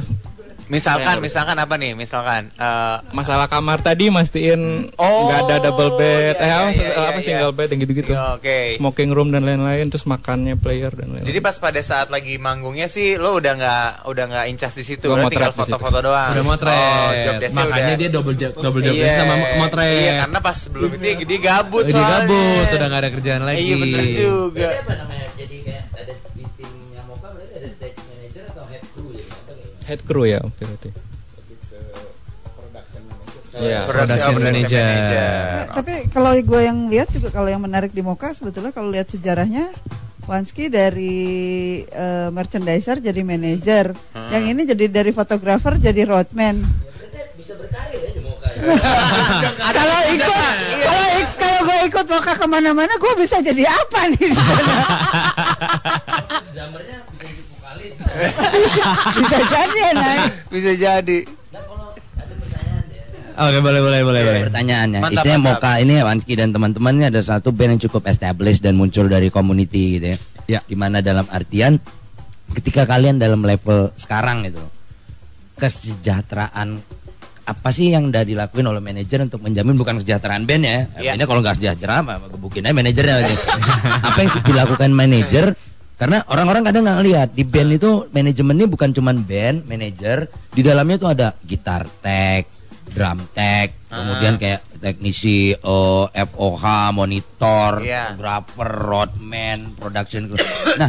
Misalkan, 0.71 1.19
Player. 1.19 1.27
misalkan 1.27 1.57
apa 1.59 1.75
nih? 1.75 1.93
Misalkan 1.93 2.43
eh, 2.49 2.97
masalah 3.11 3.45
kamar 3.45 3.83
tadi 3.83 4.07
mastiin 4.07 4.87
Oh, 4.95 5.27
nggak 5.27 5.39
ada 5.45 5.57
double 5.61 5.99
bed, 5.99 6.35
iya, 6.35 6.41
eh 6.41 6.47
iya, 6.47 6.57
apa, 6.57 6.71
iya, 6.71 6.87
iya, 6.87 7.03
apa 7.03 7.11
iya. 7.13 7.27
single 7.27 7.53
bed 7.53 7.69
yang 7.69 7.81
gitu-gitu. 7.83 8.13
Ya, 8.13 8.25
oke. 8.33 8.59
Smoking 8.79 9.11
room 9.11 9.29
dan 9.29 9.43
lain-lain, 9.43 9.91
terus 9.91 10.07
makannya 10.07 10.55
player 10.55 10.89
dan 10.91 11.11
lain-lain. 11.11 11.27
jadi 11.27 11.41
pas 11.41 11.59
pada 11.59 11.81
saat 11.81 12.09
lagi 12.09 12.39
manggungnya 12.39 12.87
sih 12.87 13.19
lo 13.19 13.35
udah 13.35 13.53
nggak 13.53 13.85
udah 14.07 14.25
nggak 14.27 14.45
incas 14.49 14.73
di 14.73 14.85
situ, 14.85 15.11
motret 15.11 15.31
tinggal 15.33 15.53
foto-foto 15.53 15.99
doang. 16.01 16.31
Udah 16.33 16.45
motret. 16.47 16.71
Oh, 16.73 17.11
job 17.21 17.35
Makanya 17.51 17.67
udah- 17.67 17.99
dia 17.99 18.09
double 18.09 18.35
job, 18.35 18.53
double 18.55 18.81
job 18.81 18.95
Iya, 18.95 19.05
desk 19.05 19.17
sama 19.19 19.35
motret. 19.59 19.91
Iya, 19.91 20.13
karena 20.23 20.39
pas 20.39 20.57
sebelum 20.57 20.91
itu 20.93 21.25
dia 21.27 21.39
gabut 21.41 21.83
Dia 21.83 21.93
soalnya. 21.93 22.19
gabut, 22.23 22.67
udah 22.71 22.87
nggak 22.87 23.03
ada 23.03 23.11
kerjaan 23.11 23.43
lagi. 23.43 23.59
Iya 23.61 23.75
bener 23.77 24.05
juga. 24.09 24.69
apa 24.73 24.93
namanya? 24.97 25.27
Jadi 25.35 25.57
kayak 25.61 25.83
ada 25.91 26.13
Head 29.91 30.07
crew 30.07 30.23
ya 30.23 30.39
berarti. 30.39 30.91
Iya. 33.59 33.91
Production 33.91 34.39
manager. 34.39 34.87
Nah, 34.87 35.67
tapi 35.75 36.07
kalau 36.15 36.31
gue 36.39 36.61
yang 36.63 36.87
lihat 36.87 37.11
juga 37.11 37.35
kalau 37.35 37.51
yang 37.51 37.59
menarik 37.59 37.91
di 37.91 37.99
Moka 37.99 38.31
sebetulnya 38.31 38.71
kalau 38.71 38.95
lihat 38.95 39.11
sejarahnya 39.11 39.75
Wanski 40.31 40.71
dari 40.71 41.19
eh, 41.83 42.29
merchandiser 42.31 43.03
jadi 43.03 43.19
manajer, 43.27 43.91
yang 44.31 44.45
ini 44.47 44.63
jadi 44.63 44.87
dari 44.87 45.11
fotografer 45.11 45.75
jadi 45.83 46.07
roadman. 46.07 46.63
bisa 47.35 47.57
berkarir 47.59 47.99
ya 47.99 48.11
di 48.15 48.23
Moka 48.23 48.47
ya? 48.47 48.63
kalau 49.81 49.99
ikut, 50.15 50.55
kalau 50.87 51.05
kalau 51.35 51.61
gue 51.67 51.79
ikut 51.91 52.07
Moka 52.07 52.33
ke 52.39 52.47
mana-mana, 52.47 52.93
gue 52.95 53.13
bisa 53.19 53.43
jadi 53.43 53.67
apa 53.67 54.15
nih? 54.15 54.29
di 54.31 54.37
sana? 54.39 54.77
Drummernya 56.55 56.99
bisa. 57.11 57.50
Bisa 59.21 59.39
jadi 59.49 59.79
ya, 59.79 59.91
Nay. 59.97 60.19
Bisa 60.53 60.71
jadi. 60.77 61.19
Nah 61.51 61.63
kalau 61.65 61.89
ada 61.91 62.35
pertanyaan 62.37 62.85
ya. 62.93 63.03
Oke, 63.41 63.59
boleh, 63.65 63.81
boleh, 63.81 64.01
boleh, 64.05 64.23
boleh. 64.27 64.41
Pertanyaannya, 64.51 65.01
Mantap, 65.01 65.15
istilahnya 65.17 65.41
mantap. 65.41 65.63
Moka 65.63 65.73
ini 65.81 65.95
Wanski 66.05 66.33
dan 66.37 66.49
teman-temannya 66.53 67.07
ada 67.09 67.21
satu 67.25 67.49
band 67.55 67.79
yang 67.79 67.83
cukup 67.89 68.03
established 68.11 68.61
dan 68.61 68.77
muncul 68.77 69.09
dari 69.09 69.33
community 69.33 69.97
gitu 69.99 70.07
ya. 70.13 70.19
Ya. 70.51 70.61
Di 70.67 70.77
mana 70.77 71.01
dalam 71.01 71.25
artian 71.31 71.79
ketika 72.59 72.83
kalian 72.85 73.23
dalam 73.23 73.47
level 73.47 73.95
sekarang 73.95 74.43
itu 74.43 74.59
kesejahteraan 75.55 76.83
apa 77.51 77.69
sih 77.75 77.91
yang 77.91 78.07
udah 78.07 78.23
dilakuin 78.23 78.63
oleh 78.63 78.79
manajer 78.79 79.27
untuk 79.27 79.43
menjamin 79.43 79.75
bukan 79.75 79.99
kesejahteraan 79.99 80.47
band 80.47 80.63
ya? 80.63 80.79
Iya. 81.03 81.13
Ini 81.19 81.25
kalau 81.27 81.43
nggak 81.43 81.59
sejahtera 81.59 82.07
apa 82.07 82.31
gebukin 82.31 82.67
aja 82.67 82.75
manajernya 82.75 83.15
aja. 83.27 83.35
apa 84.09 84.19
yang 84.23 84.31
dilakukan 84.47 84.91
manajer? 84.95 85.45
Karena 86.01 86.25
orang-orang 86.33 86.65
kadang 86.65 86.89
nggak 86.89 86.99
ngelihat 87.05 87.29
di 87.37 87.45
band 87.45 87.77
itu 87.77 87.91
manajemennya 88.09 88.67
bukan 88.73 88.89
cuman 88.97 89.21
band, 89.21 89.69
manajer, 89.69 90.33
di 90.49 90.65
dalamnya 90.65 90.97
tuh 90.97 91.11
ada 91.13 91.29
gitar 91.45 91.85
tech, 92.01 92.49
drum 92.89 93.21
tech, 93.37 93.77
kemudian 93.85 94.41
kayak 94.41 94.65
teknisi 94.81 95.53
eh, 95.53 96.05
FOH, 96.25 96.65
monitor, 96.97 97.85
Iya. 97.85 98.17
fotografer, 98.17 98.69
roadman, 98.81 99.77
production. 99.77 100.33
Nah, 100.81 100.89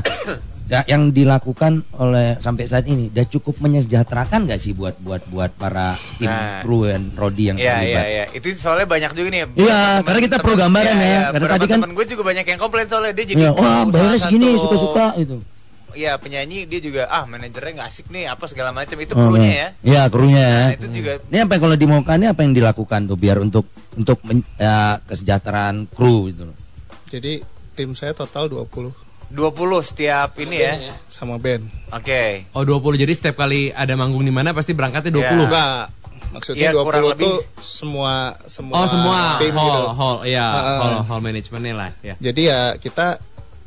yang 0.82 1.12
dilakukan 1.12 1.84
oleh 1.94 2.40
sampai 2.40 2.64
saat 2.64 2.86
ini 2.86 3.08
udah 3.08 3.28
cukup 3.28 3.60
menyejahterakan 3.60 4.48
nggak 4.48 4.56
sih 4.56 4.72
buat 4.72 4.96
buat 4.98 5.28
buat 5.28 5.52
para 5.52 5.92
tim 6.16 6.26
Nah. 6.26 6.60
kru 6.60 6.88
dan 6.88 7.12
Rodi 7.12 7.44
yang 7.46 7.58
Iya 7.58 7.76
terlibat? 7.76 7.92
iya 8.00 8.04
iya. 8.08 8.26
Itu 8.32 8.48
soalnya 8.54 8.88
banyak 8.88 9.12
juga 9.12 9.28
nih. 9.30 9.42
Iya, 9.54 9.82
karena 10.00 10.20
kita 10.22 10.38
pro 10.40 10.56
gambaran 10.56 10.88
iya, 10.90 10.96
ya. 10.96 11.10
iya. 11.10 11.22
Karena 11.30 11.48
tadi 11.50 11.66
kan- 11.66 11.76
temen 11.78 11.92
gue 11.92 12.06
juga 12.08 12.24
banyak 12.24 12.46
yang 12.46 12.56
komplain 12.58 12.88
soalnya 12.88 13.12
dia 13.12 13.26
jadi 13.26 13.42
Iya, 13.42 13.52
wah 13.52 13.84
bayarnya 13.86 14.20
segini 14.22 14.48
satu- 14.48 14.62
suka-suka 14.64 15.06
gitu. 15.18 15.38
Iya 15.92 16.16
penyanyi 16.16 16.64
dia 16.64 16.80
juga 16.80 17.04
ah 17.06 17.28
manajernya 17.28 17.72
nggak 17.76 17.90
asik 17.90 18.08
nih 18.08 18.24
apa 18.26 18.48
segala 18.48 18.72
macam 18.72 18.96
itu 18.96 19.12
Oh, 19.12 19.28
krunya 19.28 19.44
iya. 19.44 19.60
ya. 19.60 19.68
Iya, 19.84 20.02
krunya 20.08 20.40
ya. 20.42 20.56
Nah, 20.64 20.72
itu 20.72 20.88
juga 20.90 21.12
Ini 21.22 21.38
apa 21.42 21.52
yang 21.52 21.62
kalau 21.62 21.76
di 21.76 21.84
Moka 21.86 22.14
ini 22.16 22.26
apa 22.26 22.42
yang 22.42 22.54
dilakukan 22.56 23.02
tuh 23.06 23.18
biar 23.18 23.38
untuk 23.38 23.68
untuk 23.92 24.24
men- 24.24 24.48
ya, 24.56 25.04
kesejahteraan 25.04 25.92
kru 25.92 26.32
gitu 26.32 26.48
loh. 26.48 26.56
Jadi 27.06 27.44
tim 27.74 27.92
saya 27.92 28.16
total 28.16 28.48
20 28.48 29.11
20 29.32 29.82
setiap 29.82 30.30
ini 30.38 30.56
ya. 30.60 30.74
sama 31.08 31.36
band. 31.36 31.64
Oke. 31.92 32.46
Oh, 32.52 32.62
20. 32.62 33.00
Jadi 33.00 33.12
setiap 33.12 33.40
kali 33.40 33.72
ada 33.72 33.92
manggung 33.96 34.22
di 34.22 34.30
mana 34.30 34.52
pasti 34.52 34.72
berangkatnya 34.72 35.12
20. 35.12 35.22
Iya. 35.22 35.46
Enggak. 35.48 35.84
Maksudnya 36.32 36.64
Iya, 36.64 36.72
kurang 36.78 37.04
20 37.04 37.12
lebih. 37.12 37.24
tuh 37.28 37.38
semua 37.60 38.14
semua 38.48 38.74
Oh, 38.74 38.88
semua 38.88 39.18
hall, 39.36 39.40
gitu. 39.44 39.70
hall, 39.94 40.18
iya, 40.24 40.48
Heeh. 40.48 40.78
hall, 40.80 40.96
hall 41.04 41.20
manajemennya 41.20 41.74
lah, 41.76 41.90
ya. 42.00 42.16
Jadi 42.18 42.42
ya 42.48 42.60
kita 42.76 43.20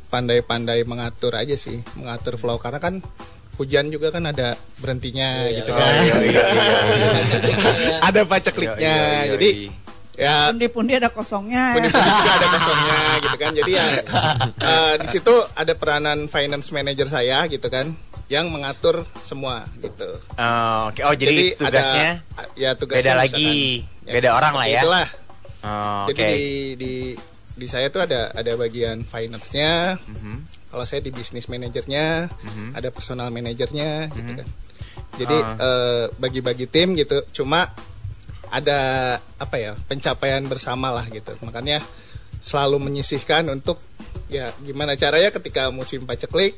pandai-pandai 0.09 0.81
mengatur 0.83 1.37
aja 1.37 1.53
sih, 1.53 1.77
mengatur 1.93 2.35
flow 2.35 2.57
karena 2.57 2.81
kan 2.81 2.97
hujan 3.55 3.87
juga 3.87 4.09
kan 4.09 4.25
ada 4.25 4.57
berhentinya 4.77 5.45
gitu 5.47 5.69
kan. 5.69 5.93
ada 8.09 8.21
pacekliknya. 8.25 8.81
Iya, 8.81 8.97
iya, 8.97 9.31
Jadi 9.37 9.49
iya. 9.69 9.84
Ya 10.15 10.49
Pundi-pundi 10.49 10.93
ada 10.93 11.09
kosongnya. 11.09 11.63
ya. 11.69 11.75
pundi-pundi 11.75 12.09
juga 12.11 12.31
ada 12.33 12.47
kosongnya 12.49 12.97
gitu 13.19 13.35
kan. 13.35 13.51
Jadi 13.53 13.71
ya 13.71 13.85
eh, 14.61 14.93
di 14.97 15.07
situ 15.07 15.33
ada 15.53 15.73
peranan 15.73 16.25
finance 16.25 16.71
manager 16.71 17.07
saya 17.07 17.45
gitu 17.45 17.67
kan 17.67 17.91
yang 18.25 18.49
mengatur 18.49 19.05
semua 19.19 19.61
gitu. 19.77 20.09
Oh, 20.33 20.89
Oke. 20.89 21.01
Oh 21.03 21.13
jadi, 21.13 21.53
tugasnya 21.53 22.19
ada, 22.33 22.49
ya 22.57 22.71
tugasnya 22.73 23.01
beda 23.05 23.13
misalkan, 23.21 23.37
lagi. 23.37 23.53
ya, 24.01 24.11
Beda 24.11 24.29
orang 24.33 24.53
lah 24.55 24.65
ya. 24.65 24.81
Itulah. 24.81 25.07
Oh, 25.61 26.05
Jadi 26.09 26.21
Oke. 26.21 26.27
di 26.31 26.45
di 26.75 26.93
di 27.55 27.67
saya 27.67 27.87
tuh 27.87 28.01
ada 28.01 28.29
ada 28.31 28.51
bagian 28.55 29.01
finance-nya. 29.01 29.97
Mhm. 30.01 30.35
Kalau 30.67 30.83
saya 30.83 30.99
di 30.99 31.09
bisnis 31.09 31.45
manajernya, 31.45 32.27
Mhm. 32.27 32.67
ada 32.73 32.89
personal 32.89 33.29
manajernya 33.29 34.09
gitu 34.09 34.31
kan. 34.35 34.47
Jadi 35.15 35.37
Ah. 35.37 35.55
eh, 35.57 36.05
bagi-bagi 36.17 36.65
tim 36.65 36.93
gitu. 36.93 37.21
Cuma 37.31 37.69
ada 38.51 38.79
apa 39.39 39.55
ya 39.57 39.71
pencapaian 39.87 40.43
bersama 40.45 40.91
lah 40.91 41.05
gitu. 41.09 41.33
Makanya 41.45 41.81
selalu 42.41 42.77
menyisihkan 42.77 43.47
untuk 43.49 43.81
ya 44.29 44.49
gimana 44.61 44.93
caranya 44.97 45.29
ketika 45.33 45.69
musim 45.69 46.05
paceklik 46.05 46.57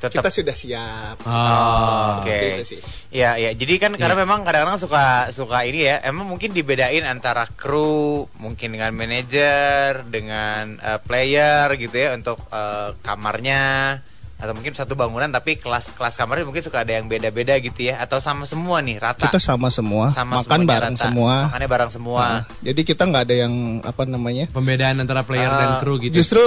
Tetap. 0.00 0.24
kita 0.24 0.30
sudah 0.32 0.56
siap. 0.56 1.16
Oh, 1.28 2.24
Oke. 2.24 2.56
itu 2.56 2.76
sih. 2.76 2.80
Ya, 3.12 3.36
ya. 3.36 3.52
Jadi 3.52 3.76
kan 3.76 3.92
karena 4.00 4.16
memang 4.16 4.48
kadang-kadang 4.48 4.80
suka 4.80 5.28
suka 5.28 5.68
ini 5.68 5.92
ya. 5.92 6.00
Emang 6.00 6.24
mungkin 6.24 6.56
dibedain 6.56 7.04
antara 7.04 7.44
kru, 7.44 8.24
mungkin 8.40 8.72
dengan 8.72 8.96
manajer, 8.96 10.08
dengan 10.08 10.80
eh, 10.80 11.00
player 11.04 11.68
gitu 11.76 11.96
ya 11.96 12.16
untuk 12.16 12.40
eh, 12.48 12.96
kamarnya 13.04 14.00
atau 14.40 14.56
mungkin 14.56 14.72
satu 14.72 14.96
bangunan 14.96 15.28
tapi 15.28 15.54
kelas-kelas 15.54 16.16
kamarnya 16.16 16.42
mungkin 16.42 16.60
suka 16.60 16.80
ada 16.80 16.96
yang 16.96 17.06
beda-beda 17.06 17.54
gitu 17.56 17.86
ya 17.86 18.00
atau 18.00 18.16
sama 18.18 18.42
semua 18.44 18.80
nih 18.80 18.96
rata. 18.96 19.20
Kita 19.22 19.36
sama 19.36 19.68
semua, 19.68 20.08
Sama 20.08 20.40
makan 20.40 20.64
bareng 20.64 20.96
rata. 20.96 21.04
semua. 21.06 21.46
Makannya 21.46 21.68
bareng 21.68 21.90
semua. 21.90 22.24
Nah, 22.24 22.42
jadi 22.60 22.80
kita 22.82 23.02
nggak 23.04 23.22
ada 23.22 23.36
yang 23.38 23.54
apa 23.80 24.02
namanya? 24.04 24.48
Pembedaan 24.48 24.96
antara 24.98 25.20
player 25.22 25.46
dan 25.46 25.76
Ah, 25.76 25.78
kru 25.78 26.00
gitu. 26.00 26.16
Justru 26.16 26.40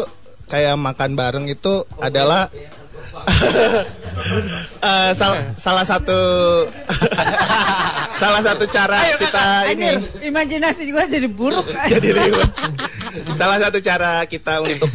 kayak 0.43 0.73
makan 0.75 1.13
bareng 1.13 1.45
itu 1.47 1.71
adalah 1.97 2.49
eh, 4.81 5.11
sal- 5.13 5.53
salah 5.53 5.85
satu 5.85 6.19
salah 8.21 8.41
satu 8.41 8.65
cara 8.65 8.97
kita 9.15 9.45
ini 9.69 9.87
Aduh, 9.91 10.01
imajinasi 10.23 10.83
juga 10.83 11.05
jadi 11.05 11.27
buruk. 11.27 11.65
jadi 11.93 12.09
ribut. 12.11 12.49
salah 13.33 13.61
satu 13.61 13.77
cara 13.79 14.25
kita 14.25 14.59
untuk 14.59 14.89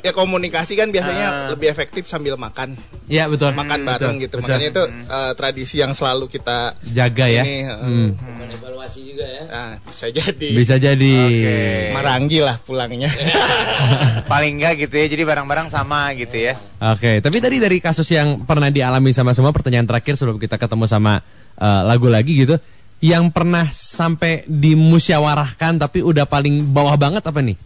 ya 0.00 0.12
komunikasi 0.12 0.74
kan 0.74 0.88
biasanya 0.88 1.50
lebih 1.50 1.68
efektif 1.68 2.04
sambil 2.04 2.34
makan 2.34 2.74
Iya, 3.06 3.26
betul. 3.26 3.50
makan 3.52 3.80
Hmm, 3.80 3.88
bareng 3.88 4.14
betul, 4.14 4.22
gitu 4.22 4.34
betul. 4.36 4.44
makanya 4.46 4.66
itu 4.68 4.82
eh, 4.86 5.32
tradisi 5.34 5.76
yang 5.76 5.92
selalu 5.92 6.26
kita 6.26 6.78
jaga 6.86 7.26
ya. 7.26 7.42
ini 7.42 7.54
eh, 7.62 7.76
Hmm. 7.76 8.10
evaluasi 8.50 9.00
juga 9.04 9.24
ya. 9.24 9.42
nah, 9.46 9.72
bisa 9.80 10.06
jadi 10.08 10.48
Bisa 10.52 10.74
jadi. 10.76 11.14
Oke. 11.20 11.58
maranggi 11.92 12.38
lah 12.38 12.56
pulangnya 12.58 13.10
Paling 14.30 14.56
enggak 14.56 14.74
gitu 14.80 14.94
ya. 14.94 15.06
Jadi 15.06 15.22
barang-barang 15.24 15.68
sama 15.68 16.14
gitu 16.14 16.36
ya. 16.38 16.54
Oke, 16.86 17.18
tapi 17.18 17.36
tadi 17.38 17.58
dari 17.58 17.78
kasus 17.78 18.06
yang 18.08 18.42
pernah 18.42 18.68
dialami 18.68 19.10
sama 19.10 19.30
semua 19.30 19.50
pertanyaan 19.50 19.84
terakhir 19.84 20.14
sebelum 20.14 20.38
kita 20.38 20.54
ketemu 20.54 20.86
sama 20.86 21.18
eh, 21.56 21.82
lagu 21.82 22.06
lagi 22.06 22.32
gitu, 22.38 22.56
yang 23.00 23.28
pernah 23.28 23.66
sampai 23.66 24.44
dimusyawarahkan 24.46 25.76
tapi 25.78 26.00
udah 26.00 26.24
paling 26.24 26.62
bawah 26.66 26.94
banget 26.94 27.20
apa 27.22 27.40
nih? 27.40 27.56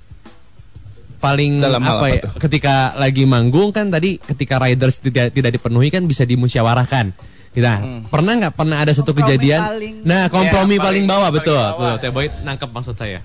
Paling 1.25 1.53
Dalam 1.57 1.81
hal 1.81 1.97
apa 1.97 2.05
apa 2.05 2.07
ya? 2.11 2.21
Ketika 2.37 2.75
lagi 2.95 3.25
manggung 3.25 3.73
kan 3.73 3.89
tadi 3.89 4.21
ketika 4.21 4.61
riders 4.61 5.01
tidak 5.01 5.33
tidak 5.33 5.51
dipenuhi 5.51 5.89
kan 5.89 6.05
bisa 6.05 6.23
dimusyawarahkan. 6.23 7.17
Nah, 7.55 7.77
pernah 8.07 8.33
nggak 8.37 8.53
pernah 8.53 8.77
ada 8.79 8.91
satu 8.91 9.11
Kompromi 9.11 9.31
kejadian? 9.31 9.61
paling- 9.63 9.97
Nah, 10.03 10.23
kompromi 10.27 10.51
Ya, 10.75 10.83
paling, 10.83 10.83
paling- 10.83 11.07
bawah 11.07 11.29
paling 11.29 11.37
betul. 11.41 11.65
bawah. 11.65 11.93
Tuh, 11.95 11.95
Teh 11.99 12.11
Boy 12.11 12.27
nangkep 12.43 12.69
maksud 12.69 12.95
saya. 12.95 13.19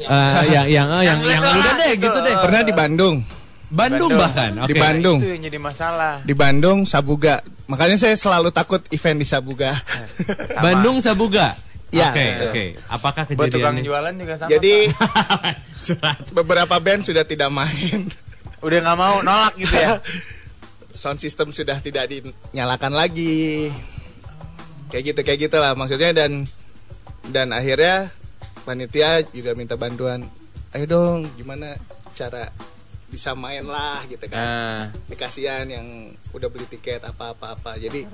Eh, 0.00 0.42
yang 0.48 0.66
yang 0.66 0.88
eh, 0.90 1.02
yang 1.04 1.18
yang 1.20 1.36
Yang 1.36 1.42
udah 1.54 1.74
deh 1.76 1.90
itu, 1.90 2.02
gitu 2.02 2.18
deh. 2.18 2.32
eh. 2.32 2.40
Pernah 2.40 2.62
di 2.62 2.72
Bandung. 2.72 3.16
Bandung, 3.68 4.10
bahkan. 4.16 4.56
Oke. 4.58 4.72
Di 4.72 4.74
Bandung. 4.74 5.18
Itu 5.20 5.28
yang 5.28 5.42
jadi 5.44 5.58
masalah. 5.60 6.12
Di 6.24 6.32
Bandung 6.32 6.88
Sabuga. 6.88 7.44
Makanya 7.68 8.00
saya 8.00 8.16
selalu 8.16 8.48
takut 8.48 8.80
event 8.88 9.20
di 9.20 9.26
Sabuga. 9.28 9.76
Bandung 10.64 10.96
Sabuga. 10.98 11.52
Ya, 11.88 12.12
Oke, 12.12 12.20
betul. 12.20 12.48
oke. 12.52 12.64
Apakah 12.92 13.22
Buat 13.32 13.48
tukang 13.48 13.72
kejadian 13.72 13.86
jualan 13.88 14.14
juga 14.20 14.34
sama. 14.36 14.50
Jadi 14.52 14.74
Surat. 15.88 16.18
beberapa 16.36 16.76
band 16.76 17.00
sudah 17.00 17.24
tidak 17.24 17.48
main. 17.48 18.04
Udah 18.60 18.78
nggak 18.84 18.98
mau 18.98 19.24
nolak 19.24 19.56
gitu 19.56 19.72
ya. 19.72 19.96
Sound 20.98 21.16
system 21.16 21.48
sudah 21.48 21.80
tidak 21.80 22.12
dinyalakan 22.12 22.92
lagi. 22.92 23.72
Kayak 24.88 25.04
gitu 25.14 25.20
kayak 25.24 25.40
gitulah 25.48 25.72
maksudnya 25.72 26.12
dan 26.12 26.44
dan 27.28 27.52
akhirnya 27.52 28.12
panitia 28.64 29.24
juga 29.32 29.56
minta 29.56 29.80
bantuan. 29.80 30.20
Ayo 30.76 30.84
dong, 30.84 31.24
gimana 31.40 31.72
cara 32.12 32.52
bisa 33.08 33.32
main 33.32 33.64
lah 33.64 34.04
gitu 34.04 34.20
kan. 34.24 34.36
Nah, 34.36 34.78
Ini 35.08 35.16
kasihan 35.16 35.64
yang 35.64 35.86
udah 36.30 36.46
beli 36.46 36.66
tiket 36.66 37.00
apa-apa-apa. 37.00 37.76
Jadi 37.76 38.04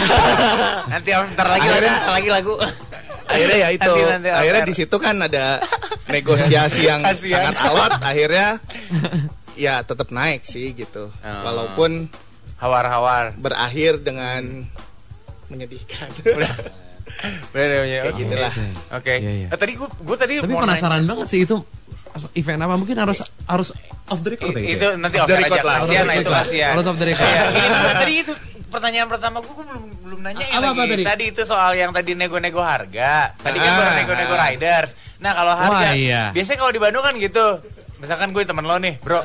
nanti 0.90 1.10
ntar 1.12 1.46
lagi 1.46 1.62
lagu, 1.62 1.76
Akhirnya- 1.76 1.98
ntar 2.00 2.12
lagi 2.12 2.30
lagu. 2.30 2.54
akhirnya 3.30 3.58
ya 3.58 3.68
itu 3.70 3.86
Nanti- 3.86 4.10
nanti 4.10 4.28
akhirnya 4.32 4.62
di 4.64 4.74
situ 4.74 4.96
kan 4.96 5.16
ada 5.16 5.62
negosiasi 6.08 6.82
yang 6.82 7.00
Kasihan. 7.06 7.52
sangat 7.52 7.56
alot 7.62 7.92
akhirnya 8.00 8.48
ya 9.54 9.80
tetap 9.80 10.10
naik 10.10 10.42
sih 10.42 10.72
gitu 10.72 11.06
Oh. 11.06 11.40
walaupun 11.44 12.10
Hawar-hawar. 12.56 13.32
berakhir 13.36 14.00
dengan 14.00 14.44
menyedihkan 15.46 16.08
Udah. 16.36 16.52
Bener, 17.50 17.68
bener. 17.84 18.00
Kayak 18.00 18.04
Oke. 18.06 18.18
gitulah. 18.18 18.52
Oke. 18.92 19.14
Iya, 19.14 19.32
iya. 19.34 19.48
Eh, 19.48 19.58
tadi 19.58 19.72
gua 19.74 19.88
gua 19.98 20.16
tadi 20.16 20.34
Tapi 20.38 20.48
mau 20.48 20.60
penasaran 20.62 21.00
nanya. 21.00 21.08
banget 21.10 21.26
sih 21.28 21.40
itu 21.44 21.56
event 22.34 22.60
apa 22.60 22.74
mungkin 22.74 22.96
harus 22.96 23.18
harus 23.44 23.68
off 24.06 24.20
the 24.20 24.30
record 24.30 24.52
ya? 24.52 24.60
I- 24.60 24.74
itu 24.74 24.86
nanti 24.96 25.16
Off 25.16 25.24
off 25.24 25.28
the 25.28 25.36
aja 25.36 25.44
record 25.44 25.62
lah, 25.62 25.76
kasihan 25.80 26.02
the 26.02 26.08
nah 26.08 26.14
itu 26.16 26.30
lah. 26.30 26.42
kasihan. 26.42 26.72
Harus 26.74 26.86
off 26.86 26.98
the 26.98 27.06
record. 27.06 27.30
Ini 27.30 27.66
tuh 27.70 27.94
tadi 27.94 28.14
itu 28.16 28.32
pertanyaan 28.68 29.08
pertama 29.08 29.36
gua, 29.38 29.52
gua 29.52 29.64
belum 29.66 29.84
belum 30.04 30.18
nanya 30.20 30.44
Apa- 30.48 30.70
apa 30.70 30.82
lagi. 30.84 31.04
tadi? 31.04 31.24
itu 31.28 31.42
soal 31.42 31.72
yang 31.74 31.90
tadi 31.90 32.10
nego-nego 32.12 32.60
harga. 32.60 33.34
Tadi 33.36 33.56
kan 33.56 33.68
Ah. 33.68 33.76
baru 33.76 33.90
nego-nego 33.96 34.34
riders. 34.36 34.90
Nah, 35.18 35.32
kalau 35.32 35.52
harga 35.52 35.84
Wah, 35.84 35.92
iya. 35.92 36.22
biasanya 36.30 36.58
kalau 36.58 36.72
di 36.72 36.80
Bandung 36.80 37.02
kan 37.02 37.14
gitu. 37.14 37.46
Misalkan 38.00 38.32
gue 38.32 38.40
temen 38.42 38.64
lo 38.64 38.80
nih, 38.80 38.96
bro. 38.98 39.20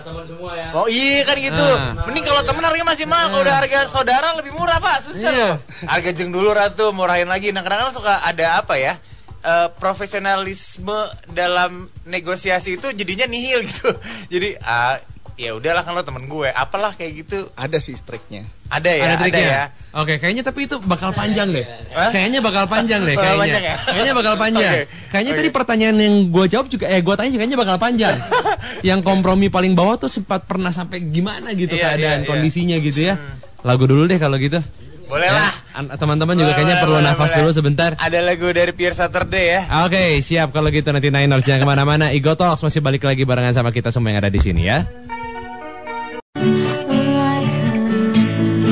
Oh 0.75 0.83
iya 0.85 1.23
kan 1.23 1.39
gitu. 1.39 1.55
Ah. 1.55 2.03
Mending 2.03 2.27
kalau 2.27 2.43
temen 2.43 2.59
harga 2.61 2.83
masih 2.83 3.07
mahal, 3.07 3.31
kalau 3.31 3.41
udah 3.41 3.55
harga 3.55 3.79
saudara 3.87 4.35
lebih 4.35 4.51
murah 4.51 4.77
pak, 4.77 4.99
susah 5.01 5.31
Iya. 5.31 5.49
Harga 5.85 6.11
jeng 6.11 6.29
dulu 6.29 6.51
ratu, 6.51 6.91
murahin 6.91 7.25
lagi. 7.25 7.49
Nah 7.49 7.63
kadang-kadang 7.63 7.95
suka 7.95 8.19
ada 8.19 8.59
apa 8.59 8.75
ya? 8.75 8.99
Eh, 9.45 9.69
profesionalisme 9.77 10.97
dalam 11.31 11.71
negosiasi 12.03 12.75
itu 12.75 12.89
jadinya 12.91 13.25
nihil 13.25 13.61
gitu. 13.63 13.93
Jadi 14.33 14.57
ah 14.59 14.97
ya 15.35 15.51
udahlah 15.51 15.83
kan 15.83 15.91
lo 15.91 15.99
temen 15.99 16.23
gue, 16.25 16.47
apalah 16.47 16.95
kayak 16.95 17.27
gitu. 17.27 17.43
ada 17.59 17.75
sih 17.75 17.91
striknya 17.91 18.47
Ada 18.71 18.87
ya, 18.87 19.03
ada 19.03 19.07
ada, 19.11 19.21
triknya. 19.21 19.43
ya. 19.45 19.63
Oke, 19.91 20.15
kayaknya 20.15 20.47
tapi 20.47 20.63
itu 20.63 20.79
bakal 20.79 21.11
panjang 21.11 21.51
deh. 21.51 21.67
Hah? 21.91 22.07
Kayaknya 22.07 22.39
bakal 22.39 22.71
panjang 22.71 23.03
deh 23.03 23.19
kayaknya. 23.19 23.43
panjang 23.43 23.63
ya? 23.63 23.75
Kayaknya 23.83 24.13
bakal 24.15 24.33
panjang. 24.39 24.71
Oke. 24.71 24.81
Kayaknya 25.11 25.31
Oke. 25.31 25.39
tadi 25.43 25.49
pertanyaan 25.51 25.97
yang 25.99 26.15
gue 26.31 26.45
jawab 26.47 26.67
juga 26.71 26.85
eh 26.87 27.03
gue 27.03 27.13
tanya 27.19 27.29
juga 27.29 27.41
kayaknya 27.43 27.59
bakal 27.59 27.77
panjang. 27.77 28.15
yang 28.95 28.99
kompromi 29.03 29.51
paling 29.51 29.75
bawah 29.75 29.99
tuh 29.99 30.07
sempat 30.07 30.47
pernah 30.47 30.71
sampai 30.71 31.03
gimana 31.03 31.51
gitu 31.51 31.75
Iya, 31.75 31.83
keadaan 31.83 32.19
iya, 32.19 32.23
iya. 32.23 32.29
kondisinya 32.31 32.77
gitu 32.79 32.99
ya. 33.03 33.15
Lagu 33.61 33.83
dulu 33.83 34.07
deh 34.07 34.15
kalau 34.15 34.39
gitu. 34.39 34.63
Boleh 35.11 35.27
Ya, 35.27 35.35
lah. 35.35 35.51
An- 35.75 35.91
Teman-teman 35.95 36.35
juga 36.39 36.55
kayaknya 36.55 36.79
perlu 36.79 36.97
nafas 37.03 37.35
dulu 37.35 37.51
sebentar. 37.51 37.93
Ada 37.99 38.19
lagu 38.23 38.47
dari 38.49 38.71
Pierre 38.71 38.95
Saturday 38.95 39.45
ya. 39.59 39.61
Oke, 39.83 40.23
siap 40.23 40.55
kalau 40.55 40.71
gitu 40.71 40.89
nanti 40.89 41.11
Niners 41.11 41.43
jangan 41.43 41.63
ke 41.63 41.67
mana-mana. 41.67 42.05
Ego 42.15 42.33
Talks 42.33 42.63
masih 42.63 42.79
balik 42.79 43.03
lagi 43.03 43.27
barengan 43.27 43.51
sama 43.51 43.69
kita 43.75 43.91
semua 43.91 44.15
yang 44.15 44.23
ada 44.23 44.31
di 44.31 44.39
sini 44.39 44.65
ya. 44.65 44.87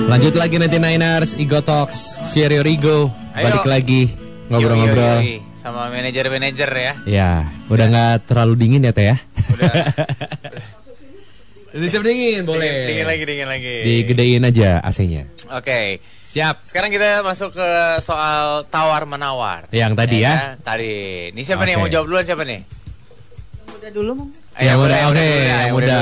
Lanjut 0.08 0.38
lagi 0.38 0.62
nanti 0.62 0.78
Niners, 0.78 1.34
Ego 1.42 1.66
Talks, 1.66 2.22
ego, 2.38 3.10
Ayo. 3.34 3.44
balik 3.50 3.66
lagi 3.66 4.02
ngobrol-ngobrol. 4.54 5.42
Sama 5.58 5.90
manajer-manajer 5.90 6.70
ya. 6.70 6.94
Ya, 7.10 7.32
udah 7.72 7.86
nggak 7.90 8.30
terlalu 8.30 8.54
dingin 8.60 8.86
ya 8.86 8.94
teh 8.94 9.10
ya? 9.10 9.18
Udah. 9.50 9.74
Dingin, 11.74 12.02
dingin 12.06 12.42
boleh. 12.46 12.62
Dingin, 12.62 12.86
dingin 12.86 13.08
lagi, 13.10 13.24
dingin 13.26 13.48
lagi. 13.50 13.76
Digedein 13.82 14.44
aja 14.46 14.78
AC-nya. 14.86 15.26
Oke. 15.58 15.98
Siap. 16.22 16.62
Sekarang 16.62 16.94
kita 16.94 17.26
masuk 17.26 17.58
ke 17.58 17.70
soal 17.98 18.62
tawar 18.70 19.10
menawar. 19.10 19.66
Yang 19.74 19.94
tadi 19.98 20.18
ya. 20.22 20.34
kan? 20.34 20.62
Tadi. 20.62 20.94
Ini 21.34 21.42
siapa 21.42 21.66
nih 21.66 21.74
yang 21.74 21.82
Oke. 21.82 21.90
mau 21.90 21.94
jawab 21.98 22.06
duluan 22.14 22.26
siapa 22.30 22.46
nih? 22.46 22.62
Udah 23.74 23.90
dulu 23.90 24.12
mong. 24.22 24.30
Eh, 24.62 24.70
yang 24.70 24.78
muda, 24.78 24.96
oke, 25.10 25.30
yang 25.50 25.74
muda. 25.74 26.00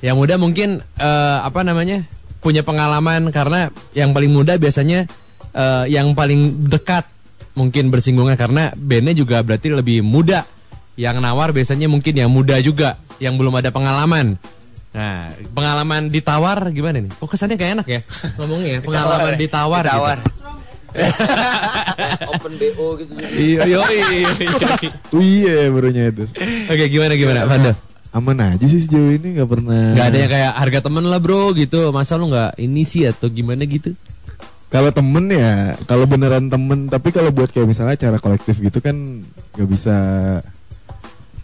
Yang 0.00 0.16
muda 0.16 0.34
mungkin 0.40 0.68
eh, 0.80 1.38
apa 1.44 1.60
namanya? 1.60 2.00
punya 2.40 2.64
pengalaman 2.64 3.28
karena 3.28 3.68
yang 3.92 4.16
paling 4.16 4.32
muda 4.32 4.56
biasanya 4.56 5.04
eh, 5.52 5.84
yang 5.92 6.16
paling 6.16 6.64
dekat 6.72 7.04
mungkin 7.52 7.92
bersinggungan 7.92 8.32
karena 8.40 8.72
bandnya 8.80 9.12
juga 9.12 9.44
berarti 9.44 9.68
lebih 9.68 10.00
muda. 10.00 10.48
Yang 10.96 11.16
nawar 11.20 11.52
biasanya 11.52 11.88
mungkin 11.88 12.12
yang 12.12 12.28
muda 12.28 12.56
juga, 12.60 12.96
yang 13.20 13.36
belum 13.36 13.56
ada 13.56 13.72
pengalaman. 13.72 14.36
Nah, 14.90 15.30
pengalaman 15.54 16.10
ditawar 16.10 16.66
gimana 16.74 16.98
nih? 16.98 17.12
Oh 17.22 17.30
kesannya 17.30 17.54
kayak 17.54 17.78
enak 17.78 17.86
ya 17.86 18.00
ngomongnya 18.42 18.70
ya. 18.76 18.80
Pengalaman 18.86 19.34
ditawar. 19.38 19.84
Ditawar. 19.86 20.18
Open 22.34 22.52
BO 22.58 22.98
gitu. 22.98 23.12
Gitu. 23.14 23.62
Iya. 23.62 23.78
Oh 25.14 25.22
iya 25.22 25.70
barunya 25.70 26.10
itu. 26.10 26.26
Oke, 26.66 26.84
gimana 26.90 27.14
gimana, 27.14 27.46
Fando? 27.46 27.72
Aman 28.10 28.42
aja 28.42 28.66
sih 28.66 28.82
sejauh 28.82 29.14
ini 29.14 29.38
nggak 29.38 29.46
pernah. 29.46 29.94
Nggak 29.94 30.06
ada 30.10 30.18
yang 30.18 30.30
kayak 30.34 30.52
harga 30.58 30.78
temen 30.90 31.04
lah 31.06 31.22
bro 31.22 31.54
gitu. 31.54 31.94
Masa 31.94 32.18
lu 32.18 32.26
nggak 32.26 32.58
ini 32.58 32.82
sih 32.82 33.06
atau 33.06 33.30
gimana 33.30 33.62
gitu? 33.70 33.94
Kalau 34.70 34.90
temen 34.90 35.30
ya, 35.30 35.74
kalau 35.86 36.06
beneran 36.06 36.46
temen, 36.46 36.86
tapi 36.86 37.10
kalau 37.10 37.30
buat 37.34 37.50
kayak 37.50 37.70
misalnya 37.70 37.94
acara 37.94 38.18
kolektif 38.22 38.58
gitu 38.58 38.82
kan 38.82 39.22
nggak 39.54 39.68
bisa. 39.70 39.94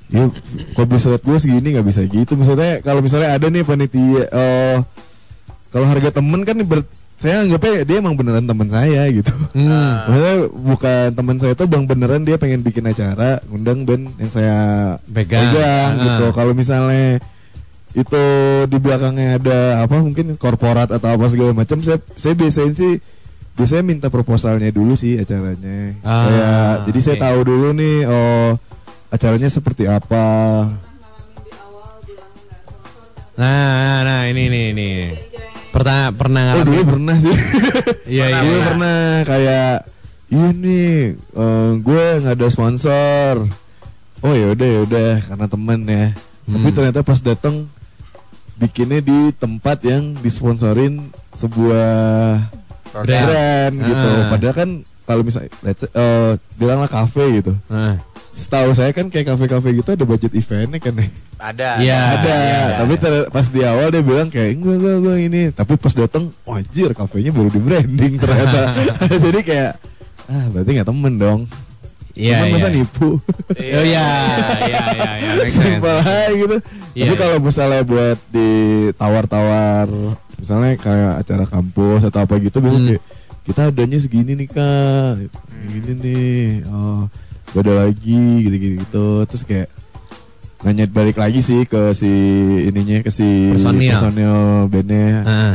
Yuk, 0.07 0.31
kalau 0.73 0.87
bisa 0.87 1.07
lihat 1.11 1.23
gue 1.23 1.39
segini 1.39 1.69
nggak 1.75 1.87
bisa 1.87 2.01
gitu. 2.07 2.39
Maksudnya 2.39 2.79
kalau 2.81 3.03
misalnya 3.03 3.35
ada 3.35 3.47
nih 3.47 3.63
panitia, 3.63 4.23
oh, 4.31 4.77
kalau 5.69 5.87
harga 5.87 6.11
temen 6.15 6.47
kan 6.47 6.57
ber- 6.63 6.87
saya 7.17 7.41
anggapnya 7.43 7.83
dia 7.83 7.97
emang 7.99 8.13
beneran 8.13 8.45
temen 8.45 8.69
saya 8.69 9.09
gitu. 9.09 9.33
Hmm. 9.57 10.05
Maksudnya 10.07 10.37
bukan 10.53 11.07
teman 11.17 11.37
saya 11.41 11.55
tuh 11.57 11.67
bang 11.67 11.85
beneran 11.89 12.23
dia 12.23 12.37
pengen 12.37 12.61
bikin 12.61 12.85
acara, 12.85 13.41
ngundang 13.49 13.83
band 13.83 14.15
yang 14.21 14.31
saya 14.31 14.57
Pegang. 15.09 15.97
Ah. 15.97 16.05
gitu. 16.05 16.25
Kalau 16.37 16.53
misalnya 16.53 17.19
itu 17.97 18.25
di 18.69 18.77
belakangnya 18.77 19.41
ada 19.41 19.59
apa 19.81 19.97
mungkin 20.05 20.37
korporat 20.37 20.93
atau 20.93 21.09
apa 21.09 21.25
segala 21.33 21.57
macam, 21.57 21.81
saya 21.81 21.97
saya 22.15 22.37
biasain 22.37 22.77
sih 22.77 23.01
biasanya 23.57 23.83
minta 23.89 24.09
proposalnya 24.13 24.69
dulu 24.69 24.93
sih 24.93 25.17
acaranya. 25.17 25.97
Ah, 26.05 26.21
Kayak 26.29 26.71
jadi 26.87 26.99
saya 27.01 27.17
tahu 27.17 27.39
dulu 27.43 27.69
nih 27.73 27.97
oh 28.05 28.53
acaranya 29.11 29.51
seperti 29.51 29.87
apa. 29.87 30.25
Nah, 33.37 34.01
nah 34.01 34.21
ini 34.29 34.49
ini 34.49 34.61
ini. 34.73 34.91
Pernah 35.69 36.09
pernah 36.17 36.57
Oh 36.57 36.65
dulu 36.65 36.97
pernah 36.97 37.17
sih. 37.21 37.33
Iya 38.09 38.27
iya. 38.33 38.41
Dulu 38.41 38.57
iya. 38.57 38.65
pernah 38.65 38.99
kayak 39.29 39.73
ini 40.33 40.81
eh, 41.13 41.71
gue 41.85 42.05
nggak 42.25 42.35
ada 42.39 42.49
sponsor. 42.49 43.45
Oh 44.25 44.33
ya 44.33 44.57
udah 44.57 44.69
ya 44.69 44.81
udah 44.89 45.11
karena 45.21 45.47
temen 45.47 45.81
ya. 45.85 46.07
Tapi 46.47 46.69
Hmm. 46.71 46.75
ternyata 46.75 47.01
pas 47.05 47.21
datang 47.21 47.69
bikinnya 48.57 49.05
di 49.05 49.35
tempat 49.37 49.85
yang 49.85 50.17
disponsorin 50.25 51.13
sebuah 51.37 52.41
Brand. 52.97 53.27
brand 53.29 53.75
gitu. 53.85 54.09
Ah. 54.09 54.27
Padahal 54.33 54.55
kan 54.57 54.71
kalau 55.07 55.23
misalnya 55.23 55.49
let's 55.63 55.87
say, 55.87 55.91
eh, 55.95 56.33
bilanglah 56.59 56.91
kafe 56.91 57.41
gitu. 57.41 57.55
Nah, 57.71 57.97
Setahu 58.37 58.77
saya 58.77 58.93
kan 58.93 59.09
kayak 59.09 59.33
kafe-kafe 59.33 59.81
gitu 59.81 59.97
ada 59.97 60.05
budget 60.05 60.37
eventnya 60.37 60.77
kan 60.77 60.93
ya. 60.93 61.09
Ada. 61.41 61.69
Iya. 61.81 62.01
ada, 62.21 62.35
iya, 62.37 62.61
tapi 62.85 62.95
ter- 63.01 63.29
pas 63.33 63.47
di 63.49 63.65
awal 63.65 63.89
dia 63.89 64.05
bilang 64.05 64.29
kayak 64.29 64.61
enggak 64.61 64.77
enggak 64.77 64.97
enggak 65.01 65.19
ini, 65.25 65.43
tapi 65.57 65.73
pas 65.81 65.95
datang, 65.97 66.29
wajir 66.45 66.93
kafenya 66.93 67.33
baru 67.33 67.49
di 67.49 67.61
branding 67.65 68.13
ternyata. 68.23 68.77
Jadi 69.25 69.41
kayak 69.41 69.73
ah 70.29 70.45
berarti 70.53 70.69
nggak 70.69 70.89
temen 70.93 71.15
dong. 71.17 71.41
Iya. 72.13 72.45
Temen 72.45 72.53
masa 72.61 72.69
iya. 72.69 72.77
nipu. 72.77 73.09
Oh 73.17 73.85
iya, 73.89 74.07
iya 74.69 74.83
iya 74.85 75.11
iya. 75.17 75.33
Simpel 75.57 75.97
aja 76.05 76.29
gitu. 76.37 76.57
Iya. 76.93 77.05
Tapi 77.09 77.15
kalau 77.17 77.37
misalnya 77.41 77.83
buat 77.89 78.19
ditawar-tawar, 78.37 79.87
misalnya 80.37 80.77
kayak 80.77 81.13
acara 81.25 81.45
kampus 81.49 82.05
atau 82.05 82.21
apa 82.25 82.37
gitu, 82.41 82.61
Hmm. 82.61 82.85
kayak 82.85 83.03
kita 83.47 83.71
adanya 83.71 83.99
segini 84.03 84.35
nih 84.35 84.49
kak, 84.51 85.23
gini 85.71 85.93
nih, 86.03 86.67
oh 86.67 87.07
gak 87.55 87.63
ada 87.63 87.89
lagi 87.89 88.45
gitu-gitu. 88.45 88.77
Gitu. 88.83 89.07
Terus 89.31 89.43
kayak 89.47 89.69
nanya 90.67 90.85
balik 90.91 91.17
lagi 91.21 91.41
sih 91.45 91.63
ke 91.69 91.95
si 91.95 92.11
ininya 92.67 93.01
ke 93.07 93.11
si 93.13 93.55
Personil. 93.55 93.93
personil 93.95 94.37
bandnya. 94.69 95.23
Ah. 95.23 95.55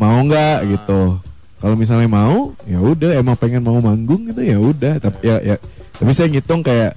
mau 0.00 0.16
nggak 0.26 0.66
gitu. 0.74 1.20
Kalau 1.60 1.76
misalnya 1.76 2.08
mau 2.08 2.56
ya 2.64 2.80
udah 2.80 3.20
emang 3.20 3.36
pengen 3.36 3.60
mau 3.60 3.78
manggung 3.78 4.26
gitu 4.32 4.42
ya 4.42 4.56
udah. 4.58 4.98
Tapi 4.98 5.18
ya, 5.22 5.36
ya. 5.44 5.56
Tapi 6.00 6.10
saya 6.16 6.32
ngitung 6.32 6.64
kayak 6.64 6.96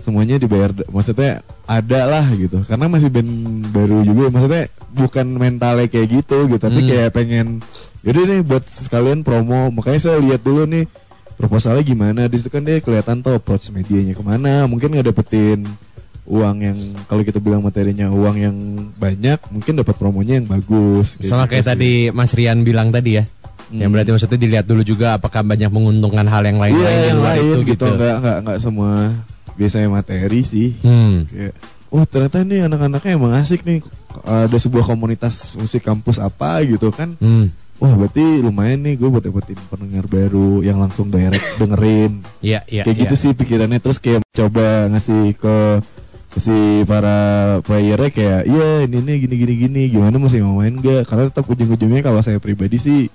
semuanya 0.00 0.36
dibayar 0.36 0.72
maksudnya 0.88 1.40
ada 1.64 2.00
lah 2.04 2.24
gitu 2.32 2.60
karena 2.62 2.88
masih 2.88 3.08
band 3.08 3.30
baru 3.68 4.00
juga 4.00 4.24
maksudnya 4.28 4.64
bukan 4.90 5.26
mentalnya 5.30 5.86
kayak 5.86 6.08
gitu 6.10 6.48
gitu 6.48 6.58
tapi 6.58 6.80
Hmm. 6.80 6.88
kayak 6.88 7.10
pengen 7.12 7.46
yaudah 8.00 8.24
nih 8.26 8.40
buat 8.40 8.64
sekalian 8.64 9.20
promo 9.20 9.68
makanya 9.68 10.00
saya 10.00 10.18
lihat 10.18 10.40
dulu 10.40 10.64
nih 10.64 10.88
proposalnya 11.36 11.80
gimana 11.82 12.20
di 12.24 12.36
situ 12.36 12.48
kan 12.48 12.60
dia 12.60 12.78
kelihatan 12.78 13.20
tuh 13.20 13.34
approach 13.34 13.68
medianya 13.68 14.12
ke 14.12 14.20
mana 14.20 14.64
mungkin 14.64 14.90
nggak 14.90 15.06
dapetin 15.06 15.64
uang 16.24 16.56
yang 16.60 16.78
kalau 17.04 17.20
kita 17.20 17.36
bilang 17.36 17.60
materinya 17.60 18.06
uang 18.06 18.36
yang 18.36 18.56
banyak 18.94 19.36
mungkin 19.48 19.72
dapat 19.74 19.94
promonya 19.94 20.38
yang 20.38 20.46
bagus 20.46 21.18
Sama 21.18 21.44
gitu 21.44 21.50
kayak 21.50 21.64
sih. 21.64 21.70
tadi 21.70 21.92
Mas 22.08 22.32
Rian 22.32 22.60
bilang 22.60 22.88
tadi 22.88 23.18
ya. 23.18 23.24
Yang 23.68 23.82
Hmm. 23.82 23.94
berarti 23.94 24.10
maksudnya 24.10 24.38
dilihat 24.40 24.64
dulu 24.64 24.82
juga 24.82 25.14
apakah 25.14 25.42
banyak 25.42 25.66
menguntungkan 25.68 26.22
hal 26.24 26.42
yang 26.42 26.58
lain-lain 26.58 26.74
di 26.96 27.06
yang 27.08 27.22
lain 27.22 27.38
itu 27.38 27.58
gitu, 27.64 27.70
gitu. 27.78 27.86
nggak 27.88 28.14
nggak 28.18 28.36
nggak 28.42 28.58
semua 28.58 28.90
biasanya 29.60 29.92
materi 29.92 30.40
sih. 30.40 30.72
Hmm. 30.80 31.28
Kayak, 31.28 31.52
oh 31.92 32.04
ternyata 32.08 32.40
nih 32.40 32.64
anak-anaknya 32.64 33.12
emang 33.20 33.36
asik 33.36 33.60
nih. 33.68 33.84
Ada 34.24 34.56
sebuah 34.56 34.88
komunitas 34.88 35.60
musik 35.60 35.84
kampus 35.84 36.16
apa 36.16 36.64
gitu 36.64 36.88
kan? 36.88 37.12
Hmm. 37.20 37.52
Wah 37.80 37.96
berarti 37.96 38.40
lumayan 38.40 38.84
nih 38.84 38.96
gue 38.96 39.08
buat 39.08 39.24
dapetin 39.24 39.56
pendengar 39.68 40.04
baru 40.08 40.64
yang 40.64 40.80
langsung 40.80 41.12
direct 41.12 41.44
dengerin. 41.60 42.24
Iya, 42.40 42.64
iya, 42.72 42.82
kayak 42.88 42.96
iya. 42.96 43.02
gitu 43.04 43.14
sih 43.20 43.30
pikirannya 43.36 43.80
terus 43.84 44.00
kayak 44.00 44.24
coba 44.32 44.88
ngasih 44.88 45.36
ke 45.36 45.56
ke 46.30 46.38
si 46.38 46.86
para 46.86 47.58
playernya 47.66 48.10
kayak 48.14 48.40
iya 48.46 48.86
ini 48.86 49.02
nih 49.02 49.16
gini 49.26 49.34
gini 49.34 49.54
gini 49.66 49.82
gimana 49.90 50.14
masih 50.14 50.46
mau 50.46 50.62
main 50.62 50.78
gak 50.78 51.10
karena 51.10 51.26
tetap 51.26 51.42
ujung-ujungnya 51.42 52.06
kalau 52.06 52.22
saya 52.22 52.38
pribadi 52.38 52.78
sih 52.78 53.10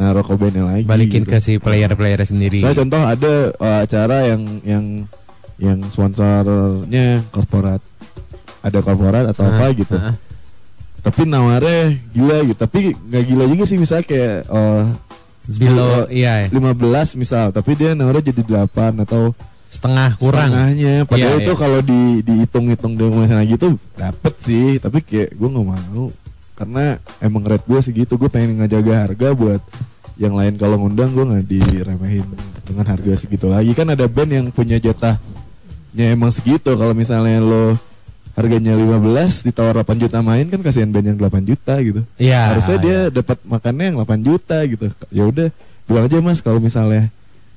naruh 0.00 0.24
bandnya 0.24 0.64
lagi 0.64 0.88
Balikin 0.88 1.22
gitu. 1.28 1.36
ke 1.36 1.38
si 1.44 1.52
player-player 1.60 2.24
sendiri. 2.24 2.64
Saya 2.64 2.72
contoh 2.72 3.04
ada 3.04 3.52
uh, 3.60 3.78
acara 3.84 4.32
yang 4.32 4.42
yang 4.64 4.84
yang 5.60 5.78
sponsornya 5.86 7.20
korporat. 7.30 7.84
Ada 8.60 8.80
korporat 8.80 9.24
atau 9.30 9.44
apa 9.44 9.70
gitu. 9.76 9.96
Tapi 11.00 11.24
nawarnya 11.24 11.96
gila 12.12 12.44
gitu. 12.44 12.58
Tapi 12.58 12.92
nggak 12.92 13.24
gila 13.24 13.44
juga 13.48 13.64
sih 13.64 13.76
misal 13.76 14.00
kayak 14.02 14.48
uh, 14.48 14.84
Below, 15.50 16.06
iya, 16.12 16.46
iya. 16.46 16.52
15 16.52 17.18
misal, 17.18 17.50
tapi 17.50 17.74
dia 17.74 17.96
nawarnya 17.96 18.30
jadi 18.30 18.42
8 18.70 19.02
atau 19.02 19.34
Setengah 19.66 20.14
kurang. 20.20 20.52
setengahnya. 20.52 20.94
Padahal 21.08 21.38
Iya, 21.38 21.42
itu 21.42 21.52
iya. 21.54 21.58
kalau 21.58 21.80
di 21.82 22.00
dihitung-hitung 22.22 22.94
dengan 22.94 23.26
sana 23.26 23.42
gitu 23.42 23.74
dapet 23.98 24.34
sih, 24.38 24.78
tapi 24.78 25.02
kayak 25.02 25.34
gue 25.34 25.48
nggak 25.50 25.66
mau 25.66 26.06
karena 26.54 27.00
emang 27.24 27.40
rate 27.48 27.64
gue 27.64 27.80
segitu 27.80 28.20
gue 28.20 28.28
pengen 28.28 28.60
ngejaga 28.60 29.08
harga 29.08 29.32
buat 29.32 29.64
yang 30.20 30.36
lain 30.36 30.60
kalau 30.60 30.76
ngundang 30.76 31.08
gue 31.16 31.24
nggak 31.24 31.44
diremehin 31.48 32.26
dengan 32.68 32.84
harga 32.84 33.16
segitu 33.16 33.48
lagi 33.48 33.72
kan 33.72 33.88
ada 33.88 34.04
band 34.04 34.28
yang 34.28 34.46
punya 34.52 34.76
jatahnya 35.90 36.14
emang 36.14 36.30
segitu. 36.30 36.70
Kalau 36.78 36.94
misalnya 36.94 37.42
lo 37.42 37.74
harganya 38.38 38.78
15 38.78 39.46
ditawar 39.50 39.82
8 39.82 40.02
juta 40.06 40.22
main 40.22 40.46
kan 40.46 40.60
kasihan 40.62 40.88
band 40.88 41.06
yang 41.14 41.18
8 41.18 41.42
juta 41.44 41.74
gitu. 41.82 42.00
Iya, 42.16 42.54
harusnya 42.54 42.78
dia 42.78 42.98
dapat 43.10 43.38
makannya 43.42 43.84
yang 43.92 43.96
8 44.06 44.22
juta 44.22 44.58
gitu. 44.70 44.86
Ya 45.10 45.26
udah 45.26 45.48
bilang 45.90 46.06
aja 46.06 46.16
mas 46.22 46.38
kalau 46.40 46.62
misalnya 46.62 47.10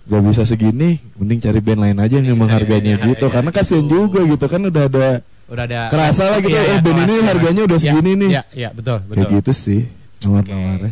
gak 0.04 0.20
bisa 0.26 0.44
segini 0.44 1.00
mending 1.16 1.40
cari 1.40 1.60
band 1.64 1.80
lain 1.80 1.98
aja 2.02 2.16
yang 2.20 2.36
emang 2.36 2.52
harganya 2.52 3.00
gitu. 3.00 3.32
karena 3.32 3.56
kasihan 3.56 3.88
juga 3.88 4.20
gitu 4.28 4.46
kan 4.52 4.60
udah 4.68 4.84
ada 4.90 5.08
Udah 5.48 5.64
ada 5.70 5.88
kerasa 5.92 6.34
lah 6.34 6.40
gitu. 6.42 6.56
Iya, 6.56 6.62
iya, 6.66 6.76
oh 6.76 6.80
band 6.82 7.00
ini 7.06 7.14
harganya 7.24 7.62
Mas. 7.62 7.68
udah 7.70 7.78
Iya, 7.78 7.84
segini 7.86 8.12
nih. 8.18 8.30
Iya, 8.34 8.44
iya, 8.52 8.70
betul, 8.74 8.98
betul. 9.06 9.28
kayak 9.30 9.32
gitu 9.40 9.52
sih 9.54 9.82
nawar-nawarnya. 10.26 10.92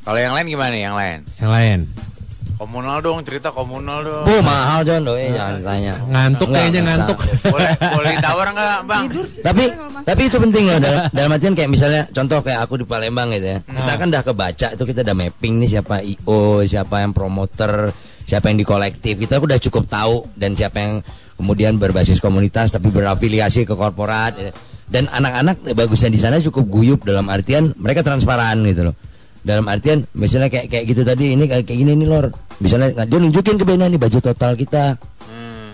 Kalau 0.00 0.18
yang 0.18 0.32
lain 0.32 0.46
gimana 0.48 0.72
nih 0.72 0.82
yang 0.88 0.96
lain? 0.96 1.18
Yang 1.36 1.50
lain. 1.52 1.78
Komunal 2.60 3.00
dong, 3.00 3.24
cerita 3.24 3.48
komunal 3.48 4.04
dong. 4.04 4.28
Bu 4.28 4.36
mahal 4.44 4.84
John 4.84 5.00
doi 5.00 5.32
jangan 5.32 5.64
tanya. 5.64 5.96
Ngantuk 6.12 6.52
Enggak, 6.52 6.60
kayaknya 6.60 6.80
enggak 6.84 6.96
ngantuk. 7.00 7.18
boleh 7.48 7.70
boleh 7.96 8.10
ditawar 8.20 8.46
nggak, 8.52 8.78
Bang? 8.84 9.04
tapi 9.40 9.64
tapi 10.04 10.22
itu 10.28 10.36
penting 10.36 10.64
loh 10.68 10.76
dalam, 10.76 11.00
dalam 11.08 11.30
artian 11.32 11.56
kayak 11.56 11.70
misalnya 11.72 12.02
contoh 12.12 12.44
kayak 12.44 12.60
aku 12.68 12.80
di 12.80 12.84
Palembang 12.84 13.32
gitu 13.32 13.56
ya 13.56 13.58
kita 13.64 13.92
kan 13.96 14.06
udah 14.12 14.22
kebaca 14.24 14.66
itu 14.76 14.84
kita 14.84 15.00
udah 15.08 15.16
mapping 15.16 15.54
nih 15.60 15.68
siapa 15.72 16.04
io 16.04 16.60
siapa 16.64 17.00
yang 17.00 17.12
promoter 17.16 17.92
siapa 18.28 18.52
yang 18.52 18.58
di 18.60 18.66
kolektif 18.68 19.16
kita 19.16 19.40
udah 19.40 19.56
cukup 19.56 19.88
tahu 19.88 20.24
dan 20.36 20.52
siapa 20.52 20.76
yang 20.80 20.92
kemudian 21.40 21.80
berbasis 21.80 22.20
komunitas 22.20 22.76
tapi 22.76 22.92
berafiliasi 22.92 23.64
ke 23.64 23.72
korporat 23.72 24.36
gitu. 24.36 24.52
dan 24.92 25.08
anak-anak 25.08 25.64
bagusnya 25.72 26.12
di 26.12 26.20
sana 26.20 26.36
cukup 26.40 26.68
guyup 26.68 27.00
dalam 27.08 27.28
artian 27.32 27.72
mereka 27.80 28.04
transparan 28.04 28.60
gitu 28.68 28.88
loh 28.88 28.94
dalam 29.40 29.64
artian 29.68 30.04
misalnya 30.12 30.52
kayak 30.52 30.68
kayak 30.68 30.84
gitu 30.84 31.02
tadi 31.02 31.32
ini 31.32 31.48
kayak, 31.48 31.64
kayak 31.64 31.78
gini 31.80 31.92
nih 31.96 32.08
lor 32.08 32.28
misalnya 32.60 33.08
dia 33.08 33.18
nunjukin 33.18 33.56
ke 33.56 33.64
bandnya 33.64 33.88
nih 33.88 34.00
budget 34.00 34.24
total 34.24 34.52
kita 34.52 35.00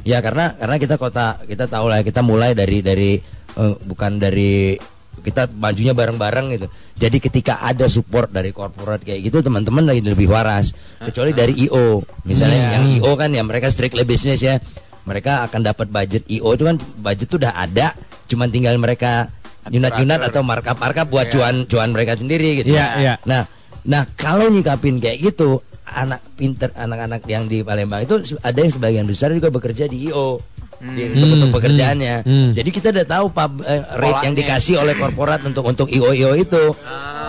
Ya 0.07 0.23
karena 0.23 0.55
karena 0.55 0.79
kita 0.79 0.95
kota 1.03 1.43
kita 1.43 1.67
tahu 1.67 1.91
lah 1.91 1.99
kita 2.07 2.23
mulai 2.23 2.55
dari 2.55 2.79
dari 2.79 3.19
eh, 3.59 3.75
bukan 3.91 4.23
dari 4.23 4.79
kita 5.27 5.51
majunya 5.59 5.91
bareng-bareng 5.91 6.47
gitu. 6.55 6.67
Jadi 6.95 7.19
ketika 7.19 7.59
ada 7.59 7.91
support 7.91 8.31
dari 8.31 8.55
korporat 8.55 9.03
kayak 9.03 9.27
gitu 9.27 9.43
teman-teman 9.43 9.83
lagi 9.83 10.07
lebih 10.07 10.31
waras. 10.31 10.71
Kecuali 11.03 11.35
dari 11.35 11.67
IO. 11.67 12.07
Misalnya 12.23 12.71
Iya. 12.71 12.73
yang 12.79 12.85
IO 13.03 13.11
kan 13.19 13.35
ya 13.35 13.43
mereka 13.43 13.67
strictly 13.67 14.07
business 14.07 14.39
ya. 14.47 14.63
Mereka 15.11 15.51
akan 15.51 15.67
dapat 15.67 15.91
budget 15.91 16.23
IO 16.31 16.55
itu 16.55 16.63
kan 16.63 16.79
budget 17.03 17.27
tuh 17.27 17.43
udah 17.43 17.59
ada, 17.59 17.91
cuman 18.31 18.47
tinggal 18.55 18.79
mereka 18.79 19.27
nyunat-nyunat 19.71 20.21
atau 20.31 20.43
markup-markup 20.47 21.07
buat 21.11 21.27
cuan 21.31 21.65
cuan 21.67 21.91
mereka 21.91 22.15
sendiri 22.15 22.63
gitu. 22.63 22.75
Iya, 22.75 22.87
iya. 22.99 23.15
Nah, 23.27 23.43
nah 23.83 24.03
kalau 24.19 24.47
nyikapin 24.51 24.99
kayak 24.99 25.23
gitu, 25.33 25.63
anak 25.87 26.21
pinter 26.35 26.71
anak-anak 26.75 27.23
yang 27.31 27.47
di 27.47 27.63
Palembang 27.63 28.03
itu 28.03 28.21
ada 28.43 28.59
yang 28.59 28.73
sebagian 28.73 29.07
besar 29.07 29.31
juga 29.33 29.49
bekerja 29.51 29.87
di 29.87 30.11
IO. 30.11 30.39
Di, 30.77 31.09
untuk, 31.09 31.41
untuk 31.41 31.49
Hmm, 31.49 31.57
pekerjaannya. 31.57 32.15
hmm, 32.21 32.29
hmm. 32.29 32.51
Jadi 32.53 32.69
kita 32.69 32.93
udah 32.93 33.07
tahu 33.09 33.27
pub, 33.33 33.53
eh, 33.65 33.81
rate 33.97 34.29
yang 34.29 34.37
dikasih 34.37 34.77
oleh 34.77 34.93
korporat 34.93 35.41
untuk 35.41 35.65
untuk 35.65 35.89
IO 35.89 36.13
IO 36.13 36.37
itu. 36.37 36.65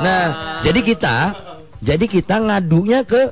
Nah, 0.04 0.24
jadi 0.60 0.84
kita 0.84 1.32
jadi 1.80 2.06
kita 2.12 2.44
ngadunya 2.44 3.08
ke 3.08 3.32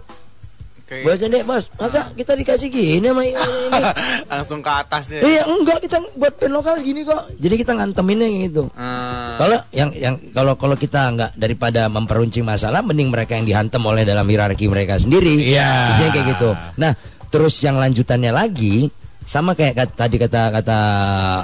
Oke. 0.85 1.01
bos 1.01 1.17
deh 1.17 1.41
bos, 1.41 1.65
masa 1.81 2.13
kita 2.13 2.37
dikasih 2.37 2.69
gini 2.69 3.09
sama 3.09 3.25
ini? 3.25 3.33
Langsung 4.29 4.61
ke 4.61 4.69
atasnya. 4.69 5.17
Iya 5.17 5.41
enggak 5.49 5.81
kita 5.81 5.97
buat 6.13 6.37
band 6.37 6.53
lokal 6.53 6.77
gini 6.85 7.01
kok. 7.01 7.25
Jadi 7.41 7.55
kita 7.57 7.73
nganteminnya 7.73 8.29
gitu. 8.45 8.69
Hmm. 8.69 9.33
Kalau 9.41 9.57
yang 9.73 9.89
yang 9.97 10.15
kalau 10.29 10.53
kalau 10.53 10.77
kita 10.77 11.09
nggak 11.09 11.31
daripada 11.41 11.89
memperuncing 11.89 12.45
masalah, 12.45 12.85
mending 12.85 13.09
mereka 13.09 13.33
yang 13.33 13.49
dihantam 13.49 13.81
oleh 13.81 14.05
dalam 14.05 14.29
hierarki 14.29 14.69
mereka 14.69 15.01
sendiri. 15.01 15.57
Iya. 15.57 15.89
Biasanya 15.89 16.11
kayak 16.13 16.27
gitu. 16.37 16.49
Nah, 16.77 16.93
terus 17.33 17.57
yang 17.65 17.81
lanjutannya 17.81 18.29
lagi 18.29 18.85
sama 19.25 19.57
kayak 19.57 19.73
kat- 19.73 19.97
tadi 19.97 20.21
kata 20.21 20.53
kata 20.53 20.79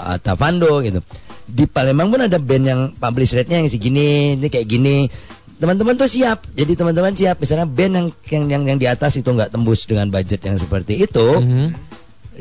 uh, 0.05 0.17
Tavando 0.21 0.85
gitu. 0.85 1.01
Di 1.49 1.65
Palembang 1.65 2.13
pun 2.13 2.21
ada 2.21 2.37
band 2.37 2.65
yang 2.69 2.81
publish 2.93 3.33
rate-nya 3.33 3.65
yang 3.65 3.67
segini, 3.73 4.37
ini 4.37 4.47
kayak 4.53 4.69
gini. 4.69 5.09
Teman-teman 5.61 5.93
tuh 5.93 6.09
siap. 6.09 6.41
Jadi 6.57 6.73
teman-teman 6.73 7.13
siap. 7.13 7.37
Misalnya 7.37 7.69
band 7.69 7.93
yang 7.93 8.07
yang 8.33 8.43
yang, 8.49 8.63
yang 8.73 8.79
di 8.81 8.89
atas 8.89 9.13
itu 9.13 9.29
nggak 9.29 9.53
tembus 9.53 9.85
dengan 9.85 10.09
budget 10.09 10.41
yang 10.41 10.57
seperti 10.57 11.05
itu 11.05 11.27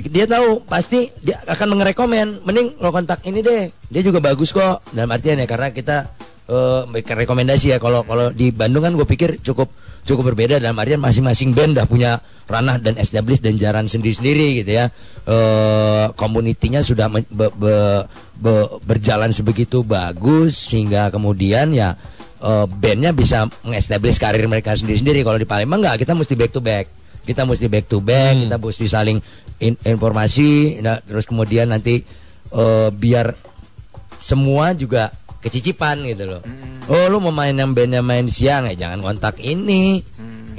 dia 0.08 0.24
tahu 0.24 0.64
pasti 0.64 1.12
dia 1.20 1.36
akan 1.44 1.76
mengerekomen. 1.76 2.46
Mending 2.46 2.80
lo 2.80 2.88
kontak 2.88 3.20
ini 3.28 3.44
deh. 3.44 3.68
Dia 3.92 4.02
juga 4.06 4.22
bagus 4.22 4.54
kok. 4.54 4.80
Dalam 4.96 5.10
artian 5.12 5.36
ya 5.36 5.44
karena 5.44 5.68
kita 5.74 6.08
memberikan 6.50 7.20
rekomendasi 7.20 7.76
ya. 7.76 7.78
Kalau 7.82 8.06
kalau 8.08 8.32
di 8.32 8.50
Bandung 8.54 8.86
kan 8.86 8.96
gue 8.96 9.04
pikir 9.04 9.42
cukup 9.44 9.68
cukup 10.08 10.32
berbeda. 10.32 10.56
Dalam 10.62 10.78
artian 10.80 11.02
masing-masing 11.02 11.52
band 11.52 11.76
dah 11.76 11.84
punya 11.84 12.22
ranah 12.48 12.80
dan 12.80 12.96
established 12.96 13.44
dan 13.44 13.60
jaran 13.60 13.84
sendiri-sendiri 13.90 14.64
gitu 14.64 14.80
ya. 14.80 14.88
Eh 15.28 16.06
komunitinya 16.16 16.80
sudah 16.80 17.12
be- 17.12 17.28
be- 17.28 18.04
be- 18.40 18.70
berjalan 18.86 19.34
sebegitu 19.34 19.84
bagus 19.84 20.70
sehingga 20.70 21.12
kemudian 21.12 21.74
ya 21.74 21.98
eh, 22.40 22.66
bandnya 22.66 23.12
bisa 23.12 23.46
mengestablish 23.64 24.16
karir 24.16 24.44
mereka 24.48 24.74
sendiri-sendiri. 24.76 25.24
Kalau 25.24 25.38
di 25.38 25.48
Palembang 25.48 25.80
nggak 25.84 26.00
kita 26.02 26.12
mesti 26.16 26.34
back 26.36 26.52
to 26.52 26.60
back. 26.60 26.86
Kita 27.20 27.44
mesti 27.44 27.68
back 27.68 27.86
to 27.86 28.00
back 28.00 28.32
kita 28.48 28.56
mesti 28.56 28.86
saling 28.88 29.20
in- 29.60 29.78
informasi 29.84 30.80
nah, 30.80 30.98
terus 31.04 31.28
kemudian 31.28 31.68
nanti 31.68 32.00
eh, 32.56 32.88
biar 32.90 33.36
semua 34.20 34.72
juga 34.76 35.12
kecicipan 35.40 36.04
gitu 36.04 36.28
loh. 36.28 36.42
Oh 36.90 37.06
lu 37.08 37.20
mau 37.22 37.32
main 37.32 37.56
yang 37.56 37.72
bandnya 37.72 38.04
main 38.04 38.28
siang 38.28 38.68
ya 38.68 38.88
jangan 38.88 39.00
kontak 39.00 39.40
ini 39.40 40.00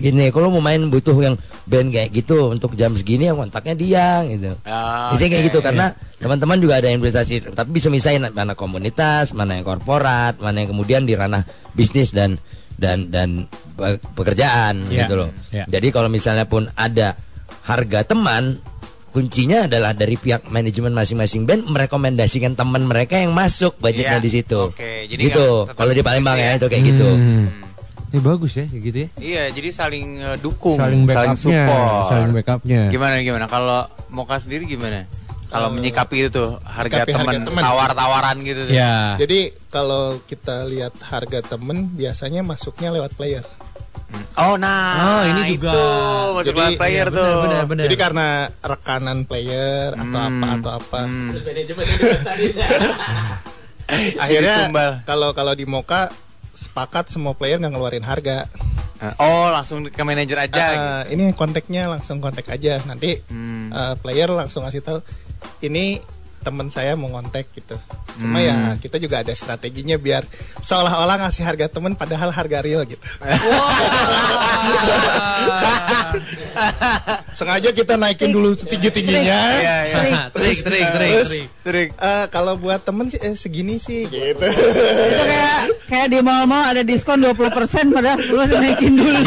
gini 0.01 0.25
kalau 0.29 0.49
mau 0.49 0.59
main 0.59 0.81
butuh 0.83 1.13
yang 1.15 1.35
band 1.63 1.89
kayak 1.89 2.09
gitu 2.11 2.49
untuk 2.49 2.73
jam 2.73 2.91
segini 2.91 3.25
ya 3.25 3.33
kontaknya 3.33 3.73
dia 3.73 4.07
gitu 4.25 4.51
Ah, 4.63 5.13
Biasanya 5.13 5.29
kayak 5.31 5.45
gitu 5.47 5.59
karena 5.59 5.85
teman-teman 6.17 6.57
juga 6.57 6.77
ada 6.77 6.89
investasi 6.89 7.53
tapi 7.53 7.69
bisa 7.71 7.87
misahin 7.87 8.25
mana 8.27 8.53
komunitas, 8.53 9.31
mana 9.31 9.55
yang 9.55 9.63
korporat, 9.63 10.35
mana 10.37 10.59
yang 10.59 10.69
kemudian 10.69 11.03
di 11.03 11.13
ranah 11.13 11.45
bisnis 11.71 12.09
dan 12.09 12.35
dan 12.75 13.07
dan 13.07 13.45
pe- 13.73 14.01
pekerjaan 14.11 14.89
Iya, 14.89 15.05
gitu 15.05 15.13
loh. 15.15 15.29
iya. 15.49 15.63
Jadi 15.65 15.87
kalau 15.89 16.09
misalnya 16.09 16.43
pun 16.43 16.65
ada 16.73 17.13
harga 17.61 18.01
teman 18.03 18.57
kuncinya 19.09 19.67
adalah 19.67 19.91
dari 19.91 20.15
pihak 20.15 20.47
manajemen 20.47 20.89
masing-masing 20.91 21.43
band 21.43 21.67
merekomendasikan 21.67 22.55
teman 22.55 22.87
mereka 22.87 23.19
yang 23.19 23.31
masuk 23.31 23.75
budgetnya 23.77 24.17
Iya, 24.17 24.23
di 24.23 24.31
situ. 24.31 24.59
oke. 24.67 24.91
Jadi 25.05 25.21
gitu. 25.21 25.67
Kalau 25.67 25.91
di 25.91 25.99
Palembang 25.99 26.35
ya 26.35 26.55
itu 26.55 26.65
kayak 26.65 26.83
gitu. 26.85 27.09
Hmm. 28.11 28.13
Ini 28.13 28.19
bagus 28.21 28.51
ya, 28.53 28.65
kayak 28.67 28.81
gitu 28.83 28.97
ya. 28.97 29.07
Iya, 29.17 29.43
jadi 29.55 29.69
saling 29.71 30.07
eh, 30.19 30.37
dukung, 30.37 30.75
Saling 30.75 31.07
backupnya, 31.07 31.39
support. 31.39 32.03
saling 32.11 32.31
backupnya. 32.35 32.81
Gimana 32.91 33.13
gimana? 33.23 33.45
Kalau 33.47 33.87
Moka 34.11 34.35
sendiri 34.35 34.67
gimana? 34.67 35.07
Kalau 35.47 35.67
menyikapi 35.67 36.15
itu 36.21 36.29
tuh 36.31 36.55
harga 36.63 37.03
teman, 37.03 37.43
teman. 37.43 37.59
tawar-tawaran 37.59 38.39
gitu 38.39 38.67
tuh. 38.67 38.71
Ya. 38.71 39.15
Jadi 39.15 39.51
kalau 39.67 40.15
kita 40.23 40.63
lihat 40.63 40.95
harga 41.03 41.43
temen 41.43 41.91
biasanya 41.91 42.39
masuknya 42.39 42.91
lewat 42.91 43.15
player. 43.15 43.43
Oh, 44.39 44.55
nah. 44.59 44.95
Oh, 44.95 45.21
ini 45.23 45.55
juga. 45.55 45.71
Itu, 45.71 45.83
masuk 46.35 46.47
Jadi, 46.51 46.59
lewat 46.59 46.71
player 46.79 47.07
iya, 47.07 47.15
tuh. 47.15 47.31
benar, 47.47 47.63
benar. 47.67 47.83
Jadi 47.87 47.95
karena 47.95 48.27
rekanan 48.59 49.17
player 49.23 49.89
atau 49.91 50.19
Hmm. 50.19 50.39
apa 50.39 50.47
atau 50.59 50.71
apa. 50.79 50.99
Hmm. 51.07 51.31
Akhirnya 54.23 54.71
kalau 55.03 55.35
kalau 55.35 55.51
di 55.51 55.67
Moka 55.67 56.07
sepakat 56.51 57.07
semua 57.07 57.33
player 57.33 57.57
nggak 57.57 57.71
ngeluarin 57.71 58.03
harga. 58.03 58.45
Oh, 59.17 59.49
langsung 59.49 59.81
ke 59.89 60.01
manajer 60.05 60.37
aja. 60.37 60.53
gitu. 60.69 60.77
Ah, 60.77 61.03
ini 61.09 61.33
kontaknya 61.33 61.89
langsung 61.89 62.21
kontak 62.21 62.45
aja. 62.47 62.77
Nanti 62.85 63.17
Hmm. 63.27 63.73
eh, 63.73 63.95
player 63.97 64.29
langsung 64.29 64.61
ngasih 64.61 64.85
tahu 64.85 64.99
ini 65.61 65.97
teman 66.41 66.67
saya 66.67 66.97
mau 66.97 67.07
kontak 67.07 67.45
gitu. 67.53 67.77
Cuma 68.17 68.37
Hmm. 68.37 68.45
ya 68.45 68.55
kita 68.77 68.97
juga 68.97 69.21
ada 69.21 69.31
strateginya 69.31 69.95
biar 69.95 70.25
seolah-olah 70.59 71.21
ngasih 71.21 71.45
harga 71.45 71.69
temen 71.69 71.93
padahal 71.93 72.29
harga 72.29 72.59
real 72.59 72.81
gitu. 72.83 73.01
Sengaja 77.31 77.69
kita 77.71 77.95
naikin 77.95 78.29
dulu 78.29 78.53
setinggi-tingginya. 78.53 79.39
Iya, 79.61 79.75
iya. 79.87 79.95
Trik, 80.29 80.57
trik, 80.59 80.59
trik, 80.65 80.85
Terus 80.91 81.27
trik. 81.29 81.47
Trik. 81.61 81.89
eh, 81.93 82.25
kalau 82.29 82.57
buat 82.57 82.81
temen 82.81 83.07
sih 83.07 83.17
eh, 83.17 83.37
segini 83.37 83.77
sih 83.77 84.05
gitu. 84.05 84.41
Itu 84.41 85.23
kayak 85.23 85.59
kayak 85.87 86.07
di 86.09 86.19
mall-mall 86.19 86.73
ada 86.73 86.81
diskon 86.81 87.21
20% 87.21 87.37
padahal 87.91 88.17
sebelum 88.17 88.45
dinaikin 88.49 88.93
dulu. 88.93 89.19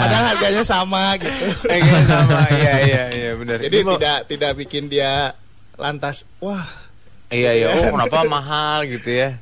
Padahal 0.00 0.24
harganya 0.34 0.62
sama 0.62 1.14
gitu. 1.16 1.44
Kayaknya 1.64 2.00
sama. 2.04 2.38
Iya, 2.50 2.74
iya, 2.84 3.04
iya, 3.10 3.30
benar. 3.34 3.58
Jadi 3.62 3.76
Ini 3.76 3.86
tidak 3.96 4.18
tidak 4.28 4.52
bikin 4.58 4.84
dia 4.86 5.32
lantas 5.80 6.28
wah. 6.44 6.60
Iya, 7.30 7.50
iya. 7.56 7.66
Oh, 7.72 7.94
kenapa 7.94 8.26
mahal 8.26 8.84
gitu 8.90 9.06
ya? 9.06 9.38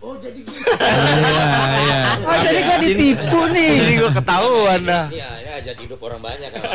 Oh 0.00 0.14
jadi 2.38 2.60
gue 2.62 2.76
ditipu 2.86 3.40
nih. 3.50 3.70
Jadi 3.74 3.92
gue 3.98 4.10
ketahuan 4.14 4.80
dah. 4.86 5.10
Iya, 5.10 5.28
ya 5.42 5.52
aja 5.58 5.72
hidup 5.74 5.98
orang 6.00 6.22
banyak 6.22 6.50
kan. 6.54 6.62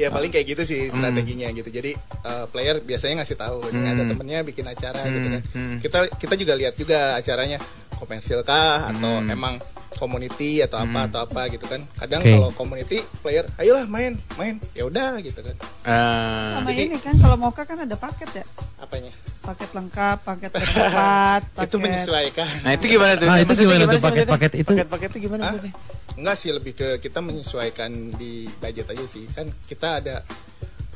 ya 0.00 0.08
paling 0.14 0.30
kayak 0.30 0.54
gitu 0.54 0.62
sih 0.64 0.80
strateginya 0.88 1.52
gitu. 1.52 1.68
Jadi 1.68 1.92
eh, 2.24 2.44
player 2.48 2.80
biasanya 2.80 3.20
ngasih 3.22 3.36
tahu 3.36 3.68
ini 3.68 3.86
ada 3.92 4.02
temennya 4.08 4.40
bikin 4.48 4.64
acara 4.64 5.04
gitu 5.04 5.28
kan. 5.28 5.42
kita 5.78 5.98
kita 6.16 6.34
juga 6.40 6.56
lihat 6.56 6.74
juga 6.80 7.20
acaranya 7.20 7.60
komersil 8.00 8.40
kah 8.46 8.88
atau 8.88 9.20
emang 9.28 9.60
community 9.98 10.62
atau 10.62 10.78
apa 10.78 11.10
atau 11.10 11.26
apa 11.26 11.50
gitu 11.50 11.66
kan 11.66 11.82
kadang 11.98 12.22
Oke. 12.22 12.30
kalau 12.32 12.48
community 12.54 12.98
player 13.20 13.42
ayolah 13.58 13.84
main 13.84 14.14
main 14.38 14.56
ya 14.72 14.86
udah 14.86 15.18
gitu 15.20 15.42
kan 15.42 15.56
Eh, 15.88 16.52
Sama 16.54 16.70
ini 16.70 17.00
kan 17.00 17.16
kalau 17.16 17.34
Moka 17.34 17.64
kan 17.64 17.80
ada 17.80 17.96
paket 17.96 18.30
ya. 18.30 18.44
apanya 18.78 19.08
Paket 19.40 19.70
lengkap, 19.72 20.16
paket 20.22 20.50
berempat, 20.52 21.40
paket 21.56 21.68
itu 21.72 21.76
menyesuaikan 21.80 22.46
Nah, 22.60 22.72
itu 22.76 22.84
gimana 22.86 23.12
tuh? 23.16 23.24
Nah, 23.24 23.36
itu 23.36 23.48
Maksudnya 23.48 23.64
gimana 23.64 23.84
tuh 23.88 24.00
paket-paket 24.04 24.52
itu? 24.54 24.70
Paket-paket 24.70 25.08
itu 25.08 25.18
gimana 25.24 25.42
maksudnya? 25.48 25.72
enggak 26.18 26.36
sih 26.36 26.50
lebih 26.50 26.72
ke 26.74 26.88
kita 26.98 27.18
menyesuaikan 27.18 27.90
di 28.14 28.44
budget 28.58 28.86
aja 28.88 29.04
sih 29.06 29.24
kan 29.28 29.46
kita 29.64 30.02
ada 30.02 30.16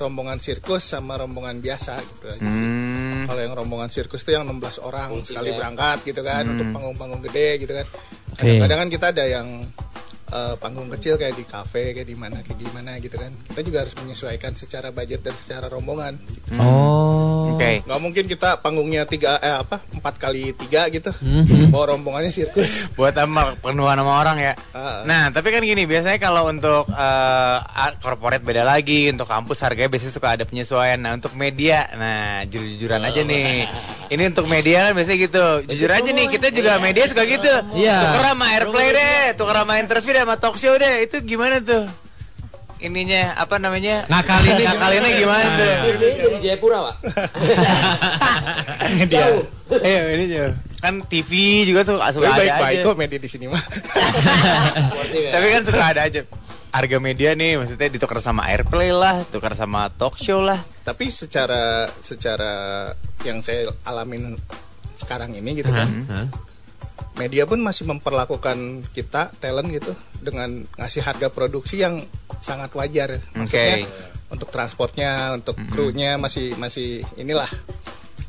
rombongan 0.02 0.42
sirkus 0.42 0.82
sama 0.82 1.14
rombongan 1.14 1.62
biasa 1.62 1.94
gitu 2.02 2.26
aja 2.26 2.50
sih 2.50 2.66
Hmm. 3.22 3.30
Kalau 3.30 3.38
yang 3.38 3.54
rombongan 3.54 3.86
sirkus 3.86 4.26
tuh 4.26 4.34
yang 4.34 4.42
16 4.42 4.82
orang 4.82 5.14
sekali 5.22 5.54
berangkat 5.54 6.02
gitu 6.02 6.26
kan 6.26 6.42
untuk 6.42 6.74
panggung-panggung 6.74 7.22
gede 7.30 7.62
gitu 7.62 7.70
kan. 7.70 7.86
Kadang-kadang 8.34 8.78
kan 8.82 8.88
kita 8.90 9.06
ada 9.14 9.24
yang 9.30 9.46
eh, 10.32 10.54
panggung 10.56 10.88
kecil 10.88 11.20
kayak 11.20 11.36
di 11.36 11.44
kafe 11.44 11.92
kayak 11.92 12.08
di 12.08 12.16
mana 12.16 12.40
kayak 12.40 12.58
gimana 12.58 12.96
gitu 12.98 13.20
kan. 13.20 13.30
Kita 13.52 13.60
juga 13.60 13.78
harus 13.84 13.94
menyesuaikan 14.00 14.52
secara 14.56 14.88
budget 14.88 15.20
dan 15.20 15.36
secara 15.36 15.68
rombongan. 15.68 16.16
Gitu. 16.16 16.56
Oh. 16.56 17.52
Oke. 17.52 17.84
Nggak 17.84 18.00
mungkin 18.00 18.24
kita 18.26 18.58
panggungnya 18.64 19.04
tiga 19.04 19.36
eh 19.38 19.54
apa 19.60 19.78
empat 19.92 20.14
kali 20.16 20.56
tiga 20.56 20.88
gitu. 20.88 21.12
Bawa 21.68 21.94
rombongannya 21.96 22.32
sirkus. 22.32 22.72
Buat 22.98 23.14
sama 23.16 23.54
penuhan 23.60 24.00
sama 24.00 24.12
orang 24.18 24.36
ya. 24.40 24.54
Ah. 24.72 25.04
Nah, 25.04 25.28
tapi 25.30 25.52
kan 25.52 25.60
gini, 25.60 25.84
biasanya 25.84 26.18
kalau 26.18 26.48
untuk 26.48 26.88
eh, 26.90 27.56
art 27.62 28.00
corporate 28.00 28.42
beda 28.42 28.64
lagi, 28.64 29.12
untuk 29.12 29.28
kampus 29.28 29.62
harganya 29.62 29.92
biasanya 29.92 30.14
suka 30.14 30.28
ada 30.34 30.44
penyesuaian. 30.48 30.98
Nah, 30.98 31.12
untuk 31.14 31.36
media, 31.36 31.86
nah 31.94 32.42
jujur-jujuran 32.48 33.02
aja 33.04 33.20
nih. 33.22 33.68
Ini 34.12 34.22
untuk 34.28 34.46
media 34.48 34.88
kan 34.88 34.92
biasanya 34.96 35.18
gitu. 35.24 35.44
Jujur 35.72 35.90
aja 35.92 36.10
nih, 36.12 36.26
kita 36.28 36.46
juga 36.52 36.76
media 36.80 37.04
suka 37.08 37.22
gitu. 37.24 37.52
Iya. 37.76 38.12
Tuker 38.12 38.24
sama 38.32 38.46
airplay 38.56 38.88
deh, 38.92 39.24
tuker 39.36 39.56
sama 39.56 39.74
interview 39.80 40.12
deh, 40.12 40.21
sama 40.22 40.38
talk 40.38 40.56
show 40.56 40.74
deh. 40.78 41.04
Itu 41.04 41.20
gimana 41.26 41.58
tuh? 41.58 41.84
Ininya 42.82 43.38
apa 43.38 43.62
namanya? 43.62 44.06
Ngakalinnya 44.10 44.74
ngakalinnya 44.74 45.10
gimana 45.14 45.44
tuh? 45.54 45.72
Ini 45.86 46.08
dari 46.18 46.38
Jayapura, 46.42 46.78
Pak. 46.82 46.96
dia. 49.06 49.26
Iya, 49.82 50.00
ini 50.18 50.24
jauh. 50.30 50.54
Kan 50.82 50.94
TV 51.06 51.62
juga 51.62 51.86
suka 51.86 52.10
suka 52.10 52.26
Tapi 52.26 52.42
ada 52.42 52.58
baik-baik 52.58 52.78
aja. 52.82 52.86
kok 52.90 52.96
media 52.98 53.18
di 53.22 53.30
sini 53.30 53.46
mah. 53.46 53.62
Tapi 55.30 55.46
kan 55.46 55.62
suka 55.62 55.84
ada 55.94 56.02
aja 56.10 56.26
harga 56.72 56.96
media 56.96 57.36
nih 57.36 57.60
maksudnya 57.60 57.92
ditukar 57.92 58.18
sama 58.24 58.48
airplay 58.48 58.90
lah, 58.90 59.22
tukar 59.28 59.52
sama 59.54 59.92
talk 59.94 60.16
show 60.18 60.40
lah. 60.42 60.58
Tapi 60.82 61.12
secara 61.12 61.86
secara 62.00 62.88
yang 63.22 63.44
saya 63.44 63.70
alamin 63.86 64.34
sekarang 64.98 65.36
ini 65.38 65.62
gitu 65.62 65.70
kan. 65.70 65.86
Media 67.14 67.44
pun 67.44 67.58
masih 67.58 67.84
memperlakukan 67.84 68.56
kita 68.90 69.30
talent 69.36 69.68
gitu 69.68 69.92
dengan 70.18 70.48
ngasih 70.76 71.00
harga 71.00 71.28
produksi 71.28 71.78
yang 71.78 72.00
sangat 72.38 72.72
wajar 72.72 73.20
maksudnya 73.32 73.80
Oke. 73.80 73.88
untuk 74.30 74.48
transportnya 74.48 75.10
untuk 75.32 75.54
krunya 75.68 76.16
masih 76.16 76.56
masih 76.56 77.04
inilah 77.14 77.48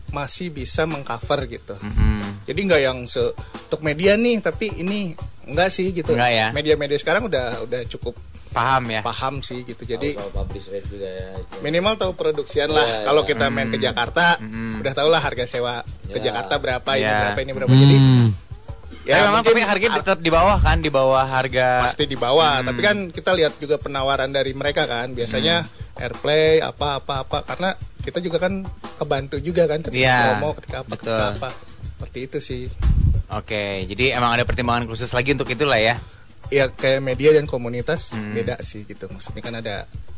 masih 0.10 0.50
bisa 0.50 0.84
mengcover 0.84 1.48
gitu 1.48 1.74
Hmm. 1.74 2.22
jadi 2.44 2.60
nggak 2.62 2.82
yang 2.84 3.00
se 3.04 3.24
untuk 3.66 3.82
media 3.82 4.14
nih 4.14 4.38
tapi 4.40 4.70
ini 4.76 5.18
enggak 5.44 5.70
sih 5.70 5.90
gitu 5.90 6.14
Nggak 6.14 6.32
ya? 6.32 6.48
media-media 6.52 6.96
sekarang 6.96 7.26
udah 7.26 7.64
udah 7.64 7.82
cukup 7.88 8.14
Paham 8.54 8.86
ya? 8.88 9.02
paham 9.02 9.42
sih 9.42 9.66
gitu 9.66 9.82
jadi 9.82 10.14
Tahu 10.14 10.46
juga 10.86 11.10
ya. 11.10 11.30
minimal 11.60 11.98
tahu 11.98 12.14
produksian 12.14 12.70
lah 12.70 12.86
Iya, 12.86 12.98
kalau 13.04 13.26
iya. 13.26 13.30
kita 13.34 13.46
main 13.50 13.66
ke 13.68 13.82
Jakarta 13.82 14.38
udah 14.78 14.94
tau 14.94 15.10
lah 15.10 15.18
harga 15.18 15.50
sewa 15.50 15.82
ke 16.06 16.22
Iya. 16.22 16.30
Jakarta 16.30 16.62
berapa 16.62 16.86
ini 16.94 17.02
Iya. 17.02 17.18
berapa 17.24 17.40
ini 17.42 17.52
berapa 17.52 17.74
jadi 17.74 17.98
Hmm. 17.98 18.30
Ya, 19.04 19.28
memang 19.28 19.44
mungkin 19.44 19.60
tapi 19.60 19.68
harganya 19.68 20.00
tetap 20.00 20.24
di 20.24 20.32
bawah 20.32 20.58
kan, 20.64 20.80
di 20.80 20.88
bawah 20.88 21.28
harga. 21.28 21.84
pasti 21.84 22.08
di 22.08 22.16
bawah 22.16 22.64
tapi 22.64 22.80
kan 22.80 23.12
kita 23.12 23.36
lihat 23.36 23.60
juga 23.60 23.76
penawaran 23.76 24.32
dari 24.32 24.56
mereka 24.56 24.88
kan. 24.88 25.12
Biasanya 25.12 25.68
airplay 26.00 26.64
apa 26.64 27.04
apa 27.04 27.28
apa. 27.28 27.44
Karena 27.44 27.76
kita 28.00 28.24
juga 28.24 28.40
kan 28.40 28.64
kebantu 28.96 29.44
juga 29.44 29.68
kan 29.68 29.84
ketika 29.84 30.00
Iya, 30.00 30.20
promo 30.40 30.50
ketika 30.56 30.78
apa 30.82 30.94
ketika 30.96 31.24
apa. 31.36 31.50
Seperti 31.84 32.20
itu 32.24 32.38
sih. 32.40 32.64
Oke, 33.28 33.84
jadi 33.84 34.16
emang 34.16 34.40
ada 34.40 34.48
pertimbangan 34.48 34.88
khusus 34.88 35.12
lagi 35.12 35.36
untuk 35.36 35.52
itulah 35.52 35.80
ya. 35.80 36.00
ya 36.48 36.70
kayak 36.70 37.02
media 37.02 37.34
dan 37.34 37.44
komunitas 37.44 38.14
Hmm. 38.14 38.32
beda 38.32 38.62
sih 38.62 38.86
gitu. 38.86 39.10
Maksudnya 39.10 39.42
kan 39.42 39.56
ada 39.58 39.76
ya, 39.84 40.13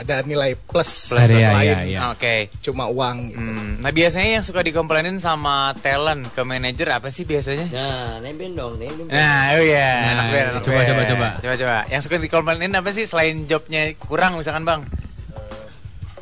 ada 0.00 0.22
nilai 0.22 0.56
plus 0.56 1.10
Plus, 1.10 1.20
plus 1.22 1.36
iya, 1.36 1.52
lain 1.52 1.76
iya, 1.76 1.78
iya. 1.86 2.00
Oke. 2.08 2.48
cuma 2.58 2.84
uang 2.86 3.16
gitu. 3.26 3.36
Hmm, 3.38 3.72
Nah 3.78 3.90
biasanya 3.90 4.30
yang 4.34 4.42
suka 4.42 4.60
dikomplainin 4.60 5.16
sama 5.16 5.54
talent 5.76 6.24
ke 6.26 6.40
manajer 6.42 6.88
apa 6.90 7.08
sih 7.08 7.22
biasanya? 7.22 7.68
Nah, 7.68 8.18
nembin 8.20 8.52
dong, 8.52 8.74
nembin. 8.74 9.06
Nah, 9.06 9.52
oh 9.52 9.62
iya, 9.62 9.90
Nah, 10.10 10.24
band, 10.26 10.46
anak 10.50 10.62
coba, 10.62 10.80
coba, 10.82 11.02
coba. 11.04 11.28
coba, 11.38 11.54
coba. 11.54 11.76
Yang 11.86 12.02
suka 12.02 12.16
dikomplainin 12.18 12.72
apa 12.72 12.90
sih 12.90 13.04
selain 13.04 13.44
jobnya 13.44 13.82
kurang 14.00 14.34
misalkan 14.34 14.64
bang? 14.64 14.80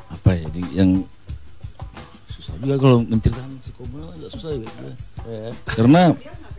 apa 0.09 0.31
ya 0.35 0.47
di- 0.51 0.73
yang 0.75 0.91
susah 2.29 2.55
juga 2.59 2.77
kalau 2.77 2.99
menceritakan 3.03 3.53
si 3.59 3.71
Komal 3.73 4.11
agak 4.11 4.31
susah 4.31 4.51
juga 4.53 4.91
Ya. 5.25 5.51
karena 5.69 6.03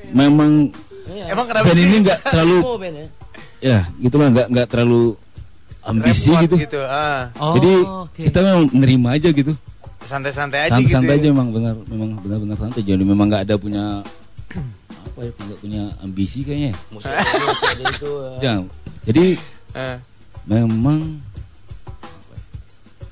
memang 0.10 0.70
Emang 1.26 1.46
kenapa 1.46 1.66
band 1.66 1.76
sih? 1.76 1.84
ini 1.84 1.96
nggak 2.02 2.20
terlalu 2.24 2.58
Oh, 2.66 2.78
ya. 2.80 3.06
ya 3.60 3.80
gitu 4.00 4.16
lah 4.16 4.30
nggak 4.30 4.48
nggak 4.48 4.68
terlalu 4.68 5.02
ambisi 5.82 6.30
Repot 6.30 6.44
gitu. 6.44 6.56
gitu. 6.60 6.80
ah. 6.84 7.32
Oh, 7.40 7.56
jadi 7.56 7.72
oke. 8.04 8.22
kita 8.28 8.40
memang 8.44 8.64
nerima 8.74 9.10
aja 9.16 9.30
gitu 9.30 9.54
santai-santai 10.00 10.68
aja 10.68 10.74
santai 10.74 10.84
gitu. 10.84 10.94
santai 10.98 11.14
ya. 11.14 11.18
aja 11.22 11.28
memang 11.30 11.48
benar 11.54 11.76
memang 11.86 12.10
benar-benar 12.20 12.58
santai 12.58 12.82
jadi 12.82 13.04
memang 13.04 13.30
nggak 13.30 13.44
ada 13.46 13.56
punya 13.56 13.84
apa 14.90 15.20
ya 15.22 15.32
nggak 15.32 15.60
punya 15.62 15.84
ambisi 16.02 16.42
kayaknya 16.42 16.72
itu, 16.74 16.98
itu. 17.86 18.12
ya 18.46 18.54
jadi 19.06 19.26
Ah. 19.70 20.02
memang 20.50 20.98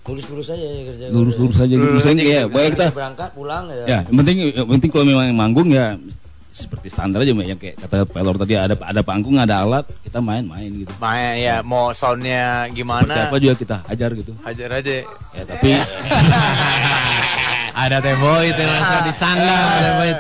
Lurus-lurus 0.08 0.48
aja 0.50 0.64
ya 0.64 0.82
kerja. 0.88 1.06
lurus-lurus 1.12 1.58
aja 1.60 1.74
gitu 1.76 1.84
Lurus 1.84 2.06
aja 2.08 2.16
ya 2.24 2.42
gitu. 2.48 2.56
baik 2.56 2.72
kita 2.80 2.88
berangkat 2.96 3.30
pulang 3.36 3.64
ya. 3.68 3.84
ya 3.86 4.00
yang 4.08 4.18
penting 4.18 4.36
yang 4.56 4.68
penting 4.72 4.90
kalau 4.90 5.06
memang 5.06 5.26
manggung 5.36 5.68
ya 5.70 6.00
seperti 6.58 6.90
standar 6.90 7.22
aja 7.22 7.30
yang 7.30 7.54
kayak 7.56 7.78
kata 7.78 8.04
pelor 8.04 8.34
tadi 8.36 8.58
ada 8.58 8.74
ada 8.74 9.02
panggung 9.02 9.38
ada 9.38 9.62
alat 9.62 9.86
kita 10.02 10.18
main-main 10.18 10.74
gitu 10.74 10.90
Main 10.98 11.38
ya 11.38 11.62
mau 11.62 11.94
soundnya 11.94 12.66
seperti 12.66 12.76
gimana? 12.76 13.14
apa 13.30 13.38
juga 13.38 13.54
kita 13.54 13.78
ajar 13.86 14.10
gitu 14.12 14.34
Hajar 14.42 14.70
aja. 14.74 15.06
ya 15.32 15.44
tapi 15.46 15.70
Ada 17.78 18.02
teh 18.02 18.18
boy 18.18 18.46
teh 18.50 18.66
langsung 18.66 19.02
boy. 19.94 20.12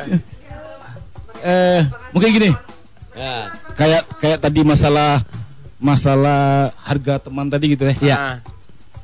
eh 1.39 1.81
mungkin 2.11 2.29
gini 2.31 2.51
Ya. 3.17 3.49
kayak 3.73 4.05
kayak 4.21 4.37
tadi 4.37 4.61
masalah 4.61 5.25
masalah 5.77 6.69
harga 6.79 7.17
teman 7.17 7.49
tadi 7.49 7.73
gitu 7.73 7.89
ya 7.89 7.95
Iya. 7.97 8.17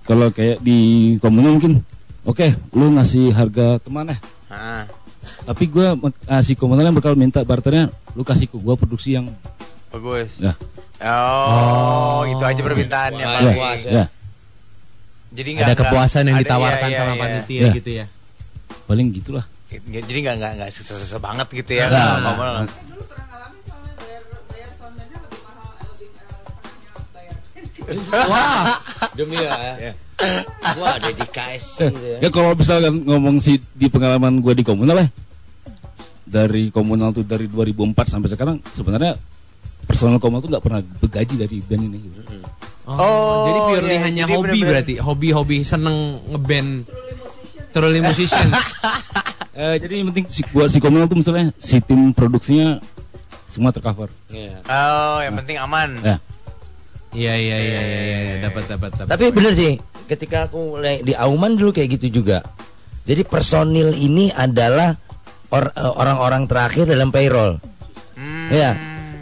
kalau 0.06 0.30
kayak 0.30 0.62
di 0.62 0.78
komunal 1.18 1.58
mungkin 1.58 1.82
oke 2.22 2.46
lu 2.72 2.94
ngasih 2.94 3.34
harga 3.34 3.82
teman 3.82 4.14
ya. 4.14 4.18
Tapi 5.44 5.64
gua 5.66 5.96
uh, 5.96 6.12
si 6.40 6.54
komunalnya 6.54 6.92
bakal 6.92 7.14
minta 7.14 7.42
barternya 7.42 7.88
lu 8.12 8.22
kasih 8.22 8.46
ke 8.46 8.56
gua 8.56 8.74
produksi 8.74 9.14
yang 9.14 9.28
Bagus. 9.90 10.38
ya 10.38 10.54
Oh, 11.04 12.24
itu 12.26 12.40
aja 12.40 12.58
permintaannya 12.58 13.22
Wah, 13.22 13.36
paling. 13.36 13.56
puas 13.56 13.82
ya 13.84 14.06
Jadi 15.32 15.50
nggak 15.52 15.68
Ada 15.68 15.76
kepuasan 15.76 16.24
yang 16.24 16.38
ada- 16.38 16.46
ditawarkan 16.46 16.80
iya, 16.82 16.90
iya, 16.90 17.00
sama 17.00 17.12
iya. 17.12 17.20
panitia 17.20 17.60
Iya. 17.60 17.72
gitu 17.74 17.90
ya. 17.94 18.06
paling 18.84 19.08
gitulah 19.12 19.46
Jadi 19.74 20.20
nggak 20.22 20.36
nggak 20.38 20.52
nggak 20.56 20.70
susah-susah 20.72 21.18
banget 21.18 21.48
gitu 21.52 21.72
ya. 21.74 21.90
Nggak, 21.90 21.98
Nggak 21.98 22.20
nggak. 22.22 22.36
apa-apa. 22.36 22.62
Wah, 28.32 28.80
demi 29.14 29.38
ya. 29.38 29.92
Wah, 30.76 30.96
dedikasi 30.98 31.90
gitu 31.90 31.98
ya. 32.02 32.18
ya 32.24 32.30
kalau 32.30 32.54
misalkan 32.54 33.04
ngomong 33.04 33.38
sih 33.38 33.58
di 33.74 33.88
pengalaman 33.88 34.40
gua 34.40 34.52
di 34.52 34.62
komunal 34.62 35.00
ya 35.00 35.08
dari 36.24 36.74
komunal 36.74 37.12
tuh 37.12 37.22
dari 37.22 37.46
2004 37.46 37.94
sampai 38.10 38.30
sekarang 38.32 38.56
sebenarnya 38.66 39.14
personal 39.84 40.18
komunal 40.18 40.42
tuh 40.42 40.50
nggak 40.50 40.64
pernah 40.64 40.82
bergaji 40.98 41.36
dari 41.36 41.58
band 41.62 41.84
ini 41.84 41.98
gitu. 42.02 42.20
Oh, 42.84 42.96
Oh, 42.96 43.44
jadi 43.46 43.60
purely 43.70 43.96
iya, 43.96 44.02
hanya 44.02 44.24
jadi 44.26 44.34
hobi 44.34 44.44
bener-bener- 44.44 44.68
berarti, 44.68 44.94
hobi-hobi 45.00 45.58
seneng 45.62 45.98
ngeband. 46.28 46.72
Truly 47.72 48.00
musicians. 48.00 48.54
Eh, 49.54 49.78
jadi 49.78 50.02
yang 50.02 50.10
penting 50.10 50.26
si, 50.26 50.42
buat 50.50 50.66
si 50.66 50.82
komunal 50.82 51.06
tuh 51.06 51.14
misalnya 51.14 51.54
si 51.62 51.78
tim 51.78 52.10
produksinya 52.10 52.82
semua 53.46 53.70
tercover. 53.70 54.10
Iya. 54.26 54.66
Oh, 54.66 55.22
yang 55.22 55.38
penting 55.38 55.62
aman. 55.62 55.94
Ya. 56.02 56.18
Iya 57.14 57.34
iya 57.38 57.58
iya 57.62 57.82
iya 57.86 58.02
iya 58.02 58.36
dapat 58.42 58.66
dapat 58.66 58.90
dapat. 58.98 59.14
Tapi 59.14 59.30
bener 59.30 59.54
sih, 59.54 59.78
ketika 60.06 60.48
aku 60.48 60.76
mulai 60.76 61.00
di 61.00 61.14
Auman 61.14 61.56
dulu 61.56 61.72
kayak 61.72 62.00
gitu 62.00 62.22
juga. 62.22 62.44
Jadi 63.04 63.24
personil 63.24 63.92
ini 63.94 64.32
adalah 64.32 64.96
or- 65.50 65.72
eh, 65.72 65.94
orang-orang 65.94 66.48
terakhir 66.48 66.88
dalam 66.88 67.12
payroll. 67.12 67.60
Hmm. 68.16 68.50
Ya. 68.50 68.72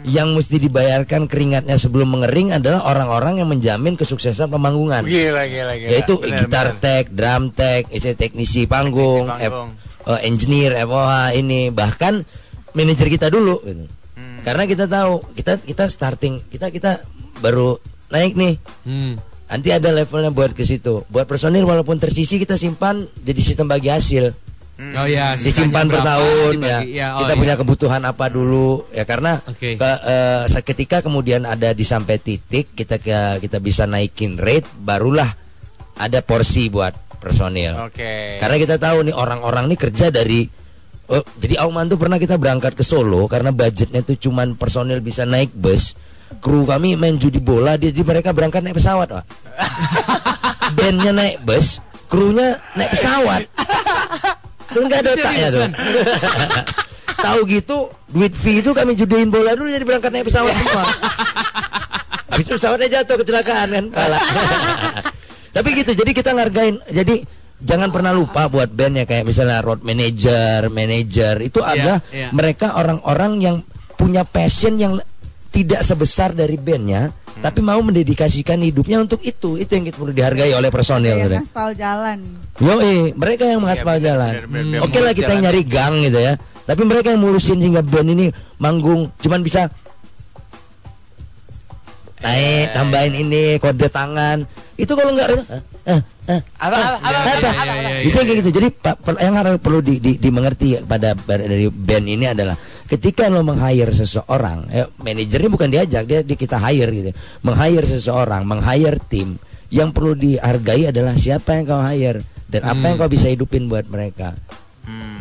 Yang 0.02 0.28
mesti 0.34 0.56
dibayarkan 0.58 1.30
keringatnya 1.30 1.78
sebelum 1.78 2.10
mengering 2.10 2.50
adalah 2.50 2.82
orang-orang 2.84 3.38
yang 3.38 3.46
menjamin 3.46 3.94
kesuksesan 3.94 4.50
pemanggungan. 4.50 5.06
Gila 5.06 5.46
gila 5.46 5.74
gila. 5.78 5.90
Yaitu 5.94 6.18
Bener, 6.18 6.42
gitar 6.42 6.66
bener. 6.74 6.82
tech, 6.82 7.04
drum 7.10 7.44
tech, 7.50 7.86
isi 7.88 8.10
teknisi 8.12 8.66
panggung, 8.66 9.30
Teknisi 9.30 9.46
panggung. 9.46 9.70
F- 9.70 10.10
eh, 10.10 10.20
engineer, 10.26 10.74
FOH 10.82 11.38
ini, 11.38 11.70
bahkan 11.70 12.26
manajer 12.74 13.06
kita 13.06 13.30
dulu. 13.30 13.62
gitu. 13.62 13.86
Hmm. 14.18 14.42
Karena 14.42 14.66
kita 14.66 14.84
tahu 14.86 15.22
kita 15.34 15.62
kita 15.62 15.86
starting 15.86 16.34
kita 16.50 16.74
kita 16.74 16.98
baru 17.38 17.78
naik 18.10 18.34
nih. 18.34 18.54
Hmm. 18.82 19.14
Nanti 19.52 19.68
ada 19.68 19.92
levelnya 19.92 20.32
buat 20.32 20.56
ke 20.56 20.64
situ. 20.64 21.04
Buat 21.12 21.28
personil 21.28 21.68
walaupun 21.68 22.00
tersisi 22.00 22.40
kita 22.40 22.56
simpan 22.56 23.04
jadi 23.20 23.40
sistem 23.44 23.68
bagi 23.68 23.92
hasil. 23.92 24.32
Hmm. 24.80 24.96
Oh 24.96 25.04
ya, 25.04 25.36
Disimpan 25.36 25.84
per 25.84 26.00
tahun 26.00 26.64
ya. 26.64 26.80
ya, 26.80 27.08
oh, 27.14 27.28
kita 27.28 27.36
iya. 27.36 27.40
punya 27.44 27.54
kebutuhan 27.60 28.02
apa 28.08 28.32
dulu 28.32 28.88
ya 28.88 29.04
karena 29.04 29.36
Oke. 29.44 29.76
ke, 29.76 29.90
eh, 30.08 30.42
saat 30.48 30.64
ketika 30.64 31.04
kemudian 31.04 31.44
ada 31.44 31.76
di 31.76 31.84
sampai 31.84 32.16
titik 32.16 32.72
kita 32.72 32.96
ke- 32.96 33.44
kita 33.44 33.60
bisa 33.60 33.84
naikin 33.84 34.40
rate 34.40 34.64
barulah 34.80 35.28
ada 36.00 36.24
porsi 36.24 36.72
buat 36.72 36.96
personil. 37.20 37.76
Oke. 37.84 38.40
Karena 38.40 38.56
kita 38.56 38.80
tahu 38.80 39.12
nih 39.12 39.14
orang-orang 39.14 39.68
nih 39.68 39.78
kerja 39.78 40.08
dari 40.08 40.48
oh, 41.12 41.22
jadi 41.36 41.60
Auman 41.62 41.92
tuh 41.92 42.00
pernah 42.00 42.16
kita 42.16 42.40
berangkat 42.40 42.72
ke 42.72 42.82
Solo 42.82 43.28
karena 43.28 43.52
budgetnya 43.52 44.00
tuh 44.00 44.16
cuman 44.16 44.56
personil 44.56 45.04
bisa 45.04 45.28
naik 45.28 45.52
bus. 45.52 45.94
Kru 46.38 46.64
kami 46.64 46.96
main 46.96 47.18
judi 47.20 47.42
bola, 47.42 47.76
jadi 47.76 48.00
mereka 48.00 48.32
berangkat 48.32 48.64
naik 48.64 48.78
pesawat, 48.78 49.08
Pak. 49.10 49.24
Bandnya 50.76 51.12
naik 51.12 51.44
bus, 51.44 51.82
krunya 52.08 52.56
naik 52.78 52.96
pesawat. 52.96 53.42
Kan 54.72 54.82
nggak 54.88 55.00
ada 55.04 55.10
otaknya 55.12 55.48
tuh. 55.52 55.68
Tahu 57.26 57.40
gitu, 57.46 57.76
duit 58.10 58.34
fee 58.34 58.64
itu 58.64 58.74
kami 58.74 58.98
judiin 58.98 59.30
bola 59.30 59.54
dulu 59.54 59.68
jadi 59.70 59.84
berangkat 59.84 60.10
naik 60.10 60.26
pesawat 60.26 60.50
semua. 60.56 60.84
Habis 62.32 62.44
itu 62.48 62.52
pesawatnya 62.56 62.88
jatuh 63.00 63.16
kecelakaan 63.20 63.68
kan, 63.68 63.84
pala. 63.92 64.18
Tapi 65.54 65.68
gitu, 65.76 65.92
jadi 65.92 66.10
kita 66.16 66.32
ngargain. 66.32 66.80
Jadi 66.88 67.20
jangan 67.60 67.92
pernah 67.92 68.10
lupa 68.16 68.48
buat 68.48 68.72
band 68.72 69.04
ya 69.04 69.04
kayak 69.04 69.28
misalnya 69.28 69.60
road 69.60 69.84
manager, 69.84 70.72
manager 70.72 71.38
itu 71.44 71.60
adalah 71.60 72.00
iya. 72.10 72.32
mereka 72.32 72.74
orang-orang 72.80 73.38
yang 73.38 73.56
punya 74.00 74.24
passion 74.24 74.80
yang 74.80 74.96
tidak 75.52 75.84
sebesar 75.84 76.32
dari 76.32 76.56
bandnya, 76.56 77.12
tapi 77.38 77.60
mau 77.60 77.76
mendedikasikan 77.78 78.56
hidupnya 78.58 78.98
untuk 78.98 79.20
itu. 79.20 79.54
Itu 79.54 79.68
yang 79.70 79.84
kita 79.84 79.96
perlu 79.96 80.10
dihargai 80.10 80.50
oleh 80.50 80.72
personil. 80.72 81.12
Kayak 81.12 81.22
gitu. 81.22 81.36
ngaspal 81.44 81.68
jalan. 81.76 82.18
Yoi, 82.56 83.12
mereka 83.12 83.44
yang 83.44 83.60
mengaspal 83.60 83.94
Iya, 83.94 84.00
bener, 84.00 84.08
jalan. 84.08 84.32
bener, 84.32 84.46
bener, 84.48 84.64
bener, 84.64 84.80
Oke 84.80 84.96
lah 84.96 85.04
mulus 85.06 85.20
kita 85.20 85.28
jalan. 85.28 85.42
nyari 85.44 85.62
gang 85.62 85.94
gitu 86.00 86.18
ya. 86.18 86.34
Tapi 86.62 86.82
mereka 86.82 87.06
yang 87.10 87.20
mulusin 87.20 87.58
sehingga 87.58 87.82
band 87.82 88.08
ini 88.08 88.26
manggung 88.56 89.12
cuman 89.18 89.40
bisa 89.42 89.68
naik, 92.22 92.38
Iya, 92.64 92.72
tambahin 92.72 93.14
ini 93.18 93.42
kode 93.58 93.88
tangan. 93.88 94.46
Itu 94.72 94.94
kalau 94.94 95.12
nggak 95.12 95.28
eh, 95.28 95.42
eh, 95.84 96.00
eh, 96.32 96.40
Apa 96.56 96.76
apa 96.96 96.96
apa 97.02 97.18
iya, 97.28 97.74
iya, 97.92 98.02
Bisa 98.06 98.22
kayak 98.22 98.40
gitu. 98.40 98.50
Jadi 98.56 98.68
yang 99.20 99.34
harus 99.36 99.58
perlu 99.58 99.82
di, 99.82 99.98
di- 99.98 100.16
dimengerti 100.16 100.80
pada- 100.82 101.18
dari 101.18 101.66
band 101.68 102.06
ini 102.08 102.24
adalah 102.24 102.54
ketika 102.92 103.32
lo 103.32 103.40
meng-hire 103.40 103.88
seseorang, 103.96 104.68
ya, 104.68 104.84
manajernya 105.00 105.48
bukan 105.48 105.72
diajak, 105.72 106.04
dia 106.04 106.20
di 106.20 106.36
kita 106.36 106.60
hire 106.60 106.92
gitu. 106.92 107.10
Meng-hire 107.40 107.88
seseorang, 107.88 108.44
meng-hire 108.44 109.00
tim, 109.08 109.40
yang 109.72 109.96
perlu 109.96 110.12
dihargai 110.12 110.92
adalah 110.92 111.16
siapa 111.16 111.56
yang 111.56 111.64
kau 111.64 111.80
hire 111.80 112.20
dan 112.52 112.68
apa 112.68 112.84
yang 112.92 112.96
kau 113.00 113.08
bisa 113.08 113.32
hidupin 113.32 113.64
buat 113.64 113.88
mereka. 113.88 114.36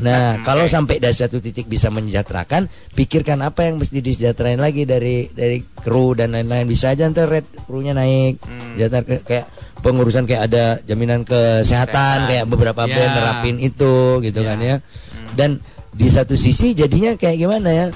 Nah, 0.02 0.41
kalau 0.41 0.65
sampai 0.65 0.98
dari 0.98 1.14
satu 1.14 1.38
titik 1.38 1.69
bisa 1.69 1.93
menyejahterakan, 1.93 2.65
pikirkan 2.98 3.45
apa 3.45 3.69
yang 3.69 3.77
mesti 3.77 4.02
disejahterain 4.02 4.57
lagi 4.57 4.89
dari 4.89 5.30
dari 5.30 5.61
kru 5.61 6.18
dan 6.18 6.34
lain-lain. 6.34 6.65
Bisa 6.65 6.89
aja 6.91 7.06
ntar 7.06 7.30
rate 7.30 7.69
krunya 7.69 7.93
naik. 7.93 8.41
Sejahtera 8.73 9.06
ke- 9.06 9.22
kayak 9.22 9.45
pengurusan 9.85 10.26
kayak 10.26 10.49
ada 10.49 10.81
jaminan 10.89 11.22
kesehatan 11.22 12.26
kayak 12.26 12.49
beberapa 12.49 12.89
Ya. 12.89 12.98
band 12.98 13.11
nerapin 13.14 13.56
itu 13.61 14.26
gitu 14.26 14.41
kan 14.41 14.57
ya. 14.57 14.81
Dan 15.38 15.61
di 15.91 16.07
satu 16.07 16.35
sisi 16.39 16.72
jadinya 16.72 17.15
kayak 17.15 17.38
gimana 17.38 17.69
ya? 17.69 17.88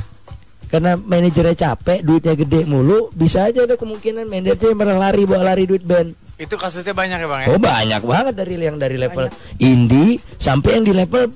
Karena 0.65 0.97
manajernya 0.97 1.55
capek, 1.55 2.03
duitnya 2.03 2.34
gede 2.35 2.65
mulu, 2.67 3.13
bisa 3.15 3.47
aja 3.47 3.63
ada 3.63 3.77
kemungkinan 3.80 4.27
manajernya 4.27 4.76
malah 4.76 4.97
lari 5.09 5.23
bawa 5.23 5.53
lari 5.53 5.63
duit 5.69 5.85
band. 5.85 6.17
Itu 6.35 6.59
kasusnya 6.59 6.91
banyak 6.91 7.23
ya 7.23 7.27
bang 7.31 7.41
ya? 7.45 7.47
Oh 7.55 7.59
banyak 7.61 8.01
banget 8.03 8.34
dari 8.35 8.59
yang 8.59 8.76
dari 8.76 8.99
level 8.99 9.31
indie 9.61 10.19
sampai 10.35 10.76
yang 10.76 10.84
di 10.84 10.91
level 10.91 11.31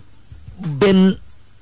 band 0.76 1.15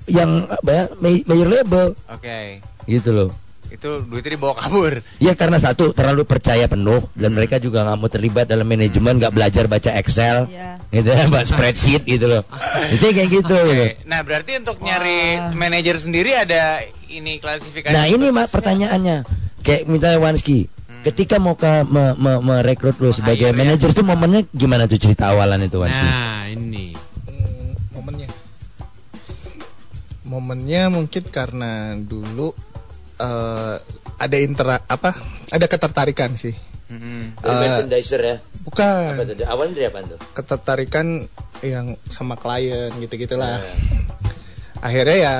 yang 0.08 0.48
apa 0.50 0.70
ya 0.72 0.84
ma- 0.98 1.26
major 1.28 1.50
label 1.52 1.86
Oke. 2.10 2.64
gitu 2.88 3.10
loh. 3.14 3.30
Itu 3.68 4.00
duitnya 4.02 4.34
dibawa 4.34 4.56
kabur. 4.56 5.04
Ya 5.18 5.34
karena 5.34 5.58
satu 5.58 5.92
terlalu 5.92 6.24
percaya 6.24 6.66
penuh 6.66 7.04
dan 7.14 7.32
mereka 7.32 7.58
juga 7.58 7.84
nggak 7.84 7.98
mau 7.98 8.08
terlibat 8.08 8.46
dalam 8.46 8.64
manajemen, 8.64 9.18
nggak 9.18 9.30
belajar 9.30 9.66
baca 9.66 9.92
Excel, 9.94 10.48
Iya. 10.48 10.80
gitu 10.90 11.10
ya, 11.14 11.44
spreadsheet 11.44 12.04
gitu 12.04 12.26
loh. 12.26 12.44
Itu 12.90 13.06
kayak 13.08 13.30
gitu. 13.30 13.44
gitu. 13.44 13.84
Oke. 13.84 14.00
Nah 14.04 14.20
berarti 14.22 14.52
untuk 14.58 14.80
nyari 14.80 15.20
manajer 15.54 15.96
sendiri 15.98 16.32
ada 16.34 16.80
ini 17.08 17.38
klasifikasi. 17.38 17.92
Nah 17.92 18.06
ini 18.06 18.30
mak 18.30 18.48
pertanyaannya, 18.50 19.28
kayak 19.62 19.84
misalnya 19.86 20.20
Wanski, 20.20 20.68
ketika 21.04 21.36
mau 21.38 21.54
ke 21.54 21.68
me- 21.84 22.16
me- 22.16 22.42
merekrut 22.42 22.98
lo 22.98 23.12
sebagai 23.12 23.52
ya. 23.52 23.54
manajer 23.54 23.92
tuh 23.92 24.04
momennya 24.04 24.48
gimana 24.50 24.86
tuh 24.86 24.98
cerita 24.98 25.30
awalan 25.30 25.60
itu 25.62 25.78
Wanski? 25.78 26.02
Nah, 26.02 26.48
ini. 26.48 26.96
Hmm, 27.26 27.72
momennya 27.94 28.28
momennya 30.24 30.82
mungkin 30.90 31.24
karena 31.26 31.96
dulu 31.98 32.52
eh, 33.18 33.76
ada 34.18 34.38
intera 34.38 34.82
apa 34.84 35.14
ada 35.52 35.66
ketertarikan 35.66 36.34
sih. 36.34 36.54
Eh, 36.88 37.28
merchandiser 37.44 38.22
ya? 38.24 38.38
bukan. 38.64 39.20
Apa 39.20 39.24
tuh? 39.28 39.36
Awalnya 39.44 39.74
dari 39.76 39.88
apa 39.88 40.00
tuh? 40.08 40.20
ketertarikan 40.32 41.08
yang 41.66 41.88
sama 42.08 42.38
klien 42.38 42.94
gitu 43.02 43.18
gitulah 43.18 43.60
Ya. 43.60 43.74
akhirnya 44.78 45.18
ya 45.18 45.34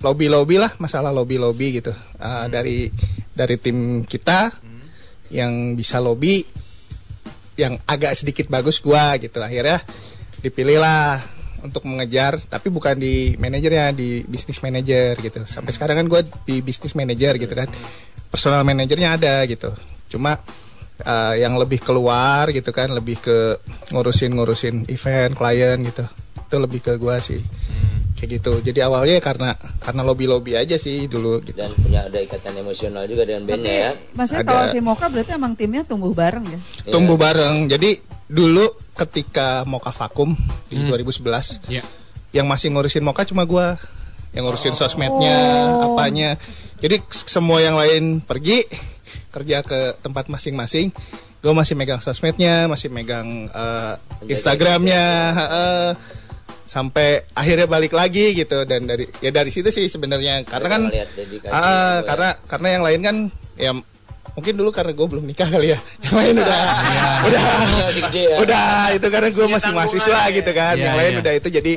lobby 0.00 0.30
lobby 0.30 0.56
lah 0.62 0.70
masalah 0.78 1.10
lobby 1.10 1.36
lobby 1.36 1.82
gitu. 1.82 1.92
Eh, 2.16 2.46
dari 2.48 2.88
dari 3.32 3.56
tim 3.60 4.02
kita 4.06 4.48
yang 5.28 5.74
bisa 5.74 5.98
lobby 5.98 6.40
yang 7.56 7.76
agak 7.88 8.12
sedikit 8.14 8.46
bagus 8.48 8.80
gua 8.80 9.16
gitu. 9.18 9.40
Akhirnya 9.42 9.80
dipilih 10.40 10.78
lah 10.78 11.18
untuk 11.62 11.84
mengejar 11.88 12.36
tapi 12.50 12.68
bukan 12.68 12.98
di 12.98 13.36
manajernya 13.38 13.94
di 13.96 14.24
bisnis 14.26 14.60
manajer 14.60 15.16
gitu. 15.20 15.44
Sampai 15.48 15.72
sekarang 15.72 16.04
kan 16.04 16.06
gue 16.08 16.20
di 16.44 16.60
bisnis 16.60 16.92
manajer 16.92 17.40
gitu 17.40 17.54
kan. 17.54 17.68
Personal 18.28 18.66
manajernya 18.66 19.16
ada 19.16 19.44
gitu. 19.48 19.72
Cuma 20.12 20.36
eh, 21.04 21.34
yang 21.40 21.56
lebih 21.56 21.80
keluar 21.80 22.50
gitu 22.52 22.72
kan 22.74 22.92
lebih 22.92 23.20
ke 23.20 23.56
ngurusin 23.94 24.32
ngurusin 24.36 24.76
event 24.90 25.32
klien 25.32 25.78
gitu. 25.80 26.04
Itu 26.46 26.56
lebih 26.60 26.80
ke 26.84 26.92
gue 27.00 27.16
sih 27.18 27.40
kayak 28.16 28.40
gitu 28.40 28.64
jadi 28.64 28.88
awalnya 28.88 29.20
karena 29.20 29.52
karena 29.78 30.00
lobby 30.00 30.24
lobby 30.24 30.56
aja 30.56 30.74
sih 30.74 31.04
dulu 31.04 31.44
gitu 31.44 31.52
Dan 31.54 31.68
punya 31.76 32.08
ada 32.08 32.16
ikatan 32.16 32.56
emosional 32.56 33.04
juga 33.04 33.28
dengan 33.28 33.44
bandnya 33.44 33.74
ya. 33.76 33.90
Maksudnya 34.16 34.40
Ada. 34.40 34.50
kalau 34.50 34.64
si 34.66 34.78
Moka 34.80 35.06
berarti 35.06 35.30
emang 35.36 35.52
timnya 35.52 35.84
tumbuh 35.84 36.10
bareng 36.10 36.44
ya? 36.48 36.58
tumbuh 36.88 37.14
bareng 37.14 37.68
jadi 37.68 38.00
dulu 38.26 38.64
ketika 38.96 39.62
Moka 39.62 39.92
vakum 39.92 40.32
di 40.66 40.80
2011 40.80 41.68
Iya. 41.68 41.84
yang 42.32 42.48
masih 42.48 42.72
ngurusin 42.72 43.04
Moka 43.04 43.22
cuma 43.22 43.44
gua 43.44 43.76
yang 44.32 44.44
ngurusin 44.44 44.72
sosmednya 44.72 45.36
apanya 45.84 46.40
jadi 46.80 47.00
semua 47.08 47.60
yang 47.60 47.76
lain 47.76 48.20
pergi 48.20 48.64
kerja 49.28 49.60
ke 49.60 50.00
tempat 50.00 50.28
masing-masing 50.28 50.88
gue 51.36 51.52
masih 51.52 51.76
megang 51.76 52.00
sosmednya 52.00 52.64
masih 52.66 52.88
megang 52.88 53.44
eh, 53.46 53.94
Instagramnya 54.26 55.04
heeh. 55.32 55.88
Sampai 56.66 57.22
akhirnya 57.32 57.70
balik 57.70 57.94
lagi 57.94 58.34
gitu. 58.34 58.66
Dan 58.66 58.90
dari 58.90 59.06
ya 59.22 59.30
dari 59.30 59.48
situ 59.54 59.70
sih 59.70 59.86
sebenarnya. 59.86 60.42
Karena 60.42 60.68
kan 60.68 60.82
Ngeliat 60.90 61.10
dedikasi 61.14 61.54
ah, 61.54 61.62
gitu 61.62 61.74
ya. 62.02 62.02
karena 62.04 62.28
karena 62.50 62.68
yang 62.68 62.82
lain 62.84 63.00
kan 63.00 63.16
ya 63.56 63.72
mungkin 64.36 64.52
dulu 64.52 64.68
karena 64.74 64.92
gue 64.92 65.06
belum 65.06 65.24
nikah 65.24 65.48
kali 65.48 65.72
ya. 65.72 65.78
Yang 66.04 66.16
lain 66.18 66.34
udah 66.42 66.60
udah 67.30 67.42
gede 67.94 68.24
ya. 68.26 68.36
udah 68.42 68.70
itu 68.92 69.06
karena 69.08 69.28
gue 69.30 69.46
masih 69.46 69.70
mahasiswa 69.72 70.20
gitu 70.34 70.50
kan. 70.52 70.74
Iya, 70.76 70.84
yang 70.90 70.96
lain 70.98 71.12
iya. 71.16 71.20
udah 71.22 71.32
itu 71.38 71.48
jadi 71.48 71.72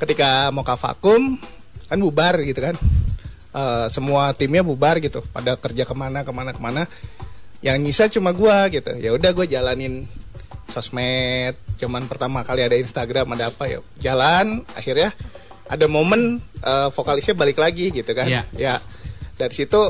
ketika 0.00 0.48
mau 0.54 0.64
ke 0.64 0.72
vakum 0.78 1.36
kan 1.90 1.98
bubar 1.98 2.38
gitu 2.46 2.62
kan. 2.62 2.78
Eh, 3.50 3.86
semua 3.90 4.30
timnya 4.30 4.62
bubar 4.62 5.02
gitu. 5.02 5.20
Pada 5.34 5.58
kerja 5.58 5.82
ke 5.82 5.94
mana 5.98 6.22
ke 6.22 6.30
mana 6.30 6.54
ke 6.54 6.62
mana. 6.62 6.86
Yang 7.60 7.76
nyisa 7.82 8.04
cuma 8.08 8.30
gua 8.32 8.70
gitu. 8.70 8.94
Ya 9.02 9.10
udah 9.12 9.34
gue 9.34 9.44
jalanin 9.50 10.06
sosmed 10.70 11.54
cuman 11.76 12.06
pertama 12.06 12.46
kali 12.46 12.64
ada 12.64 12.78
Instagram 12.78 13.34
ada 13.34 13.50
apa 13.50 13.66
ya 13.66 13.78
jalan 14.00 14.62
akhirnya 14.74 15.10
ada 15.70 15.86
momen 15.86 16.38
eh, 16.62 16.88
vokalisnya 16.90 17.34
balik 17.34 17.58
lagi 17.58 17.90
gitu 17.90 18.10
kan 18.14 18.26
Iya. 18.26 18.42
ya 18.54 18.74
dari 19.36 19.54
situ 19.54 19.80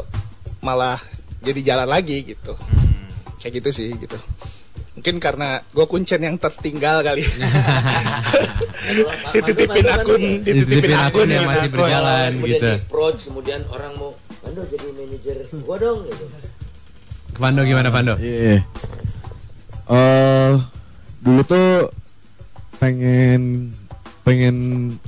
malah 0.60 0.96
jadi 1.40 1.74
jalan 1.74 1.88
lagi 1.88 2.24
gitu 2.24 2.52
kayak 3.40 3.60
gitu 3.60 3.70
sih 3.72 3.88
gitu 3.96 4.16
mungkin 4.90 5.16
karena 5.16 5.56
gue 5.72 5.86
kuncen 5.88 6.20
yang 6.20 6.36
tertinggal 6.36 7.00
kali 7.00 7.24
dititipin 9.32 9.86
akun 9.88 10.22
Dititipin 10.44 10.98
akun 10.98 11.28
yang 11.30 11.48
masih 11.48 11.68
berjalan 11.72 12.30
kemudian 12.36 12.60
gitu. 12.60 12.68
approach 12.84 13.20
kemudian 13.28 13.60
orang 13.72 13.92
mau 13.96 14.12
Pando 14.40 14.64
jadi 14.66 14.88
manajer 14.96 15.36
gua 15.62 15.76
dong 15.76 16.00
gitu. 16.08 16.24
Pando 17.36 17.60
gimana 17.60 17.92
Pando? 17.92 18.16
Iya. 18.16 18.64
Eh 19.90 20.52
dulu 21.20 21.42
tuh 21.42 21.90
pengen 22.78 23.68
pengen 24.22 24.56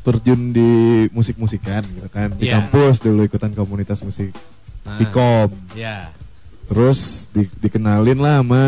terjun 0.02 0.50
di 0.50 0.70
musik-musikan 1.08 1.80
gitu 1.86 2.08
kan 2.08 2.28
di 2.34 2.50
Iya. 2.50 2.60
kampus 2.60 2.98
dulu 2.98 3.22
ikutan 3.22 3.52
komunitas 3.52 4.02
musik 4.02 4.34
Ah. 4.82 4.98
Pikom 4.98 5.48
Ya. 5.72 6.10
terus 6.66 7.30
di- 7.30 7.48
dikenalin 7.58 8.18
lah 8.18 8.42
sama 8.42 8.64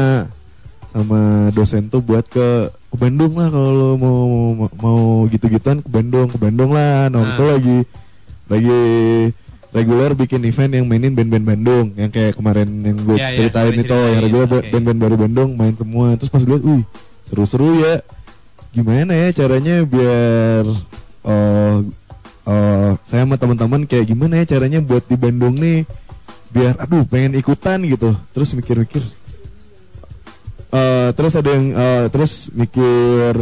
sama 0.89 1.21
dosen 1.51 1.91
tuh 1.91 2.01
buat 2.01 2.23
ke 2.25 2.49
ke 2.71 2.97
Bandung 2.97 3.35
lah 3.35 3.51
kalau 3.51 3.71
lo 3.75 3.89
mau 3.99 4.21
mau, 4.55 4.69
mau 4.79 5.01
gitu-gituan 5.27 5.83
ke 5.83 5.91
Bandung 5.91 6.31
ke 6.31 6.39
Bandung 6.39 6.71
lah 6.71 7.11
nah 7.11 7.19
waktu 7.19 7.35
itu 7.35 7.45
lagi 7.51 7.79
lagi 8.47 8.81
reguler 9.75 10.15
bikin 10.15 10.39
event 10.47 10.71
yang 10.71 10.87
mainin 10.87 11.19
band-band 11.19 11.43
Bandung 11.43 11.87
yang 11.99 12.07
kayak 12.09 12.39
kemarin 12.39 12.69
yang 12.81 12.95
gue 12.95 13.19
Iya, 13.19 13.27
iya, 13.27 13.37
ceritain 13.43 13.75
kemarin 13.75 13.83
itu 13.83 13.99
yang 13.99 14.23
reguler 14.23 14.47
oke. 14.47 14.71
band-band 14.71 14.99
baru 15.03 15.17
Bandung 15.19 15.51
main 15.59 15.75
semua. 15.75 16.15
Terus 16.15 16.31
pas 16.31 16.43
lihat 16.47 16.63
wih 16.63 16.83
seru-seru 17.27 17.83
ya. 17.83 17.95
Gimana 18.71 19.13
ya 19.15 19.29
caranya 19.35 19.83
biar 19.83 20.65
eh 21.27 21.77
eh, 22.47 22.91
saya 23.03 23.23
sama 23.27 23.35
teman-teman 23.35 23.83
kayak 23.91 24.07
gimana 24.07 24.39
ya 24.43 24.57
caranya 24.57 24.79
buat 24.79 25.03
di 25.11 25.19
Bandung 25.19 25.59
nih 25.59 25.83
biar 26.55 26.79
aduh 26.79 27.03
pengen 27.11 27.35
ikutan 27.35 27.83
gitu. 27.83 28.15
Terus 28.31 28.55
mikir-mikir. 28.55 29.03
Eh, 30.75 31.09
terus 31.19 31.35
ada 31.35 31.51
yang 31.51 31.67
eh, 31.75 32.05
terus 32.15 32.55
mikir 32.55 33.35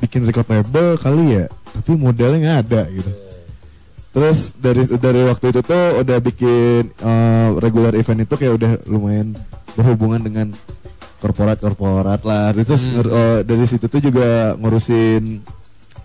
bikin 0.00 0.24
record 0.28 0.48
label 0.48 1.00
kali 1.00 1.38
ya 1.40 1.44
tapi 1.48 1.96
modalnya 1.96 2.38
nggak 2.38 2.60
ada 2.68 2.82
gitu 2.92 3.10
terus 4.14 4.54
dari 4.62 4.86
dari 4.86 5.26
waktu 5.26 5.50
itu 5.50 5.60
tuh 5.66 5.84
udah 6.06 6.18
bikin 6.22 6.86
eh, 6.86 7.48
regular 7.58 7.92
event 7.98 8.22
itu 8.22 8.34
kayak 8.38 8.54
udah 8.54 8.72
lumayan 8.86 9.34
berhubungan 9.74 10.22
dengan 10.22 10.46
korporat 11.18 11.58
korporat 11.58 12.22
lah 12.22 12.54
terus 12.54 12.86
Hmm. 12.86 13.02
eh, 13.02 13.38
dari 13.42 13.66
situ 13.66 13.90
tuh 13.90 13.98
juga 13.98 14.54
ngurusin 14.54 15.42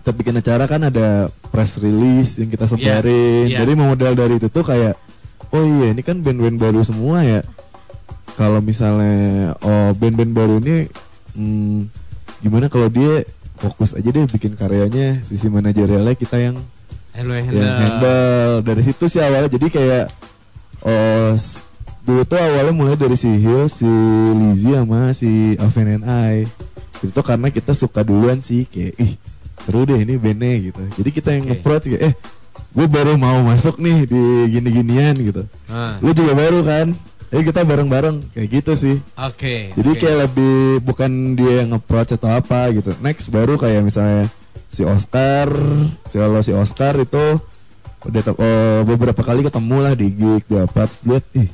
kita 0.00 0.10
bikin 0.16 0.40
acara 0.40 0.64
kan 0.66 0.82
ada 0.90 1.30
press 1.54 1.78
release 1.78 2.42
yang 2.42 2.50
kita 2.50 2.66
sebarin 2.66 3.46
iya. 3.52 3.62
jadi 3.62 3.72
modal 3.78 4.16
dari 4.18 4.40
itu 4.42 4.48
tuh 4.50 4.64
kayak 4.66 4.98
oh 5.54 5.62
iya 5.62 5.94
ini 5.94 6.02
kan 6.02 6.18
band-band 6.24 6.56
baru 6.58 6.80
semua 6.82 7.22
ya 7.22 7.40
kalau 8.34 8.64
misalnya 8.64 9.54
oh 9.60 9.92
band-band 10.00 10.32
baru 10.32 10.56
ini 10.64 10.88
hmm, 11.36 11.78
gimana 12.40 12.72
kalau 12.72 12.88
dia 12.88 13.22
fokus 13.60 13.92
aja 13.92 14.08
deh 14.08 14.24
bikin 14.24 14.56
karyanya 14.56 15.20
sisi 15.20 15.52
manajerialnya 15.52 16.16
kita 16.16 16.40
yang 16.40 16.56
Hello 17.10 17.34
yang 17.34 17.46
handle. 17.50 18.62
dari 18.62 18.82
situ 18.86 19.04
sih 19.06 19.20
awalnya 19.20 19.50
jadi 19.50 19.66
kayak 19.68 20.04
oh 20.86 21.34
dulu 22.06 22.22
tuh 22.24 22.38
awalnya 22.38 22.72
mulai 22.72 22.96
dari 22.96 23.18
si 23.18 23.28
Hill 23.28 23.66
si 23.66 23.88
Lizzy 24.38 24.72
sama 24.72 25.10
si 25.12 25.58
Alvin 25.58 26.00
and 26.00 26.04
I 26.06 26.34
itu 27.00 27.10
tuh 27.10 27.24
karena 27.24 27.50
kita 27.50 27.74
suka 27.74 28.06
duluan 28.06 28.40
sih 28.40 28.64
kayak 28.64 28.94
ih 28.96 29.12
seru 29.60 29.84
deh 29.84 30.00
ini 30.00 30.16
bandnya 30.16 30.70
gitu 30.72 30.82
jadi 30.96 31.10
kita 31.10 31.28
yang 31.34 31.44
Oke. 31.44 31.48
nge-approach 31.52 31.84
kayak 31.92 32.02
eh 32.08 32.14
gue 32.70 32.86
baru 32.86 33.18
mau 33.18 33.42
masuk 33.42 33.82
nih 33.82 34.06
di 34.06 34.22
gini-ginian 34.48 35.14
gitu 35.18 35.42
Ah, 35.68 35.98
lu 36.00 36.14
juga 36.14 36.32
baru 36.32 36.62
kan 36.62 36.94
eh 37.30 37.42
kita 37.42 37.62
bareng-bareng 37.62 38.34
kayak 38.34 38.48
gitu 38.50 38.72
sih 38.74 38.96
Oke. 39.18 39.74
jadi 39.74 39.90
oke. 39.92 39.98
kayak 40.00 40.18
lebih 40.26 40.54
bukan 40.82 41.10
dia 41.34 41.62
yang 41.62 41.74
approach 41.74 42.10
atau 42.10 42.30
apa 42.32 42.70
gitu. 42.74 42.90
Next 43.02 43.30
baru 43.30 43.54
kayak 43.54 43.84
misalnya 43.84 44.26
si 44.70 44.82
Oscar, 44.86 45.48
si 46.06 46.16
kalau 46.18 46.40
si 46.40 46.52
Oscar 46.54 46.94
itu 46.98 47.38
udah 48.00 48.22
eh, 48.32 48.80
beberapa 48.88 49.20
kali 49.20 49.44
ketemu 49.44 49.76
lah 49.84 49.92
di 49.92 50.08
gig 50.08 50.42
di 50.48 50.56
apa 50.56 50.88
terus 50.88 51.04
lihat 51.04 51.24
ih 51.36 51.48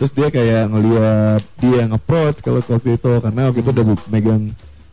terus 0.00 0.08
dia 0.16 0.32
kayak 0.32 0.72
ngeliat 0.72 1.42
dia 1.60 1.84
yang 1.84 1.92
approach 1.92 2.40
kalau 2.40 2.64
waktu 2.64 2.96
itu 2.96 3.12
karena 3.20 3.52
waktu 3.52 3.60
itu 3.60 3.70
udah 3.76 3.84
bu- 3.84 4.08
megang 4.08 4.42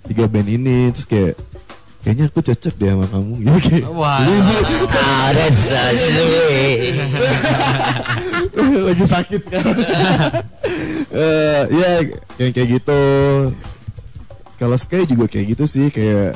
tiga 0.04 0.28
band 0.28 0.50
ini 0.52 0.92
terus 0.92 1.08
kayak 1.08 1.40
kayaknya 2.04 2.28
aku 2.28 2.40
cocok 2.44 2.74
deh 2.76 2.90
sama 2.92 3.06
kamu. 3.08 3.34
Gitu 3.40 3.60
kayak 3.64 3.88
Wah. 3.96 4.20
Ah, 5.00 5.32
that's 5.32 5.72
so 5.72 5.80
sweet. 5.96 7.00
lagi 8.84 9.06
sakit 9.08 9.42
kan? 9.48 9.66
Eh, 11.14 11.64
ya 11.70 11.90
kayak 12.42 12.52
kayak 12.58 12.70
gitu. 12.82 13.02
Kalau 14.58 14.74
Sky 14.74 15.06
juga 15.06 15.30
kayak 15.30 15.54
gitu 15.54 15.64
sih 15.70 15.94
kayak 15.94 16.34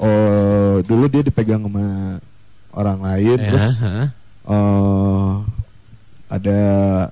oh 0.00 0.80
dulu 0.82 1.04
dia 1.06 1.20
dipegang 1.20 1.60
sama 1.60 2.16
orang 2.72 2.98
lain 2.98 3.36
Ya, 3.36 3.46
terus 3.46 3.66
ha. 3.80 4.08
eh 4.46 5.32
ada 6.30 6.60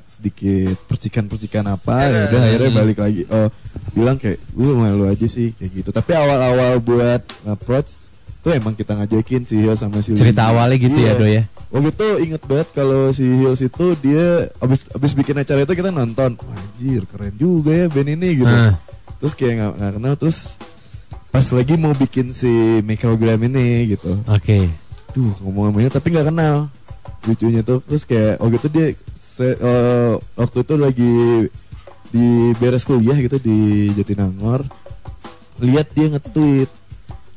sedikit 0.06 0.78
percikan-percikan 0.86 1.66
apa 1.66 2.06
ya 2.06 2.20
udah 2.30 2.40
akhirnya 2.40 2.70
balik 2.72 2.98
lagi 2.98 3.22
oh 3.26 3.50
bilang 3.90 4.14
kayak 4.14 4.38
gue 4.48 4.70
malu 4.70 5.04
aja 5.04 5.26
sih 5.26 5.50
kayak 5.52 5.70
gitu 5.76 5.90
tapi 5.90 6.14
awal-awal 6.14 6.78
buat 6.78 7.18
approach 7.44 8.06
tuh 8.38 8.54
emang 8.54 8.72
kita 8.72 8.94
ngajakin 8.94 9.42
si 9.42 9.58
Hills 9.58 9.82
sama 9.82 9.98
si 9.98 10.14
Cerita 10.14 10.46
Lizzy. 10.46 10.50
awalnya 10.54 10.76
gitu 10.78 10.94
ya, 10.96 11.04
Iya. 11.04 11.12
Do 11.12 11.26
ya? 11.26 11.42
Waktu 11.68 11.88
itu 11.90 12.06
inget 12.22 12.42
banget 12.46 12.68
kalau 12.72 13.10
si 13.10 13.26
Hills 13.26 13.60
itu 13.60 13.86
dia 13.98 14.26
abis 14.56 14.86
abis 14.88 15.12
bikin 15.12 15.36
acara 15.36 15.60
itu 15.60 15.74
kita 15.74 15.90
nonton, 15.90 16.38
Wah, 16.38 16.54
anjir 16.54 17.02
keren 17.04 17.34
juga 17.34 17.74
ya 17.74 17.86
band 17.90 18.08
ini 18.08 18.28
gitu. 18.38 18.48
Ah. 18.48 18.78
Terus 19.18 19.34
kayak 19.34 19.54
nggak 19.74 19.92
kenal 19.92 20.14
terus 20.14 20.56
pas 21.38 21.54
lagi 21.54 21.74
mau 21.74 21.94
bikin 21.94 22.26
si 22.30 22.50
microgram 22.82 23.38
ini 23.40 23.94
gitu. 23.94 24.18
Oke. 24.26 24.66
Duh 25.10 25.30
ngomong-ngomongnya 25.38 25.88
tapi 25.88 26.10
nggak 26.10 26.26
kenal 26.26 26.66
lucunya 27.22 27.62
tuh 27.62 27.78
terus 27.80 28.02
kayak 28.02 28.38
waktu 28.38 28.56
itu 28.56 28.68
dia 28.68 28.86
se- 29.14 29.54
eh, 29.54 30.14
waktu 30.34 30.58
itu 30.60 30.74
lagi 30.74 31.14
di 32.08 32.26
beres 32.56 32.82
kuliah 32.82 33.14
gitu 33.14 33.38
di 33.38 33.58
Jatinangor 33.92 34.66
lihat 35.58 35.90
dia 35.92 36.08
nge-tweet 36.08 36.70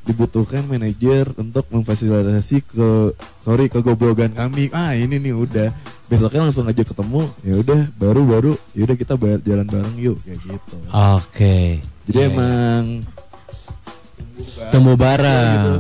dibutuhkan 0.02 0.66
manajer 0.66 1.30
untuk 1.36 1.70
memfasilitasi 1.70 2.58
ke 2.64 2.90
sorry 3.38 3.68
kegoblogan 3.68 4.32
kami 4.32 4.70
ah 4.72 4.94
ini 4.94 5.18
nih 5.18 5.34
udah 5.34 5.70
besoknya 6.08 6.48
langsung 6.48 6.66
aja 6.66 6.82
ketemu 6.82 7.22
ya 7.42 7.54
udah 7.58 7.82
baru 7.96 8.22
baru 8.24 8.52
ya 8.74 8.82
udah 8.84 8.98
kita 8.98 9.14
jalan 9.42 9.68
bareng 9.68 9.96
yuk 9.98 10.18
kayak 10.22 10.42
gitu 10.42 10.76
Oke. 10.90 11.82
jadi 12.08 12.18
Iya, 12.18 12.28
emang 12.30 12.84
Temu 14.70 14.94
gitu, 14.94 15.00
bareng. 15.00 15.50
gitu. 15.52 15.74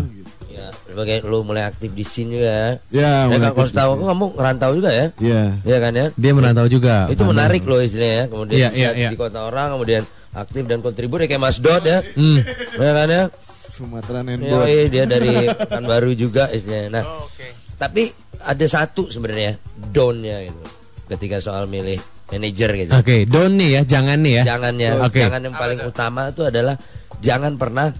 Ya, 0.52 0.68
sebagai 0.84 1.18
lu 1.24 1.42
mulai 1.42 1.64
aktif 1.64 1.90
di 1.92 2.04
juga. 2.04 2.78
Ya, 2.92 2.92
Ya, 2.92 3.12
mulai 3.26 3.50
kalau 3.50 3.64
aktif 3.64 3.74
tahu 3.74 3.90
aku 3.96 4.04
kamu 4.06 4.26
ngerantau 4.36 4.72
juga 4.76 4.90
ya. 4.92 5.06
Iya. 5.18 5.42
Iya 5.64 5.78
kan 5.80 5.92
ya? 5.94 6.06
Dia 6.14 6.32
merantau 6.32 6.68
juga. 6.68 6.96
Itu 7.08 7.24
menarik 7.24 7.64
loh 7.64 7.80
istilahnya. 7.80 8.28
Kemudian 8.28 8.58
Iya, 8.58 8.70
bisa 8.70 8.78
iya, 8.78 8.90
iya. 8.94 9.10
di 9.10 9.18
kota 9.18 9.40
orang 9.42 9.68
kemudian 9.72 10.04
aktif 10.32 10.64
dan 10.64 10.80
kontribusi 10.80 11.26
kayak 11.26 11.40
Mas 11.40 11.58
Dot 11.58 11.82
ya. 11.82 12.00
Hmm. 12.14 12.40
Ya 12.76 12.92
kan 12.94 13.08
ya? 13.08 13.24
Sumatera 13.72 14.20
Iya, 14.20 14.28
Nenbot. 14.28 14.66
iya, 14.68 14.84
dia 14.88 15.04
dari 15.08 15.34
baru 15.82 16.12
juga 16.14 16.52
istilahnya. 16.52 16.90
Nah, 16.92 17.04
Oh, 17.04 17.24
Oke. 17.24 17.48
tapi 17.78 18.04
ada 18.42 18.66
satu 18.68 19.08
sebenarnya 19.08 19.56
down-nya 19.90 20.44
gitu. 20.44 20.60
Ketika 21.08 21.40
soal 21.40 21.66
milih 21.66 22.00
manajer 22.28 22.72
gitu. 22.78 22.92
Oke, 22.94 23.24
don't 23.26 23.56
nih 23.56 23.80
ya, 23.80 23.82
jangan 23.84 24.20
nih 24.20 24.34
ya. 24.40 24.56
Jangannya, 24.56 24.90
Oke. 25.04 25.20
jangan 25.20 25.40
yang 25.42 25.56
paling 25.56 25.80
utama 25.84 26.22
itu 26.28 26.44
adalah 26.44 26.76
jangan 27.20 27.56
pernah 27.56 27.92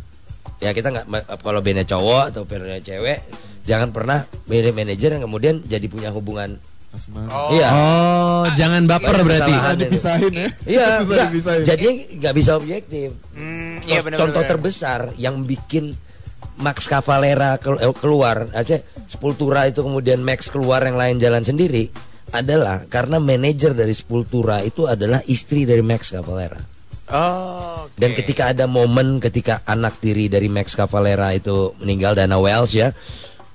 ya 0.62 0.72
kita 0.72 0.88
nggak 0.88 1.06
kalau 1.38 1.60
bandnya 1.60 1.84
cowok 1.84 2.24
atau 2.30 2.42
bandnya 2.46 2.78
cewek 2.80 3.20
jangan 3.62 3.90
pernah 3.90 4.22
milih 4.46 4.72
manajer 4.72 5.14
yang 5.14 5.26
kemudian 5.26 5.60
jadi 5.62 5.86
punya 5.86 6.10
hubungan 6.10 6.56
Asma. 6.92 7.24
Oh. 7.32 7.56
iya 7.56 7.70
Oh, 7.72 8.44
jangan 8.52 8.84
baper 8.84 9.24
berarti. 9.24 9.48
Bisa 9.48 9.72
dipisahin 9.74 10.34
ya. 10.36 10.48
iya 10.68 10.88
Bisa 11.00 11.08
nggak, 11.08 11.28
dipisahin. 11.32 11.64
jadi 11.64 11.90
nggak 12.20 12.34
bisa 12.36 12.52
objektif 12.54 13.10
Hmm, 13.32 13.80
iya 13.88 14.04
benar. 14.04 14.20
contoh 14.20 14.44
terbesar 14.44 15.00
yang 15.16 15.40
bikin 15.42 15.96
Max 16.60 16.86
Cavalera 16.86 17.56
eh, 17.56 17.96
keluar 17.96 18.52
aja 18.52 18.76
Sepultura 19.08 19.66
itu 19.66 19.82
kemudian 19.82 20.20
Max 20.20 20.52
keluar 20.52 20.84
yang 20.84 21.00
lain 21.00 21.16
jalan 21.16 21.42
sendiri 21.42 21.88
adalah 22.32 22.84
karena 22.86 23.20
manajer 23.20 23.72
dari 23.72 23.92
Sepultura 23.92 24.60
itu 24.60 24.84
adalah 24.84 25.24
istri 25.26 25.64
dari 25.64 25.80
Max 25.82 26.12
Cavalera 26.12 26.60
Oh. 27.12 27.86
oke. 27.86 28.00
Dan 28.00 28.16
ketika 28.16 28.56
ada 28.56 28.66
momen 28.66 29.20
ketika 29.20 29.60
anak 29.68 30.00
tiri 30.00 30.32
dari 30.32 30.48
Max 30.48 30.74
Cavalera 30.74 31.36
itu 31.36 31.76
meninggal 31.84 32.16
Dana 32.16 32.40
Wells 32.40 32.72
ya, 32.72 32.90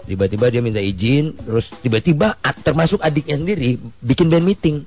tiba-tiba 0.04 0.52
dia 0.52 0.60
minta 0.60 0.78
izin, 0.78 1.34
terus 1.34 1.72
tiba-tiba 1.80 2.36
termasuk 2.62 3.00
adiknya 3.00 3.40
sendiri 3.40 3.80
bikin 4.04 4.28
band 4.28 4.44
meeting. 4.44 4.84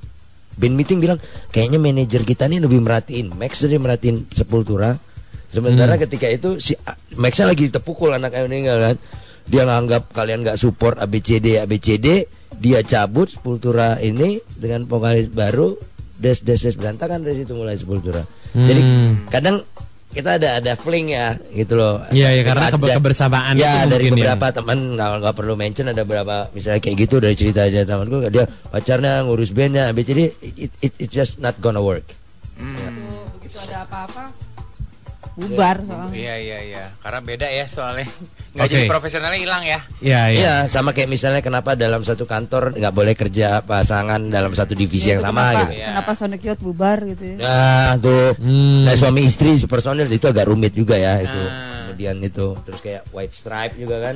Band 0.59 0.75
meeting 0.75 1.01
bilang 1.01 1.19
kayaknya 1.49 1.79
manajer 1.81 2.21
kita 2.21 2.45
nih 2.45 2.61
lebih 2.61 2.79
merhatiin 2.85 3.33
Max 3.33 3.65
dari 3.65 3.81
merhatiin 3.81 4.29
Sepultura. 4.29 4.95
Sementara 5.49 5.97
ketika 5.97 6.29
itu 6.29 6.61
si 6.61 6.77
Maxnya 7.17 7.49
lagi 7.49 7.73
terpukul 7.73 8.13
anaknya 8.13 8.45
meninggal 8.45 8.77
kan. 8.77 8.95
Dia 9.49 9.65
nganggap 9.65 10.13
kalian 10.13 10.45
nggak 10.45 10.61
support 10.61 11.01
ABCD 11.01 11.57
ABCD, 11.57 12.29
dia 12.61 12.85
cabut 12.85 13.33
Sepultura 13.33 13.97
ini 13.97 14.37
dengan 14.61 14.85
vokalis 14.85 15.33
baru 15.33 15.73
des 16.19 16.37
des 16.39 16.59
des 16.59 16.75
berantakan 16.75 17.23
dari 17.23 17.35
situ 17.37 17.51
mulai 17.51 17.73
Sepultura. 17.73 18.21
Jadi 18.51 18.81
kadang 19.27 19.63
kita 20.09 20.41
ada 20.41 20.57
ada 20.57 20.73
fling 20.73 21.13
ya 21.13 21.37
gitu 21.53 21.77
loh. 21.77 22.01
Iya, 22.09 22.33
ya, 22.33 22.41
karena 22.41 22.65
Ada- 22.65 22.75
kebe- 22.75 22.97
kebersamaan 22.97 23.53
Ya 23.55 23.85
itu 23.85 23.93
dari 23.93 24.09
mungkin 24.09 24.25
beberapa 24.25 24.47
teman 24.51 24.77
nggak 24.97 25.09
nggak 25.21 25.35
perlu 25.37 25.53
mention 25.53 25.85
ada 25.85 26.01
beberapa 26.01 26.49
misalnya 26.51 26.81
kayak 26.81 26.97
gitu 26.99 27.21
dari 27.21 27.35
cerita 27.37 27.61
aja 27.63 27.85
temanku 27.85 28.25
dia 28.27 28.43
pacarnya 28.67 29.21
ngurus 29.21 29.53
bandnya 29.53 29.87
ABCD 29.87 30.33
it, 30.41 30.71
it, 30.81 30.91
it's 30.97 31.13
just 31.13 31.37
not 31.37 31.53
gonna 31.59 31.77
work. 31.79 32.03
begitu 33.37 33.57
ada 33.61 33.85
apa-apa 33.85 34.33
bubar 35.39 35.77
soalnya. 35.81 36.11
Iya 36.11 36.35
iya 36.37 36.59
iya. 36.67 36.83
Karena 36.99 37.19
beda 37.23 37.47
ya 37.47 37.65
soalnya. 37.65 38.07
Nggak 38.53 38.65
Oke. 38.67 38.73
jadi 38.75 38.85
profesionalnya 38.89 39.39
hilang 39.39 39.63
ya. 39.63 39.79
Iya, 40.03 40.21
iya. 40.29 40.39
Iya 40.39 40.53
sama 40.67 40.91
kayak 40.91 41.07
misalnya 41.07 41.39
kenapa 41.39 41.79
dalam 41.79 42.03
satu 42.03 42.27
kantor 42.27 42.75
nggak 42.75 42.93
boleh 42.93 43.13
kerja 43.13 43.61
pasangan 43.63 44.19
dalam 44.27 44.51
satu 44.51 44.73
divisi 44.73 45.13
yang 45.13 45.21
Itu 45.21 45.27
sama 45.31 45.41
kenapa, 45.41 45.59
gitu. 45.61 45.71
Iya. 45.79 45.87
Kenapa 45.95 46.11
Sonic 46.17 46.41
Youth 46.43 46.61
bubar 46.61 46.97
gitu 47.07 47.23
ya? 47.23 47.35
Nah 47.39 47.91
tuh, 47.97 48.35
Hmm. 48.41 48.83
nah 48.83 48.95
suami 48.97 49.21
istri 49.23 49.55
personil 49.63 50.09
itu 50.09 50.25
agak 50.27 50.49
rumit 50.49 50.75
juga 50.75 50.99
ya 50.99 51.21
itu. 51.23 51.39
Ah. 51.39 51.87
Kemudian 51.89 52.15
itu 52.19 52.47
terus 52.65 52.79
kayak 52.81 53.03
White 53.13 53.35
Stripe 53.35 53.75
juga 53.75 53.97
kan, 53.99 54.15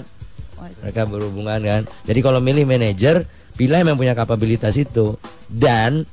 White 0.60 0.78
mereka 0.82 1.02
berhubungan 1.06 1.60
kan. 1.62 1.82
Jadi 2.04 2.20
kalau 2.24 2.40
milih 2.40 2.64
manajer, 2.66 3.28
pilih 3.54 3.80
yang 3.86 4.00
punya 4.00 4.18
kapabilitas 4.18 4.74
itu. 4.80 5.14
Dan 5.46 6.08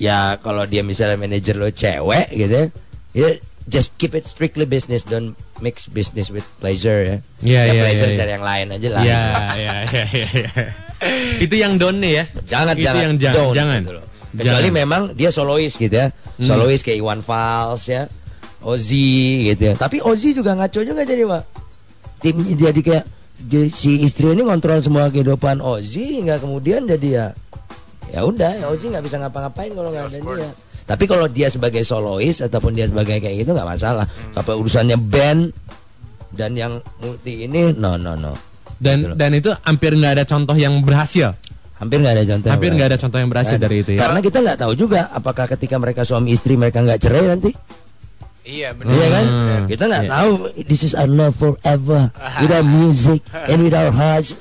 ya 0.00 0.40
kalau 0.40 0.64
dia 0.64 0.82
misalnya 0.82 1.14
manajer 1.14 1.54
lo 1.54 1.68
cewek 1.68 2.26
gitu 2.32 2.54
ya, 2.54 2.66
ya 3.12 3.28
just 3.66 3.94
keep 3.96 4.14
it 4.14 4.26
strictly 4.26 4.64
business, 4.64 5.02
don't 5.02 5.34
mix 5.60 5.86
business 5.86 6.30
with 6.30 6.42
pleasure 6.58 7.02
ya. 7.02 7.16
Iya, 7.42 7.60
ya 7.60 7.72
iya, 7.72 7.82
pleasure 7.86 8.08
iya, 8.08 8.14
iya. 8.14 8.20
cari 8.20 8.30
yang 8.34 8.44
lain 8.46 8.66
aja 8.72 8.88
lah. 8.90 9.02
Iya, 9.02 9.20
iya, 9.22 9.72
iya, 9.86 10.04
iya, 10.10 10.26
iya. 10.34 10.50
Itu 11.38 11.54
yang 11.54 11.78
don't 11.78 11.98
nih 11.98 12.12
ya. 12.18 12.24
Jangan 12.46 12.74
Itu 12.74 12.84
jangan 12.84 13.02
yang 13.02 13.14
ja- 13.18 13.34
don't, 13.34 13.54
jangan. 13.54 13.80
gitu 13.82 13.92
loh. 13.94 14.06
Kecuali 14.32 14.68
Jangan. 14.72 14.80
memang 14.80 15.02
dia 15.12 15.28
solois 15.28 15.72
gitu 15.76 15.92
ya. 15.92 16.08
Solois 16.40 16.80
kayak 16.80 16.98
Iwan 16.98 17.20
Fals 17.20 17.84
ya. 17.86 18.08
Ozzy 18.62 19.50
gitu 19.52 19.62
ya. 19.68 19.74
Tapi 19.76 20.00
Ozzy 20.00 20.32
juga 20.32 20.54
ngaco 20.54 20.80
juga 20.80 21.02
jadi, 21.02 21.26
Pak. 21.26 21.42
Tim 22.22 22.36
jadi 22.54 22.80
kayak 22.80 23.04
dia- 23.44 23.68
si 23.68 24.00
istri 24.00 24.30
ini 24.30 24.40
kontrol 24.40 24.78
semua 24.80 25.10
kehidupan 25.10 25.58
Ozzy 25.58 26.22
hingga 26.22 26.38
kemudian 26.38 26.86
jadi 26.86 27.08
ya 27.10 27.26
ya 28.12 28.20
udah 28.28 28.52
ya 28.60 28.66
Ozzy 28.68 28.92
nggak 28.92 29.04
bisa 29.08 29.16
ngapa-ngapain 29.16 29.72
kalau 29.72 29.88
nggak 29.88 30.04
ada 30.12 30.18
dia. 30.20 30.50
Tapi 30.82 31.04
kalau 31.08 31.26
dia 31.30 31.48
sebagai 31.48 31.80
solois 31.88 32.44
ataupun 32.44 32.76
dia 32.76 32.84
sebagai 32.84 33.16
kayak 33.18 33.46
gitu 33.46 33.56
nggak 33.56 33.64
masalah. 33.64 34.04
Apa 34.36 34.52
urusannya 34.52 35.00
band 35.00 35.56
dan 36.36 36.52
yang 36.52 36.76
multi 37.00 37.48
ini 37.48 37.72
no 37.72 37.96
no 37.96 38.12
no. 38.12 38.36
Dan 38.76 39.16
dan 39.16 39.32
itu 39.32 39.48
hampir 39.64 39.96
nggak 39.96 40.20
ada 40.20 40.24
contoh 40.28 40.52
yang 40.58 40.84
berhasil. 40.84 41.32
Hampir 41.80 41.98
nggak 41.98 42.14
ada 42.14 42.24
contoh. 42.28 42.46
yang 42.46 42.54
Hampir 42.54 42.70
nggak 42.76 42.88
ada 42.94 42.98
contoh 43.00 43.18
yang 43.18 43.30
berhasil 43.32 43.56
Kan? 43.56 43.64
dari 43.64 43.76
itu 43.80 43.90
ya. 43.96 44.00
Karena 44.06 44.20
kita 44.22 44.38
nggak 44.44 44.58
tahu 44.60 44.72
juga 44.76 45.00
apakah 45.10 45.46
ketika 45.50 45.80
mereka 45.80 46.06
suami 46.06 46.30
istri 46.36 46.54
mereka 46.54 46.78
nggak 46.84 47.00
cerai 47.00 47.26
nanti, 47.26 47.50
Iya 48.42 48.74
benar. 48.74 48.90
iya 48.90 49.06
kan? 49.08 49.24
Hmm. 49.24 49.64
Kita 49.64 49.82
nggak 49.86 50.02
Iya. 50.02 50.10
tahu. 50.10 50.32
This 50.66 50.82
is 50.82 50.92
our 50.92 51.06
love 51.06 51.30
forever, 51.32 52.10
with 52.42 52.50
our 52.50 52.66
music 52.66 53.22
and 53.46 53.62
with 53.62 53.70
our 53.72 53.94
hearts. 53.94 54.34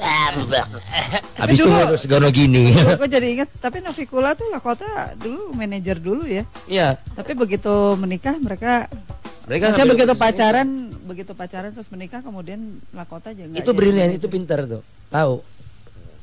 Habis 1.41 1.57
itu 1.57 1.69
harus 1.69 2.01
gono 2.05 2.29
gini. 2.29 2.73
Gue 2.73 3.05
jadi 3.05 3.27
ingat, 3.31 3.49
tapi 3.55 3.77
Navikula 3.79 4.33
tuh 4.33 4.49
Lakota 4.49 4.85
dulu 5.15 5.53
manajer 5.53 5.97
dulu 5.97 6.25
ya. 6.25 6.45
Iya, 6.65 6.97
Tapi 7.13 7.33
begitu 7.33 7.69
menikah 7.95 8.37
mereka 8.37 8.89
mereka 9.45 9.69
ngambil 9.69 9.93
begitu 9.93 10.13
pacaran, 10.15 10.67
begitu 11.03 11.31
pacaran 11.33 11.69
terus 11.69 11.89
menikah 11.89 12.21
kemudian 12.21 12.81
Lakota 12.93 13.33
aja 13.33 13.45
itu. 13.45 13.71
brilian, 13.73 14.13
itu 14.13 14.25
pintar 14.25 14.65
tuh. 14.65 14.81
Tahu. 15.09 15.41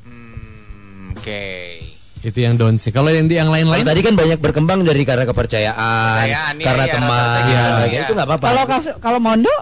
Hmm, 0.03 1.15
Oke. 1.15 1.83
Itu 2.19 2.35
yang 2.37 2.53
don't 2.53 2.75
sih. 2.75 2.89
Kalau 2.89 3.07
yang 3.07 3.25
di 3.25 3.35
yang 3.35 3.47
lain-lain 3.47 3.81
tadi 3.81 3.99
kan 3.99 4.11
banyak 4.11 4.37
berkembang 4.37 4.83
dari 4.83 5.01
karena 5.01 5.23
kepercayaan, 5.23 6.19
Kepercayaan, 6.21 6.53
iya, 6.53 6.65
karena 6.67 6.83
iya, 6.83 6.93
teman, 6.93 7.23
Nah, 7.39 7.87
iya. 7.87 8.01
itu 8.03 8.11
nggak 8.11 8.27
apa-apa. 8.27 8.45
Kalau 8.45 8.63
kasu- 8.67 8.97
kalau 8.99 9.19
Mondo, 9.19 9.53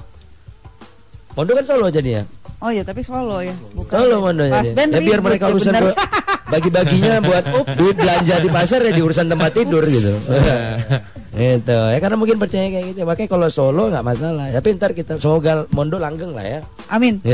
Mondo 1.34 1.51
kan 1.53 1.63
solo 1.63 1.88
jadinya. 1.88 2.25
oh 2.57 2.73
ya 2.73 2.81
tapi 2.81 3.05
solo 3.05 3.38
ya, 3.39 3.53
bukan. 3.71 3.93
Solo 3.93 4.15
Mondo 4.19 4.41
Pas 4.47 4.65
jadi. 4.65 4.73
band 4.73 4.91
Ya 4.91 5.01
biar 5.03 5.21
mereka 5.21 5.45
ya, 5.45 5.51
urusan 5.53 5.73
buat- 5.77 5.97
bagi-baginya 6.47 7.13
buat 7.29 7.45
duit 7.75 7.93
belanja 7.93 8.35
di 8.39 8.49
pasar 8.49 8.79
ya 8.81 8.91
di 8.91 9.01
urusan 9.01 9.27
tempat 9.27 9.51
tidur 9.53 9.85
gitu. 9.85 10.09
itu 11.38 11.69
ya 11.69 11.99
karena 12.01 12.17
mungkin 12.17 12.41
percaya 12.41 12.65
kayak 12.65 12.85
gitu. 12.89 13.05
Makanya 13.05 13.29
kalau 13.29 13.47
solo 13.47 13.93
nggak 13.93 14.01
masalah. 14.01 14.49
Tapi 14.49 14.67
ntar 14.73 14.97
kita 14.97 15.21
semoga 15.21 15.69
Mondo 15.69 16.01
langgeng 16.01 16.34
lah 16.34 16.41
ya. 16.41 16.59
Amin. 16.89 17.21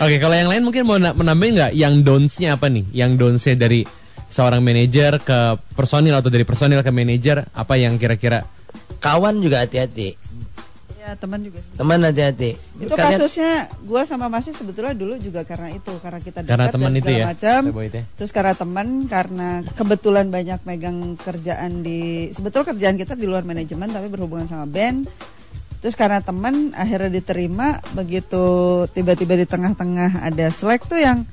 Oke, 0.00 0.16
kalau 0.16 0.36
yang 0.36 0.48
lain 0.48 0.62
mungkin 0.62 0.82
mau 0.84 0.96
na- 0.96 1.16
menambahin 1.16 1.54
nggak 1.56 1.72
yang 1.72 1.94
don'ts-nya 2.00 2.56
apa 2.56 2.68
nih? 2.68 2.84
Yang 2.92 3.10
don'ts-nya 3.16 3.54
dari 3.56 3.80
seorang 4.30 4.60
manajer 4.62 5.18
ke 5.20 5.38
personil 5.74 6.14
atau 6.14 6.30
dari 6.30 6.44
personil 6.44 6.80
ke 6.80 6.92
manajer 6.92 7.42
apa 7.50 7.74
yang 7.74 7.98
kira-kira 7.98 8.46
Kawan 9.00 9.40
juga 9.40 9.64
hati-hati. 9.64 10.12
Ya 11.00 11.16
teman 11.16 11.40
juga. 11.40 11.64
Teman 11.74 12.04
hati-hati. 12.04 12.52
Itu 12.76 12.92
Kalian- 12.92 13.16
kasusnya 13.16 13.52
gua 13.88 14.04
sama 14.04 14.28
Masnya 14.28 14.52
sebetulnya 14.52 14.92
dulu 14.92 15.16
juga 15.16 15.40
karena 15.48 15.72
itu, 15.72 15.88
karena 16.04 16.20
kita 16.20 16.44
dekat 16.44 16.52
Karena 16.52 16.66
teman 16.68 16.92
itu 16.92 17.10
ya, 17.10 17.24
macam. 17.32 17.60
Teh. 17.88 18.04
Terus 18.20 18.30
karena 18.30 18.52
teman, 18.52 18.86
karena 19.08 19.64
kebetulan 19.72 20.28
banyak 20.28 20.60
megang 20.68 21.16
kerjaan 21.16 21.80
di 21.80 22.28
sebetulnya 22.30 22.76
kerjaan 22.76 23.00
kita 23.00 23.16
di 23.16 23.24
luar 23.24 23.48
manajemen 23.48 23.88
tapi 23.88 24.12
berhubungan 24.12 24.44
sama 24.44 24.68
band. 24.68 25.08
Terus 25.80 25.96
karena 25.96 26.20
teman 26.20 26.76
akhirnya 26.76 27.08
diterima, 27.08 27.80
begitu 27.96 28.84
tiba-tiba 28.92 29.32
di 29.40 29.48
tengah-tengah 29.48 30.28
ada 30.28 30.46
slack 30.52 30.84
tuh 30.84 31.00
yang 31.00 31.24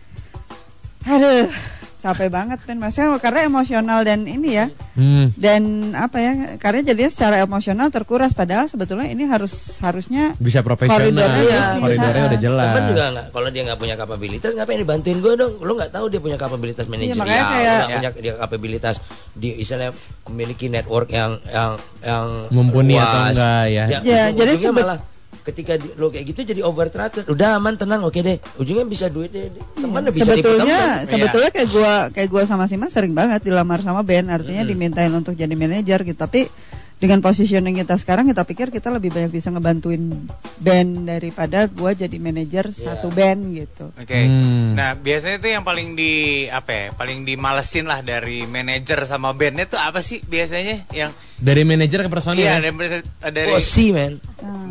aduh 1.03 1.51
capek 1.97 2.29
banget 2.29 2.59
kan 2.61 2.77
maksudnya 2.77 3.17
karena 3.17 3.41
emosional 3.43 3.99
dan 4.01 4.23
ini 4.23 4.49
ya 4.53 4.65
Hmm. 4.93 5.29
dan 5.33 5.61
apa 5.93 6.17
ya 6.17 6.31
karena 6.57 6.81
jadinya 6.83 7.09
secara 7.09 7.35
emosional 7.39 7.89
terkuras 7.89 8.31
padahal 8.31 8.65
sebetulnya 8.65 9.05
ini 9.07 9.25
harus 9.25 9.51
harusnya 9.79 10.33
bisa 10.37 10.61
profesional, 10.61 11.01
Koridornya 11.01 11.37
bisnis, 11.37 11.65
koridornya 11.79 12.17
ah. 12.19 12.29
udah 12.29 12.39
jelas. 12.39 12.65
Temen 12.67 12.83
juga 12.87 13.03
nggak, 13.07 13.25
kalau 13.29 13.49
dia 13.49 13.61
nggak 13.63 13.79
punya 13.79 13.95
kapabilitas 13.95 14.51
ngapain 14.53 14.77
dibantuin 14.77 15.17
gue 15.17 15.33
dong? 15.35 15.53
Lu 15.59 15.73
nggak 15.73 15.91
tahu 15.91 16.05
dia 16.07 16.17
punya 16.17 16.35
kapabilitas 16.35 16.85
manajerial, 16.85 17.09
Iya, 17.09 17.19
makanya 17.19 17.43
kayak- 17.43 17.65
lu 17.67 17.77
nggak 17.77 17.93
punya 17.93 18.11
dia 18.19 18.33
kapabilitas 18.35 18.95
di 19.33 19.49
misalnya 19.55 19.89
memiliki 20.25 20.65
network 20.67 21.09
yang 21.09 21.31
yang 21.47 21.71
yang 21.99 22.25
Mumpuni 22.49 22.93
luas. 22.93 23.05
atau 23.05 23.21
enggak 23.31 23.63
ya. 23.67 23.85
Ya, 23.87 23.99
ujung- 23.99 24.35
jadi 24.35 24.51
ujungnya 24.51 24.69
sebet- 24.69 24.85
malah 24.85 24.99
ketika 25.47 25.79
di, 25.79 25.87
lo 25.95 26.11
kayak 26.11 26.25
gitu 26.35 26.43
jadi 26.43 26.61
over 26.63 26.91
udah 26.91 27.49
aman 27.55 27.79
tenang 27.79 28.03
oke 28.03 28.19
deh. 28.19 28.35
Ujungnya 28.59 28.83
bisa 28.83 29.07
duit 29.07 29.31
deh. 29.31 29.47
Teman 29.79 30.03
bisa 30.11 30.35
tipu 30.35 30.43
sebetulnya 30.43 31.07
sebetulnya 31.07 31.51
kayak 31.55 31.69
gua 31.71 31.93
kayak 32.11 32.29
gua 32.31 32.43
sama 32.43 32.67
Sima 32.67 32.91
sering 32.91 33.15
banget 33.15 33.47
dilamar 33.47 33.79
sama 33.79 34.03
band. 34.03 34.27
Artinya 34.27 34.67
dimintain 34.67 35.11
untuk 35.15 35.39
jadi 35.39 35.51
manajer 35.55 36.03
gitu. 36.03 36.19
Tapi 36.19 36.51
dengan 36.97 37.21
positioning 37.21 37.77
kita 37.77 37.93
sekarang 38.01 38.25
kita 38.25 38.41
pikir 38.41 38.73
kita 38.73 38.89
lebih 38.89 39.13
banyak 39.13 39.29
bisa 39.29 39.53
ngebantuin 39.53 40.09
band 40.57 41.05
daripada 41.05 41.69
gua 41.69 41.93
jadi 41.93 42.17
manajer 42.17 42.73
satu 42.73 43.13
band 43.13 43.53
gitu. 43.53 43.93
Oke. 43.93 44.17
Hmm. 44.25 44.73
Nah, 44.73 44.97
biasanya 44.97 45.37
tuh 45.37 45.51
yang 45.53 45.61
paling 45.61 45.93
di 45.93 46.45
apa 46.49 46.71
ya? 46.73 46.85
Paling 46.97 47.21
dimalesin 47.21 47.85
lah 47.85 48.01
dari 48.01 48.49
manajer 48.49 49.05
sama 49.05 49.37
bandnya 49.37 49.69
tuh 49.69 49.77
apa 49.77 50.01
sih 50.01 50.25
biasanya 50.25 50.89
yang 50.93 51.13
Dari 51.37 51.61
manajer 51.61 52.01
ke 52.01 52.09
personil. 52.09 52.41
Iya, 52.41 52.57
ya? 52.57 52.73
dari 52.73 52.97
dari 53.29 53.51
Bosi 53.53 53.93
men. 53.93 54.17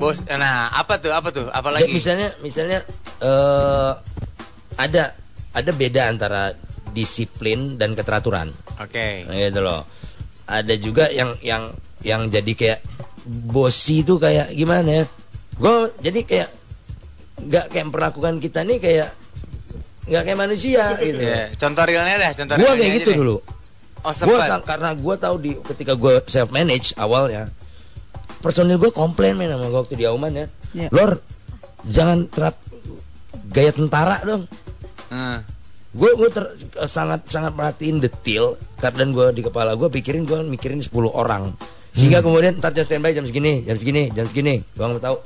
bos. 0.02 0.18
Nah, 0.26 0.74
apa 0.74 0.98
tuh? 0.98 1.14
Apa 1.14 1.30
tuh? 1.30 1.46
Ya, 1.46 1.62
Apalagi? 1.62 1.94
misalnya 1.94 2.34
misalnya 2.42 2.82
eh 3.22 3.92
ada 4.82 5.14
ada 5.54 5.70
beda 5.70 6.10
antara 6.10 6.50
disiplin 6.90 7.78
dan 7.78 7.94
keteraturan. 7.94 8.50
Oke. 8.82 9.22
Nah, 9.30 9.38
gitu 9.38 9.62
loh. 9.62 9.86
Ada 10.50 10.74
juga 10.74 11.06
yang 11.14 11.30
yang 11.38 11.70
yang 12.00 12.26
jadi 12.26 12.52
kayak 12.52 12.80
bosi 13.46 14.00
itu 14.00 14.16
kayak 14.16 14.52
gimana 14.52 15.02
ya? 15.02 15.04
Gue 15.56 15.74
jadi 15.98 16.20
kayak 16.22 16.48
nggak 17.38 17.64
kayak 17.68 17.84
memperlakukan 17.88 18.34
kita 18.38 18.60
nih 18.62 18.78
kayak 18.78 19.08
nggak 20.06 20.22
kayak 20.22 20.38
manusia 20.38 20.82
gitu. 20.96 21.18
Iya, 21.18 21.50
Contoh 21.54 21.82
realnya 21.82 22.16
dah, 22.18 22.32
contoh 22.34 22.54
Gue 22.54 22.64
realnya 22.64 22.80
kayak 22.80 22.96
gitu 22.96 23.10
deh. 23.10 23.18
dulu. 23.18 23.36
Oh, 24.00 24.12
Gue 24.12 24.38
sempat. 24.38 24.62
karena 24.64 24.90
gue 24.94 25.14
tahu 25.16 25.36
di 25.36 25.50
ketika 25.64 25.92
gue 25.94 26.22
self 26.24 26.48
manage 26.48 26.94
awalnya 26.94 27.50
personil 28.38 28.78
gue 28.78 28.92
komplain 28.92 29.34
men 29.34 29.50
sama 29.50 29.66
gue 29.66 29.80
waktu 29.80 29.94
di 29.96 30.04
Auman 30.06 30.32
ya. 30.32 30.46
Iya. 30.72 30.88
Lor 30.90 31.18
jangan 31.84 32.26
terap 32.26 32.54
gaya 33.48 33.70
tentara 33.70 34.22
dong. 34.22 34.44
Hmm. 35.06 35.38
gue 35.90 36.10
gue 36.12 36.28
ter- 36.28 36.52
sangat 36.84 37.24
sangat 37.24 37.54
perhatiin 37.54 37.98
detail 37.98 38.52
karena 38.76 39.06
gue 39.06 39.26
di 39.32 39.40
kepala 39.40 39.72
gue 39.72 39.88
pikirin 39.88 40.22
gue 40.22 40.44
mikirin 40.44 40.78
10 40.78 40.92
orang 41.08 41.56
sehingga 41.96 42.20
kemudian 42.20 42.60
ntar 42.60 42.76
jam 42.76 42.84
standby 42.84 43.16
jam 43.16 43.24
segini 43.24 43.64
jam 43.64 43.76
segini 43.80 44.12
jam 44.12 44.28
segini 44.28 44.60
gue 44.60 44.84
nggak 44.84 45.00
tahu. 45.00 45.16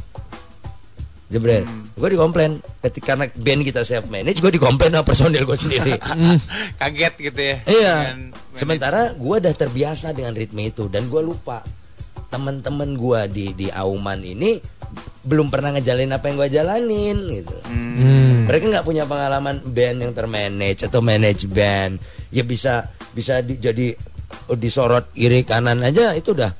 Jebret. 1.31 1.63
Gue 1.95 2.11
dikomplain. 2.11 2.59
Ketika 2.83 3.15
karena 3.15 3.31
band 3.31 3.63
kita 3.63 3.87
self 3.87 4.11
manage 4.11 4.43
gue 4.43 4.51
dikomplain 4.51 4.91
sama 4.91 5.07
personil 5.07 5.47
gue 5.47 5.55
sendiri. 5.55 5.95
Kaget 6.83 7.15
gitu 7.31 7.41
ya. 7.41 7.57
iya. 7.71 7.95
Sementara 8.59 9.15
gue 9.15 9.37
udah 9.39 9.55
terbiasa 9.55 10.11
dengan 10.11 10.35
ritme 10.35 10.67
itu 10.67 10.91
dan 10.91 11.07
gue 11.07 11.23
lupa. 11.23 11.63
Teman-teman 12.31 12.95
gue 12.99 13.21
di 13.31 13.47
di 13.55 13.67
Auman 13.71 14.23
ini 14.23 14.59
belum 15.23 15.51
pernah 15.51 15.75
ngejalin 15.75 16.11
apa 16.11 16.31
yang 16.31 16.37
gue 16.39 16.51
jalanin 16.51 17.19
gitu. 17.31 17.57
Hmm. 17.67 18.47
mereka 18.51 18.67
nggak 18.67 18.87
punya 18.87 19.05
pengalaman 19.07 19.63
band 19.71 19.99
yang 20.03 20.13
termanage 20.15 20.83
atau 20.83 20.99
manage 20.99 21.47
band. 21.47 22.03
Ya 22.35 22.43
bisa 22.43 22.91
bisa 23.15 23.39
di- 23.39 23.59
jadi 23.59 23.95
disorot 24.55 25.11
kiri 25.11 25.43
kanan 25.43 25.81
aja 25.81 26.13
itu 26.13 26.33
udah 26.33 26.51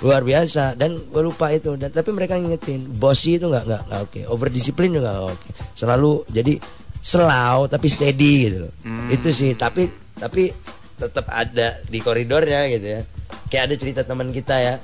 luar 0.00 0.22
biasa. 0.22 0.74
Dan 0.74 0.96
gue 0.96 1.22
lupa 1.22 1.50
itu. 1.50 1.74
Dan 1.74 1.90
tapi 1.90 2.10
mereka 2.10 2.34
ngingetin 2.34 2.86
bossy 2.96 3.36
itu 3.36 3.46
nggak 3.46 3.64
nggak 3.64 3.82
nggak 3.86 4.00
oke. 4.02 4.20
Over 4.28 4.48
disiplin 4.48 4.90
juga 4.92 5.24
oke. 5.24 5.48
Selalu 5.74 6.24
jadi 6.26 6.54
slow 6.94 7.66
tapi 7.66 7.86
steady 7.86 8.32
gitu 8.46 8.58
loh. 8.64 8.72
Itu 9.08 9.30
sih. 9.30 9.52
Tapi 9.54 9.88
tapi 10.16 10.52
tetap 10.96 11.26
ada 11.28 11.80
di 11.82 11.98
koridornya 11.98 12.68
gitu 12.68 12.86
ya. 12.96 13.00
Kayak 13.48 13.64
ada 13.66 13.74
cerita 13.76 14.00
teman 14.04 14.30
kita 14.30 14.56
ya 14.56 14.74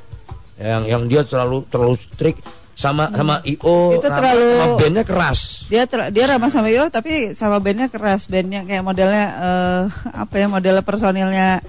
yang 0.57 0.83
yang 0.89 1.03
dia 1.05 1.21
terlalu 1.21 1.69
terlalu 1.69 2.01
strict 2.01 2.41
sama 2.73 3.09
sama 3.09 3.41
io 3.45 3.57
Itu 3.97 4.05
ramah 4.05 4.17
terlalu- 4.21 4.57
sama 4.57 4.75
bandnya 4.77 5.05
keras. 5.05 5.41
Dia 5.69 5.85
ter- 5.85 6.13
dia 6.13 6.25
ramah 6.29 6.49
sama 6.49 6.69
Yo 6.69 6.89
tapi 6.89 7.33
sama 7.33 7.57
bandnya 7.57 7.89
keras. 7.89 8.29
Bandnya 8.29 8.65
kayak 8.65 8.81
modelnya 8.81 9.25
eh, 9.33 9.83
apa 10.13 10.35
ya 10.37 10.47
modelnya 10.49 10.85
personilnya 10.85 11.61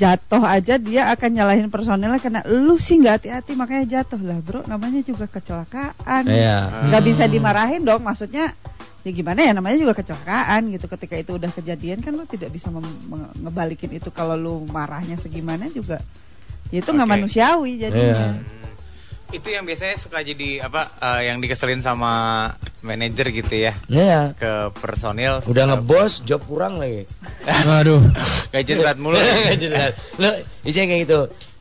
jatuh 0.00 0.40
aja 0.40 0.80
dia 0.80 1.12
akan 1.12 1.30
nyalahin 1.36 1.68
personilnya 1.68 2.16
karena 2.16 2.40
lu 2.48 2.80
sih 2.80 2.96
nggak 2.96 3.14
hati-hati 3.20 3.52
makanya 3.52 4.00
jatuh 4.00 4.20
lah 4.24 4.40
bro. 4.40 4.64
Namanya 4.64 5.04
juga 5.04 5.28
kecelakaan. 5.28 6.24
Iya. 6.24 6.88
nggak 6.88 7.02
bisa 7.04 7.28
dimarahin 7.28 7.84
dong 7.84 8.00
maksudnya 8.00 8.48
ya 9.00 9.10
gimana 9.12 9.44
ya 9.44 9.52
namanya 9.52 9.76
juga 9.76 9.92
kecelakaan 9.92 10.72
gitu. 10.72 10.88
Ketika 10.88 11.14
itu 11.20 11.36
udah 11.36 11.52
kejadian 11.52 12.00
kan 12.00 12.16
lu 12.16 12.24
tidak 12.24 12.48
bisa 12.48 12.72
ngebalikin 13.44 13.92
itu 14.00 14.08
kalau 14.08 14.40
lu 14.40 14.54
marahnya 14.72 15.20
segimana 15.20 15.68
juga. 15.68 16.00
Ya 16.72 16.80
itu 16.80 16.88
nggak 16.88 17.08
Oke. 17.08 17.14
manusiawi 17.20 17.72
jadinya 17.76 18.40
itu 19.30 19.48
yang 19.48 19.62
biasanya 19.62 19.94
suka 19.94 20.18
jadi 20.20 20.66
apa 20.66 20.90
eh, 20.98 21.30
yang 21.30 21.38
dikeselin 21.38 21.78
sama 21.78 22.46
manajer 22.82 23.30
gitu 23.30 23.54
ya 23.54 23.72
Iya. 23.86 24.34
ke 24.34 24.74
personil 24.74 25.38
Udah 25.44 25.64
ngebos, 25.68 26.24
job 26.24 26.42
kurang 26.42 26.78
lagi. 26.78 27.06
Waduh. 27.46 28.00
gaji 28.54 28.72
berat 28.74 28.98
mulu 28.98 29.16
Nggak 29.16 29.58
jelas. 29.58 29.90
Lo, 30.18 30.28
isinya 30.64 30.86
kayak 30.90 31.00
gitu. 31.06 31.20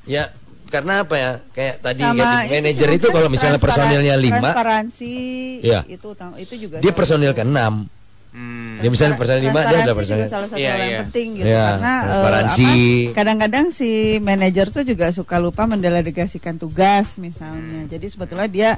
Ya, 0.10 0.34
karena 0.70 1.06
apa 1.06 1.16
ya? 1.18 1.32
Kayak 1.54 1.76
tadi 1.84 2.02
Sama 2.02 2.14
itu 2.18 2.26
manajer 2.50 2.88
itu 2.90 2.98
mungkin 3.06 3.14
kalau 3.14 3.30
misalnya 3.30 3.60
personilnya 3.62 4.16
lima, 4.18 4.40
transparansi 4.42 5.14
Iya. 5.62 5.82
itu 5.86 6.10
itu 6.40 6.54
juga 6.58 6.76
dia 6.82 6.94
personil 6.96 7.32
ke 7.34 7.44
enam. 7.46 7.86
Hmm. 8.30 8.78
Dia 8.78 8.90
misalnya 8.90 9.18
personil 9.18 9.42
lima, 9.42 9.60
dia 9.60 9.82
adalah 9.82 9.86
Transparansi 9.90 9.98
personil. 9.98 10.22
juga 10.22 10.30
salah 10.30 10.48
satu 10.48 10.60
hal 10.62 10.78
yang 10.78 10.86
iya. 10.88 11.00
penting 11.02 11.28
gitu 11.34 11.48
Iya, 11.50 11.66
karena 11.66 11.94
transparansi. 12.00 12.68
apa, 12.70 13.14
kadang-kadang 13.18 13.66
si 13.70 13.90
manajer 14.20 14.68
tuh 14.70 14.84
juga 14.86 15.06
suka 15.10 15.36
lupa 15.38 15.64
mendelegasikan 15.66 16.56
tugas 16.56 17.18
misalnya 17.18 17.90
jadi 17.90 18.06
sebetulnya 18.06 18.46
dia 18.46 18.70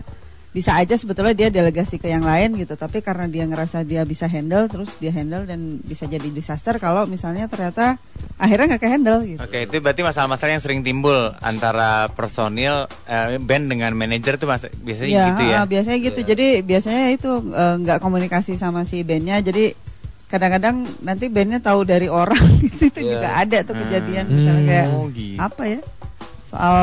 bisa 0.52 0.76
aja 0.76 0.92
sebetulnya 0.94 1.32
dia 1.32 1.48
delegasi 1.48 1.96
ke 1.96 2.06
yang 2.06 2.22
lain 2.22 2.52
gitu 2.54 2.76
tapi 2.76 3.00
karena 3.00 3.24
dia 3.24 3.44
ngerasa 3.44 3.82
dia 3.82 4.04
bisa 4.04 4.28
handle 4.28 4.68
terus 4.68 5.00
dia 5.00 5.08
handle 5.10 5.44
dan 5.44 5.80
bisa 5.80 6.04
jadi 6.04 6.28
disaster 6.28 6.76
kalau 6.76 7.08
misalnya 7.08 7.48
ternyata 7.48 7.96
akhirnya 8.36 8.76
nggak 8.76 8.82
ke 8.82 8.90
handle 8.90 9.20
gitu 9.22 9.40
Oke, 9.40 9.64
itu 9.64 9.80
berarti 9.80 10.02
masalah-masalah 10.02 10.52
yang 10.52 10.60
sering 10.60 10.82
timbul 10.82 11.16
antara 11.40 12.12
personil 12.12 12.84
eh, 13.06 13.40
band 13.40 13.72
dengan 13.72 13.92
manajer 13.94 14.36
tuh 14.36 14.46
mas, 14.46 14.68
biasanya 14.78 15.08
Iya, 15.08 15.24
gitu 15.26 15.44
ya. 15.46 15.56
ah, 15.56 15.66
biasanya 15.66 16.00
gitu. 16.04 16.20
Jadi 16.26 16.48
biasanya 16.62 17.06
itu 17.10 17.32
eh, 17.48 17.76
nggak 17.80 18.00
komunikasi 18.00 18.54
sama 18.54 18.84
si 18.84 19.02
bandnya. 19.02 19.40
Jadi 19.40 19.72
kadang-kadang 20.28 20.84
nanti 21.02 21.28
bandnya 21.28 21.60
tahu 21.60 21.84
dari 21.84 22.08
orang 22.08 22.40
itu 22.68 22.88
itu 22.88 23.00
juga 23.08 23.36
ada 23.38 23.64
tuh 23.64 23.76
kejadian 23.78 24.28
misalnya 24.28 24.64
kayak 24.68 24.88
Oh, 24.90 25.08
gitu. 25.08 25.36
apa 25.38 25.64
ya 25.66 25.80
soal 26.44 26.78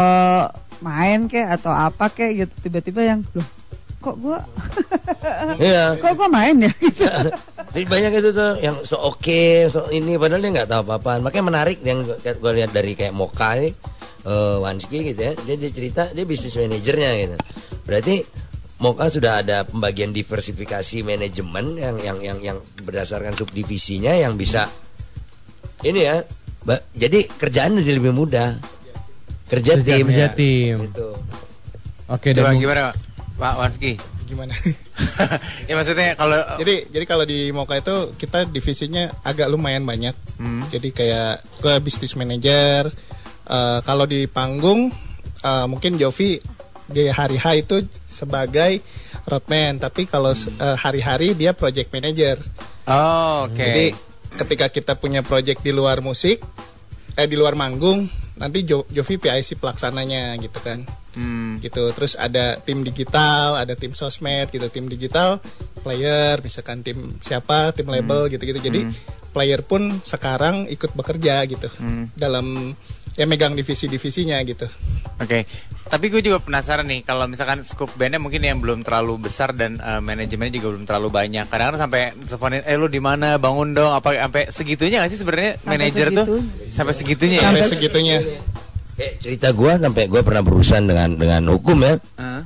main 0.78 1.27
kayak 1.27 1.61
atau 1.61 1.73
apa 1.73 2.09
kayak 2.09 2.32
gitu 2.39 2.55
tiba-tiba 2.65 3.01
yang 3.05 3.20
loh 3.32 3.45
kok 3.99 4.16
gua 4.16 4.39
Iya. 5.59 5.99
kok 5.99 6.15
gua 6.15 6.29
main 6.29 6.57
ya 6.59 6.70
gitu. 6.83 7.05
Banyak 7.85 8.12
itu 8.15 8.31
tuh 8.31 8.53
yang 8.59 8.77
so 8.83 8.97
oke, 8.97 9.43
so 9.66 9.91
ini 9.91 10.15
padahal 10.15 10.41
dia 10.41 10.51
nggak 10.55 10.69
tahu 10.69 10.81
apa-apaan. 10.83 11.20
Makanya 11.20 11.47
menarik 11.47 11.79
yang 11.81 12.03
gue 12.05 12.53
lihat 12.55 12.70
dari 12.70 12.95
kayak 12.95 13.12
Moka 13.12 13.55
ini, 13.55 13.70
eh, 14.25 14.57
Wanski 14.59 14.99
gitu 15.05 15.20
ya. 15.20 15.33
Dia, 15.37 15.55
dia 15.57 15.70
cerita 15.70 16.07
dia 16.09 16.23
bisnis 16.23 16.55
manajernya 16.55 17.11
gitu. 17.19 17.37
Berarti 17.85 18.23
Moka 18.79 19.11
sudah 19.11 19.43
ada 19.43 19.62
pembagian 19.62 20.11
diversifikasi 20.11 21.03
manajemen 21.03 21.75
yang 21.75 21.97
yang 21.99 22.19
yang 22.19 22.39
yang 22.41 22.59
berdasarkan 22.81 23.35
subdivisinya 23.35 24.15
yang 24.15 24.35
bisa 24.35 24.70
ini 25.83 26.03
ya. 26.03 26.23
Ba- 26.62 26.83
jadi 26.93 27.27
kerjaan 27.29 27.79
jadi 27.79 27.99
lebih 27.99 28.11
mudah. 28.12 28.59
Kerja, 29.49 29.75
Kerja- 29.75 29.97
tim. 29.97 30.07
kerja 30.07 30.27
ya. 30.27 30.31
tim. 30.31 30.77
Gitu. 30.87 31.09
Oke, 32.09 32.33
dan 32.33 32.57
gimana 32.57 32.91
Pak 32.91 33.08
Wanski? 33.39 33.94
Gimana? 34.27 34.52
ya 35.69 35.73
maksudnya 35.73 36.12
kalau 36.12 36.36
jadi 36.59 36.90
jadi 36.90 37.05
kalau 37.06 37.24
di 37.24 37.48
Moka 37.48 37.74
itu 37.74 38.12
kita 38.15 38.44
divisinya 38.44 39.09
agak 39.23 39.47
lumayan 39.47 39.82
banyak. 39.82 40.12
Hmm. 40.36 40.66
Jadi 40.69 40.90
kayak 40.90 41.40
ke 41.59 41.73
bisnis 41.78 42.12
manager. 42.12 42.90
eh, 43.47 43.78
kalau 43.81 44.05
di 44.05 44.27
panggung 44.27 44.93
eh, 45.39 45.66
mungkin 45.66 45.97
Jovi 45.97 46.36
di 46.85 47.09
hari 47.09 47.36
H 47.36 47.47
itu 47.59 47.81
sebagai 48.05 48.81
roadman, 49.24 49.77
tapi 49.77 50.05
kalau 50.05 50.32
se- 50.32 50.52
eh, 50.52 50.77
hari-hari 50.77 51.32
dia 51.32 51.52
project 51.52 51.89
manager. 51.89 52.36
Oh, 52.85 53.44
oke. 53.44 53.56
Jadi 53.56 53.86
ketika 54.35 54.66
kita 54.69 54.93
punya 54.94 55.20
project 55.20 55.60
di 55.60 55.70
luar 55.70 56.01
musik, 56.01 56.40
eh 57.15 57.24
di 57.24 57.36
luar 57.36 57.55
manggung, 57.55 58.05
nanti 58.39 58.65
Jo- 58.65 58.86
Jovi 58.89 59.19
PIC 59.19 59.59
pelaksananya 59.59 60.39
gitu 60.39 60.59
kan. 60.62 60.82
Hmm. 61.15 61.59
Gitu. 61.59 61.90
Terus 61.94 62.15
ada 62.15 62.59
tim 62.62 62.86
digital, 62.86 63.59
ada 63.59 63.74
tim 63.74 63.90
sosmed 63.93 64.48
gitu, 64.55 64.66
tim 64.70 64.86
digital, 64.86 65.43
player, 65.82 66.39
misalkan 66.43 66.86
tim 66.86 67.19
siapa, 67.19 67.74
tim 67.74 67.90
label 67.90 68.31
gitu-gitu. 68.31 68.59
Jadi 68.62 68.81
player 69.35 69.60
pun 69.62 70.01
sekarang 70.01 70.66
ikut 70.73 70.97
bekerja 70.97 71.44
gitu 71.47 71.69
dalam 72.16 72.73
ya 73.19 73.27
megang 73.27 73.59
divisi-divisinya 73.59 74.39
gitu. 74.47 74.70
Oke, 75.19 75.43
tapi 75.90 76.07
gue 76.15 76.23
juga 76.23 76.39
penasaran 76.39 76.86
nih 76.86 77.03
kalau 77.03 77.27
misalkan 77.27 77.66
scope 77.66 77.90
bandnya 77.99 78.23
mungkin 78.23 78.39
yang 78.39 78.62
belum 78.62 78.86
terlalu 78.86 79.27
besar 79.27 79.51
dan 79.51 79.82
eh, 79.82 79.99
manajemennya 79.99 80.62
juga 80.62 80.78
belum 80.78 80.86
terlalu 80.86 81.09
banyak. 81.11 81.51
Kadang-kadang 81.51 81.82
sampai 81.82 82.01
teleponin, 82.15 82.62
eh 82.62 82.78
lu 82.78 82.86
di 82.86 83.03
mana, 83.03 83.35
bangun 83.35 83.74
dong, 83.74 83.90
apa 83.90 84.15
sampai 84.15 84.47
segitunya 84.55 85.03
nggak 85.03 85.11
sih 85.11 85.19
sebenarnya 85.19 85.53
Sampai 85.59 85.74
manajer 85.74 86.07
tuh 86.15 86.27
segitunya. 86.39 86.70
sampai 86.70 86.95
segitunya 86.95 87.39
ya? 87.43 87.47
Sampai 87.51 87.65
segitunya. 87.66 88.19
Kayak 88.95 89.15
cerita 89.19 89.49
gua 89.51 89.73
sampai 89.82 90.05
gua 90.07 90.23
pernah 90.23 90.43
berurusan 90.47 90.82
dengan 90.86 91.11
dengan 91.19 91.43
hukum 91.51 91.78
ya. 91.82 91.99
Hah? 92.23 92.43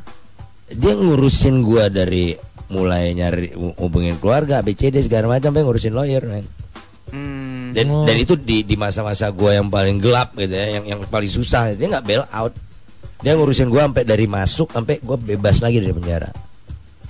dia 0.72 0.96
ngurusin 0.96 1.60
gua 1.60 1.92
dari 1.92 2.32
mulai 2.72 3.12
nyari 3.12 3.52
hubungin 3.76 4.16
keluarga, 4.16 4.64
BCD 4.64 5.04
segala 5.04 5.36
macam 5.36 5.52
sampai 5.52 5.64
ngurusin 5.68 5.92
lawyer, 5.92 6.24
men. 6.24 6.40
Hmm. 7.12 7.76
Dan 7.76 7.86
dan 8.08 8.16
itu 8.16 8.34
di 8.40 8.64
di 8.64 8.74
masa-masa 8.74 9.28
gua 9.28 9.54
yang 9.54 9.68
paling 9.68 10.00
gelap 10.00 10.32
gitu 10.34 10.52
ya, 10.52 10.80
yang 10.80 10.84
yang 10.96 11.00
paling 11.06 11.28
susah. 11.28 11.76
Dia 11.76 11.86
nggak 11.92 12.04
bail 12.08 12.24
out. 12.32 12.52
Dia 13.20 13.36
ngurusin 13.36 13.68
gua 13.68 13.86
sampai 13.86 14.02
dari 14.08 14.24
masuk 14.26 14.72
sampai 14.72 14.98
gua 15.04 15.20
bebas 15.20 15.60
lagi 15.60 15.78
dari 15.78 15.92
penjara. 15.92 16.32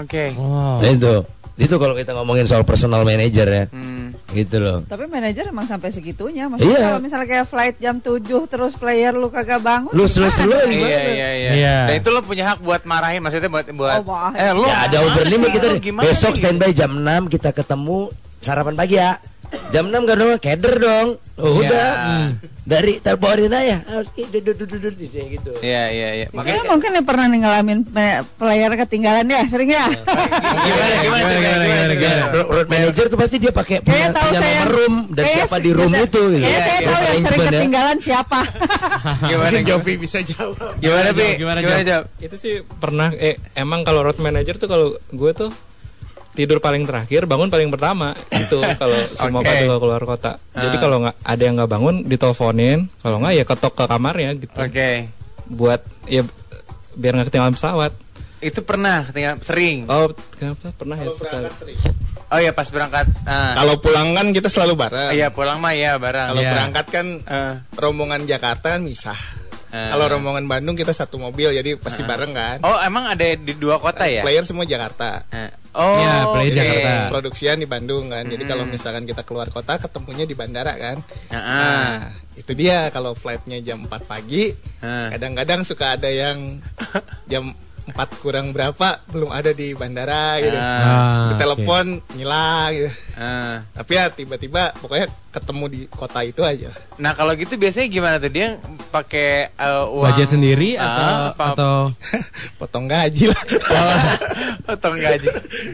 Oke. 0.03 0.35
Oh. 0.37 0.83
Nah, 0.83 0.91
itu. 0.91 1.15
Itu 1.53 1.77
kalau 1.77 1.93
kita 1.93 2.17
ngomongin 2.17 2.49
soal 2.49 2.65
personal 2.65 3.05
manager 3.05 3.45
ya. 3.45 3.65
Hmm. 3.69 4.17
Gitu 4.33 4.57
loh. 4.57 4.81
Tapi 4.89 5.05
manajer 5.05 5.53
emang 5.53 5.69
sampai 5.69 5.93
segitunya. 5.93 6.49
Maksudnya 6.49 6.81
Iya. 6.81 6.87
kalau 6.89 7.01
misalnya 7.05 7.29
kayak 7.29 7.47
flight 7.47 7.77
jam 7.77 8.01
7 8.01 8.49
terus 8.49 8.73
player 8.81 9.13
lu 9.13 9.29
kagak 9.29 9.61
bangun. 9.61 9.93
Lu 9.93 10.09
gimana? 10.09 10.33
slow-slow 10.33 10.65
Iya 10.73 11.01
iya 11.13 11.29
iya. 11.37 11.51
Iya. 11.53 11.79
Dan 11.93 11.95
itu 12.01 12.09
lo 12.09 12.25
punya 12.25 12.57
hak 12.57 12.65
buat 12.65 12.83
marahin 12.89 13.21
maksudnya 13.21 13.53
buat 13.53 13.69
buat 13.69 14.01
Oh, 14.01 14.33
eh 14.33 14.49
lo 14.57 14.65
Ya 14.65 14.89
ada 14.89 15.05
over 15.05 15.29
limit 15.29 15.53
kita 15.53 15.69
Besok 16.01 16.41
standby 16.41 16.73
jam 16.73 16.97
6 16.97 17.29
kita 17.29 17.53
ketemu 17.53 18.09
sarapan 18.41 18.75
pagi 18.75 18.97
ya. 18.97 19.21
Jam 19.69 19.89
6 19.89 20.05
gak 20.05 20.17
dong 20.17 20.31
keder 20.39 20.75
dong. 20.77 21.09
Oh, 21.37 21.57
Iya. 21.57 21.61
udah. 21.65 21.91
Dari 22.63 22.93
teleponin 22.97 23.51
aja. 23.51 23.83
Dudur, 24.15 24.93
di 24.93 25.05
sini 25.05 25.35
gitu. 25.35 25.51
Iya 25.59 25.91
iya 25.91 26.09
iya. 26.15 26.27
Makanya 26.31 26.63
Makanya 26.63 26.71
mungkin 26.71 26.91
yang 26.93 27.05
pernah 27.05 27.27
ngalamin 27.27 27.79
player 28.33 28.71
ketinggalan 28.79 29.27
ya, 29.27 29.43
sering 29.45 29.67
ya. 29.69 29.83
gimana 29.91 30.95
gimana 31.03 31.25
Gimana, 31.27 31.65
gimana, 31.65 31.95
gimana? 31.95 32.25
Road 32.45 32.69
manager 32.69 33.05
tuh 33.09 33.19
pasti 33.19 33.37
dia 33.37 33.51
pakai 33.51 33.83
punya, 33.83 34.09
tahu 34.11 34.25
punya 34.25 34.39
saya 34.39 34.55
nomor 34.63 34.71
room 34.73 34.95
dan 35.11 35.25
siapa 35.27 35.57
di 35.59 35.71
room 35.71 35.93
itu 35.93 36.23
gitu. 36.31 36.39
Kayaknya 36.39 36.61
saya 36.61 36.79
Iya, 36.79 36.87
tahu 36.87 37.03
yang 37.03 37.25
sering 37.25 37.41
ya. 37.41 37.51
ketinggalan 37.51 37.97
siapa. 37.99 38.41
Gimana 39.31 39.57
Jovi 39.63 39.93
bisa 39.99 40.19
jawab. 40.23 40.73
Gimana 40.79 41.09
Pi? 41.11 41.27
Gimana? 41.35 41.59
Job? 41.83 42.03
Itu 42.21 42.37
sih 42.37 42.55
pernah 42.79 43.11
eh 43.13 43.35
emang 43.53 43.83
kalau 43.83 44.01
road 44.03 44.19
manager 44.19 44.55
tuh 44.55 44.71
kalau 44.71 44.95
gue 45.11 45.33
tuh 45.33 45.51
tidur 46.33 46.59
paling 46.65 46.89
terakhir, 46.89 47.29
bangun 47.29 47.53
paling 47.53 47.69
pertama 47.69 48.17
itu 48.33 48.59
kalau 48.81 48.99
semua 49.13 49.41
okay. 49.45 49.69
kalau 49.69 49.79
keluar 49.81 50.03
kota. 50.05 50.41
Jadi 50.53 50.77
kalau 50.81 51.05
nggak 51.05 51.17
ada 51.21 51.43
yang 51.43 51.55
nggak 51.61 51.71
bangun 51.71 51.95
diteleponin, 52.09 52.89
kalau 53.01 53.17
nggak 53.21 53.33
ya 53.37 53.45
ketok 53.45 53.75
ke 53.77 53.85
kamarnya 53.85 54.31
gitu. 54.37 54.57
Oke. 54.57 54.91
Buat 55.53 55.81
ya 56.09 56.25
biar 56.97 57.13
nggak 57.21 57.29
ketinggalan 57.33 57.55
pesawat. 57.57 57.93
Itu 58.43 58.65
pernah 58.67 59.07
ketinggalan 59.07 59.39
sering. 59.45 59.87
Oh, 59.87 60.11
kenapa 60.41 60.75
pernah 60.75 60.97
ya 60.99 61.09
sekali. 61.13 61.47
Oh 62.33 62.41
iya 62.41 62.57
pas 62.57 62.65
berangkat. 62.73 63.13
Ah. 63.29 63.53
Kalau 63.61 63.77
pulang 63.77 64.17
kan 64.17 64.33
kita 64.33 64.49
selalu 64.49 64.73
bareng. 64.89 65.13
Iya 65.13 65.29
pulang 65.37 65.61
mah 65.61 65.77
ya 65.77 66.01
barang. 66.01 66.33
Kalau 66.33 66.41
Iya. 66.41 66.53
berangkat 66.57 66.87
kan 66.89 67.07
Eh. 67.21 67.55
rombongan 67.77 68.25
Jakarta 68.25 68.81
kan 68.81 68.81
misah. 68.81 69.17
Eh. 69.73 69.89
Kalau 69.89 70.05
rombongan 70.05 70.45
Bandung 70.45 70.77
kita 70.77 70.93
satu 70.93 71.17
mobil 71.17 71.49
jadi 71.49 71.81
pasti 71.81 72.05
bareng 72.05 72.37
kan. 72.37 72.61
Oh 72.61 72.77
emang 72.85 73.09
ada 73.09 73.25
di 73.25 73.57
dua 73.57 73.81
kota 73.81 74.05
ya? 74.05 74.21
Player 74.21 74.45
semua 74.45 74.69
Jakarta. 74.69 75.25
Eh. 75.33 75.49
Oh. 75.73 75.97
Iya, 75.97 76.17
player 76.29 76.53
oke. 76.53 76.59
Jakarta. 76.61 76.93
Produksian 77.09 77.57
di 77.57 77.65
Bandung 77.65 78.13
kan. 78.13 78.29
Jadi 78.29 78.45
kalau 78.45 78.69
misalkan 78.69 79.09
kita 79.09 79.25
keluar 79.25 79.49
kota 79.49 79.81
ketemunya 79.81 80.29
di 80.29 80.37
bandara 80.37 80.77
kan. 80.77 81.01
Ah. 81.33 81.41
Nah, 81.41 81.93
itu 82.37 82.53
dia 82.53 82.93
kalau 82.93 83.17
flightnya 83.17 83.65
jam 83.65 83.81
4 83.81 84.05
pagi, 84.05 84.53
kadang-kadang 84.85 85.65
suka 85.65 85.97
ada 85.97 86.13
yang 86.13 86.61
jam 87.33 87.49
4 87.85 87.95
kurang 88.19 88.51
berapa 88.51 88.79
belum 89.09 89.29
ada 89.29 89.51
di 89.51 89.73
bandara 89.73 90.39
gitu. 90.39 90.55
Ah, 90.55 91.31
Ditelepon 91.31 91.87
ngilang 92.13 92.71
gitu. 92.73 92.91
Ah. 93.15 93.59
Tapi 93.73 93.93
ya 93.93 94.07
tiba-tiba 94.09 94.71
pokoknya 94.77 95.05
ketemu 95.29 95.65
di 95.67 95.81
kota 95.89 96.21
itu 96.21 96.41
aja. 96.41 96.71
Nah 96.97 97.13
kalau 97.13 97.33
gitu 97.33 97.55
biasanya 97.55 97.89
gimana 97.89 98.17
tuh 98.17 98.29
dia 98.29 98.55
pakai 98.89 99.51
eh, 99.51 99.85
uang 99.89 100.07
Budget 100.07 100.29
sendiri 100.31 100.77
atau 100.77 101.03
Ah, 101.05 101.29
apa- 101.31 101.53
atau 101.53 101.75
Potong 102.61 102.87
gaji 102.87 103.25
lah. 103.27 103.43
potong 104.63 104.95
gaji, 104.95 105.29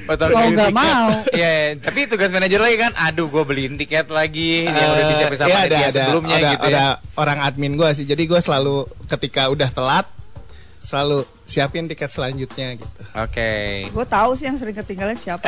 potong 0.04 0.32
gaji 0.32 0.52
nggak 0.54 0.72
mau. 0.72 1.08
Iya, 1.30 1.50
iya. 1.68 1.76
tapi 1.76 2.06
tugas 2.06 2.30
manajer 2.30 2.56
lagi 2.56 2.76
kan, 2.78 2.92
aduh 2.96 3.26
gue 3.26 3.44
beliin 3.44 3.76
tiket 3.76 4.08
lagi 4.08 4.64
yang 4.64 4.74
udah 4.88 4.98
Eh, 4.98 5.08
disiapin 5.08 5.36
sama 5.36 5.48
iya, 5.50 5.58
ada, 5.60 5.68
dia 5.68 5.78
ada, 5.82 5.92
sebelumnya 5.94 6.36
ada, 6.36 6.50
gitu 6.50 6.64
ada 6.64 6.80
ya. 6.80 6.86
orang 7.14 7.38
admin 7.42 7.74
gua 7.74 7.92
sih. 7.92 8.02
Jadi 8.02 8.24
gua 8.24 8.40
selalu 8.40 8.82
ketika 9.06 9.48
udah 9.48 9.68
telat 9.68 10.06
selalu 10.88 11.20
siapin 11.44 11.84
tiket 11.84 12.08
selanjutnya 12.08 12.80
gitu. 12.80 12.88
Oke. 13.12 13.84
Gue 13.92 14.06
tahu 14.08 14.32
sih 14.40 14.48
yang 14.48 14.56
sering 14.56 14.72
ketinggalan 14.72 15.20
siapa. 15.20 15.44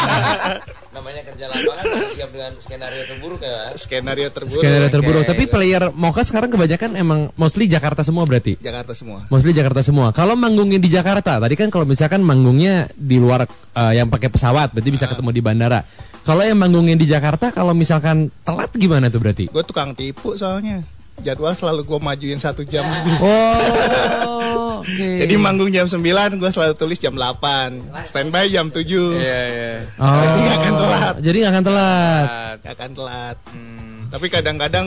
Namanya 0.96 1.28
kerja 1.28 1.44
lapangan 1.52 1.84
siap 2.16 2.30
dengan 2.32 2.52
skenario 2.56 3.02
terburuk 3.04 3.40
ya. 3.44 3.76
Skenario 3.76 4.28
terburuk. 4.32 4.64
skenario 4.64 4.88
terburuk? 4.88 5.22
Tapi 5.28 5.44
player 5.44 5.92
Mocha 5.92 6.24
sekarang 6.24 6.48
kebanyakan 6.48 6.96
emang 6.96 7.28
mostly 7.36 7.68
Jakarta 7.68 8.00
semua 8.00 8.24
berarti. 8.24 8.56
Jakarta 8.56 8.96
semua. 8.96 9.20
Mostly 9.28 9.52
Jakarta 9.52 9.84
semua. 9.84 10.16
Kalau 10.16 10.32
manggungin 10.40 10.80
di 10.80 10.88
Jakarta, 10.88 11.36
tadi 11.36 11.52
kan 11.52 11.68
kalau 11.68 11.84
misalkan 11.84 12.24
manggungnya 12.24 12.88
di 12.96 13.20
luar 13.20 13.44
eh, 13.76 13.92
yang 13.92 14.08
pakai 14.08 14.32
pesawat, 14.32 14.72
berarti 14.72 14.88
bisa 14.88 15.04
ketemu 15.04 15.36
di 15.36 15.42
bandara. 15.44 15.84
Kalau 16.24 16.40
yang 16.40 16.56
manggungin 16.56 16.96
di 16.96 17.04
Jakarta, 17.04 17.52
kalau 17.52 17.76
misalkan 17.76 18.32
telat 18.40 18.72
gimana 18.72 19.12
tuh 19.12 19.20
berarti? 19.20 19.52
Gue 19.52 19.64
tukang 19.68 19.92
tipu 19.92 20.32
soalnya. 20.32 20.80
Jadwal 21.18 21.52
selalu 21.52 21.84
gue 21.84 21.98
majuin 21.98 22.36
satu 22.36 22.62
jam. 22.62 22.84
Oh, 24.26 24.84
oke. 24.84 25.08
Jadi 25.16 25.34
manggung 25.36 25.68
jam 25.68 25.84
9 25.84 25.98
gue 26.36 26.50
selalu 26.50 26.74
tulis 26.74 26.96
jam 26.96 27.12
8 27.12 27.40
Standby 28.04 28.46
jam 28.46 28.68
7 28.68 28.84
Iya, 28.84 29.40
iya. 29.48 29.72
Oh, 29.96 30.04
Jadi 30.12 30.38
nggak 30.38 30.58
akan 30.58 30.72
telat. 30.76 31.14
Jadi 31.18 31.36
nggak 31.38 31.52
akan 31.52 31.64
telat. 31.64 32.26
Gak 32.58 32.72
akan 32.74 32.90
telat 32.92 33.36
Tapi 34.06 34.26
kadang-kadang 34.28 34.86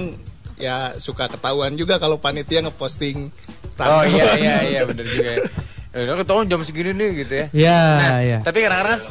ya 0.56 0.94
suka 0.96 1.26
ketahuan 1.26 1.74
juga 1.74 1.98
kalau 1.98 2.18
panitia 2.18 2.62
ngeposting 2.62 3.32
Oh 3.80 4.04
iya 4.04 4.36
iya 4.36 4.56
iya 4.70 4.82
bener 4.90 5.04
juga. 5.04 5.32
ya. 5.34 5.44
Eh, 5.90 6.04
udah 6.04 6.16
ketahuan 6.18 6.46
jam 6.46 6.62
segini 6.62 6.92
nih 6.92 7.10
gitu 7.18 7.34
ya. 7.34 7.46
Ya, 7.50 7.82
Nah, 7.98 8.20
ya. 8.22 8.38
tapi 8.44 8.62
kadang-kadang 8.62 9.02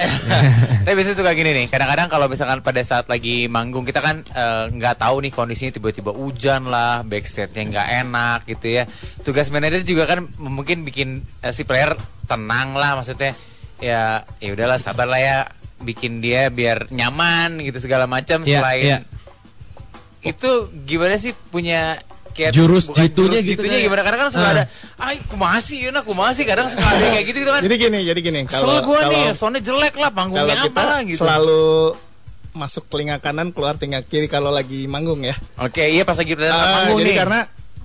tapi 0.84 0.94
biasanya 0.98 1.18
suka 1.18 1.32
gini 1.36 1.50
nih 1.52 1.66
kadang-kadang 1.68 2.08
kalau 2.08 2.26
misalkan 2.26 2.60
pada 2.64 2.82
saat 2.82 3.06
lagi 3.06 3.46
manggung 3.46 3.86
kita 3.86 4.00
kan 4.00 4.24
eh, 4.24 4.64
nggak 4.72 5.00
tahu 5.00 5.22
nih 5.22 5.32
kondisinya 5.32 5.72
tiba-tiba 5.76 6.10
hujan 6.14 6.68
lah 6.68 7.04
backstage-nya 7.06 7.62
nggak 7.68 7.88
enak 8.06 8.40
gitu 8.48 8.82
ya 8.82 8.84
tugas 9.22 9.48
manajer 9.52 9.82
juga 9.84 10.04
kan 10.08 10.26
mungkin 10.40 10.84
bikin 10.86 11.22
eh, 11.44 11.52
si 11.52 11.62
player 11.62 11.94
tenang 12.26 12.74
lah 12.76 12.96
maksudnya 12.98 13.36
ya 13.82 14.22
ya 14.38 14.50
udahlah 14.54 14.78
sabar 14.78 15.10
lah 15.10 15.18
ya 15.18 15.38
bikin 15.82 16.22
dia 16.22 16.48
biar 16.48 16.88
nyaman 16.94 17.58
gitu 17.58 17.82
segala 17.82 18.06
macam 18.06 18.46
Iya, 18.46 18.62
selain 18.62 18.84
iya. 18.86 18.98
itu 20.22 20.70
gimana 20.86 21.18
sih 21.18 21.34
punya 21.50 21.98
kayak 22.32 22.50
Jurus 22.50 22.88
bukan 22.88 22.98
jitunya 23.02 23.28
jurus 23.30 23.42
gitu 23.42 23.50
jitunya 23.54 23.72
kayak. 23.74 23.86
gimana 23.86 24.02
kadang 24.02 24.18
kan 24.18 24.28
suka 24.28 24.42
Ah. 24.42 24.52
ada 24.52 24.64
ay 24.98 25.16
kumasi 25.24 25.74
ya 25.78 25.90
nah 25.90 26.02
kumasi 26.02 26.40
kadang 26.42 26.66
suka 26.66 26.82
ada 26.82 27.06
kayak 27.10 27.24
gitu 27.24 27.38
gitu 27.38 27.50
kan 27.50 27.60
Jadi 27.60 27.76
gini, 27.78 27.98
jadi 28.02 28.20
gini 28.20 28.40
kalau 28.44 28.80
gue 28.80 29.00
nih, 29.04 29.22
kalau 29.22 29.34
soundnya 29.34 29.60
jelek 29.60 29.94
lah, 29.94 30.08
kalau 30.08 30.18
panggungnya 30.18 30.56
kita 30.58 30.72
apa 30.72 30.82
lah 30.82 31.00
gitu. 31.02 31.18
selalu 31.18 31.62
masuk 32.52 32.84
telinga 32.86 33.16
kanan 33.16 33.48
keluar 33.48 33.74
telinga 33.74 34.00
kiri 34.00 34.26
kalau 34.26 34.48
lagi 34.48 34.84
manggung 34.84 35.20
ya. 35.20 35.32
Oke, 35.56 35.86
iya 35.86 36.02
pas 36.02 36.14
lagi 36.14 36.32
pada 36.32 36.48
Ah, 36.48 36.60
panggung 36.82 37.00
jadi 37.00 37.08
nih. 37.08 37.16
karena 37.16 37.40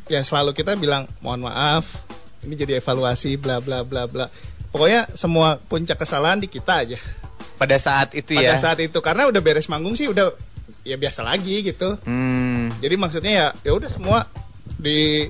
ya 0.08 0.22
selalu 0.22 0.52
kita 0.54 0.76
bilang 0.76 1.04
mohon 1.20 1.40
maaf 1.42 2.04
ini 2.42 2.56
jadi 2.56 2.78
evaluasi 2.78 3.36
bla 3.36 3.60
bla 3.60 3.82
bla 3.82 4.04
bla. 4.06 4.28
Pokoknya 4.68 5.08
semua 5.10 5.56
puncak 5.62 5.96
kesalahan 5.98 6.38
di 6.38 6.48
kita 6.48 6.82
aja. 6.82 7.00
pada 7.56 7.74
saat 7.76 8.14
itu 8.14 8.36
Pada 8.36 8.54
ya. 8.54 8.56
saat 8.56 8.78
itu 8.78 8.94
karena 8.98 9.26
udah 9.26 9.40
beres 9.40 9.66
manggung 9.66 9.92
sih 9.92 10.06
udah 10.06 10.30
ya 10.88 10.96
biasa 10.96 11.22
lagi 11.22 11.60
gitu. 11.62 12.00
Hmm. 12.02 12.72
Jadi 12.80 12.96
maksudnya 12.96 13.32
ya 13.34 13.48
ya 13.62 13.76
udah 13.76 13.92
semua 13.92 14.24
di 14.74 15.28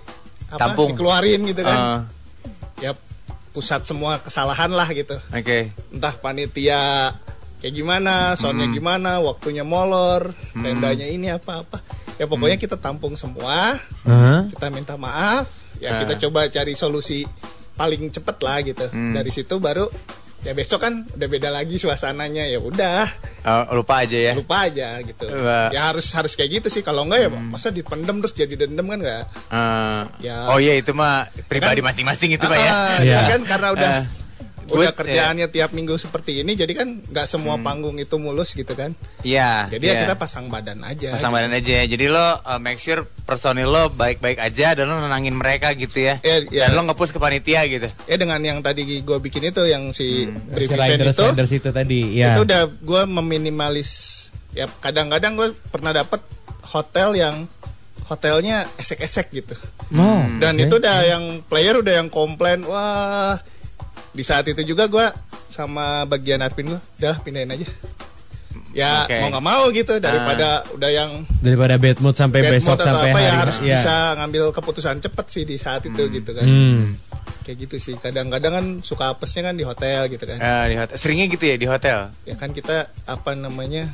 apa 0.48 0.72
Tampung. 0.72 0.94
dikeluarin 0.94 1.42
gitu 1.44 1.62
kan. 1.62 1.78
Ah, 1.78 2.02
Ya 2.78 2.94
pusat 3.50 3.82
semua 3.84 4.22
kesalahan 4.22 4.70
lah 4.70 4.86
gitu. 4.94 5.18
Oke. 5.34 5.74
Entah 5.90 6.14
panitia 6.14 7.10
kayak 7.58 7.74
gimana, 7.74 8.38
soundnya 8.38 8.70
gimana, 8.70 9.18
waktunya 9.18 9.66
molor, 9.66 10.30
tendanya 10.54 11.10
ini 11.10 11.34
apa-apa. 11.34 11.82
Ya 12.16 12.30
pokoknya 12.30 12.56
kita 12.56 12.78
tampung 12.78 13.18
semua, 13.18 13.74
Hah? 14.06 14.46
kita 14.46 14.70
minta 14.70 14.94
maaf, 14.94 15.50
ya 15.82 15.98
Ah. 15.98 16.06
kita 16.06 16.22
coba 16.22 16.46
cari 16.48 16.74
solusi 16.74 17.26
paling 17.74 18.06
cepet 18.08 18.38
lah 18.40 18.58
gitu. 18.62 18.86
Dari 18.90 19.30
situ 19.30 19.58
baru 19.58 19.90
ya 20.40 20.54
besok 20.54 20.80
kan 20.80 20.94
udah 21.08 21.28
beda 21.28 21.50
lagi 21.50 21.76
suasananya 21.76 22.46
ya 22.46 22.58
udah 22.58 23.04
Oh, 23.44 23.76
lupa 23.76 24.04
aja 24.04 24.14
ya. 24.14 24.34
lupa 24.34 24.68
aja 24.68 25.00
gitu. 25.00 25.24
Wah. 25.24 25.72
Ya 25.72 25.88
harus 25.88 26.04
harus 26.12 26.34
kayak 26.34 26.60
gitu 26.60 26.68
sih 26.70 26.82
kalau 26.82 27.04
enggak 27.04 27.26
ya 27.26 27.30
masa 27.32 27.68
dipendem 27.70 28.20
terus 28.20 28.34
jadi 28.34 28.54
dendam 28.58 28.86
kan 28.86 29.00
enggak. 29.00 29.24
Ah. 29.48 30.04
Ya. 30.20 30.48
Oh 30.48 30.58
iya 30.58 30.76
itu 30.76 30.92
mah 30.92 31.26
pribadi 31.46 31.80
Kan- 31.80 31.88
masing-masing 31.88 32.34
itu 32.34 32.44
pak 32.44 32.54
ya. 32.56 32.70
Ah, 32.70 32.98
Iya. 33.00 33.16
ya 33.16 33.22
kan 33.26 33.42
karena 33.46 33.68
udah 33.72 33.92
Ah. 33.98 34.04
Udah 34.68 34.92
Gua- 34.92 34.98
kerjaannya 35.00 35.48
tiap 35.48 35.72
minggu 35.72 35.96
seperti 35.96 36.44
ini 36.44 36.54
jadi 36.56 36.72
kan 36.76 37.00
nggak 37.00 37.28
semua 37.28 37.56
panggung 37.62 37.96
itu 37.96 38.16
mulus 38.20 38.52
gitu 38.52 38.76
kan. 38.76 38.92
Iya. 39.24 39.72
Jadi 39.72 39.86
ya 39.88 39.94
iya. 39.94 40.02
kita 40.04 40.16
pasang 40.20 40.52
badan 40.52 40.84
aja. 40.84 41.16
pasang 41.16 41.32
badan 41.32 41.56
aja. 41.56 41.88
Jadi 41.88 42.06
lo 42.12 42.20
uh, 42.20 42.60
make 42.60 42.82
sure 42.82 43.04
personil 43.24 43.72
lo 43.72 43.88
baik-baik 43.96 44.40
aja 44.40 44.76
dan 44.76 44.92
lo 44.92 45.00
nenangin 45.00 45.36
mereka 45.36 45.72
gitu 45.76 46.04
ya. 46.12 46.20
Iya, 46.20 46.38
iya. 46.52 46.64
Dan 46.68 46.76
lo 46.76 46.92
nge-push 46.92 47.16
ke 47.16 47.20
panitia 47.20 47.64
gitu. 47.68 47.88
Ya 48.08 48.16
dengan 48.20 48.44
yang 48.44 48.60
tadi 48.60 48.84
gue 49.02 49.18
bikin 49.24 49.52
itu 49.52 49.64
yang 49.68 49.90
si 49.96 50.08
Si 50.08 50.32
briefing 50.56 50.80
riders, 50.80 51.16
itu 51.20 51.26
riders 51.32 51.52
itu 51.52 51.70
tadi, 51.70 52.02
ya. 52.16 52.32
itu 52.34 52.48
udah 52.48 52.64
gue 52.68 53.02
meminimalis 53.08 53.90
ya 54.56 54.66
kadang-kadang 54.80 55.36
gue 55.38 55.48
pernah 55.70 55.92
dapet 55.94 56.24
hotel 56.72 57.14
yang 57.14 57.46
hotelnya 58.08 58.64
esek-esek 58.80 59.28
gitu. 59.36 59.56
Oh, 59.96 60.24
Dan 60.40 60.56
oke. 60.56 60.64
itu 60.68 60.74
udah 60.80 60.98
yang 61.04 61.24
player 61.48 61.76
udah 61.80 61.94
yang 62.04 62.10
komplain 62.10 62.64
wah 62.64 63.36
di 64.18 64.24
saat 64.24 64.44
itu 64.44 64.66
juga 64.66 64.90
gue 64.90 65.06
sama 65.48 65.86
bagian 66.04 66.42
admin 66.42 66.74
gue 66.74 66.82
udah 66.98 67.16
pindahin 67.22 67.54
aja. 67.54 67.68
ya 68.74 69.06
Oke. 69.06 69.18
mau 69.20 69.30
nggak 69.32 69.46
mau 69.48 69.64
gitu 69.72 69.94
daripada 69.98 70.48
udah 70.72 70.90
yang 70.92 71.12
Daripada 71.40 71.78
bad 71.78 71.98
mood 71.98 72.14
sampai 72.14 72.42
bad 72.42 72.52
besok 72.52 72.70
mood 72.72 72.80
atau 72.80 72.88
sampai 72.92 73.10
apa 73.10 73.16
hari 73.16 73.26
ya 73.26 73.34
harus 73.38 73.58
iya. 73.60 73.76
bisa 73.76 73.96
ngambil 74.16 74.44
keputusan 74.52 74.96
cepet 75.00 75.26
sih 75.28 75.44
di 75.44 75.56
saat 75.58 75.82
itu 75.84 76.04
gitu 76.12 76.32
kan 76.32 76.46
Hmm. 76.46 76.94
kayak 77.42 77.58
gitu 77.60 77.76
sih 77.80 77.94
kadang-kadang 77.96 78.54
kan 78.54 78.66
suka 78.82 79.10
apesnya 79.10 79.46
kan 79.46 79.56
di 79.56 79.64
hotel 79.64 80.06
gitu 80.08 80.26
kan 80.26 80.38
Eh, 80.38 80.66
di 80.68 80.76
hotel. 80.76 80.94
Seringnya 80.94 81.26
gitu 81.28 81.44
ya 81.44 81.56
di 81.56 81.66
hotel. 81.66 82.00
ya 82.22 82.36
kan 82.36 82.50
kita 82.52 82.78
apa 83.06 83.32
namanya 83.34 83.88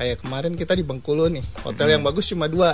kayak 0.00 0.16
kemarin 0.18 0.56
kita 0.56 0.72
di 0.72 0.80
Bengkulu 0.80 1.28
nih 1.28 1.44
hotel 1.60 1.86
yang 1.90 2.00
bagus 2.00 2.24
cuma 2.26 2.48
dua 2.48 2.72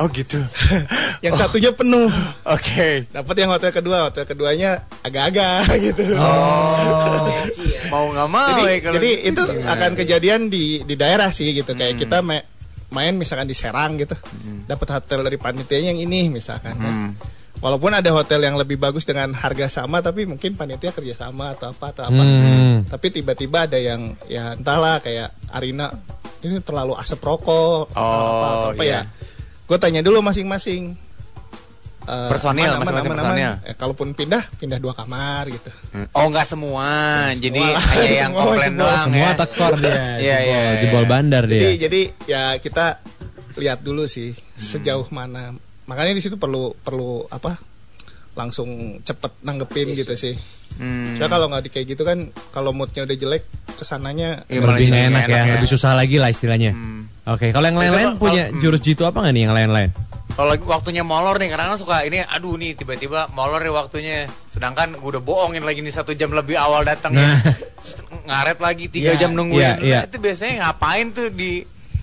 Oh 0.00 0.08
gitu. 0.08 0.40
yang 1.24 1.36
satunya 1.36 1.68
penuh 1.70 2.08
Oke. 2.42 3.04
dapat 3.06 3.34
yang 3.36 3.52
hotel 3.52 3.68
kedua 3.70 4.08
hotel 4.08 4.24
keduanya 4.24 4.80
agak-agak 5.02 5.68
gitu 5.84 6.16
Mau 7.88 8.08
nggak 8.08 8.28
mau 8.28 8.48
jadi 8.50 8.62
ya 8.64 8.76
kalau 8.80 8.94
jadi 8.96 9.10
gitu. 9.20 9.28
itu 9.30 9.42
akan 9.68 9.90
kejadian 9.94 10.40
di 10.48 10.64
di 10.80 10.94
daerah 10.94 11.28
sih 11.28 11.52
gitu 11.52 11.72
kayak 11.72 12.00
kita 12.00 12.18
ma- 12.20 12.40
main 12.88 13.12
misalkan 13.14 13.44
di 13.44 13.52
Serang 13.52 13.96
gitu 13.96 14.16
dapat 14.64 14.88
hotel 14.90 15.20
dari 15.22 15.36
panitianya 15.36 15.92
yang 15.92 16.00
ini 16.02 16.28
misalkan 16.30 16.72
kan. 16.74 16.88
Hmm. 16.88 17.10
walaupun 17.60 17.92
ada 17.92 18.08
hotel 18.10 18.40
yang 18.40 18.56
lebih 18.56 18.76
bagus 18.76 19.04
dengan 19.04 19.28
harga 19.30 19.68
sama 19.70 20.00
tapi 20.00 20.24
mungkin 20.24 20.52
panitia 20.52 20.90
kerja 20.90 21.14
sama 21.18 21.52
atau 21.52 21.68
apa 21.68 21.86
atau 21.90 22.04
apa 22.06 22.22
Hmm. 22.22 22.88
tapi 22.88 23.12
tiba-tiba 23.12 23.64
ada 23.64 23.76
yang 23.76 24.16
ya 24.24 24.52
entahlah 24.52 24.98
kayak 24.98 25.30
Arina 25.48 25.92
ini 26.42 26.58
terlalu 26.58 26.92
asap 26.94 27.20
rokok 27.20 27.90
Oh, 27.92 28.02
apa 28.32 28.46
apa 28.70 28.82
iya. 28.82 29.00
ya 29.00 29.00
gue 29.62 29.78
tanya 29.78 30.00
dulu 30.00 30.20
masing-masing 30.20 30.94
Eh, 32.02 32.28
Personil, 32.28 32.66
aman, 32.66 32.82
aman, 32.82 32.82
masing-masing 32.82 33.06
aman, 33.06 33.18
aman. 33.22 33.30
personil. 33.30 33.52
Eh, 33.62 33.74
kalaupun 33.78 34.08
pindah 34.10 34.42
pindah 34.58 34.74
dua 34.76 34.90
kamar 34.90 35.46
gitu 35.46 35.70
Oh 36.10 36.26
nggak 36.26 36.42
semua, 36.44 36.90
jadi 37.32 37.62
lah. 37.62 37.78
hanya 37.78 38.10
yang 38.10 38.32
Semua 38.34 38.42
komplain 38.44 38.74
doang 38.74 39.06
Semua 39.06 39.22
ya. 39.22 39.32
tekor 39.38 39.72
dia. 39.78 39.94
Iya, 40.18 40.36
jebol, 40.36 40.42
iya, 40.42 40.62
jebol 40.76 41.04
bandar 41.06 41.42
jadi 41.46 41.62
dia. 41.62 41.70
jadi 41.80 42.00
ya 42.26 42.42
kita 42.58 42.98
lihat 43.54 43.78
dulu 43.80 44.02
sih 44.04 44.34
sejauh 44.52 45.06
mana 45.08 45.54
makanya 45.84 46.10
di 46.10 46.20
situ 46.20 46.34
perlu 46.34 46.74
perlu 46.74 47.22
apa 47.28 47.54
langsung 48.34 48.66
cepet 48.98 49.38
nanggepin 49.38 49.94
gitu 49.94 50.16
sih 50.16 50.34
Hmm. 50.78 51.18
ya 51.20 51.26
kalau 51.26 51.46
nggak 51.50 51.62
di 51.66 51.70
kayak 51.70 51.86
gitu 51.96 52.02
kan 52.02 52.28
kalau 52.50 52.70
moodnya 52.72 53.04
udah 53.04 53.16
jelek 53.16 53.42
ke 53.72 53.84
sananya 53.84 54.44
Iya, 54.48 54.62
lebih 54.64 54.88
enak, 54.88 55.26
nggak 55.26 55.28
ya, 55.28 55.36
enak 55.42 55.48
ya. 55.48 55.54
lebih 55.58 55.70
susah 55.70 55.92
lagi 55.92 56.16
lah 56.16 56.28
istilahnya. 56.32 56.72
Hmm. 56.72 57.04
Oke, 57.28 57.54
kalau 57.54 57.66
yang 57.66 57.78
lain-lain 57.78 58.18
punya 58.18 58.50
hmm. 58.50 58.58
jurus 58.58 58.82
jitu 58.82 59.06
apa 59.06 59.22
nggak 59.22 59.34
nih 59.34 59.42
yang 59.46 59.54
lain-lain? 59.54 59.90
Kalau 60.32 60.48
lagi 60.48 60.64
waktunya 60.64 61.04
molor 61.04 61.36
nih, 61.36 61.52
kadang-kadang 61.52 61.76
suka 61.76 62.08
ini, 62.08 62.24
aduh 62.24 62.56
nih 62.56 62.72
tiba-tiba 62.72 63.28
molor 63.36 63.60
nih 63.60 63.68
waktunya. 63.68 64.24
Sedangkan 64.48 64.96
gue 64.96 65.08
udah 65.12 65.20
bohongin 65.20 65.60
lagi 65.60 65.84
nih 65.84 65.92
satu 65.92 66.16
jam 66.16 66.32
lebih 66.32 66.56
awal 66.56 66.88
datangnya. 66.88 67.36
Nah. 67.36 67.52
Ngaret 68.32 68.58
lagi 68.64 68.88
tiga 68.88 69.12
Iya, 69.12 69.28
jam 69.28 69.36
nungguin. 69.36 69.60
iya, 69.60 69.72
iya. 69.84 69.98
Nah, 70.02 70.08
itu 70.08 70.16
biasanya 70.16 70.54
ngapain 70.64 71.12
tuh 71.12 71.28
di 71.28 71.60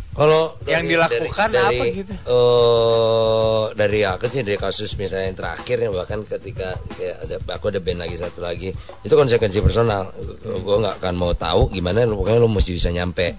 Kalau 0.10 0.57
Yang 0.64 0.84
dari- 0.84 0.90
dilakukan 0.90 1.48
dari, 1.49 1.61
apa 1.61 1.72
dari, 1.80 1.91
gitu? 1.95 2.14
eh, 2.19 3.64
dari 3.73 3.99
aku 4.03 4.26
sih 4.26 4.41
dari 4.41 4.57
kasus 4.57 4.91
misalnya 4.94 5.26
yang 5.26 5.38
terakhir 5.38 5.77
ya 5.77 5.90
bahkan 5.90 6.19
ketika 6.22 6.69
kayak 6.94 7.15
ada 7.22 7.36
aku 7.49 7.65
ada 7.68 7.80
band 7.80 7.99
lagi 7.99 8.15
satu 8.15 8.40
lagi 8.40 8.69
itu 8.99 9.14
konsekuensi 9.14 9.60
personal 9.60 10.11
gue 10.41 10.76
nggak 10.77 10.99
akan 10.99 11.14
mau 11.15 11.31
tahu 11.31 11.69
gimana 11.69 12.03
pokoknya 12.06 12.36
lu 12.38 12.49
mesti 12.49 12.72
bisa 12.72 12.90
nyampe 12.90 13.38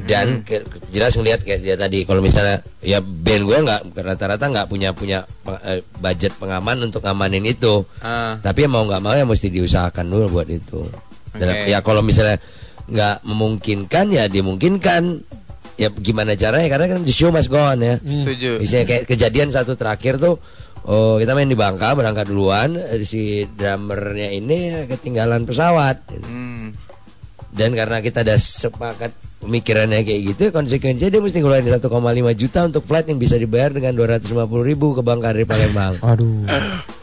dan 0.00 0.42
ke- 0.42 0.62
jelas 0.88 1.14
ngelihat 1.14 1.42
kayak 1.42 1.60
dia 1.60 1.76
tadi 1.76 2.02
kalau 2.02 2.18
misalnya 2.18 2.58
ya 2.80 2.98
band 2.98 3.42
gue 3.44 3.58
nggak 3.60 3.80
rata-rata 3.94 4.44
nggak 4.48 4.66
punya 4.66 4.90
punya 4.90 5.18
eh, 5.62 5.82
budget 5.98 6.32
pengaman 6.34 6.82
untuk 6.84 6.98
ngamanin 7.00 7.44
itu 7.44 7.84
Ah. 8.00 8.38
tapi 8.38 8.64
ya 8.64 8.68
mau 8.68 8.82
nggak 8.82 8.98
mau 8.98 9.12
ya 9.12 9.22
mesti 9.22 9.50
diusahakan 9.50 10.06
dulu 10.06 10.26
buat 10.32 10.48
itu 10.48 10.82
Dan 11.34 11.50
Oke. 11.52 11.66
ya 11.68 11.78
kalau 11.80 11.98
misalnya 12.00 12.38
nggak 12.86 13.16
memungkinkan 13.24 14.06
ya 14.08 14.24
dimungkinkan 14.26 15.18
ya 15.74 15.88
gimana 15.90 16.34
caranya 16.34 16.68
karena 16.68 16.86
kan 16.88 17.00
the 17.02 17.10
show 17.10 17.28
must 17.28 17.48
go 17.48 17.58
on 17.58 17.78
ya 17.78 17.98
Setuju. 17.98 18.58
misalnya 18.58 18.86
kayak 18.86 19.04
kejadian 19.04 19.48
satu 19.48 19.74
terakhir 19.74 20.16
tuh 20.16 20.38
oh 20.84 21.16
kita 21.16 21.32
main 21.32 21.46
di 21.46 21.54
Bangka 21.54 21.92
berangkat 21.92 22.26
duluan 22.26 22.76
eh, 22.76 23.02
si 23.02 23.42
drummernya 23.48 24.30
ini 24.30 24.58
ketinggalan 24.86 25.42
pesawat 25.42 25.98
Hmm. 26.22 26.70
dan 27.50 27.70
karena 27.72 27.98
kita 27.98 28.20
udah 28.20 28.34
sepakat 28.34 29.10
pemikirannya 29.38 30.02
kayak 30.02 30.20
gitu 30.26 30.42
konsekuensinya 30.50 31.08
dia 31.08 31.20
mesti 31.20 31.38
ngeluarin 31.38 31.68
1,5 31.68 31.82
juta 32.34 32.60
untuk 32.64 32.82
flight 32.82 33.06
yang 33.06 33.18
bisa 33.18 33.34
dibayar 33.34 33.70
dengan 33.70 33.92
250 33.92 34.30
ribu 34.62 34.92
ke 34.92 35.02
Bangka 35.02 35.30
dari 35.30 35.44
Palembang 35.44 35.98
Aduh. 36.06 36.46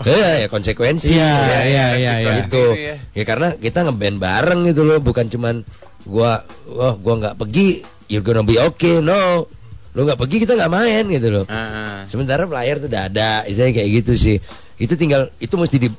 ya, 0.02 0.41
ya 0.41 0.48
konsekuensi 0.48 1.11
Iya, 1.11 1.27
ya, 1.27 1.60
iya, 1.61 1.85
iya, 1.93 2.14
iya. 2.18 2.31
gitu 2.41 2.72
Sendiri 2.72 2.88
ya. 2.88 2.95
ya 3.14 3.23
karena 3.26 3.48
kita 3.53 3.84
ngeband 3.84 4.18
bareng 4.18 4.61
gitu 4.65 4.81
loh 4.81 4.98
bukan 4.98 5.27
cuman 5.27 5.56
gua 6.03 6.41
wah 6.68 6.95
gua 6.95 7.14
nggak 7.19 7.35
pergi 7.38 7.85
you're 8.11 8.25
gonna 8.27 8.43
be 8.43 8.59
okay 8.59 8.99
no. 8.99 9.47
Lu 9.95 10.03
nggak 10.03 10.19
pergi 10.19 10.43
kita 10.43 10.55
nggak 10.55 10.71
main 10.71 11.03
gitu 11.07 11.27
loh. 11.31 11.45
Ah. 11.47 12.03
sementara 12.07 12.43
player 12.43 12.79
tuh 12.79 12.88
udah 12.91 13.07
ada 13.07 13.29
istilahnya 13.47 13.75
kayak 13.79 13.89
gitu 14.03 14.13
sih. 14.19 14.38
Itu 14.75 14.95
tinggal 14.95 15.31
itu 15.39 15.55
mesti 15.55 15.77
di, 15.77 15.89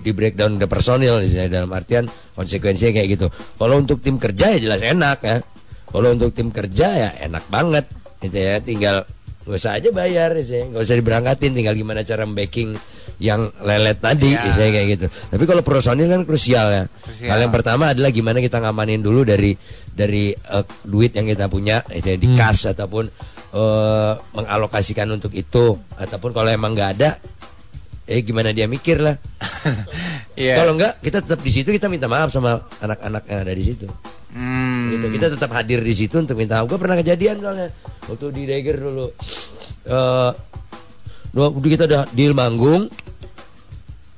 di 0.00 0.10
breakdown 0.10 0.58
the 0.58 0.66
personil 0.66 1.22
istilahnya 1.22 1.62
dalam 1.62 1.70
artian 1.70 2.06
konsekuensinya 2.34 2.98
kayak 2.98 3.08
gitu. 3.14 3.26
Kalau 3.30 3.78
untuk 3.78 4.02
tim 4.02 4.18
kerja 4.18 4.54
ya 4.54 4.58
jelas 4.58 4.82
enak 4.82 5.18
ya. 5.22 5.38
Kalau 5.90 6.14
untuk 6.14 6.30
tim 6.30 6.50
kerja 6.50 6.86
ya 6.90 7.10
enak 7.26 7.46
banget 7.50 7.86
gitu 8.22 8.38
ya. 8.38 8.62
Tinggal 8.62 9.02
gak 9.42 9.56
usah 9.58 9.82
aja 9.82 9.90
bayar 9.90 10.30
istilahnya. 10.38 10.70
Nggak 10.70 10.82
usah 10.86 10.96
diberangkatin 10.96 11.50
tinggal 11.50 11.74
gimana 11.74 12.00
cara 12.06 12.22
backing 12.30 12.70
yang 13.20 13.52
lelet 13.60 14.00
tadi 14.00 14.32
Ya. 14.32 14.46
istilahnya 14.48 14.72
kayak 14.72 14.88
gitu. 14.96 15.06
Tapi 15.10 15.44
kalau 15.44 15.60
personil 15.60 16.08
kan 16.08 16.22
krusial 16.24 16.66
ya. 16.72 16.84
Krusial. 16.88 17.28
hal 17.28 17.38
yang 17.44 17.52
pertama 17.52 17.92
adalah 17.92 18.08
gimana 18.08 18.40
kita 18.40 18.62
ngamanin 18.62 19.04
dulu 19.04 19.26
dari 19.28 19.52
dari 19.92 20.32
eh, 20.32 20.64
duit 20.84 21.12
yang 21.12 21.26
kita 21.26 21.46
punya 21.46 21.82
istilahnya 21.88 22.20
di 22.20 22.28
kas 22.34 22.66
ataupun 22.68 23.04
eh, 23.52 24.12
mengalokasikan 24.32 25.10
untuk 25.10 25.34
itu 25.34 25.74
ataupun 25.96 26.30
kalau 26.30 26.48
emang 26.48 26.72
nggak 26.72 26.90
ada 26.98 27.10
eh 28.06 28.20
gimana 28.22 28.50
dia 28.50 28.66
mikir 28.66 28.98
lah 28.98 29.14
Iya. 30.40 30.56
kalau 30.56 30.72
enggak 30.78 31.02
kita 31.04 31.20
tetap 31.20 31.40
di 31.42 31.52
situ 31.52 31.68
kita 31.68 31.90
minta 31.90 32.08
maaf 32.08 32.32
sama 32.32 32.64
anak-anak 32.80 33.22
yang 33.28 33.40
ada 33.44 33.52
di 33.52 33.64
situ 33.66 33.86
Hmm. 34.30 34.94
gitu. 34.94 35.06
kita 35.10 35.26
tetap 35.34 35.50
hadir 35.50 35.82
di 35.82 35.90
situ 35.90 36.14
untuk 36.14 36.38
minta 36.38 36.62
maaf 36.62 36.70
gue 36.70 36.78
pernah 36.78 36.94
kejadian 36.94 37.42
soalnya 37.42 37.66
waktu 38.06 38.26
di 38.30 38.42
Dagger 38.46 38.78
dulu 38.78 39.06
eh 39.90 40.30
dua 41.34 41.46
kita 41.50 41.90
udah 41.90 42.02
deal 42.14 42.30
manggung 42.30 42.86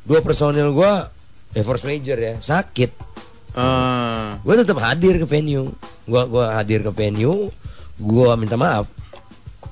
dua 0.04 0.20
personil 0.20 0.68
gue 0.68 0.92
eh 1.56 1.64
force 1.64 1.88
major 1.88 2.20
ya 2.20 2.36
sakit 2.36 2.90
Ah. 3.52 4.40
gue 4.40 4.54
tetap 4.58 4.78
hadir 4.80 5.20
ke 5.20 5.26
venue. 5.28 5.68
Gue 6.08 6.22
gua 6.26 6.58
hadir 6.58 6.82
ke 6.82 6.90
venue 6.90 7.46
gue 8.02 8.30
minta 8.40 8.56
maaf. 8.58 8.88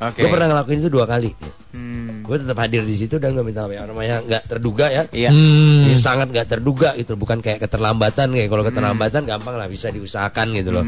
Oke. 0.01 0.25
gue 0.25 0.33
pernah 0.33 0.49
ngelakuin 0.49 0.81
itu 0.81 0.91
dua 0.93 1.05
kali. 1.05 1.29
Hmm. 1.71 2.27
gue 2.27 2.37
tetap 2.39 2.59
hadir 2.63 2.83
di 2.83 2.95
situ 2.97 3.21
dan 3.21 3.37
gue 3.37 3.45
minta 3.45 3.67
maaf. 3.67 3.77
Yang 3.77 3.87
namanya 3.93 4.17
nggak 4.25 4.43
terduga 4.49 4.87
ya. 4.89 5.05
Iya. 5.11 5.31
Hmm. 5.33 5.91
Ini 5.91 5.97
sangat 5.99 6.29
nggak 6.33 6.49
terduga 6.49 6.97
gitu 6.97 7.17
bukan 7.21 7.43
kayak 7.45 7.61
keterlambatan 7.61 8.33
kayak 8.33 8.49
kalau 8.49 8.65
keterlambatan 8.65 9.23
gampang 9.27 9.55
lah 9.59 9.69
bisa 9.69 9.93
diusahakan 9.93 10.57
gitu 10.57 10.71
loh. 10.73 10.85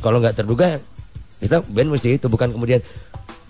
Kalau 0.00 0.18
nggak 0.18 0.34
terduga 0.38 0.78
kita 1.38 1.62
band 1.70 1.88
mesti 1.94 2.18
itu. 2.18 2.26
Bukan 2.26 2.54
kemudian 2.54 2.82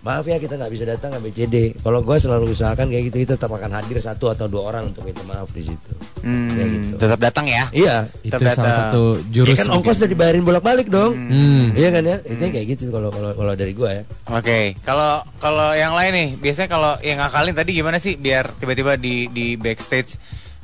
maaf 0.01 0.23
ya 0.23 0.37
kita 0.37 0.55
nggak 0.55 0.71
bisa 0.71 0.85
datang 0.85 1.11
ABCD 1.13 1.55
kalau 1.77 2.01
gue 2.01 2.17
selalu 2.17 2.51
usahakan 2.51 2.87
kayak 2.87 3.05
gitu 3.07 3.17
kita 3.21 3.35
tetap 3.35 3.51
akan 3.51 3.71
hadir 3.73 3.99
satu 3.99 4.29
atau 4.29 4.47
dua 4.47 4.63
orang 4.69 4.87
untuk 4.87 5.03
minta 5.03 5.23
maaf 5.25 5.51
di 5.51 5.63
situ 5.65 5.91
Hmm. 6.19 6.51
Kayak 6.51 6.69
gitu. 6.75 6.95
Tetap 6.99 7.21
datang 7.21 7.47
ya. 7.47 7.71
iya 7.71 8.11
Itu 8.21 8.35
Tetap 8.35 8.43
salah 8.53 8.67
datang. 8.67 8.75
satu 8.91 9.03
Ya 9.17 9.31
jurus. 9.33 9.55
kan 9.57 9.67
ongkos 9.71 9.97
udah 9.97 10.11
dibayarin 10.11 10.43
bolak-balik 10.43 10.89
dong 10.89 11.15
Hmm. 11.15 11.71
iya 11.73 11.89
kan 11.89 12.03
ya 12.03 12.19
itu 12.21 12.43
kayak 12.43 12.67
gitu 12.69 12.91
kalau 12.91 13.09
kalau 13.09 13.31
kalau 13.33 13.53
dari 13.55 13.71
gue 13.71 13.87
ya 13.89 14.03
Oke, 14.29 14.75
kalau 14.81 15.23
kalau 15.37 15.73
yang 15.73 15.95
lain 15.95 16.13
nih, 16.13 16.29
biasanya 16.37 16.69
kalau 16.69 16.93
yang 17.01 17.19
ngakalin 17.19 17.55
tadi 17.55 17.71
gimana 17.73 17.97
sih 17.97 18.15
biar 18.15 18.51
tiba-tiba 18.53 18.95
di 18.95 19.27
di 19.29 19.55
backstage 19.55 20.19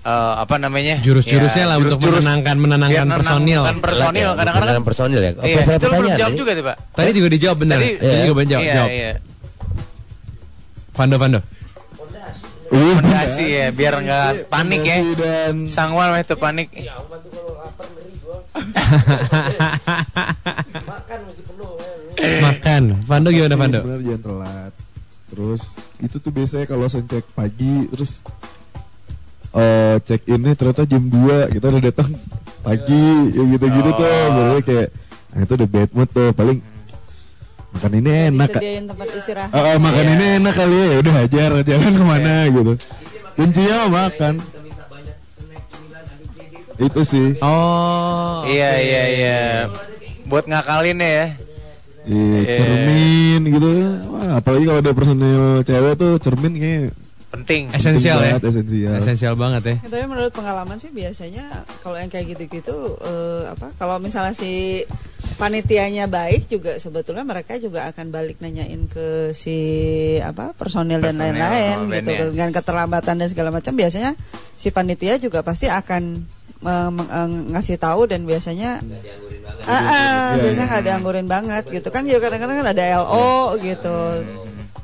eh, 0.05 0.35
apa 0.39 0.55
namanya? 0.57 1.01
Jurus-jurusnya 1.01 1.65
lah 1.65 1.77
untuk 1.77 1.97
jurus-jurus. 1.97 2.21
menenangkan- 2.23 2.59
menenangkan 2.59 3.05
Biar 3.05 3.17
personil. 3.17 3.61
menenangkan 3.61 3.81
personil 3.81 4.21
Ya, 4.21 4.29
kadang-kadang 4.31 4.45
kan 4.45 4.61
menenangkan 4.61 4.85
personil 4.85 5.21
ya. 5.21 5.31
Apa 5.31 5.43
Iya, 5.43 5.57
saya 5.59 5.77
belum 5.77 5.91
pertanyaan 5.91 6.15
jawab 6.15 6.31
tadi? 6.31 6.39
juga 6.39 6.51
tuh, 6.53 6.65
Pak. 6.65 6.77
Tadi 6.93 7.11
juga 7.13 7.29
dijawab 7.31 7.57
benar. 7.59 7.79
Tadi- 7.79 7.97
Tadi 7.99 8.17
juga 8.21 8.35
benar 8.35 8.51
jawab. 8.51 8.63
Iya, 8.63 8.75
jawab. 8.75 8.91
iya. 8.91 9.13
Vando, 10.95 11.17
Vando. 11.19 11.41
Fondasi 12.65 13.45
ya, 13.47 13.67
biar 13.71 13.95
nggak 13.97 14.29
panik 14.49 14.83
ya. 14.83 14.97
Dan 15.15 15.55
Sangwal 15.69 16.11
mah 16.11 16.19
itu 16.19 16.35
panik. 16.35 16.69
Makan. 22.41 22.83
Vando 23.05 23.29
gimana 23.31 23.55
Vando? 23.55 23.79
sebenarnya 23.81 24.05
jangan 24.09 24.23
telat 24.23 24.73
terus 25.25 25.63
itu 25.99 26.17
tuh 26.17 26.31
biasanya 26.31 26.63
kalau 26.65 26.87
cek 26.87 27.03
pagi 27.35 27.91
terus 27.91 28.23
eh 29.55 29.95
check 30.01 30.27
innya 30.27 30.53
ternyata 30.53 30.83
jam 30.83 31.03
2 31.03 31.51
kita 31.51 31.67
udah 31.69 31.83
datang 31.83 32.11
pagi 32.61 33.07
ya 33.31 33.43
gitu-gitu 33.49 33.91
tuh 33.93 34.03
Oh. 34.03 34.27
berarti 34.33 34.63
kayak 34.65 34.89
nah 35.31 35.41
itu 35.41 35.53
udah 35.55 35.69
bad 35.69 35.91
mood 35.91 36.09
tuh 36.09 36.29
paling 36.33 36.59
makan 37.71 37.93
ini 37.93 38.11
enak 38.29 38.49
Kak. 38.49 38.55
disediain 38.57 38.85
tempat 38.85 39.09
istirahat 39.11 39.51
Ah, 39.51 39.63
ah, 39.65 39.77
makan 39.77 40.05
Iya. 40.05 40.13
ini 40.13 40.27
enak 40.39 40.55
kali 40.55 40.75
ya 40.77 40.97
udah 40.97 41.15
hajar 41.17 41.51
jangan 41.63 41.93
ke 41.93 42.05
mana 42.05 42.35
gitu 42.49 42.73
kuncinya 43.35 43.79
makan 43.89 44.35
itu 46.77 47.01
sih 47.03 47.29
Oh. 47.39 48.43
Iya, 48.45 48.71
iya, 48.77 49.03
iya. 49.09 49.41
Buat 50.25 50.45
ngakalinnya 50.45 51.07
ya. 51.07 51.27
Iya, 52.05 52.39
cermin 52.45 53.41
gitu. 53.49 53.71
Wah, 54.11 54.37
apalagi 54.37 54.65
kalau 54.67 54.81
ada 54.83 54.93
personil 54.93 55.43
cewek 55.63 55.95
tuh 55.95 56.13
cermin 56.19 56.53
kayak 56.53 56.91
Penting. 57.35 57.67
Esensial 57.75 58.23
ya. 58.23 58.39
esensial. 58.39 58.93
Esensial 58.95 59.35
banget 59.35 59.63
ya. 59.67 59.77
Ya, 59.83 59.89
Tapi 59.91 60.07
menurut 60.07 60.31
pengalaman 60.31 60.79
sih 60.79 60.95
biasanya 60.95 61.43
kalau 61.83 61.99
yang 61.99 62.07
kayak 62.07 62.31
gitu-gitu 62.31 62.73
eh, 63.03 63.51
apa 63.51 63.75
kalau 63.75 63.99
misalnya 63.99 64.31
si 64.31 64.87
panitianya 65.35 66.07
baik 66.07 66.47
juga 66.47 66.79
sebetulnya 66.79 67.27
mereka 67.27 67.59
juga 67.59 67.91
akan 67.91 68.15
balik 68.15 68.39
nanyain 68.39 68.87
ke 68.87 69.35
si 69.35 69.59
apa 70.23 70.55
personil 70.55 71.03
dan 71.03 71.19
lain-lain 71.19 71.77
oh, 71.81 71.91
gitu 71.91 72.11
bandnya. 72.15 72.31
dengan 72.31 72.51
keterlambatan 72.55 73.15
dan 73.19 73.29
segala 73.29 73.51
macam 73.51 73.75
biasanya 73.75 74.15
si 74.55 74.71
panitia 74.71 75.19
juga 75.19 75.43
pasti 75.43 75.67
akan 75.67 76.23
meng- 76.63 77.11
eh, 77.11 77.29
ngasih 77.51 77.77
tahu 77.77 78.07
dan 78.07 78.23
biasanya 78.25 78.79
Ah, 79.65 79.73
ah, 79.73 80.25
Iya, 80.37 80.45
biasanya 80.45 80.67
nggak 80.69 80.85
dianggurin 80.85 81.25
banget 81.25 81.65
gitu 81.73 81.89
kan 81.89 82.05
jadi 82.05 82.21
kadang-kadang 82.21 82.61
kan 82.61 82.69
ada 82.77 82.85
LO 83.01 83.57
gitu 83.65 83.97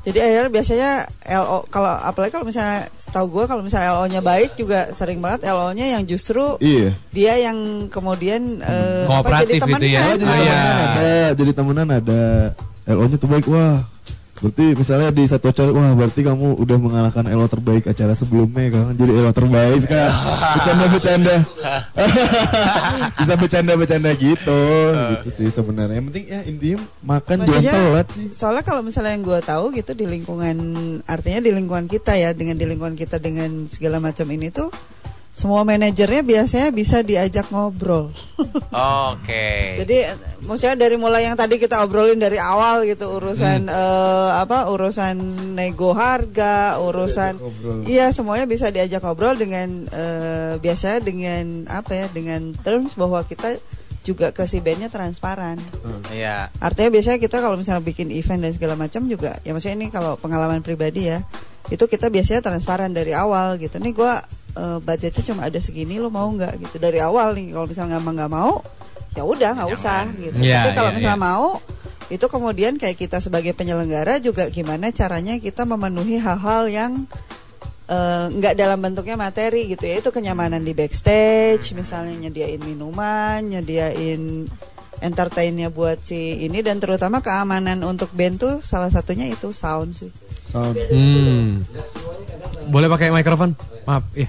jadi 0.01 0.17
akhirnya 0.17 0.49
biasanya 0.49 0.91
LO 1.37 1.61
kalau 1.69 1.93
apalagi 1.93 2.33
kalau 2.33 2.41
misalnya 2.41 2.89
setahu 2.89 3.29
gue 3.29 3.43
kalau 3.45 3.61
misalnya 3.61 3.93
LO-nya 3.93 4.21
baik 4.21 4.57
juga 4.57 4.89
sering 4.89 5.21
banget 5.21 5.45
LO-nya 5.45 5.93
yang 5.93 6.03
justru 6.03 6.57
Iya. 6.57 6.89
dia 7.13 7.33
yang 7.37 7.57
kemudian 7.85 8.59
eh, 8.59 9.05
apa, 9.05 9.21
Kooperatif 9.21 9.61
jadi 9.61 9.73
itu 9.77 9.85
ya. 9.85 10.01
temenan. 10.01 10.01
Oh, 10.01 10.17
Jadi 10.17 10.25
iya. 10.25 10.41
temenan 10.41 10.77
ada, 10.81 11.11
jadi 11.37 11.51
temenan 11.53 11.89
ada. 11.93 12.21
LO-nya 12.89 13.17
tuh 13.17 13.29
baik, 13.29 13.45
wah. 13.45 13.77
Berarti 14.41 14.65
misalnya 14.73 15.09
di 15.13 15.23
satu 15.29 15.53
acara, 15.53 15.69
wah 15.69 15.93
berarti 15.93 16.25
kamu 16.25 16.57
udah 16.57 16.77
mengalahkan 16.81 17.29
LO 17.29 17.45
terbaik 17.45 17.85
acara 17.85 18.17
sebelumnya 18.17 18.73
kan. 18.73 18.97
Jadi 18.97 19.11
LO 19.13 19.31
terbaik 19.31 19.81
kan. 19.85 20.09
Bercanda-bercanda. 20.57 21.35
Bisa 23.21 23.33
bercanda-bercanda 23.37 24.11
gitu. 24.17 24.63
Gitu 25.21 25.29
sih 25.29 25.47
sebenarnya. 25.53 26.01
Yang 26.01 26.07
penting 26.09 26.25
ya 26.25 26.39
intinya 26.49 26.79
makan 27.05 27.37
jangan 27.45 27.63
telat 27.69 28.07
sih. 28.09 28.27
soalnya 28.33 28.63
kalau 28.65 28.81
misalnya 28.81 29.13
yang 29.13 29.23
gue 29.25 29.39
tahu 29.45 29.65
gitu 29.75 29.91
di 29.93 30.05
lingkungan 30.09 30.57
artinya 31.05 31.39
di 31.43 31.51
lingkungan 31.53 31.85
kita 31.85 32.17
ya 32.17 32.33
dengan 32.33 32.57
di 32.57 32.65
lingkungan 32.65 32.97
kita 32.97 33.21
dengan 33.21 33.69
segala 33.69 34.01
macam 34.01 34.25
ini 34.33 34.49
tuh 34.49 34.73
semua 35.31 35.63
manajernya 35.63 36.27
biasanya 36.27 36.69
bisa 36.75 36.99
diajak 37.07 37.47
ngobrol. 37.55 38.11
Oke. 39.15 39.79
Jadi 39.79 39.97
eh, 40.03 40.17
maksudnya 40.43 40.75
dari 40.75 40.99
mulai 40.99 41.23
yang 41.23 41.39
tadi 41.39 41.55
kita 41.55 41.79
obrolin 41.87 42.19
dari 42.19 42.35
awal 42.35 42.83
gitu 42.83 43.15
urusan 43.15 43.71
eh, 43.71 44.29
apa 44.35 44.67
urusan 44.67 45.15
nego 45.55 45.95
harga, 45.95 46.83
urusan 46.83 47.39
iya 47.87 48.11
semuanya 48.11 48.43
bisa 48.43 48.75
diajak 48.75 48.99
ngobrol 48.99 49.39
dengan 49.39 49.87
eh, 49.87 50.59
biasanya 50.59 50.99
dengan 50.99 51.63
apa 51.71 51.91
ya 51.95 52.05
dengan 52.11 52.51
terms 52.59 52.99
bahwa 52.99 53.23
kita 53.23 53.55
juga 54.03 54.35
ke 54.35 54.43
si 54.43 54.59
bandnya 54.59 54.91
transparan. 54.91 55.55
Iya. 56.11 56.51
Artinya 56.59 56.91
biasanya 56.91 57.23
kita 57.23 57.39
kalau 57.39 57.55
misalnya 57.55 57.87
bikin 57.87 58.11
event 58.11 58.43
dan 58.43 58.51
segala 58.51 58.75
macam 58.75 59.07
juga 59.07 59.39
ya 59.47 59.55
maksudnya 59.55 59.79
ini 59.79 59.87
kalau 59.95 60.19
pengalaman 60.19 60.59
pribadi 60.59 61.07
ya 61.07 61.23
itu 61.69 61.85
kita 61.87 62.11
biasanya 62.11 62.43
transparan 62.43 62.91
dari 62.91 63.15
awal 63.15 63.55
gitu. 63.61 63.79
Nih 63.79 63.95
gua 63.95 64.19
eh, 64.57 64.79
budgetnya 64.81 65.23
cuma 65.31 65.47
ada 65.47 65.59
segini 65.59 65.99
lo 66.01 66.11
mau 66.11 66.27
nggak 66.31 66.59
gitu 66.59 66.77
dari 66.81 66.99
awal 66.99 67.35
nih 67.35 67.55
kalau 67.55 67.67
misalnya 67.67 67.97
nggak 67.99 68.15
nggak 68.15 68.31
mau 68.31 68.53
ya 69.11 69.23
udah 69.27 69.49
nggak 69.59 69.69
usah 69.75 70.07
gitu. 70.15 70.39
Iya, 70.39 70.63
Tapi 70.63 70.69
kalau 70.71 70.89
iya, 70.91 70.95
misalnya 70.95 71.19
iya. 71.19 71.27
mau 71.27 71.47
itu 72.11 72.25
kemudian 72.27 72.75
kayak 72.75 72.99
kita 72.99 73.23
sebagai 73.23 73.55
penyelenggara 73.55 74.19
juga 74.19 74.51
gimana 74.51 74.91
caranya 74.91 75.39
kita 75.39 75.63
memenuhi 75.63 76.19
hal-hal 76.19 76.67
yang 76.67 76.91
eh, 77.87 78.25
nggak 78.31 78.55
dalam 78.55 78.79
bentuknya 78.79 79.15
materi 79.15 79.71
gitu 79.71 79.83
ya 79.83 80.03
itu 80.03 80.09
kenyamanan 80.11 80.63
di 80.63 80.75
backstage 80.75 81.71
misalnya 81.75 82.27
nyediain 82.27 82.59
minuman 82.63 83.43
nyediain 83.43 84.47
entertainnya 85.01 85.67
buat 85.67 85.97
si 85.97 86.45
ini 86.45 86.61
dan 86.61 86.77
terutama 86.77 87.19
keamanan 87.19 87.81
untuk 87.81 88.13
band 88.13 88.37
tuh 88.37 88.55
salah 88.61 88.87
satunya 88.87 89.27
itu 89.27 89.49
sound 89.51 89.97
sih 89.97 90.11
Sound. 90.51 90.75
Hmm. 90.75 91.63
Boleh 92.67 92.91
pakai 92.91 93.07
mikrofon? 93.07 93.55
Maaf, 93.87 94.03
iya. 94.19 94.27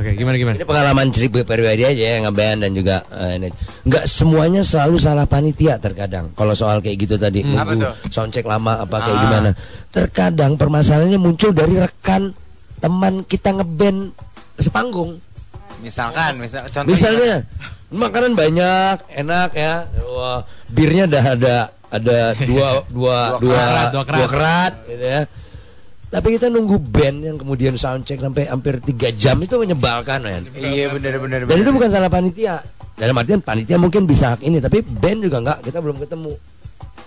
Oke, 0.00 0.16
gimana 0.16 0.40
gimana? 0.40 0.56
Ini 0.56 0.64
pengalaman 0.64 1.12
cerita 1.12 1.44
pribadi 1.44 1.84
aja 1.84 2.00
ya 2.00 2.24
ngeband 2.24 2.64
dan 2.64 2.72
juga 2.72 3.04
eh, 3.12 3.36
ini. 3.36 3.48
nggak 3.84 4.04
semuanya 4.08 4.64
selalu 4.64 4.96
salah 4.96 5.28
panitia 5.28 5.76
terkadang. 5.76 6.32
Kalau 6.32 6.56
soal 6.56 6.80
kayak 6.80 7.04
gitu 7.04 7.20
tadi 7.20 7.44
Apa 7.44 7.76
nunggu 7.76 7.92
soundcheck 8.08 8.48
lama 8.48 8.80
apa 8.80 9.04
kayak 9.04 9.12
Ah. 9.12 9.22
gimana. 9.28 9.50
Terkadang 9.92 10.56
permasalahannya 10.56 11.20
muncul 11.20 11.52
dari 11.52 11.76
rekan 11.76 12.32
teman 12.80 13.20
kita 13.28 13.52
ngeband 13.52 14.16
sepanggung. 14.56 15.20
Misalkan, 15.84 16.40
misal 16.40 16.64
contohnya. 16.72 16.88
Misalnya 16.88 17.34
makanan 17.92 18.32
banyak, 18.32 18.96
enak 19.12 19.50
ya. 19.52 19.74
Wah, 20.08 20.40
birnya 20.68 21.04
udah 21.06 21.24
ada 21.28 21.56
ada 21.88 22.18
dua 22.40 22.68
dua 22.88 23.18
Dua 23.36 23.38
dua 23.38 23.54
kerat, 23.56 23.88
dua 23.90 24.02
kerat. 24.02 24.16
dua 24.16 24.26
kerat 24.28 24.72
gitu 24.86 25.04
ya. 25.04 25.22
Tapi 26.08 26.26
kita 26.32 26.46
nunggu 26.48 26.74
band 26.80 27.18
yang 27.22 27.36
kemudian 27.36 27.74
soundcheck 27.74 28.18
sampai 28.18 28.44
hampir 28.44 28.78
tiga 28.80 29.10
jam 29.12 29.38
itu 29.38 29.54
menyebalkan 29.54 30.18
men. 30.20 30.42
Iya 30.50 30.90
benar 30.90 31.18
benar. 31.18 31.38
Dan 31.44 31.56
itu 31.56 31.70
bukan 31.70 31.86
salah 31.86 32.08
panitia. 32.08 32.58
Dalam 32.94 33.14
artian 33.14 33.38
panitia 33.38 33.76
mungkin 33.76 34.04
bisa 34.04 34.34
hak 34.34 34.42
ini, 34.42 34.58
tapi 34.58 34.82
band 34.82 35.22
juga 35.22 35.38
enggak. 35.38 35.58
Kita 35.62 35.78
belum 35.78 35.96
ketemu. 35.96 36.34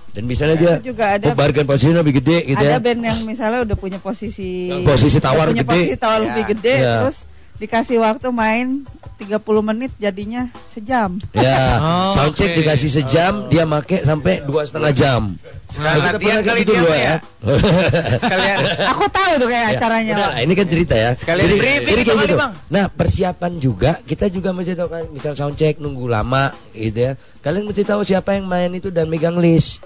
Dan 0.10 0.24
misalnya 0.24 0.56
dia 0.56 0.74
juga 0.80 1.06
ada- 1.12 1.34
bargain 1.34 1.66
posisinya 1.66 2.00
lebih 2.00 2.22
gede 2.22 2.38
gitu 2.48 2.62
ada 2.62 2.78
ya. 2.78 2.80
band 2.80 3.02
yang 3.02 3.20
misalnya 3.24 3.60
udah 3.64 3.74
punya 3.74 3.98
posisi 3.98 4.70
Posisi 4.82 5.18
tawar 5.18 5.50
punya 5.50 5.62
gede. 5.62 5.74
posisi 5.74 5.96
tawar 5.98 6.20
Ya. 6.20 6.26
lebih 6.30 6.44
gede 6.54 6.76
Ya. 6.76 6.94
terus 7.02 7.18
dikasih 7.56 7.98
waktu 7.98 8.28
main 8.30 8.82
30 9.16 9.40
menit 9.64 9.92
jadinya 9.96 10.46
sejam 10.64 11.16
Ya, 11.32 11.78
Oh, 11.80 12.12
soundcheck 12.12 12.52
oke. 12.52 12.60
dikasih 12.60 12.90
sejam, 12.92 13.48
dia 13.48 13.64
make 13.64 14.02
sampai 14.02 14.44
dua 14.44 14.64
setengah 14.64 14.92
jam. 14.92 15.22
Sekalian 15.70 15.96
Kita 15.96 16.12
latihan 16.12 16.42
kali 16.44 16.60
gitu 16.60 16.72
dia 16.72 16.82
dua 16.82 16.90
mah 16.90 17.00
ya. 17.00 17.16
Sekalian 18.24 18.58
aku 18.84 19.04
tahu 19.08 19.32
tuh 19.38 19.48
kayak 19.48 19.64
Ya, 19.64 19.72
acaranya 19.74 20.14
udah, 20.14 20.32
ini 20.40 20.54
kan 20.54 20.68
cerita 20.68 20.96
ya. 20.96 21.12
Sekalian 21.14 21.48
briefing 21.52 21.88
kayak 21.88 22.04
itu 22.04 22.12
kali, 22.12 22.26
gitu. 22.26 22.36
Bang. 22.38 22.54
Nah, 22.68 22.86
persiapan 22.90 23.52
juga 23.56 23.92
kita 24.02 24.26
juga 24.28 24.50
mesti 24.52 24.74
tahu 24.74 24.90
kan 24.90 25.04
misal 25.10 25.34
soundcheck 25.34 25.78
nunggu 25.78 26.06
lama 26.06 26.52
gitu 26.72 27.00
ya. 27.00 27.12
Kalian 27.40 27.64
mesti 27.64 27.84
tahu 27.84 28.02
siapa 28.02 28.34
yang 28.34 28.46
main 28.46 28.70
itu 28.70 28.90
dan 28.90 29.08
megang 29.08 29.38
list. 29.38 29.80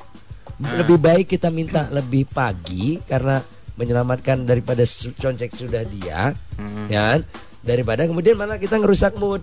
Nah. 0.58 0.82
Lebih 0.82 0.98
baik 0.98 1.26
kita 1.30 1.48
minta 1.48 1.86
lebih 1.88 2.26
pagi 2.26 2.98
karena 3.04 3.38
menyelamatkan 3.78 4.42
daripada 4.42 4.82
soundcheck 4.82 5.54
sudah 5.54 5.86
dia, 5.86 6.34
Hmm. 6.58 6.90
ya 6.90 7.14
kan? 7.14 7.22
Daripada 7.60 8.04
kemudian 8.04 8.36
malah 8.36 8.56
kita 8.56 8.76
ngerusak 8.76 9.16
mood 9.16 9.42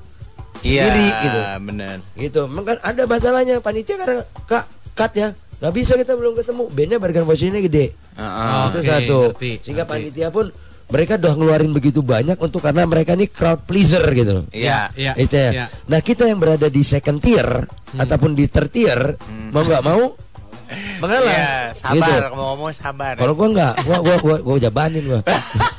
Iya, 0.61 0.89
sendiri 0.89 1.07
gitu. 1.21 1.41
benar. 1.63 1.97
Gitu. 2.15 2.41
Memang 2.49 2.65
kan 2.67 2.79
ada 2.81 3.03
masalahnya 3.05 3.61
panitia 3.61 3.97
karena 3.97 4.19
kak 4.45 4.65
cut 4.95 5.13
ya. 5.13 5.29
Gak 5.55 5.73
bisa 5.73 5.93
kita 5.95 6.13
belum 6.13 6.35
ketemu. 6.35 6.63
Bandnya 6.69 6.99
bargain 6.99 7.25
posisinya 7.25 7.61
gede. 7.61 7.93
Heeh. 7.93 8.63
itu 8.65 8.79
Oke, 8.79 8.89
satu. 8.89 9.19
ngerti, 9.31 9.51
Sehingga 9.61 9.85
ngerti. 9.85 9.93
panitia 10.09 10.29
pun 10.31 10.49
mereka 10.85 11.17
udah 11.17 11.33
ngeluarin 11.35 11.73
begitu 11.73 12.01
banyak 12.01 12.37
untuk 12.37 12.61
karena 12.61 12.85
mereka 12.85 13.13
ini 13.13 13.27
crowd 13.27 13.65
pleaser 13.65 14.05
gitu 14.11 14.41
loh. 14.41 14.45
Iya. 14.51 14.89
Iya. 14.95 15.13
Itu 15.17 15.35
ya. 15.35 15.51
iya. 15.53 15.67
Nah 15.85 16.01
kita 16.01 16.25
yang 16.25 16.39
berada 16.39 16.67
di 16.67 16.81
second 16.81 17.21
tier 17.21 17.45
ataupun 17.95 18.33
di 18.33 18.45
third 18.47 18.69
tier 18.69 19.01
mau 19.51 19.63
nggak 19.63 19.83
mau 19.83 20.17
mengalah. 20.99 21.33
Iya, 21.33 21.53
sabar 21.73 22.19
Gitu. 22.21 22.35
mau 22.35 22.45
ngomong 22.53 22.71
sabar. 22.71 23.15
Kalau 23.15 23.33
gua 23.33 23.49
nggak, 23.51 23.73
gua 23.83 23.99
gua 24.01 24.17
gua, 24.19 24.37
gua 24.41 24.57
jabanin 24.59 25.05
gua. 25.05 25.21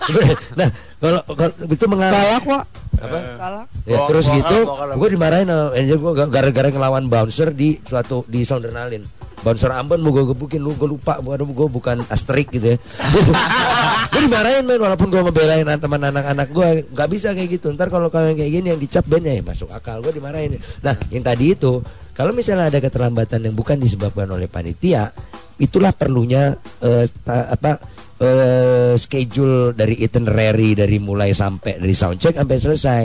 nah 0.59 0.69
kalau 0.97 1.21
kalau 1.29 1.53
itu 1.65 1.85
mengalah. 1.85 2.39
Wak 2.39 2.65
Apa? 2.95 3.19
galak 3.37 3.67
Ya, 3.83 3.99
Gua- 3.99 4.07
terus 4.07 4.25
gua 4.25 4.35
gitu, 4.39 4.57
gue 4.95 5.09
dimarahin 5.11 5.45
sama 5.45 5.65
manajer 5.69 5.97
gue 5.99 6.11
gara-gara 6.25 6.67
ngelawan 6.71 7.05
bouncer 7.05 7.51
di 7.51 7.75
suatu 7.83 8.23
di 8.25 8.41
Soundernalin. 8.41 9.03
Bouncer 9.43 9.69
Ambon 9.69 10.01
mau 10.01 10.09
gue 10.09 10.25
gebukin 10.25 10.57
lu, 10.57 10.73
gue 10.73 10.89
lupa, 10.89 11.21
bukan 11.21 11.45
gue 11.45 11.67
bukan 11.69 11.97
asterik 12.09 12.49
gitu 12.49 12.73
ya. 12.73 12.77
gue 14.15 14.21
dimarahin 14.25 14.65
men, 14.65 14.79
walaupun 14.79 15.11
gue 15.11 15.21
ngebelain 15.21 15.67
teman 15.77 16.01
anak-anak 16.01 16.47
gue, 16.49 16.67
nggak 16.89 17.09
bisa 17.11 17.35
kayak 17.35 17.59
gitu. 17.59 17.69
Ntar 17.75 17.91
kalau 17.91 18.09
kalian 18.09 18.33
kayak 18.33 18.51
gini 18.57 18.67
yang 18.73 18.81
dicap 18.81 19.05
bandnya 19.05 19.37
ya 19.37 19.43
masuk 19.45 19.69
akal, 19.69 20.01
gue 20.01 20.15
dimarahin. 20.15 20.57
Nah, 20.81 20.95
yang 21.13 21.21
tadi 21.21 21.53
itu, 21.53 21.83
kalau 22.15 22.31
misalnya 22.31 22.71
ada 22.71 22.79
keterlambatan 22.79 23.43
yang 23.43 23.55
bukan 23.55 23.75
disebabkan 23.75 24.31
oleh 24.31 24.47
panitia, 24.47 25.11
itulah 25.59 25.91
perlunya 25.91 26.55
eh, 26.79 27.05
ta- 27.21 27.51
apa 27.51 27.75
eh, 28.23 28.95
schedule 28.95 29.75
dari 29.75 29.99
itinerary 29.99 30.79
dari 30.79 30.97
mulai 30.97 31.35
sampai 31.35 31.77
dari 31.83 31.91
soundcheck 31.91 32.39
sampai 32.39 32.55
selesai. 32.55 33.03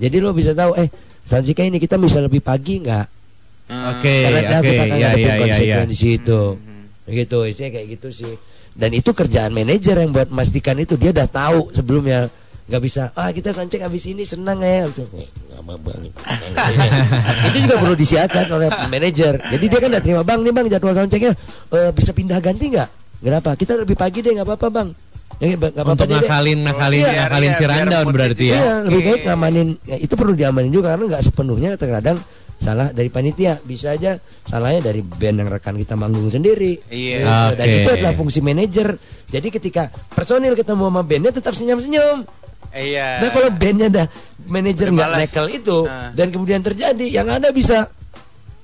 Jadi 0.00 0.16
lo 0.18 0.32
bisa 0.32 0.56
tahu 0.56 0.72
eh 0.76 0.88
soundcheck 1.28 1.68
ini 1.68 1.76
kita 1.76 2.00
bisa 2.00 2.24
lebih 2.24 2.40
pagi 2.40 2.80
nggak? 2.80 3.06
Oke, 3.66 4.16
Karena 4.24 4.38
oke. 4.40 4.68
kita 4.70 4.82
akan 4.86 4.96
Iya, 4.96 5.08
ngadepin 5.10 5.20
iya, 5.20 5.26
iya, 5.26 5.34
iya. 5.36 5.42
konsekuensi 5.42 6.08
itu. 6.22 6.40
Gitu, 7.06 7.38
isinya 7.46 7.70
kayak 7.76 7.86
gitu 7.98 8.08
sih. 8.14 8.34
Dan 8.76 8.90
itu 8.92 9.10
kerjaan 9.10 9.50
manajer 9.50 9.96
yang 10.00 10.12
buat 10.12 10.28
memastikan 10.30 10.76
itu 10.78 10.94
dia 10.94 11.10
udah 11.10 11.26
tahu 11.26 11.72
sebelumnya 11.72 12.28
nggak 12.66 12.82
bisa 12.82 13.14
ah 13.14 13.30
kita 13.30 13.54
soundcheck 13.54 13.82
habis 13.86 14.04
ini 14.10 14.26
senang 14.26 14.58
ya 14.58 14.90
Gitu. 14.90 15.06
Eh, 15.14 15.28
lama 15.54 15.78
banget. 15.78 16.10
itu 17.50 17.58
juga 17.62 17.74
perlu 17.78 17.94
disiapkan 17.94 18.46
oleh 18.50 18.68
manajer 18.90 19.38
jadi 19.38 19.64
dia 19.70 19.78
kan 19.78 19.88
udah 19.94 20.02
terima 20.02 20.22
bang 20.26 20.40
nih 20.42 20.52
bang 20.52 20.66
jadwal 20.66 20.94
soundchecknya 20.94 21.32
eh, 21.70 21.90
bisa 21.94 22.10
pindah 22.10 22.38
ganti 22.42 22.74
nggak 22.74 22.88
kenapa 23.22 23.54
kita 23.54 23.78
lebih 23.78 23.94
pagi 23.94 24.18
deh 24.20 24.34
nggak 24.34 24.46
apa-apa 24.46 24.68
bang 24.70 24.90
Ya, 25.36 25.52
nggak 25.52 25.76
apa-apa 25.76 26.00
Untuk 26.00 26.08
ngakalin, 26.16 26.58
ngakalin, 26.64 27.02
Iya, 27.04 27.12
ngakalin 27.28 27.50
iya, 27.52 27.58
si 27.60 27.64
rundown 27.68 28.06
berarti 28.08 28.44
Iya, 28.48 28.56
ya. 28.56 28.74
lebih 28.88 29.00
baik 29.04 29.22
ngamanin 29.28 29.68
ya, 29.84 29.96
itu 30.00 30.14
perlu 30.16 30.32
diamanin 30.32 30.72
juga 30.72 30.96
karena 30.96 31.04
nggak 31.12 31.24
sepenuhnya 31.28 31.70
terkadang 31.76 32.16
salah 32.56 32.88
dari 32.88 33.12
panitia, 33.12 33.60
bisa 33.60 33.92
aja 33.92 34.16
salahnya 34.48 34.88
dari 34.88 35.04
band 35.04 35.44
yang 35.44 35.48
rekan 35.52 35.76
kita 35.76 35.92
manggung 35.92 36.32
sendiri. 36.32 36.80
Iya. 36.88 37.52
Gitu. 37.52 37.52
Dan 37.60 37.66
itu 37.68 37.88
adalah 38.00 38.14
fungsi 38.16 38.40
manajer. 38.40 38.96
Jadi 39.28 39.48
ketika 39.52 39.92
personil 40.16 40.56
ketemu 40.56 40.88
sama 40.88 41.02
bandnya 41.04 41.36
tetap 41.36 41.52
senyum-senyum. 41.52 42.24
Iya. 42.76 43.24
Nah 43.24 43.30
kalau 43.32 43.48
bandnya 43.56 43.86
ada 43.88 44.04
manajer 44.46 44.86
nggak 44.92 45.10
nekel 45.16 45.46
itu 45.48 45.78
Nah. 45.88 46.12
dan 46.12 46.28
kemudian 46.28 46.60
terjadi 46.60 47.06
yang 47.08 47.26
ada 47.26 47.48
bisa 47.50 47.88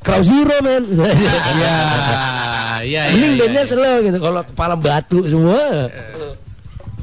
crowd 0.05 0.22
zero 0.26 0.56
men. 0.60 0.84
Iya, 0.93 1.74
iya, 2.82 3.02
iya. 3.09 3.14
Mending 3.14 3.34
iya, 3.34 3.40
bandnya 3.40 3.62
iya. 3.64 3.70
slow 3.70 3.97
gitu. 4.05 4.18
Kalau 4.20 4.40
kepala 4.44 4.74
batu 4.76 5.18
semua. 5.24 5.89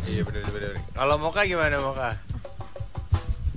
Iya 0.06 0.22
benar 0.28 0.44
benar. 0.52 0.72
Kalau 0.94 1.16
Moka 1.18 1.42
gimana 1.48 1.76
Moka? 1.80 2.10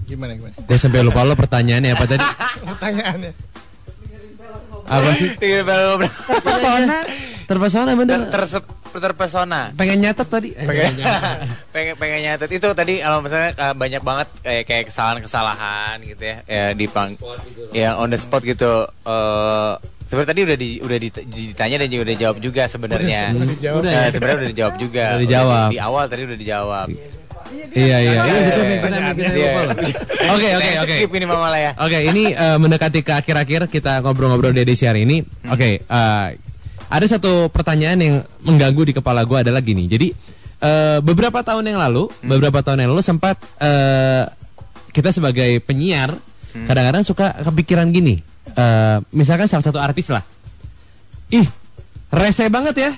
Gimana 0.07 0.33
gimana? 0.37 0.55
Gue 0.69 0.79
sampai 0.79 1.01
lupa 1.03 1.25
lo 1.25 1.35
pertanyaannya 1.35 1.91
apa 1.97 2.05
tadi? 2.05 2.27
Pertanyaannya. 2.71 3.33
Apa 4.93 5.09
sih? 5.13 5.29
Terpesona 7.43 7.91
ter, 7.91 7.99
bener. 7.99 8.21
ter- 8.29 8.65
terpesona. 8.93 9.61
Pengen 9.73 9.99
nyatet 10.01 10.29
tadi. 10.29 10.51
Eh, 10.53 10.65
pengen 10.69 10.93
pengen 11.71 11.95
pengen 11.97 12.21
nyatet 12.23 12.51
itu 12.51 12.69
tadi 12.73 13.01
kalau 13.01 13.21
misalnya 13.21 13.51
eh, 13.53 13.75
banyak 13.75 14.03
banget 14.03 14.29
kayak 14.39 14.65
kayak 14.65 14.85
kesalahan-kesalahan 14.89 15.97
gitu 16.03 16.23
ya 16.23 16.37
ya 16.45 16.65
di 16.73 16.87
pang 16.87 17.17
ya 17.73 17.97
on 17.97 18.09
the 18.09 18.21
spot 18.21 18.41
gitu 18.43 18.85
eh 18.85 19.73
sebenarnya 20.05 20.29
tadi 20.29 20.41
udah 20.45 20.57
di 20.57 20.71
udah 20.79 20.99
dit- 20.99 21.25
ditanya 21.27 21.77
dan 21.79 21.89
juga 21.89 22.03
udah 22.05 22.15
dijawab 22.15 22.37
juga 22.39 22.63
sebenarnya 22.67 23.21
Udah 23.33 23.49
dijawab. 23.49 23.81
Udah, 23.81 23.93
ya? 23.93 24.11
sebenarnya 24.13 24.37
udah 24.37 24.51
dijawab 24.53 24.75
juga 24.77 25.05
Udah 25.09 25.21
dijawab. 25.21 25.69
di 25.69 25.79
awal 25.81 26.05
tadi 26.07 26.23
udah 26.23 26.39
dijawab 26.39 26.87
Iya, 27.73 27.97
iya. 27.99 27.99
Iya, 27.99 28.21
Iya, 28.21 28.21
iya. 28.21 29.23
Iya. 29.33 29.53
Oke, 30.33 30.49
oke, 30.57 30.71
oke. 30.85 30.95
skip 30.97 31.13
ini 31.13 31.27
mama 31.29 31.49
ya 31.57 31.73
Oke, 31.81 31.99
ini 32.05 32.33
eh, 32.33 32.57
mendekati 32.61 33.01
ke 33.01 33.13
akhir-akhir 33.13 33.69
kita 33.69 34.01
ngobrol-ngobrol 34.01 34.53
di 34.53 34.65
edisi 34.65 34.85
hari 34.85 35.05
ini. 35.05 35.21
Oke, 35.49 35.81
eh, 35.81 36.27
ada 36.93 37.07
satu 37.09 37.49
pertanyaan 37.49 37.99
yang 38.01 38.15
mengganggu 38.45 38.83
di 38.89 38.93
kepala 38.93 39.25
gue 39.25 39.39
adalah 39.41 39.61
gini. 39.65 39.89
Jadi 39.89 40.09
eh, 40.61 40.99
beberapa 41.01 41.41
tahun 41.41 41.65
yang 41.69 41.79
lalu, 41.81 42.09
beberapa 42.25 42.61
tahun 42.61 42.85
yang 42.87 42.91
lalu 42.93 43.03
sempat 43.05 43.37
kita 44.93 45.09
sebagai 45.09 45.61
penyiar 45.65 46.13
kadang-kadang 46.53 47.01
suka 47.01 47.33
kepikiran 47.41 47.89
gini. 47.89 48.21
Misalkan 49.13 49.49
salah 49.49 49.65
satu 49.65 49.81
artis 49.81 50.13
lah, 50.13 50.21
ih 51.33 51.49
rese 52.13 52.45
banget 52.53 52.77
ya, 52.77 52.91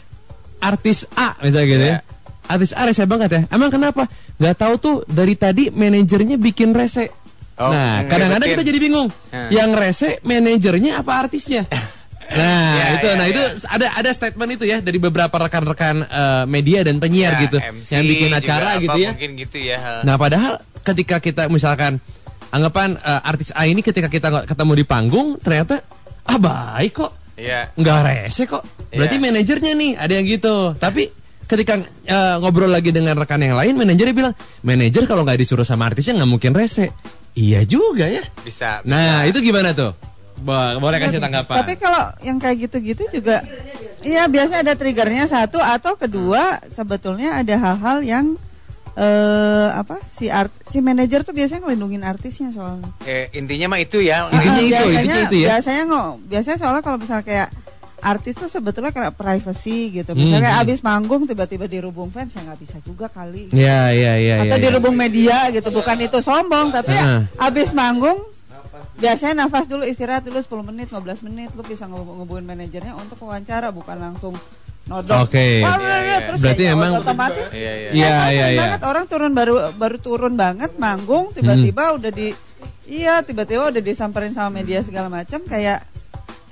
artis 0.58 1.06
A 1.14 1.38
misalnya 1.38 1.66
gitu 1.70 1.84
ya. 1.86 1.98
Artis 2.44 2.72
A 2.72 2.84
rese 2.84 3.04
banget 3.04 3.30
ya. 3.30 3.40
Emang 3.48 3.68
kenapa? 3.68 4.04
Gak 4.36 4.56
tahu 4.56 4.74
tuh 4.76 4.96
dari 5.06 5.34
tadi 5.34 5.68
manajernya 5.68 6.36
bikin 6.36 6.70
rese. 6.70 7.08
Oh, 7.54 7.70
nah, 7.70 8.02
kadang-kadang 8.04 8.50
kita 8.50 8.62
jadi 8.62 8.78
bingung. 8.78 9.08
Hmm. 9.30 9.48
Yang 9.48 9.70
rese 9.74 10.08
manajernya 10.20 10.98
apa 10.98 11.12
artisnya? 11.22 11.64
Nah, 12.24 12.72
Ya, 12.72 12.86
itu 12.96 13.06
ya, 13.06 13.14
nah 13.14 13.26
ya. 13.28 13.32
itu 13.36 13.42
ada 13.68 13.86
ada 14.00 14.10
statement 14.10 14.56
itu 14.56 14.64
ya 14.64 14.80
dari 14.80 14.96
beberapa 14.96 15.28
rekan-rekan 15.28 16.02
eh, 16.02 16.44
media 16.48 16.80
dan 16.80 16.96
penyiar 16.96 17.36
Ya, 17.36 17.40
gitu 17.44 17.58
MC 17.60 17.88
yang 17.92 18.04
bikin 18.08 18.28
juga 18.32 18.40
acara 18.40 18.68
apa, 18.72 18.80
gitu 18.80 18.98
ya. 18.98 19.10
mungkin 19.12 19.30
gitu 19.36 19.58
ya. 19.60 19.78
Nah, 20.02 20.16
padahal 20.16 20.56
ketika 20.80 21.20
kita 21.20 21.52
misalkan 21.52 22.00
anggapan 22.48 22.96
eh, 22.96 23.28
artis 23.28 23.52
A 23.52 23.68
ini 23.68 23.84
ketika 23.84 24.08
kita 24.08 24.48
ketemu 24.48 24.72
di 24.72 24.84
panggung 24.88 25.36
ternyata 25.36 25.84
ah 26.24 26.40
baik 26.40 26.96
kok. 26.96 27.12
Iya. 27.36 27.68
Nggak 27.76 27.98
rese 28.02 28.48
kok. 28.48 28.64
Berarti 28.88 29.14
Iya. 29.14 29.22
manajernya 29.22 29.72
nih 29.76 29.92
ada 29.94 30.12
yang 30.16 30.24
gitu. 30.26 30.56
Tapi 30.74 31.02
ketika 31.44 31.78
eh, 32.04 32.34
ngobrol 32.40 32.68
lagi 32.68 32.90
dengan 32.90 33.14
rekan 33.14 33.40
yang 33.40 33.56
lain 33.56 33.76
manajernya 33.76 34.14
bilang, 34.14 34.34
"Manajer 34.60 35.04
kalau 35.04 35.22
nggak 35.22 35.38
disuruh 35.38 35.64
sama 35.64 35.86
artisnya 35.86 36.18
nggak 36.18 36.30
mungkin 36.30 36.52
rese." 36.52 36.90
Iya 37.34 37.66
juga 37.66 38.06
ya. 38.06 38.22
bisa, 38.46 38.78
bisa. 38.80 38.86
Nah, 38.86 39.26
itu 39.26 39.42
gimana 39.42 39.74
tuh? 39.74 39.90
Bo- 40.38 40.78
boleh 40.78 40.98
kasih 40.98 41.18
tanggapan. 41.18 41.56
Tapi 41.62 41.74
kalau 41.78 42.10
yang 42.22 42.38
kayak 42.38 42.66
gitu-gitu 42.70 43.06
juga 43.10 43.42
Iya 44.04 44.28
biasa 44.28 44.60
ada 44.60 44.76
triggernya 44.76 45.24
satu 45.24 45.56
atau 45.56 45.96
kedua 45.96 46.60
sebetulnya 46.68 47.40
ada 47.40 47.56
hal-hal 47.56 48.04
yang 48.04 48.26
eh 48.94 49.68
apa 49.74 49.96
si 49.98 50.28
art 50.30 50.52
si 50.68 50.78
manajer 50.78 51.26
tuh 51.26 51.32
biasanya 51.32 51.64
ngelindungin 51.64 52.04
artisnya 52.04 52.52
soalnya. 52.52 52.86
Eh, 53.08 53.26
intinya 53.34 53.74
mah 53.74 53.80
itu 53.80 53.98
ya 53.98 54.28
Intinya 54.28 54.44
Ah, 54.54 54.60
itu, 54.60 54.70
biasanya, 54.70 54.92
intinya 54.92 55.18
itu 55.24 55.36
ya. 55.40 55.48
Biasanya 55.56 55.82
nggak, 55.88 56.06
biasanya 56.30 56.58
soalnya 56.60 56.82
kalau 56.84 56.98
misalnya 57.00 57.24
kayak 57.24 57.48
artis 58.00 58.34
tuh 58.34 58.48
sebetulnya 58.48 58.90
kayak 58.90 59.12
privacy 59.12 59.92
gitu. 59.92 60.12
Misalnya 60.12 60.40
kayak 60.44 60.56
Hmm. 60.56 60.64
abis 60.64 60.78
manggung 60.80 61.22
tiba-tiba 61.24 61.64
dirubung 61.64 62.08
fans 62.08 62.32
ya 62.32 62.42
nggak 62.42 62.58
bisa 62.58 62.76
juga 62.80 63.06
kali. 63.06 63.48
Ya, 63.50 63.88
ya, 63.90 64.16
ya, 64.16 64.34
Atau 64.42 64.50
ya, 64.50 64.58
ya. 64.58 64.64
dirubung 64.64 64.94
media 64.94 65.48
gitu. 65.50 65.68
Bukan 65.68 65.96
itu 66.00 66.18
sombong 66.18 66.70
tapi 66.70 66.90
ya, 66.90 67.22
abis 67.38 67.70
manggung 67.70 68.18
biasanya 68.94 69.44
nafas 69.44 69.66
dulu 69.66 69.82
istirahat 69.82 70.22
dulu 70.22 70.38
10 70.38 70.62
menit 70.64 70.86
15 70.88 71.22
menit 71.22 71.50
lu 71.52 71.62
bisa 71.62 71.84
ngebuin 71.84 72.42
manajernya 72.42 72.94
untuk 72.94 73.18
wawancara 73.20 73.70
bukan 73.70 73.96
langsung 73.96 74.34
nodok. 74.84 75.26
Oke. 75.26 75.60
Wah, 75.60 75.74
Iya, 75.76 75.96
iya. 75.98 76.18
terus 76.24 76.38
Berarti 76.40 76.62
ya, 76.62 76.72
emang- 76.72 76.94
otomatis 76.94 77.46
Iya, 77.50 77.72
iya. 77.72 77.90
Iya, 77.90 78.06
Ya, 78.06 78.18
iya, 78.28 78.46
iya. 78.50 78.60
banget 78.60 78.80
orang 78.84 79.04
turun 79.06 79.32
baru 79.32 79.54
baru 79.72 79.96
turun 79.98 80.34
banget 80.34 80.70
manggung 80.76 81.30
tiba-tiba 81.30 81.94
udah 81.94 82.10
di 82.10 82.30
iya 82.84 83.18
tiba-tiba 83.20 83.66
udah 83.66 83.80
disamperin 83.80 84.30
sama 84.30 84.60
media 84.60 84.78
segala 84.80 85.08
macam 85.08 85.40
kayak 85.42 85.80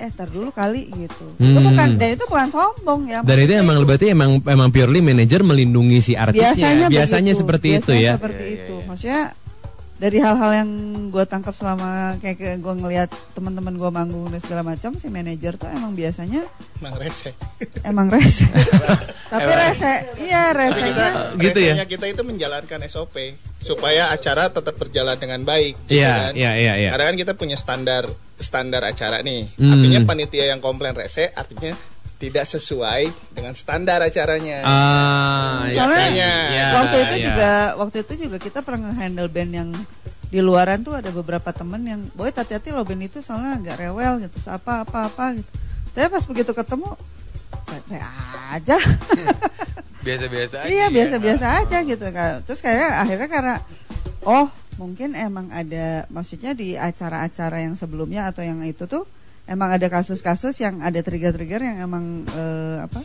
eh 0.02 0.10
tar 0.10 0.26
dulu 0.26 0.50
kali 0.50 0.90
gitu. 0.90 1.26
Itu 1.36 1.46
Hmm. 1.54 1.62
bukan 1.64 1.88
dan 1.94 2.08
itu 2.10 2.24
bukan 2.26 2.48
sombong 2.48 3.00
ya. 3.06 3.22
Dan 3.22 3.38
itu 3.38 3.52
emang 3.54 3.78
berarti 3.82 4.10
emang 4.10 4.42
emang 4.42 4.68
purely 4.68 4.98
manajer 4.98 5.40
melindungi 5.40 6.02
si 6.02 6.12
artisnya. 6.12 6.50
biasanya 6.50 6.86
Biasanya 6.88 7.22
begitu. 7.28 7.40
seperti 7.40 7.68
itu 7.70 7.78
Biasanya 7.88 8.02
ya. 8.02 8.12
seperti 8.18 8.42
Iya, 8.42 8.52
itu. 8.52 8.60
iya, 8.68 8.76
iya. 8.76 8.88
Maksudnya 8.90 9.22
dari 9.94 10.18
hal-hal 10.18 10.50
yang 10.56 10.70
gue 11.08 11.24
tangkap 11.24 11.54
selama 11.54 11.88
kayak, 12.18 12.58
gue 12.58 12.74
ngelihat 12.74 13.06
teman-teman 13.32 13.70
gue 13.72 13.86
manggung 13.88 14.26
dan 14.26 14.42
segala 14.42 14.66
macam 14.66 14.98
si 14.98 15.06
manajer 15.06 15.54
tuh 15.54 15.70
emang 15.70 15.94
biasanya 15.94 16.42
Emang 16.76 16.98
rese. 16.98 17.30
emang 17.86 18.10
rese. 18.10 18.42
Tapi 19.32 19.46
Emang. 19.46 19.58
rese, 19.62 19.92
iya 20.18 20.50
resenya. 20.50 21.08
Gitu 21.38 21.58
ya? 21.62 21.74
Kita 21.86 22.04
itu 22.04 22.18
menjalankan 22.20 22.82
SOP 22.84 23.14
supaya 23.56 24.10
acara 24.10 24.50
tetap 24.50 24.74
berjalan 24.74 25.14
dengan 25.14 25.40
baik. 25.40 25.78
gitu 25.86 25.94
Iya, 25.94 26.10
kan. 26.10 26.32
iya, 26.34 26.52
iya, 26.52 26.72
iya. 26.76 26.90
Karena 26.90 27.04
kan 27.06 27.16
kita 27.16 27.32
punya 27.32 27.54
standar 27.54 28.02
standar 28.42 28.82
acara 28.82 29.22
nih. 29.22 29.46
Hmm. 29.56 29.72
Artinya 29.72 30.00
panitia 30.04 30.50
yang 30.52 30.60
komplain 30.60 30.92
rese 30.92 31.30
artinya 31.32 31.72
tidak 32.18 32.46
sesuai 32.46 33.10
dengan 33.34 33.54
standar 33.54 33.98
acaranya. 33.98 34.62
Ah, 34.62 35.66
iya. 35.66 35.74
Biasanya. 35.74 36.32
Ya, 36.54 36.66
waktu 36.78 36.96
itu 37.02 37.16
ya. 37.18 37.24
juga 37.26 37.50
waktu 37.82 37.96
itu 38.06 38.12
juga 38.28 38.36
kita 38.38 38.58
pernah 38.62 38.90
nge-handle 38.94 39.30
band 39.30 39.52
yang 39.54 39.70
di 40.32 40.40
luaran 40.40 40.80
tuh 40.80 40.96
ada 40.96 41.12
beberapa 41.12 41.52
temen 41.52 41.82
yang 41.84 42.00
boy 42.16 42.32
hati-hati 42.32 42.72
loh 42.72 42.88
band 42.88 43.04
itu 43.04 43.20
soalnya 43.20 43.60
agak 43.60 43.84
rewel 43.84 44.16
gitu 44.16 44.40
apa 44.48 44.80
apa 44.88 45.12
apa 45.12 45.36
gitu 45.36 45.50
tapi 45.92 46.08
pas 46.08 46.24
begitu 46.24 46.56
ketemu 46.56 46.88
baik-baik 47.68 48.04
aja 48.56 48.76
Biasa-biasa 50.00 50.56
aja. 50.64 50.72
iya 50.72 50.88
ya. 50.88 50.94
biasa-biasa 50.94 51.46
aja 51.62 51.78
gitu 51.84 52.06
kan 52.16 52.40
terus 52.48 52.64
kayak 52.64 53.04
akhirnya 53.04 53.28
karena 53.28 53.54
oh 54.24 54.48
mungkin 54.80 55.12
emang 55.12 55.52
ada 55.52 56.08
maksudnya 56.08 56.56
di 56.56 56.76
acara-acara 56.76 57.60
yang 57.64 57.76
sebelumnya 57.76 58.28
atau 58.32 58.40
yang 58.40 58.60
itu 58.64 58.88
tuh 58.88 59.04
emang 59.44 59.74
ada 59.74 59.90
kasus-kasus 59.90 60.56
yang 60.62 60.80
ada 60.80 61.00
trigger-trigger 61.02 61.60
yang 61.60 61.76
emang 61.84 62.24
eh, 62.28 62.78
apa 62.80 63.00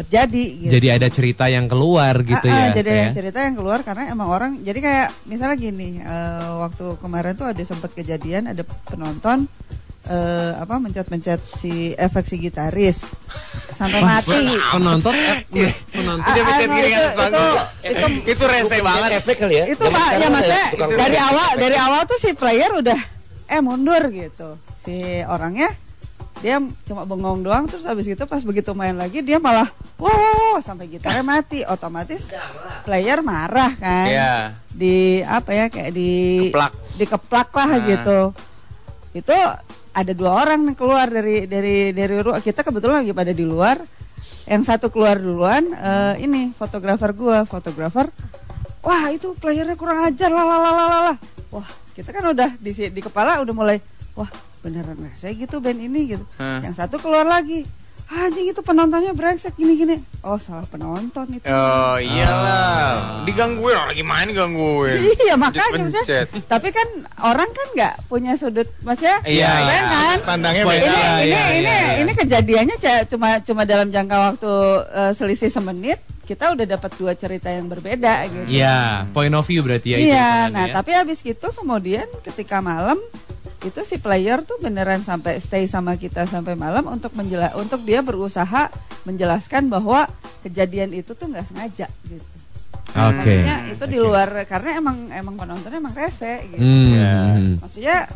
terjadi 0.00 0.44
gitu. 0.66 0.72
Jadi 0.72 0.88
ada 0.88 1.08
cerita 1.12 1.44
yang 1.52 1.68
keluar 1.68 2.24
gitu 2.24 2.46
Ah, 2.48 2.56
ah, 2.56 2.66
ya. 2.72 2.80
jadi 2.80 2.88
ya. 2.88 2.98
ada 3.04 3.10
cerita 3.12 3.38
yang 3.44 3.54
keluar 3.58 3.84
karena 3.84 4.08
emang 4.08 4.28
orang 4.32 4.52
jadi 4.64 4.78
kayak 4.80 5.08
misalnya 5.28 5.56
gini 5.60 6.00
eh, 6.00 6.50
waktu 6.64 6.96
kemarin 6.98 7.36
tuh 7.36 7.52
ada 7.52 7.62
sempat 7.62 7.92
kejadian 7.92 8.48
ada 8.48 8.64
penonton 8.88 9.44
eh, 10.02 10.52
apa 10.56 10.74
mencet-mencet 10.76 11.40
si 11.52 11.92
efek 11.92 12.24
si 12.24 12.36
gitaris 12.38 13.12
sampai 13.70 14.00
mati. 14.00 14.56
Penonton 14.70 15.12
eh, 15.12 15.72
penonton 15.90 16.24
Ah, 16.24 16.32
Dia 16.32 16.42
mencet 16.42 16.66
no, 16.66 16.74
kiri 16.74 16.90
itu, 16.90 17.00
itu, 17.04 17.44
itu, 17.84 18.06
Itu 18.30 18.44
rese 18.46 18.76
banget. 18.80 19.10
efek 19.18 19.36
kali 19.38 19.54
ya. 19.54 19.64
itu 19.66 19.84
pak 19.84 20.08
ya 20.16 20.28
maksudnya 20.28 20.66
dari 20.96 21.18
awal 21.18 21.48
dari 21.56 21.76
awal 21.76 22.00
tuh 22.04 22.16
si 22.16 22.32
player 22.32 22.70
udah 22.72 23.00
eh 23.46 23.60
mundur 23.60 24.00
gitu 24.08 24.54
si 24.72 24.96
orangnya 25.26 25.68
dia 26.40 26.56
cuma 26.86 27.04
bengong 27.04 27.42
doang 27.42 27.68
terus 27.68 27.84
habis 27.84 28.08
gitu 28.08 28.24
pas 28.24 28.40
begitu 28.40 28.72
main 28.72 28.96
lagi 28.96 29.20
dia 29.20 29.36
malah 29.36 29.68
wow, 30.00 30.56
sampai 30.58 30.88
gitarnya 30.88 31.20
mati 31.20 31.60
otomatis 31.62 32.32
player 32.80 33.20
marah 33.20 33.76
kan 33.76 34.08
Iya. 34.08 34.32
di 34.66 34.96
apa 35.20 35.50
ya 35.52 35.64
kayak 35.68 35.92
di 35.92 36.10
Keplak. 36.48 36.72
dikeplak 36.96 37.48
lah 37.52 37.68
Nah. 37.68 37.84
gitu 37.84 38.20
itu 39.12 39.36
ada 39.90 40.12
dua 40.14 40.46
orang 40.46 40.70
yang 40.70 40.76
keluar 40.78 41.06
dari 41.10 41.46
dari 41.50 41.90
dari 41.90 42.16
ruang. 42.22 42.38
Kita 42.42 42.62
kebetulan 42.62 43.02
lagi 43.02 43.14
pada 43.14 43.32
di 43.34 43.44
luar. 43.44 43.78
Yang 44.50 44.66
satu 44.66 44.90
keluar 44.90 45.20
duluan 45.20 45.62
eh, 45.62 46.26
ini 46.26 46.50
fotografer 46.50 47.14
gua 47.14 47.46
fotografer. 47.46 48.10
Wah 48.80 49.12
itu 49.12 49.36
playernya 49.36 49.76
kurang 49.76 50.02
ajar 50.02 50.32
lah 50.32 50.42
lah 50.42 50.58
lah 50.58 50.74
lah 51.12 51.16
wah 51.50 51.66
kita 51.92 52.14
kan 52.14 52.24
udah 52.30 52.50
di 52.62 52.72
di 52.72 53.00
kepala 53.02 53.42
udah 53.42 53.54
mulai 53.54 53.76
wah 54.14 54.30
beneran 54.62 54.96
rese 55.02 55.34
gitu 55.34 55.58
band 55.58 55.82
ini 55.82 56.16
gitu. 56.16 56.24
Hah. 56.38 56.62
yang 56.62 56.74
satu 56.74 57.02
keluar 57.02 57.26
lagi 57.26 57.66
anjing 58.10 58.50
itu 58.50 58.58
penontonnya 58.60 59.14
brengsek 59.14 59.54
gini 59.54 59.74
gini 59.74 59.94
oh 60.22 60.34
salah 60.34 60.66
penonton 60.66 61.30
itu 61.30 61.46
Oh 61.46 61.94
iyalah, 61.94 63.22
digangguin 63.22 63.70
orang 63.72 63.90
lagi 63.90 64.02
main 64.02 64.26
digangguin. 64.26 64.98
Iya 65.14 65.34
makanya 65.34 65.78
maksudnya, 65.78 66.26
tapi 66.44 66.68
kan 66.70 66.88
orang 67.22 67.46
kan 67.46 67.66
nggak 67.72 67.94
punya 68.06 68.34
sudut 68.34 68.66
maksudnya 68.82 69.22
Iya, 69.22 69.46
iya. 69.62 69.78
kan 69.86 70.16
Pandangnya 70.26 70.64
beda. 70.66 70.82
ini 70.82 70.90
Iya, 70.90 71.12
ini 71.14 71.30
iya, 71.30 71.44
ini 71.54 71.70
iya. 71.70 71.90
ini 72.02 72.12
kejadiannya 72.12 72.76
cuma 73.06 73.28
cuma 73.40 73.62
dalam 73.62 73.88
jangka 73.88 74.16
waktu 74.18 74.52
eh, 74.90 75.12
selisih 75.14 75.48
semenit 75.48 76.02
kita 76.26 76.54
udah 76.54 76.62
dapat 76.62 76.90
dua 76.94 77.12
cerita 77.14 77.50
yang 77.50 77.66
berbeda 77.66 78.26
gitu. 78.26 78.46
Iya, 78.50 79.06
point 79.10 79.34
of 79.34 79.42
view 79.44 79.62
berarti 79.62 79.88
ya 79.88 79.98
itu 79.98 80.06
Iya, 80.08 80.18
hitungannya 80.18 80.50
nah 80.50 80.64
ya. 80.66 80.74
tapi 80.74 80.90
habis 80.94 81.18
gitu 81.20 81.46
kemudian 81.52 82.06
ketika 82.22 82.58
malam 82.58 82.98
itu 83.60 83.80
si 83.84 84.00
player 84.00 84.40
tuh 84.40 84.56
beneran 84.56 85.04
sampai 85.04 85.36
stay 85.36 85.68
sama 85.68 85.92
kita 86.00 86.24
sampai 86.24 86.56
malam 86.56 86.88
untuk 86.88 87.12
menjela 87.12 87.52
untuk 87.60 87.84
dia 87.84 88.00
berusaha 88.00 88.72
menjelaskan 89.04 89.68
bahwa 89.68 90.08
kejadian 90.40 90.96
itu 90.96 91.12
tuh 91.12 91.28
nggak 91.28 91.44
sengaja 91.44 91.86
gitu. 92.08 92.24
Oke. 92.90 93.22
Maksudnya 93.22 93.56
itu 93.70 93.84
di 93.86 93.98
luar 94.00 94.28
karena 94.48 94.80
emang 94.80 95.12
emang 95.12 95.34
penontonnya 95.36 95.78
emang 95.78 95.94
rese 95.94 96.42
gitu. 96.56 96.64
Hmm. 96.64 97.60
Maksudnya 97.60 98.08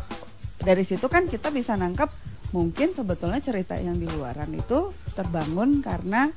dari 0.59 0.83
situ 0.83 1.05
kan 1.05 1.29
kita 1.29 1.53
bisa 1.53 1.77
nangkap 1.77 2.09
mungkin 2.55 2.89
sebetulnya 2.89 3.37
cerita 3.37 3.75
yang 3.75 3.99
di 3.99 4.07
luaran 4.07 4.47
itu 4.49 4.87
terbangun 5.11 5.83
karena 5.83 6.31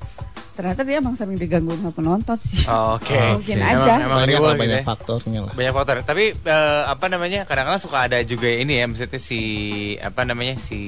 ternyata 0.52 0.82
dia 0.82 0.98
emang 0.98 1.14
sering 1.14 1.38
digangguin 1.38 1.78
sama 1.78 1.94
penonton 1.94 2.34
sih. 2.34 2.66
Oh, 2.66 2.98
Oke. 2.98 3.14
Mungkin 3.38 3.62
Emang- 3.62 3.78
aja. 3.86 3.94
Emang, 4.02 4.18
banyak 4.18 4.28
rewel 4.28 4.42
lah, 4.42 4.50
gitu 4.50 4.62
banyak 4.66 4.80
ya. 4.82 4.84
faktornya 4.84 5.40
lah. 5.46 5.52
banyak 5.54 5.72
faktor 5.72 5.94
tapi 6.02 6.24
eh, 6.34 6.82
apa 6.84 7.06
namanya 7.06 7.40
kadang-kadang 7.44 7.78
suka 7.78 8.10
ada 8.10 8.18
juga 8.26 8.50
ini 8.50 8.74
ya 8.74 8.84
maksudnya 8.84 9.20
si 9.22 9.40
apa 9.96 10.26
namanya 10.26 10.58
si 10.58 10.80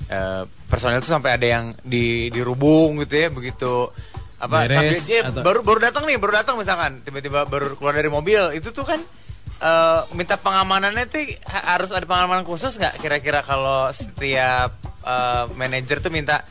eh, 0.00 0.42
personel 0.64 0.98
itu 0.98 1.12
sampai 1.12 1.36
ada 1.36 1.44
yang 1.44 1.64
di 1.84 2.32
dirubung 2.32 2.96
gitu 3.04 3.14
ya 3.14 3.28
begitu 3.28 3.92
apa 4.40 4.64
Beres, 4.64 4.72
sambil 4.72 4.96
dia 5.04 5.20
atau- 5.22 5.44
baru 5.44 5.60
baru 5.60 5.78
datang 5.84 6.08
nih 6.08 6.16
baru 6.16 6.32
datang 6.34 6.56
misalkan 6.56 6.96
tiba-tiba 6.98 7.44
baru 7.44 7.76
keluar 7.76 7.92
dari 7.92 8.08
mobil 8.08 8.56
itu 8.56 8.72
tuh 8.72 8.88
kan 8.88 8.96
eh, 9.60 10.00
minta 10.10 10.34
pengamanannya 10.34 11.04
tuh 11.06 11.20
ha- 11.44 11.66
harus 11.70 11.90
ada 11.90 12.04
pengamanan 12.04 12.42
khusus 12.42 12.74
nggak 12.74 12.98
kira-kira 12.98 13.40
kalau 13.40 13.88
setiap 13.90 14.72
eh, 15.02 15.44
manajer 15.54 15.98
tuh 15.98 16.08
minta 16.08 16.42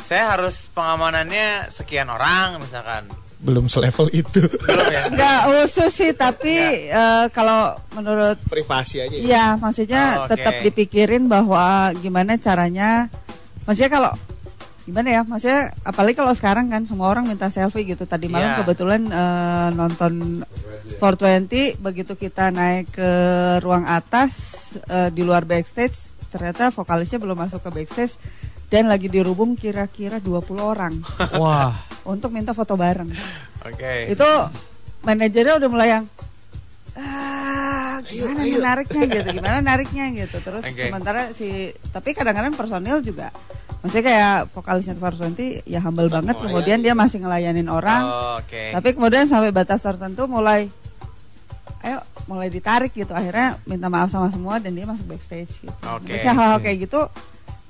saya 0.00 0.32
harus 0.32 0.68
pengamanannya 0.70 1.68
sekian 1.68 2.06
orang 2.06 2.56
misalkan 2.58 3.04
Belum 3.40 3.64
selevel 3.66 4.12
itu. 4.12 4.36
belum 4.42 4.86
ya 4.86 5.02
Nggak 5.14 5.38
khusus 5.46 5.88
sih 5.90 6.12
tapi 6.12 6.52
eh, 6.86 7.24
kalau 7.30 7.72
menurut 7.90 8.36
Privasi 8.44 9.00
aja. 9.00 9.08
ya. 9.10 9.20
Iya, 9.22 9.46
maksudnya 9.56 10.02
Oh, 10.14 10.24
oke. 10.24 10.36
tetap 10.36 10.54
dipikirin 10.60 11.24
bahwa 11.24 11.64
gimana 11.96 12.36
caranya. 12.36 13.08
Maksudnya 13.64 13.88
kalau 13.90 14.12
gimana 14.90 15.08
ya? 15.08 15.22
Maksudnya 15.22 15.70
apalagi 15.80 16.18
kalau 16.18 16.34
sekarang 16.34 16.66
kan 16.66 16.82
semua 16.82 17.06
orang 17.06 17.24
minta 17.24 17.46
selfie 17.46 17.86
gitu. 17.86 18.02
Tadi 18.04 18.26
malam 18.26 18.52
Iya. 18.52 18.58
kebetulan 18.60 19.02
eh, 19.06 19.68
nonton 19.72 20.42
420 20.98 21.78
begitu 21.78 22.12
kita 22.14 22.50
naik 22.50 22.90
ke 22.90 23.10
ruang 23.62 23.86
atas 23.86 24.32
eh, 24.84 25.08
di 25.08 25.22
luar 25.22 25.46
backstage, 25.46 26.12
ternyata 26.28 26.68
vokalisnya 26.68 27.16
belum 27.16 27.38
masuk 27.38 27.62
ke 27.62 27.70
backstage 27.72 28.18
dan 28.68 28.86
lagi 28.86 29.06
dirubung 29.06 29.54
kira-kira 29.54 30.18
20 30.18 30.58
orang 30.58 30.94
Wah. 31.34 31.74
untuk 32.04 32.30
minta 32.30 32.50
foto 32.50 32.74
bareng. 32.74 33.10
oke 33.62 33.94
Itu 34.10 34.26
manajernya 35.02 35.56
udah 35.56 35.68
mulai 35.68 35.88
yang 35.90 36.04
ah 37.00 37.96
gimana 38.04 38.40
nih 38.44 38.60
nariknya 38.60 39.02
gitu 39.08 39.28
gimana 39.34 39.58
nariknya 39.60 40.04
gitu. 40.12 40.36
Terus 40.38 40.64
Oke. 40.64 40.88
sementara 40.88 41.32
si 41.32 41.72
tapi 41.90 42.12
kadang-kadang 42.12 42.52
personil 42.52 43.00
juga 43.00 43.32
maksudnya 43.80 44.04
kayak 44.06 44.36
vokalisnya 44.52 44.94
420 45.00 45.64
ya 45.64 45.80
humble 45.80 46.12
banget 46.12 46.36
kemudian 46.36 46.84
dia 46.84 46.92
masih 46.92 47.24
ngelayanin 47.24 47.64
orang 47.72 48.04
Oh, 48.04 48.36
oke. 48.36 48.76
tapi 48.76 48.88
kemudian 48.92 49.24
sampai 49.24 49.56
batas 49.56 49.80
tertentu 49.80 50.28
mulai 50.28 50.68
ayo 51.80 51.96
mulai 52.28 52.52
ditarik 52.52 52.92
gitu. 52.92 53.08
Akhirnya 53.10 53.56
minta 53.64 53.88
maaf 53.88 54.12
sama 54.12 54.28
semua 54.28 54.60
dan 54.60 54.76
dia 54.76 54.84
masuk 54.84 55.08
backstage 55.08 55.64
gitu. 55.64 55.72
Oke. 55.96 56.12
Maksudnya 56.12 56.36
hal-hal 56.36 56.60
kayak 56.60 56.78
gitu 56.84 57.00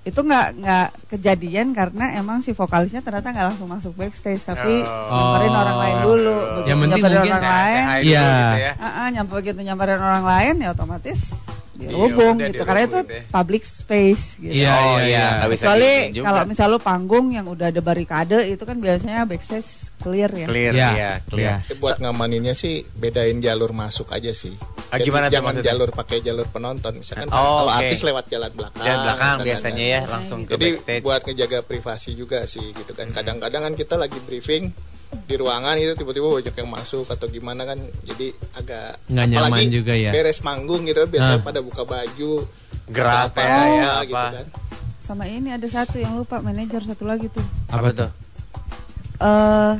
itu 0.00 0.16
nggak 0.16 0.46
nggak 0.56 0.86
kejadian 1.08 1.70
karena 1.70 2.16
emang 2.16 2.40
si 2.40 2.50
vokalisnya 2.50 3.00
ternyata 3.00 3.30
nggak 3.30 3.46
langsung 3.52 3.68
masuk 3.68 3.92
backstage 3.94 4.40
tapi 4.40 4.80
Oh. 4.80 5.36
nyamperin 5.36 5.52
orang 5.54 5.76
lain 5.78 5.96
dulu 6.00 6.36
Begitu 6.40 6.60
Yang 6.64 6.78
penting 6.80 7.02
mungkin 7.02 7.20
orang 7.20 7.28
Saya- 7.36 7.52
lain 7.52 7.82
saya 7.82 7.84
dulu 7.92 8.08
Iya. 8.08 8.24
gitu 8.24 8.58
ya. 8.58 8.72
ah, 8.74 8.88
ah, 8.88 9.06
nyampe 9.10 9.32
begitu 9.34 9.60
nyamperin 9.60 10.00
orang 10.00 10.24
lain 10.24 10.54
ya 10.56 10.68
otomatis 10.70 11.20
dirubung 11.82 12.36
udah 12.36 12.48
gitu 12.48 12.62
karena 12.62 12.82
itu 12.82 12.98
gitu 12.98 13.12
ya. 13.12 13.22
public 13.30 13.62
space 13.62 14.24
gitu 14.36 14.52
Iya, 14.52 14.70
oh 14.70 14.96
iya, 14.96 15.06
iya, 15.06 15.26
iya. 15.38 15.46
kecuali 15.46 15.92
kalau 16.18 16.40
misal 16.44 16.66
lu 16.68 16.78
panggung 16.78 17.26
yang 17.30 17.46
udah 17.46 17.68
ada 17.68 17.80
barikade 17.80 18.36
itu 18.46 18.60
kan 18.60 18.76
biasanya 18.76 19.24
backstage 19.24 19.70
clear 19.96 20.28
ya 20.30 20.46
clear 20.46 20.72
Iya, 20.72 20.88
ya, 20.92 21.12
clear. 21.22 21.58
iya. 21.60 21.74
Buat 21.76 21.98
ngamaninnya 21.98 22.52
sih 22.52 22.84
bedain 22.94 23.38
jalur 23.38 23.70
masuk 23.70 24.10
aja 24.10 24.30
sih. 24.30 24.52
Ah, 24.90 24.96
Jadi 24.96 25.06
gimana 25.06 25.26
jangan 25.28 25.54
maksudnya? 25.54 25.70
jalur 25.70 25.88
pakai 25.90 26.18
jalur 26.18 26.46
penonton 26.46 26.92
misalkan 26.94 27.28
Oh, 27.28 27.38
kalau 27.62 27.70
oke. 27.70 27.78
artis 27.80 28.00
lewat 28.02 28.24
jalan 28.26 28.50
belakang. 28.50 28.82
Jalan 28.82 28.98
belakang 29.00 29.36
biasanya 29.40 29.78
kan. 29.78 29.86
ya 29.86 30.00
langsung 30.10 30.40
ke 30.42 30.52
Jadi 30.52 30.66
backstage. 30.68 31.02
buat 31.02 31.20
ngejaga 31.22 31.58
privasi 31.62 32.10
juga 32.12 32.38
sih 32.44 32.66
gitu 32.70 32.90
kan. 32.90 33.06
Kadang-kadang 33.06 33.62
kan 33.62 33.74
kita 33.74 33.94
lagi 33.94 34.18
briefing 34.20 34.74
di 35.10 35.34
ruangan 35.34 35.74
itu 35.74 35.94
tiba-tiba 35.94 36.26
banyak 36.28 36.52
yang 36.52 36.68
masuk 36.68 37.06
atau 37.06 37.26
gimana 37.26 37.62
kan 37.64 37.78
jadi 38.04 38.30
agak 38.54 38.86
Nggak 39.06 39.26
nyaman 39.28 39.48
apalagi 39.48 39.68
juga 39.72 39.92
ya. 39.92 40.10
beres 40.10 40.38
manggung 40.40 40.82
gitu 40.84 41.02
biasanya 41.04 41.38
Ah. 41.38 41.44
pada 41.44 41.60
buka 41.60 41.82
baju 41.82 42.32
Gerak 42.86 43.30
apa, 43.30 43.38
ya, 43.40 43.58
ya, 43.68 43.92
gitu 44.02 44.14
kan. 44.14 44.46
sama 44.98 45.24
ini 45.24 45.50
ada 45.50 45.66
satu 45.66 45.96
yang 45.96 46.14
lupa 46.14 46.38
manajer 46.38 46.82
satu 46.82 47.04
lagi 47.04 47.26
tuh 47.26 47.42
Apa 47.68 47.90
tuh? 47.92 48.10
eh 49.20 49.74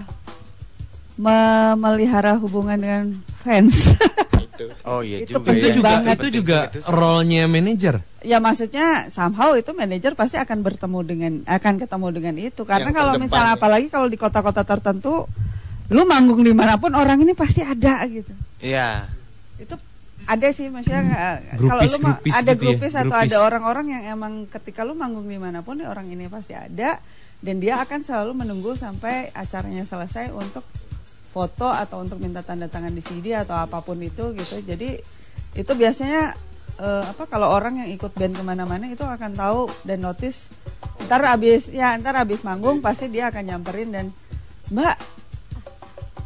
memelihara 1.17 2.35
hubungan 2.37 2.77
dengan 2.77 3.05
fans 3.39 3.93
Itu. 4.63 4.75
Oh 4.85 5.01
iya 5.01 5.17
Itu 5.19 5.31
juga 5.35 5.49
Itu 5.51 5.65
ya. 5.65 5.73
juga 5.73 5.89
banget. 5.91 6.17
itu 6.17 6.29
juga 6.37 6.59
role-nya 6.87 7.43
manajer. 7.47 7.95
ya 8.21 8.37
maksudnya 8.37 8.87
somehow 9.09 9.55
itu 9.55 9.73
manajer 9.73 10.13
pasti 10.13 10.37
akan 10.37 10.61
bertemu 10.61 10.99
dengan 11.03 11.33
akan 11.45 11.75
ketemu 11.79 12.07
dengan 12.11 12.35
itu 12.37 12.63
karena 12.63 12.87
Yang 12.87 12.95
kalau 12.95 13.13
terdepan 13.15 13.25
misalnya 13.25 13.49
ya. 13.49 13.57
apalagi 13.57 13.87
kalau 13.89 14.07
di 14.07 14.19
kota-kota 14.19 14.63
tertentu 14.63 15.25
lu 15.89 16.03
manggung 16.05 16.41
di 16.41 16.53
mana 16.53 16.77
pun 16.77 16.93
orang 16.93 17.17
ini 17.19 17.33
pasti 17.33 17.61
ada 17.61 18.05
gitu 18.05 18.31
Iya. 18.61 19.09
itu 19.57 19.73
ada 20.23 20.49
sih 20.51 20.69
maksudnya 20.69 21.01
eh, 21.01 21.37
kalau 21.59 21.81
Grupis- 21.81 21.97
lu 21.97 22.07
grupis 22.07 22.33
ada 22.35 22.53
gitu 22.53 22.61
ya, 22.61 22.69
grupis 22.71 22.93
atau 22.95 23.09
grupis. 23.11 23.25
ada 23.27 23.37
orang-orang 23.41 23.87
yang 23.91 24.03
emang 24.13 24.33
ketika 24.47 24.85
lu 24.85 24.93
manggung 24.93 25.25
di 25.25 25.35
mana 25.35 25.61
pun 25.61 25.77
ya 25.77 25.89
orang 25.89 26.07
ini 26.07 26.29
pasti 26.29 26.53
ada 26.53 27.01
dan 27.41 27.57
dia 27.57 27.81
akan 27.81 28.01
selalu 28.01 28.37
menunggu 28.37 28.77
sampai 28.77 29.33
acaranya 29.33 29.83
selesai 29.83 30.29
untuk 30.31 30.61
foto 31.31 31.71
atau 31.71 32.03
untuk 32.03 32.19
minta 32.19 32.43
tanda 32.43 32.67
tangan 32.67 32.91
di 32.91 33.03
CD 33.03 33.33
atau 33.39 33.55
apa 33.55 33.79
pun 33.81 33.97
itu 34.03 34.35
gitu 34.35 34.57
jadi 34.67 34.99
itu 35.55 35.73
biasanya 35.79 36.35
eh, 36.83 37.05
apa 37.07 37.27
kalau 37.31 37.51
orang 37.55 37.79
yang 37.83 37.89
ikut 37.95 38.11
band 38.19 38.35
ke 38.35 38.43
mana-mana 38.43 38.91
itu 38.91 39.07
akan 39.07 39.35
tahu 39.35 39.71
dan 39.87 40.03
notice 40.03 40.51
ntar 41.07 41.23
abis 41.27 41.71
ya 41.71 41.95
ntar 42.03 42.19
abis 42.19 42.43
manggung 42.43 42.83
pasti 42.83 43.07
dia 43.09 43.31
akan 43.31 43.47
nyamperin 43.47 43.91
dan 43.95 44.07
mbak 44.75 44.99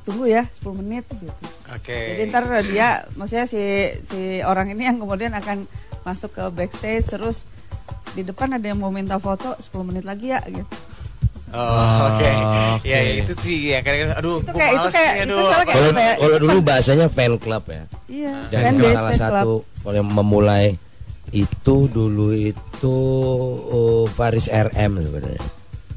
tunggu 0.05 0.29
ya 0.29 0.45
10 0.61 0.81
menit 0.85 1.09
gitu 1.09 1.33
Oke. 1.73 1.97
jadi 2.13 2.23
ntar 2.29 2.45
dia, 2.69 3.09
maksudnya 3.17 3.49
si 3.49 3.89
si 4.05 4.45
orang 4.45 4.69
ini 4.77 4.85
yang 4.85 5.01
kemudian 5.01 5.33
akan 5.33 5.65
masuk 6.05 6.37
ke 6.37 6.45
backstage 6.53 7.09
terus 7.09 7.49
di 8.13 8.23
depan 8.23 8.53
ada 8.53 8.63
yang 8.69 8.79
mau 8.79 8.93
minta 8.93 9.17
foto 9.17 9.57
10 9.57 9.89
menit 9.89 10.05
lagi 10.05 10.31
ya 10.31 10.41
gitu. 10.45 10.69
Oh, 11.55 12.11
oke. 12.11 12.31
oke. 12.77 12.83
Ya 12.85 12.99
itu 13.15 13.33
sih 13.39 13.71
ya 13.71 13.79
kadang-kadang 13.79 14.19
aduh 14.19 14.39
Itu 14.43 14.51
kayak- 14.51 14.75
itu 14.75 14.89
kayak- 14.91 15.15
itu 15.15 15.23
aduh. 15.25 15.39
soalnya 15.39 15.65
kayak- 15.65 15.79
Kalau 15.79 15.87
ya, 15.95 16.13
kalau 16.19 16.35
itu 16.35 16.43
dulu 16.43 16.59
bahasanya 16.61 17.07
fan 17.07 17.35
club 17.39 17.63
ya. 17.71 17.83
Iya, 18.11 18.35
Dan 18.51 18.61
fan 18.61 18.75
itu 18.75 18.83
base, 18.83 18.95
salah 18.95 19.11
fan 19.11 19.21
satu 19.23 19.53
kalau 19.81 19.95
yang 19.95 20.09
memulai 20.11 20.67
itu 21.31 21.77
dulu 21.89 22.29
itu 22.31 22.97
oh, 23.71 24.05
Faris 24.07 24.47
RM 24.47 24.93
sebenarnya. 24.99 25.43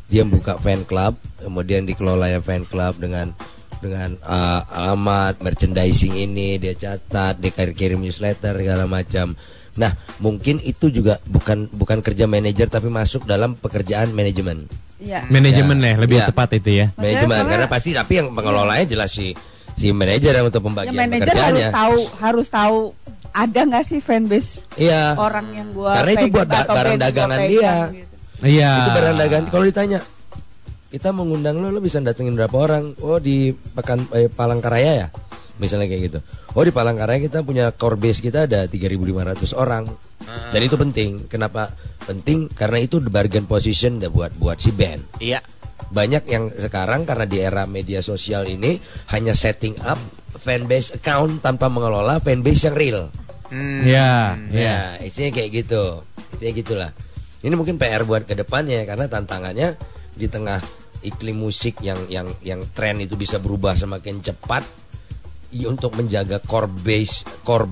Dia 0.07 0.23
buka 0.23 0.55
fan 0.55 0.85
club, 0.85 1.17
kemudian 1.38 1.84
dikelola 1.84 2.29
ya 2.29 2.39
fan 2.39 2.63
club 2.63 2.95
dengan 2.95 3.34
dengan 3.77 4.17
uh, 4.25 4.61
alamat 4.71 5.38
merchandising 5.41 6.15
ini 6.15 6.57
dia 6.57 6.73
catat, 6.73 7.38
dia 7.38 7.51
kirim 7.53 8.01
newsletter 8.01 8.57
segala 8.57 8.85
macam. 8.85 9.34
Nah, 9.77 9.91
mungkin 10.17 10.57
itu 10.59 10.89
juga 10.89 11.21
bukan 11.23 11.69
bukan 11.71 12.01
kerja 12.01 12.25
manajer 12.25 12.65
tapi 12.65 12.89
masuk 12.89 13.23
dalam 13.23 13.53
pekerjaan 13.53 14.09
manajemen. 14.09 14.65
Iya. 14.97 15.25
Manajemen 15.27 15.77
Ya. 15.77 15.83
lah 15.83 15.95
lebih 16.01 16.17
Ya. 16.17 16.25
tepat 16.25 16.49
itu 16.55 16.69
ya. 16.75 16.85
Manajemen 16.93 17.37
soalnya- 17.37 17.51
karena 17.53 17.67
pasti 17.67 17.89
tapi 17.93 18.13
yang 18.15 18.27
pengelolanya 18.31 18.85
jelas 18.85 19.09
si 19.09 19.37
si 19.71 19.89
manajer 19.91 20.33
yang 20.33 20.45
untuk 20.45 20.59
Ya 20.59 20.65
pembagian 20.65 20.95
manajer 20.95 21.21
harus 21.23 21.37
pekerjaannya. 21.37 21.69
tahu 21.69 21.97
harus 22.17 22.47
tahu 22.49 22.77
ada 23.29 23.59
nggak 23.63 23.83
sih 23.83 23.99
fanbase 23.99 24.57
Iya. 24.75 25.13
orang 25.13 25.53
yang 25.53 25.69
gua 25.69 25.93
Karena 25.95 26.11
itu 26.15 26.25
buat 26.27 26.49
atau 26.49 26.73
barang 26.73 26.97
dagangan 26.97 27.37
pegang 27.37 27.51
dia. 27.53 27.75
gitu. 27.93 28.13
Iya. 28.43 28.71
Itu 28.75 28.89
barang 28.91 29.15
dagangan. 29.15 29.47
Kalau 29.47 29.63
ditanya 29.63 29.99
kita 30.87 31.09
mengundang 31.11 31.59
lo, 31.59 31.69
lo 31.69 31.77
bisa 31.77 31.99
datengin 31.99 32.33
berapa 32.33 32.55
orang? 32.55 32.97
Oh 32.99 33.19
di 33.19 33.51
Pekan 33.53 34.01
eh, 34.11 34.25
Palangkaraya 34.27 34.91
ya. 34.95 35.07
Misalnya 35.57 35.89
kayak 35.89 36.01
gitu. 36.13 36.19
Oh 36.53 36.63
di 36.63 36.71
Palangkaraya 36.73 37.21
kita 37.21 37.41
punya 37.41 37.73
core 37.73 37.97
base 37.97 38.21
kita 38.21 38.45
ada 38.45 38.65
3.500 38.65 39.57
orang. 39.57 39.89
Dan 40.53 40.61
itu 40.63 40.75
penting. 40.77 41.25
Kenapa 41.27 41.67
penting? 42.05 42.47
Karena 42.51 42.79
itu 42.79 43.01
the 43.01 43.11
bargain 43.11 43.45
position 43.49 43.99
dah 43.99 44.11
buat 44.11 44.35
buat 44.38 44.57
si 44.61 44.71
band. 44.71 45.21
Iya. 45.23 45.41
Banyak 45.88 46.23
yang 46.27 46.51
sekarang 46.51 47.07
karena 47.07 47.25
di 47.25 47.39
era 47.39 47.63
media 47.63 48.03
sosial 48.03 48.43
ini 48.47 48.75
hanya 49.15 49.31
setting 49.31 49.75
up 49.88 49.99
fanbase 50.38 50.99
account 50.99 51.39
tanpa 51.39 51.71
mengelola 51.71 52.19
fanbase 52.19 52.67
yang 52.67 52.75
real. 52.75 53.01
Hmm. 53.47 53.84
Ya, 53.88 54.35
ya. 54.51 54.59
Ya, 54.59 54.79
isinya 55.03 55.31
kayak 55.31 55.49
gitu. 55.63 56.03
Isinya 56.35 56.51
gitulah. 56.51 56.91
Ini 57.39 57.53
mungkin 57.55 57.79
PR 57.79 58.03
buat 58.03 58.27
ke 58.27 58.35
depannya 58.35 58.84
karena 58.84 59.07
tantangannya 59.07 59.79
di 60.17 60.27
tengah 60.27 60.59
iklim 61.05 61.38
musik 61.38 61.77
yang 61.85 61.99
yang 62.09 62.27
yang 62.41 62.59
tren 62.73 62.97
itu 62.99 63.13
bisa 63.15 63.38
berubah 63.38 63.77
semakin 63.77 64.19
cepat. 64.19 64.65
I- 65.52 65.65
untuk 65.65 65.94
menjaga 65.94 66.40
core 66.40 66.68
base, 66.68 67.24
core 67.41 67.68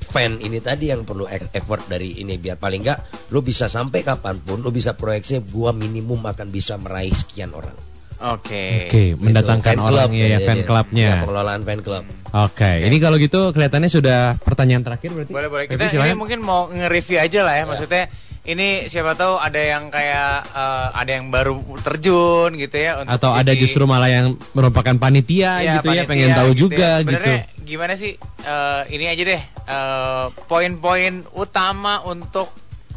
fan 0.00 0.38
ini 0.38 0.58
tadi 0.58 0.90
yang 0.90 1.06
perlu 1.06 1.24
e- 1.24 1.50
effort 1.52 1.86
dari 1.86 2.18
ini 2.18 2.34
biar 2.34 2.58
paling 2.58 2.82
enggak 2.82 2.98
lo 3.30 3.40
bisa 3.40 3.70
sampai 3.70 4.02
kapan 4.02 4.42
pun 4.42 4.58
lo 4.58 4.70
bisa 4.70 4.94
proyeksi 4.94 5.38
gua 5.48 5.70
minimum 5.70 6.18
akan 6.20 6.50
bisa 6.50 6.74
meraih 6.76 7.14
sekian 7.14 7.54
orang. 7.54 7.76
Oke. 8.20 8.90
Oke, 8.90 9.16
Gitu, 9.16 9.22
mendatangkan 9.22 9.64
fan 9.64 9.80
club 9.80 10.08
orangnya 10.12 10.26
ya, 10.26 10.36
jadi- 10.36 10.44
fan 10.44 10.58
clubnya. 10.66 11.08
ya, 11.08 11.22
pengelolaan 11.24 11.62
fan 11.64 11.80
club. 11.80 12.04
Oke, 12.30 12.72
ini 12.84 12.96
kalau 12.98 13.16
gitu 13.16 13.40
kelihatannya 13.50 13.88
sudah 13.88 14.18
pertanyaan 14.36 14.84
terakhir 14.84 15.10
berarti. 15.10 15.32
Boleh 15.32 15.48
boleh. 15.48 15.64
Kita 15.64 15.82
ini 15.82 15.90
silakan. 15.90 16.16
mungkin 16.20 16.38
mau 16.44 16.68
nge-review 16.68 17.16
aja 17.16 17.40
lah 17.42 17.54
ya. 17.56 17.64
Maksudnya 17.64 18.04
ini 18.42 18.86
siapa 18.86 19.12
tahu 19.12 19.36
ada 19.36 19.58
yang 19.58 19.88
kayak 19.88 20.48
eh, 20.48 20.88
ada 20.94 21.10
yang 21.12 21.28
baru 21.28 21.54
terjun 21.78 22.56
gitu 22.56 22.72
ya 22.72 22.98
untuk 22.98 23.12
atau 23.12 23.30
ada 23.32 23.52
jadi- 23.52 23.60
justru 23.60 23.84
malah 23.84 24.08
yang 24.08 24.26
merupakan 24.52 24.96
panitia 24.96 25.60
Iya, 25.60 25.72
gitu 25.76 25.88
ya, 25.88 26.02
panitia 26.02 26.08
pengen 26.08 26.30
tahu 26.32 26.50
gitu 26.50 26.60
juga 26.66 26.78
ya. 26.78 26.96
gitu. 26.96 27.04
Sebenarnya 27.04 27.38
gimana 27.60 27.92
sih 27.94 28.12
eh, 28.42 28.82
ini 28.90 29.04
aja 29.06 29.22
deh 29.26 29.42
eh, 29.44 30.24
poin-poin 30.46 31.14
utama 31.32 32.00
untuk 32.02 32.48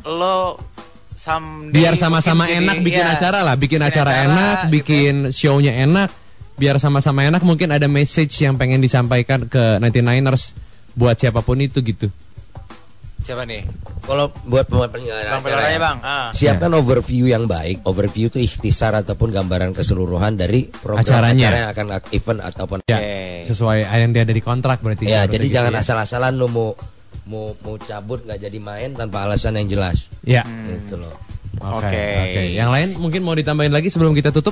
lo 0.04 0.56
someday 1.14 1.72
Biar 1.74 1.96
sama-sama 1.96 2.44
mungkin 2.44 2.52
jadi- 2.54 2.64
enak 2.66 2.78
bikin 2.82 3.00
ya, 3.02 3.14
acara 3.14 3.40
lah, 3.42 3.56
bikin, 3.56 3.80
acara, 3.80 4.12
acara 4.12 4.26
enak, 4.26 4.58
gitu 4.60 4.72
bikin 4.74 5.16
show-nya 5.30 5.72
enak. 5.78 6.10
Biar 6.54 6.78
sama-sama 6.78 7.24
enak 7.24 7.42
mungkin 7.42 7.72
ada 7.72 7.88
message 7.88 8.36
yang 8.40 8.56
pengen 8.56 8.78
disampaikan 8.78 9.44
ke 9.44 9.80
99ers 9.80 10.54
buat 10.94 11.16
siapa 11.16 11.40
pun 11.40 11.58
itu 11.58 11.80
gitu. 11.80 12.12
Siapa 13.24 13.48
nih? 13.48 13.64
Kalau 14.04 14.28
buat 14.52 14.68
pemain 14.68 14.92
penyelenggara 14.92 15.32
Bang 15.32 15.40
acara 15.40 15.48
Peloranya 15.48 15.72
ya, 15.72 15.80
bang. 15.80 15.98
Ah. 16.04 16.30
Siapkan 16.36 16.72
overview 16.76 17.32
yang 17.32 17.48
baik. 17.48 17.88
Overview 17.88 18.28
itu 18.28 18.36
ikhtisar 18.44 18.92
ataupun 19.00 19.32
gambaran 19.32 19.72
keseluruhan 19.72 20.36
dari 20.36 20.68
program 20.68 21.08
Acaranya. 21.08 21.48
acara 21.48 21.58
yang 21.64 21.70
akan 21.72 21.86
event 22.12 22.40
ataupun 22.44 22.78
Ya, 22.84 23.00
Oke. 23.00 23.48
sesuai 23.48 23.88
yang 23.88 24.12
dia 24.12 24.28
ada 24.28 24.36
di 24.36 24.44
kontrak 24.44 24.84
berarti. 24.84 25.08
ya. 25.08 25.24
Jadi 25.24 25.48
gitu 25.48 25.56
jangan 25.56 25.72
ya. 25.72 25.80
asal-asalan 25.80 26.36
lu 26.36 26.52
mau 26.52 26.76
mau 27.24 27.48
mau 27.64 27.80
cabut 27.80 28.20
nggak 28.28 28.44
jadi 28.44 28.60
main 28.60 28.92
tanpa 28.92 29.24
alasan 29.24 29.56
yang 29.56 29.72
jelas. 29.72 30.12
Ya. 30.28 30.44
Gitu 30.68 31.00
loh. 31.00 31.16
Oke. 31.64 31.88
Oke. 31.88 32.04
Oke. 32.28 32.42
Yang 32.60 32.70
lain 32.76 32.88
mungkin 33.00 33.24
mau 33.24 33.40
ditambahin 33.40 33.72
lagi 33.72 33.88
sebelum 33.88 34.12
kita 34.12 34.36
tutup? 34.36 34.52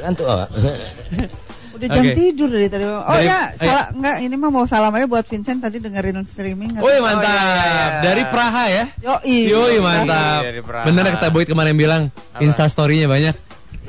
Kan 0.00 0.16
tuh 0.16 0.24
oh. 0.24 0.48
Udah 1.80 1.96
jam 1.96 2.04
Oke. 2.04 2.12
tidur 2.12 2.48
dari 2.52 2.68
tadi. 2.68 2.84
Oh 2.84 3.00
Dari- 3.08 3.24
ya, 3.24 3.40
eh. 3.40 3.56
salah 3.56 3.86
enggak 3.96 4.16
ini 4.20 4.34
mah 4.36 4.50
mau 4.52 4.68
salam 4.68 4.92
aja 4.92 5.08
buat 5.08 5.24
Vincent 5.24 5.64
tadi 5.64 5.80
dengerin 5.80 6.20
streaming. 6.28 6.76
Woi 6.76 7.00
mantap. 7.00 7.24
iya, 7.24 7.40
iya. 7.40 7.86
Dari 8.04 8.22
Praha 8.28 8.64
ya. 8.68 8.84
Yoi. 9.00 9.38
Yoi 9.48 9.76
mantap. 9.80 10.40
Dari 10.44 10.60
Praha. 10.60 10.84
Bener 10.84 11.04
kata 11.08 11.32
Boyd 11.32 11.48
kemarin 11.48 11.72
bilang 11.72 12.02
Insta 12.36 12.68
story-nya 12.68 13.08
banyak. 13.08 13.32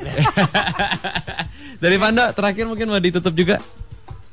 Dari 1.82 1.96
Pando 2.00 2.24
terakhir 2.32 2.64
mungkin 2.64 2.88
mau 2.88 2.96
ditutup 2.96 3.36
juga. 3.36 3.60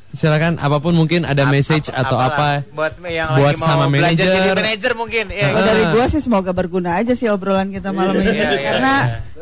Silakan 0.09 0.57
apa 0.57 0.81
pun 0.81 0.97
mungkin 0.97 1.21
ada 1.21 1.45
message 1.53 1.93
atau 1.93 2.17
apa 2.17 2.65
buat 2.73 2.97
yang 3.05 3.29
buat 3.37 3.53
lagi 3.53 3.61
mau 3.61 3.67
sama 3.69 3.85
belajar 3.93 4.25
jadi 4.25 4.39
manajer. 4.41 4.55
manajer 4.57 4.91
mungkin 4.97 5.25
ya. 5.29 5.47
Kalau 5.53 5.61
dari 5.61 5.83
gua 5.93 6.05
sih 6.09 6.21
semoga 6.25 6.51
berguna 6.51 6.97
aja 6.97 7.13
sih 7.13 7.29
obrolan 7.29 7.69
kita 7.69 7.93
malam 7.93 8.17
ini. 8.17 8.25
Iya, 8.33 8.49
iya, 8.49 8.61
Karena 8.73 8.93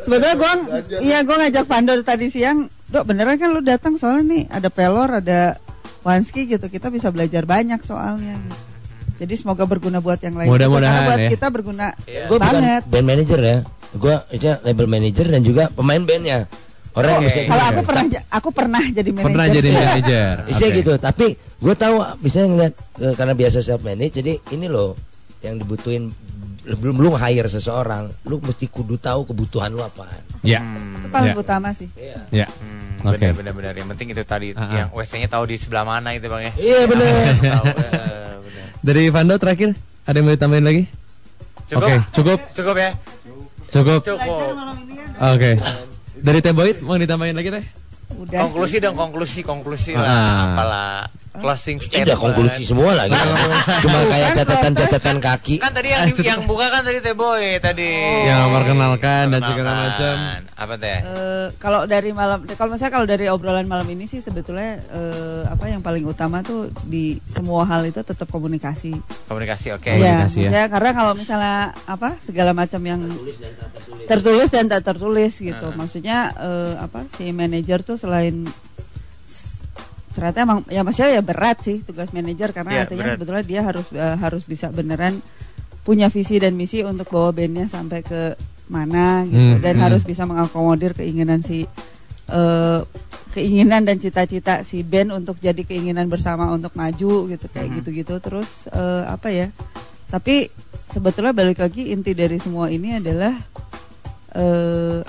sebetulnya 0.04 0.36
gua 0.36 0.52
iya 1.00 1.18
gua 1.24 1.36
ngajak 1.40 1.64
Pando 1.64 1.96
tadi 2.04 2.28
siang, 2.28 2.68
"Dok, 2.92 3.08
beneran 3.08 3.40
kan 3.40 3.48
lu 3.56 3.64
datang 3.64 3.96
soalnya 3.96 4.28
nih 4.28 4.42
ada 4.52 4.68
Pelor, 4.68 5.24
ada 5.24 5.56
Wanski 6.04 6.44
gitu. 6.44 6.68
Kita 6.68 6.92
bisa 6.92 7.08
belajar 7.08 7.48
banyak 7.48 7.80
soalnya." 7.80 8.36
Jadi 9.18 9.34
semoga 9.34 9.64
berguna 9.64 9.98
buat 9.98 10.20
yang 10.20 10.36
lain. 10.36 10.52
Mudah-mudahan 10.52 10.94
Karena 10.94 11.08
buat 11.10 11.18
ya. 11.26 11.30
kita 11.32 11.46
berguna 11.50 11.86
Gue 12.06 12.38
bukan 12.38 12.54
banget. 12.60 12.82
band 12.86 13.06
manager 13.08 13.40
ya. 13.40 13.58
Gue 13.96 14.14
itu 14.30 14.46
label 14.62 14.86
manager 14.86 15.26
dan 15.26 15.40
juga 15.42 15.72
pemain 15.72 15.98
bandnya. 16.04 16.46
Orang 16.94 17.10
yang 17.14 17.22
bisa 17.24 17.38
Kalau 17.44 17.64
aku 17.64 17.82
pernah 17.84 18.04
aku 18.28 18.48
pernah 18.50 18.82
jadi 18.84 19.10
manajer. 19.12 19.28
Pernah 19.28 19.46
jadi 19.48 19.68
manajer. 19.70 20.34
Isinya 20.52 20.70
Oke. 20.70 20.78
gitu, 20.80 20.92
tapi 20.96 21.26
gue 21.36 21.74
tahu 21.74 21.94
misalnya 22.20 22.48
ngeliat 22.48 22.74
eh, 23.00 23.14
karena 23.14 23.34
biasa 23.34 23.58
self 23.60 23.82
manage, 23.82 24.14
jadi 24.16 24.32
ini 24.52 24.66
loh 24.66 24.96
yang 25.40 25.54
dibutuhin 25.54 26.10
belum 26.68 27.00
belum 27.00 27.14
hire 27.16 27.48
seseorang, 27.48 28.12
lu 28.28 28.44
mesti 28.44 28.68
kudu 28.68 29.00
tahu 29.00 29.24
kebutuhan 29.24 29.72
lu 29.72 29.80
apaan. 29.80 30.20
Ya. 30.44 30.60
Itu 30.60 31.08
paling 31.08 31.32
Ya. 31.32 31.40
utama 31.40 31.72
sih. 31.72 31.88
Ya. 32.28 32.44
Hmm, 32.44 33.08
Oke. 33.08 33.24
benar 33.24 33.32
benar 33.32 33.52
benar. 33.56 33.72
Yang 33.72 33.88
penting 33.96 34.08
itu 34.12 34.22
tadi 34.22 34.48
Ah, 34.52 34.60
ah. 34.60 34.76
yang 34.76 34.88
WC-nya 34.92 35.28
tahu 35.28 35.48
di 35.48 35.56
sebelah 35.56 35.88
mana 35.88 36.12
itu 36.12 36.28
Bang 36.28 36.44
ya. 36.44 36.52
Iya 36.54 36.80
bener. 36.84 37.12
Tahu, 37.40 37.64
eh, 37.72 38.34
benar. 38.44 38.66
Dari 38.84 39.02
Pando 39.08 39.34
terakhir 39.38 39.70
ada 40.04 40.16
yang 40.16 40.26
mau 40.26 40.34
ditambahin 40.34 40.64
lagi? 40.66 40.82
Cukup. 41.68 41.88
Oke, 41.88 41.94
cukup. 42.12 42.38
Cukup 42.52 42.76
ya. 42.76 42.90
Cukup. 43.68 44.00
Cukup. 44.00 44.40
Oke. 45.20 45.52
Dari 46.18 46.40
Teh 46.40 46.52
Boyd 46.52 46.82
mau 46.82 46.94
ditambahin 46.94 47.34
lagi 47.34 47.50
Teh? 47.50 47.64
Udah. 48.18 48.40
Konklusi 48.48 48.80
dong, 48.80 48.96
konklusi, 48.96 49.40
konklusi 49.42 49.92
Ah. 49.92 50.00
lah. 50.00 50.44
Apalah 50.50 50.92
closing 51.38 51.78
statement. 51.78 52.06
udah 52.06 52.18
konklusi 52.18 52.62
semua 52.62 52.90
lah 52.92 53.04
gitu. 53.06 53.28
Cuma 53.84 53.98
kayak 54.04 54.30
catatan-catatan 54.34 55.16
kaki. 55.18 55.56
Kan 55.58 55.72
tadi 55.72 55.88
yang, 55.90 56.06
di- 56.06 56.26
yang 56.26 56.42
buka 56.44 56.66
kan 56.68 56.82
tadi 56.82 56.98
Teh 56.98 57.14
Boy 57.14 57.58
tadi. 57.58 57.92
Yang 58.26 58.38
memperkenalkan 58.46 59.24
dan 59.30 59.40
segala 59.42 59.70
macam. 59.74 60.14
Apa 60.58 60.74
teh? 60.74 60.98
Eh, 61.00 61.46
kalau 61.56 61.86
dari 61.86 62.10
malam 62.10 62.42
kalau 62.54 62.74
misalnya 62.74 62.92
kalau 62.92 63.06
dari 63.06 63.26
obrolan 63.26 63.64
malam 63.64 63.86
ini 63.86 64.04
sih 64.04 64.18
sebetulnya 64.18 64.78
eh, 64.90 65.42
apa 65.46 65.64
yang 65.66 65.80
paling 65.80 66.02
utama 66.02 66.42
tuh 66.42 66.66
di 66.84 67.18
semua 67.24 67.62
hal 67.64 67.86
itu 67.86 68.02
tetap 68.02 68.26
komunikasi. 68.26 68.92
Komunikasi, 69.26 69.72
oke. 69.72 69.86
Iya, 69.88 70.26
Komunikasi 70.26 70.40
ya. 70.50 70.66
karena 70.66 70.90
kalau 70.92 71.12
misalnya 71.14 71.56
apa 71.86 72.18
segala 72.18 72.50
macam 72.52 72.82
yang 72.82 73.00
tertulis 74.06 74.48
dan 74.48 74.66
tak 74.66 74.82
tertulis 74.84 75.38
gitu. 75.38 75.66
Maksudnya 75.76 76.32
eh, 76.34 76.74
apa 76.80 77.04
si 77.12 77.30
manajer 77.30 77.84
tuh 77.84 77.94
selain 77.94 78.48
ternyata 80.18 80.42
emang 80.42 80.58
ya 80.66 80.82
maksudnya 80.82 81.14
ya 81.14 81.22
berat 81.22 81.62
sih 81.62 81.86
tugas 81.86 82.10
manajer 82.10 82.50
karena 82.50 82.72
Iya, 82.74 82.80
artinya 82.82 83.04
berat. 83.06 83.14
sebetulnya 83.14 83.44
dia 83.46 83.60
harus 83.62 83.86
eh, 83.94 84.16
harus 84.18 84.42
bisa 84.42 84.66
beneran 84.68 85.14
punya 85.86 86.10
visi 86.10 86.42
dan 86.42 86.58
misi 86.58 86.82
untuk 86.82 87.06
bawa 87.08 87.30
bandnya 87.30 87.70
sampai 87.70 88.02
ke 88.02 88.34
mana 88.66 89.22
gitu 89.24 89.56
Hmm, 89.56 89.62
dan 89.62 89.78
hmm. 89.78 89.84
harus 89.86 90.02
bisa 90.02 90.26
mengakomodir 90.26 90.92
keinginan 90.92 91.38
si 91.40 91.64
eh, 92.28 92.80
keinginan 93.30 93.86
dan 93.86 93.96
cita-cita 93.96 94.66
si 94.66 94.82
band 94.82 95.14
untuk 95.14 95.38
jadi 95.38 95.62
keinginan 95.62 96.10
bersama 96.10 96.50
untuk 96.50 96.74
maju 96.74 97.30
gitu 97.30 97.46
kayak 97.48 97.78
gitu-gitu 97.78 98.18
terus 98.18 98.66
eh, 98.68 99.04
apa 99.06 99.30
ya 99.30 99.46
tapi 100.10 100.50
sebetulnya 100.90 101.30
balik 101.30 101.62
lagi 101.62 101.92
inti 101.92 102.12
dari 102.12 102.36
semua 102.36 102.66
ini 102.68 102.98
adalah 102.98 103.32
eh 104.34 105.00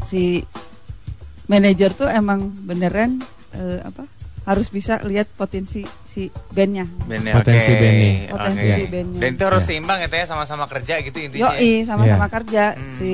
si 0.00 0.40
manajer 1.46 1.92
tuh 1.92 2.08
emang 2.08 2.48
beneran 2.64 3.20
eh, 3.52 3.80
apa 3.84 4.04
harus 4.50 4.66
bisa 4.68 4.98
lihat 5.02 5.30
potensi 5.30 5.80
si 6.02 6.26
bandnya 6.50 6.82
Bandnya, 7.06 7.38
Potensi 7.38 7.70
oke. 7.70 7.78
bandnya. 7.78 8.12
Potensi 8.28 8.60
Oke. 8.60 8.74
si 8.74 8.84
bandnya. 8.90 9.20
Dan 9.22 9.30
itu 9.30 9.44
harus 9.46 9.62
Ya. 9.62 9.68
seimbang 9.70 9.98
ya 10.00 10.08
teh 10.10 10.22
sama-sama 10.26 10.64
kerja 10.66 10.94
gitu 10.98 11.18
intinya. 11.18 11.54
Yoi 11.54 11.86
sama-sama 11.86 12.26
Iya. 12.26 12.34
kerja 12.34 12.64
Hmm. 12.74 12.82
si 12.82 13.12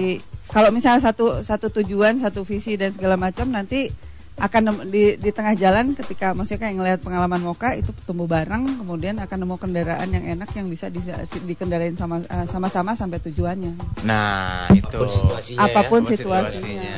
kalau 0.49 0.73
misalnya 0.73 1.05
satu 1.05 1.43
satu 1.43 1.69
tujuan 1.75 2.17
satu 2.17 2.41
visi 2.43 2.73
dan 2.75 2.89
segala 2.89 3.15
macam 3.15 3.45
nanti 3.47 3.93
akan 4.37 4.85
di, 4.87 5.17
di 5.17 5.31
tengah 5.31 5.53
jalan 5.55 5.93
ketika 5.93 6.33
maksudnya 6.33 6.61
kayak 6.63 6.75
ngelihat 6.75 7.01
pengalaman 7.01 7.41
Moka 7.41 7.73
itu 7.73 7.89
tumbuh 8.05 8.25
bareng 8.27 8.81
kemudian 8.81 9.17
akan 9.17 9.37
nemu 9.43 9.57
kendaraan 9.57 10.09
yang 10.09 10.25
enak 10.31 10.53
yang 10.53 10.69
bisa 10.69 10.89
di, 10.89 11.01
dikendarain 11.43 11.97
sama 11.97 12.21
eh, 12.23 12.45
sama-sama 12.45 12.93
sampai 12.93 13.17
tujuannya 13.19 13.73
Nah, 14.05 14.69
itu. 14.73 14.89
Apa 14.89 14.97
pun 14.99 15.09
situasinya 15.11 15.59
apa 15.59 15.81
pun 15.83 15.83
Apa 15.83 15.89
pun 15.91 16.01
situasinya. 16.05 16.97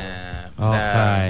Oke. 0.59 0.75
Nah, 0.75 1.23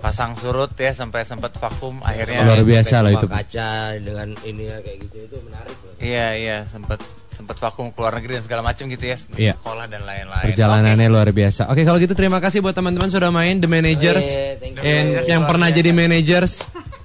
pasang 0.00 0.32
surut 0.34 0.72
ya 0.74 0.90
sampai 0.90 1.22
sempat 1.22 1.52
vakum 1.54 2.00
akhirnya. 2.00 2.42
Luar 2.42 2.64
biasa 2.64 3.04
loh 3.04 3.12
itu. 3.12 3.26
Kaca 3.28 3.70
dengan 4.00 4.28
ini 4.42 4.66
ya 4.66 4.76
kayak 4.80 4.98
gitu 5.04 5.16
itu 5.28 5.36
menarik 5.44 5.76
loh. 5.76 5.92
Iya, 6.00 6.26
iya, 6.34 6.58
sempat 6.64 6.98
sempat 7.30 7.56
vakum 7.56 7.88
keluar 7.92 8.16
negeri 8.16 8.36
dan 8.36 8.44
segala 8.44 8.60
macam 8.60 8.84
gitu 8.84 9.04
ya, 9.04 9.16
Iya. 9.32 9.54
sekolah 9.56 9.88
dan 9.88 10.04
lain-lain. 10.04 10.44
Perjalanannya 10.52 11.08
luar 11.08 11.32
biasa. 11.32 11.72
Oke, 11.72 11.88
kalau 11.88 11.96
gitu 11.96 12.12
terima 12.12 12.36
kasih 12.36 12.60
buat 12.60 12.76
teman-teman 12.76 13.08
sudah 13.08 13.32
main 13.32 13.56
The 13.56 13.68
Managers 13.68 14.26
Eh, 14.28 14.60
thank 14.60 14.76
you. 14.76 15.24
yang, 15.24 15.48
pernah 15.48 15.72
biasa. 15.72 15.78
jadi 15.80 15.90
managers 15.96 16.52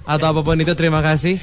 atau 0.04 0.26
apa 0.36 0.40
pun 0.44 0.56
itu 0.60 0.72
terima 0.76 1.00
kasih. 1.00 1.40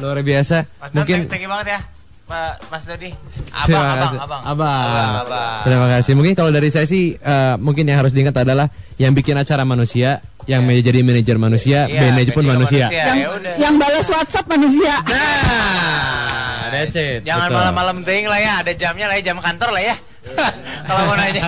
Luar 0.00 0.20
biasa. 0.20 0.68
Mas 0.68 0.92
Mungkin 0.92 1.24
thank, 1.24 1.32
thank 1.32 1.44
you 1.44 1.48
banget 1.48 1.76
ya. 1.76 1.80
Pak 2.26 2.58
Mas 2.74 2.82
Dodi. 2.90 3.14
Abang, 3.54 3.86
kasih. 4.02 4.18
abang. 4.18 4.42
Abang. 4.42 4.82
Abang, 4.90 5.10
abang. 5.22 5.58
Terima 5.62 5.86
kasih. 5.94 6.12
Mungkin 6.18 6.34
kalau 6.34 6.50
dari 6.50 6.74
saya 6.74 6.82
sih 6.82 7.14
eh, 7.14 7.54
mungkin 7.62 7.86
yang 7.86 8.02
harus 8.02 8.10
diingat 8.18 8.42
adalah 8.42 8.66
yang 8.98 9.14
bikin 9.14 9.38
acara 9.38 9.62
manusia, 9.62 10.18
yang 10.50 10.66
jadi 10.66 11.06
manajer 11.06 11.38
manusia, 11.38 11.86
Iya, 11.86 12.10
manajer 12.10 12.34
pun 12.34 12.42
manusia. 12.42 12.90
manusia. 12.90 13.06
yang 13.06 13.18
ya 13.22 13.28
udah. 13.30 13.52
yang 13.62 13.74
balas 13.78 14.06
WhatsApp 14.10 14.46
manusia. 14.50 14.94
Nah, 15.06 16.66
that's 16.74 16.98
it. 16.98 17.22
Jangan 17.22 17.48
malam-malam 17.54 18.02
ting 18.02 18.26
lah 18.26 18.42
ya, 18.42 18.52
ada 18.66 18.74
jamnya 18.74 19.06
lah 19.06 19.16
ya, 19.22 19.30
jam 19.30 19.38
kantor 19.38 19.70
lah 19.70 19.82
ya. 19.86 19.96
Kalau 20.90 21.02
mau 21.06 21.14
nanya. 21.14 21.42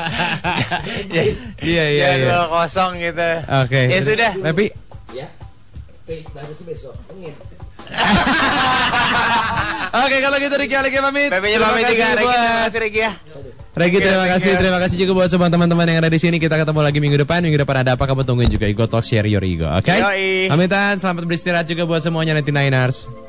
Iya, 1.58 1.84
iya, 1.90 2.06
Jangan 2.06 2.18
iya. 2.22 2.38
kosong 2.46 2.92
gitu. 3.02 3.30
Oke. 3.66 3.80
Ya 3.90 3.98
sudah. 3.98 4.32
Tapi 4.38 4.70
Oke, 10.04 10.16
kalau 10.20 10.36
gitu 10.36 10.54
Riki 10.60 10.76
Aliki 10.76 11.00
pamit. 11.00 11.32
Terima 11.32 11.72
pamit 11.72 11.84
kasih 11.88 11.96
juga. 11.96 12.16
Terima 12.16 12.34
kasih 12.68 12.80
Regi 12.80 13.00
ya. 13.00 13.12
Regi 13.78 13.98
terima 14.02 14.26
kasih, 14.26 14.50
terima 14.58 14.78
kasih 14.82 14.96
juga 14.98 15.12
buat 15.22 15.30
semua 15.30 15.48
teman-teman 15.48 15.86
yang 15.86 16.02
ada 16.02 16.10
di 16.10 16.18
sini. 16.18 16.42
Kita 16.42 16.58
ketemu 16.58 16.80
lagi 16.82 16.98
minggu 16.98 17.18
depan. 17.22 17.40
Minggu 17.46 17.62
depan 17.62 17.86
ada 17.86 17.94
apa 17.94 18.04
kamu 18.04 18.26
tungguin 18.26 18.50
juga 18.50 18.66
Ego 18.66 18.90
Talk 18.90 19.06
Share 19.06 19.30
Your 19.30 19.44
Ego, 19.46 19.70
oke? 19.70 19.94
Yoi. 19.94 20.50
Pamitan, 20.50 20.98
selamat 20.98 21.22
beristirahat 21.24 21.66
juga 21.70 21.86
buat 21.86 22.02
semuanya 22.02 22.34
99ers. 22.42 23.27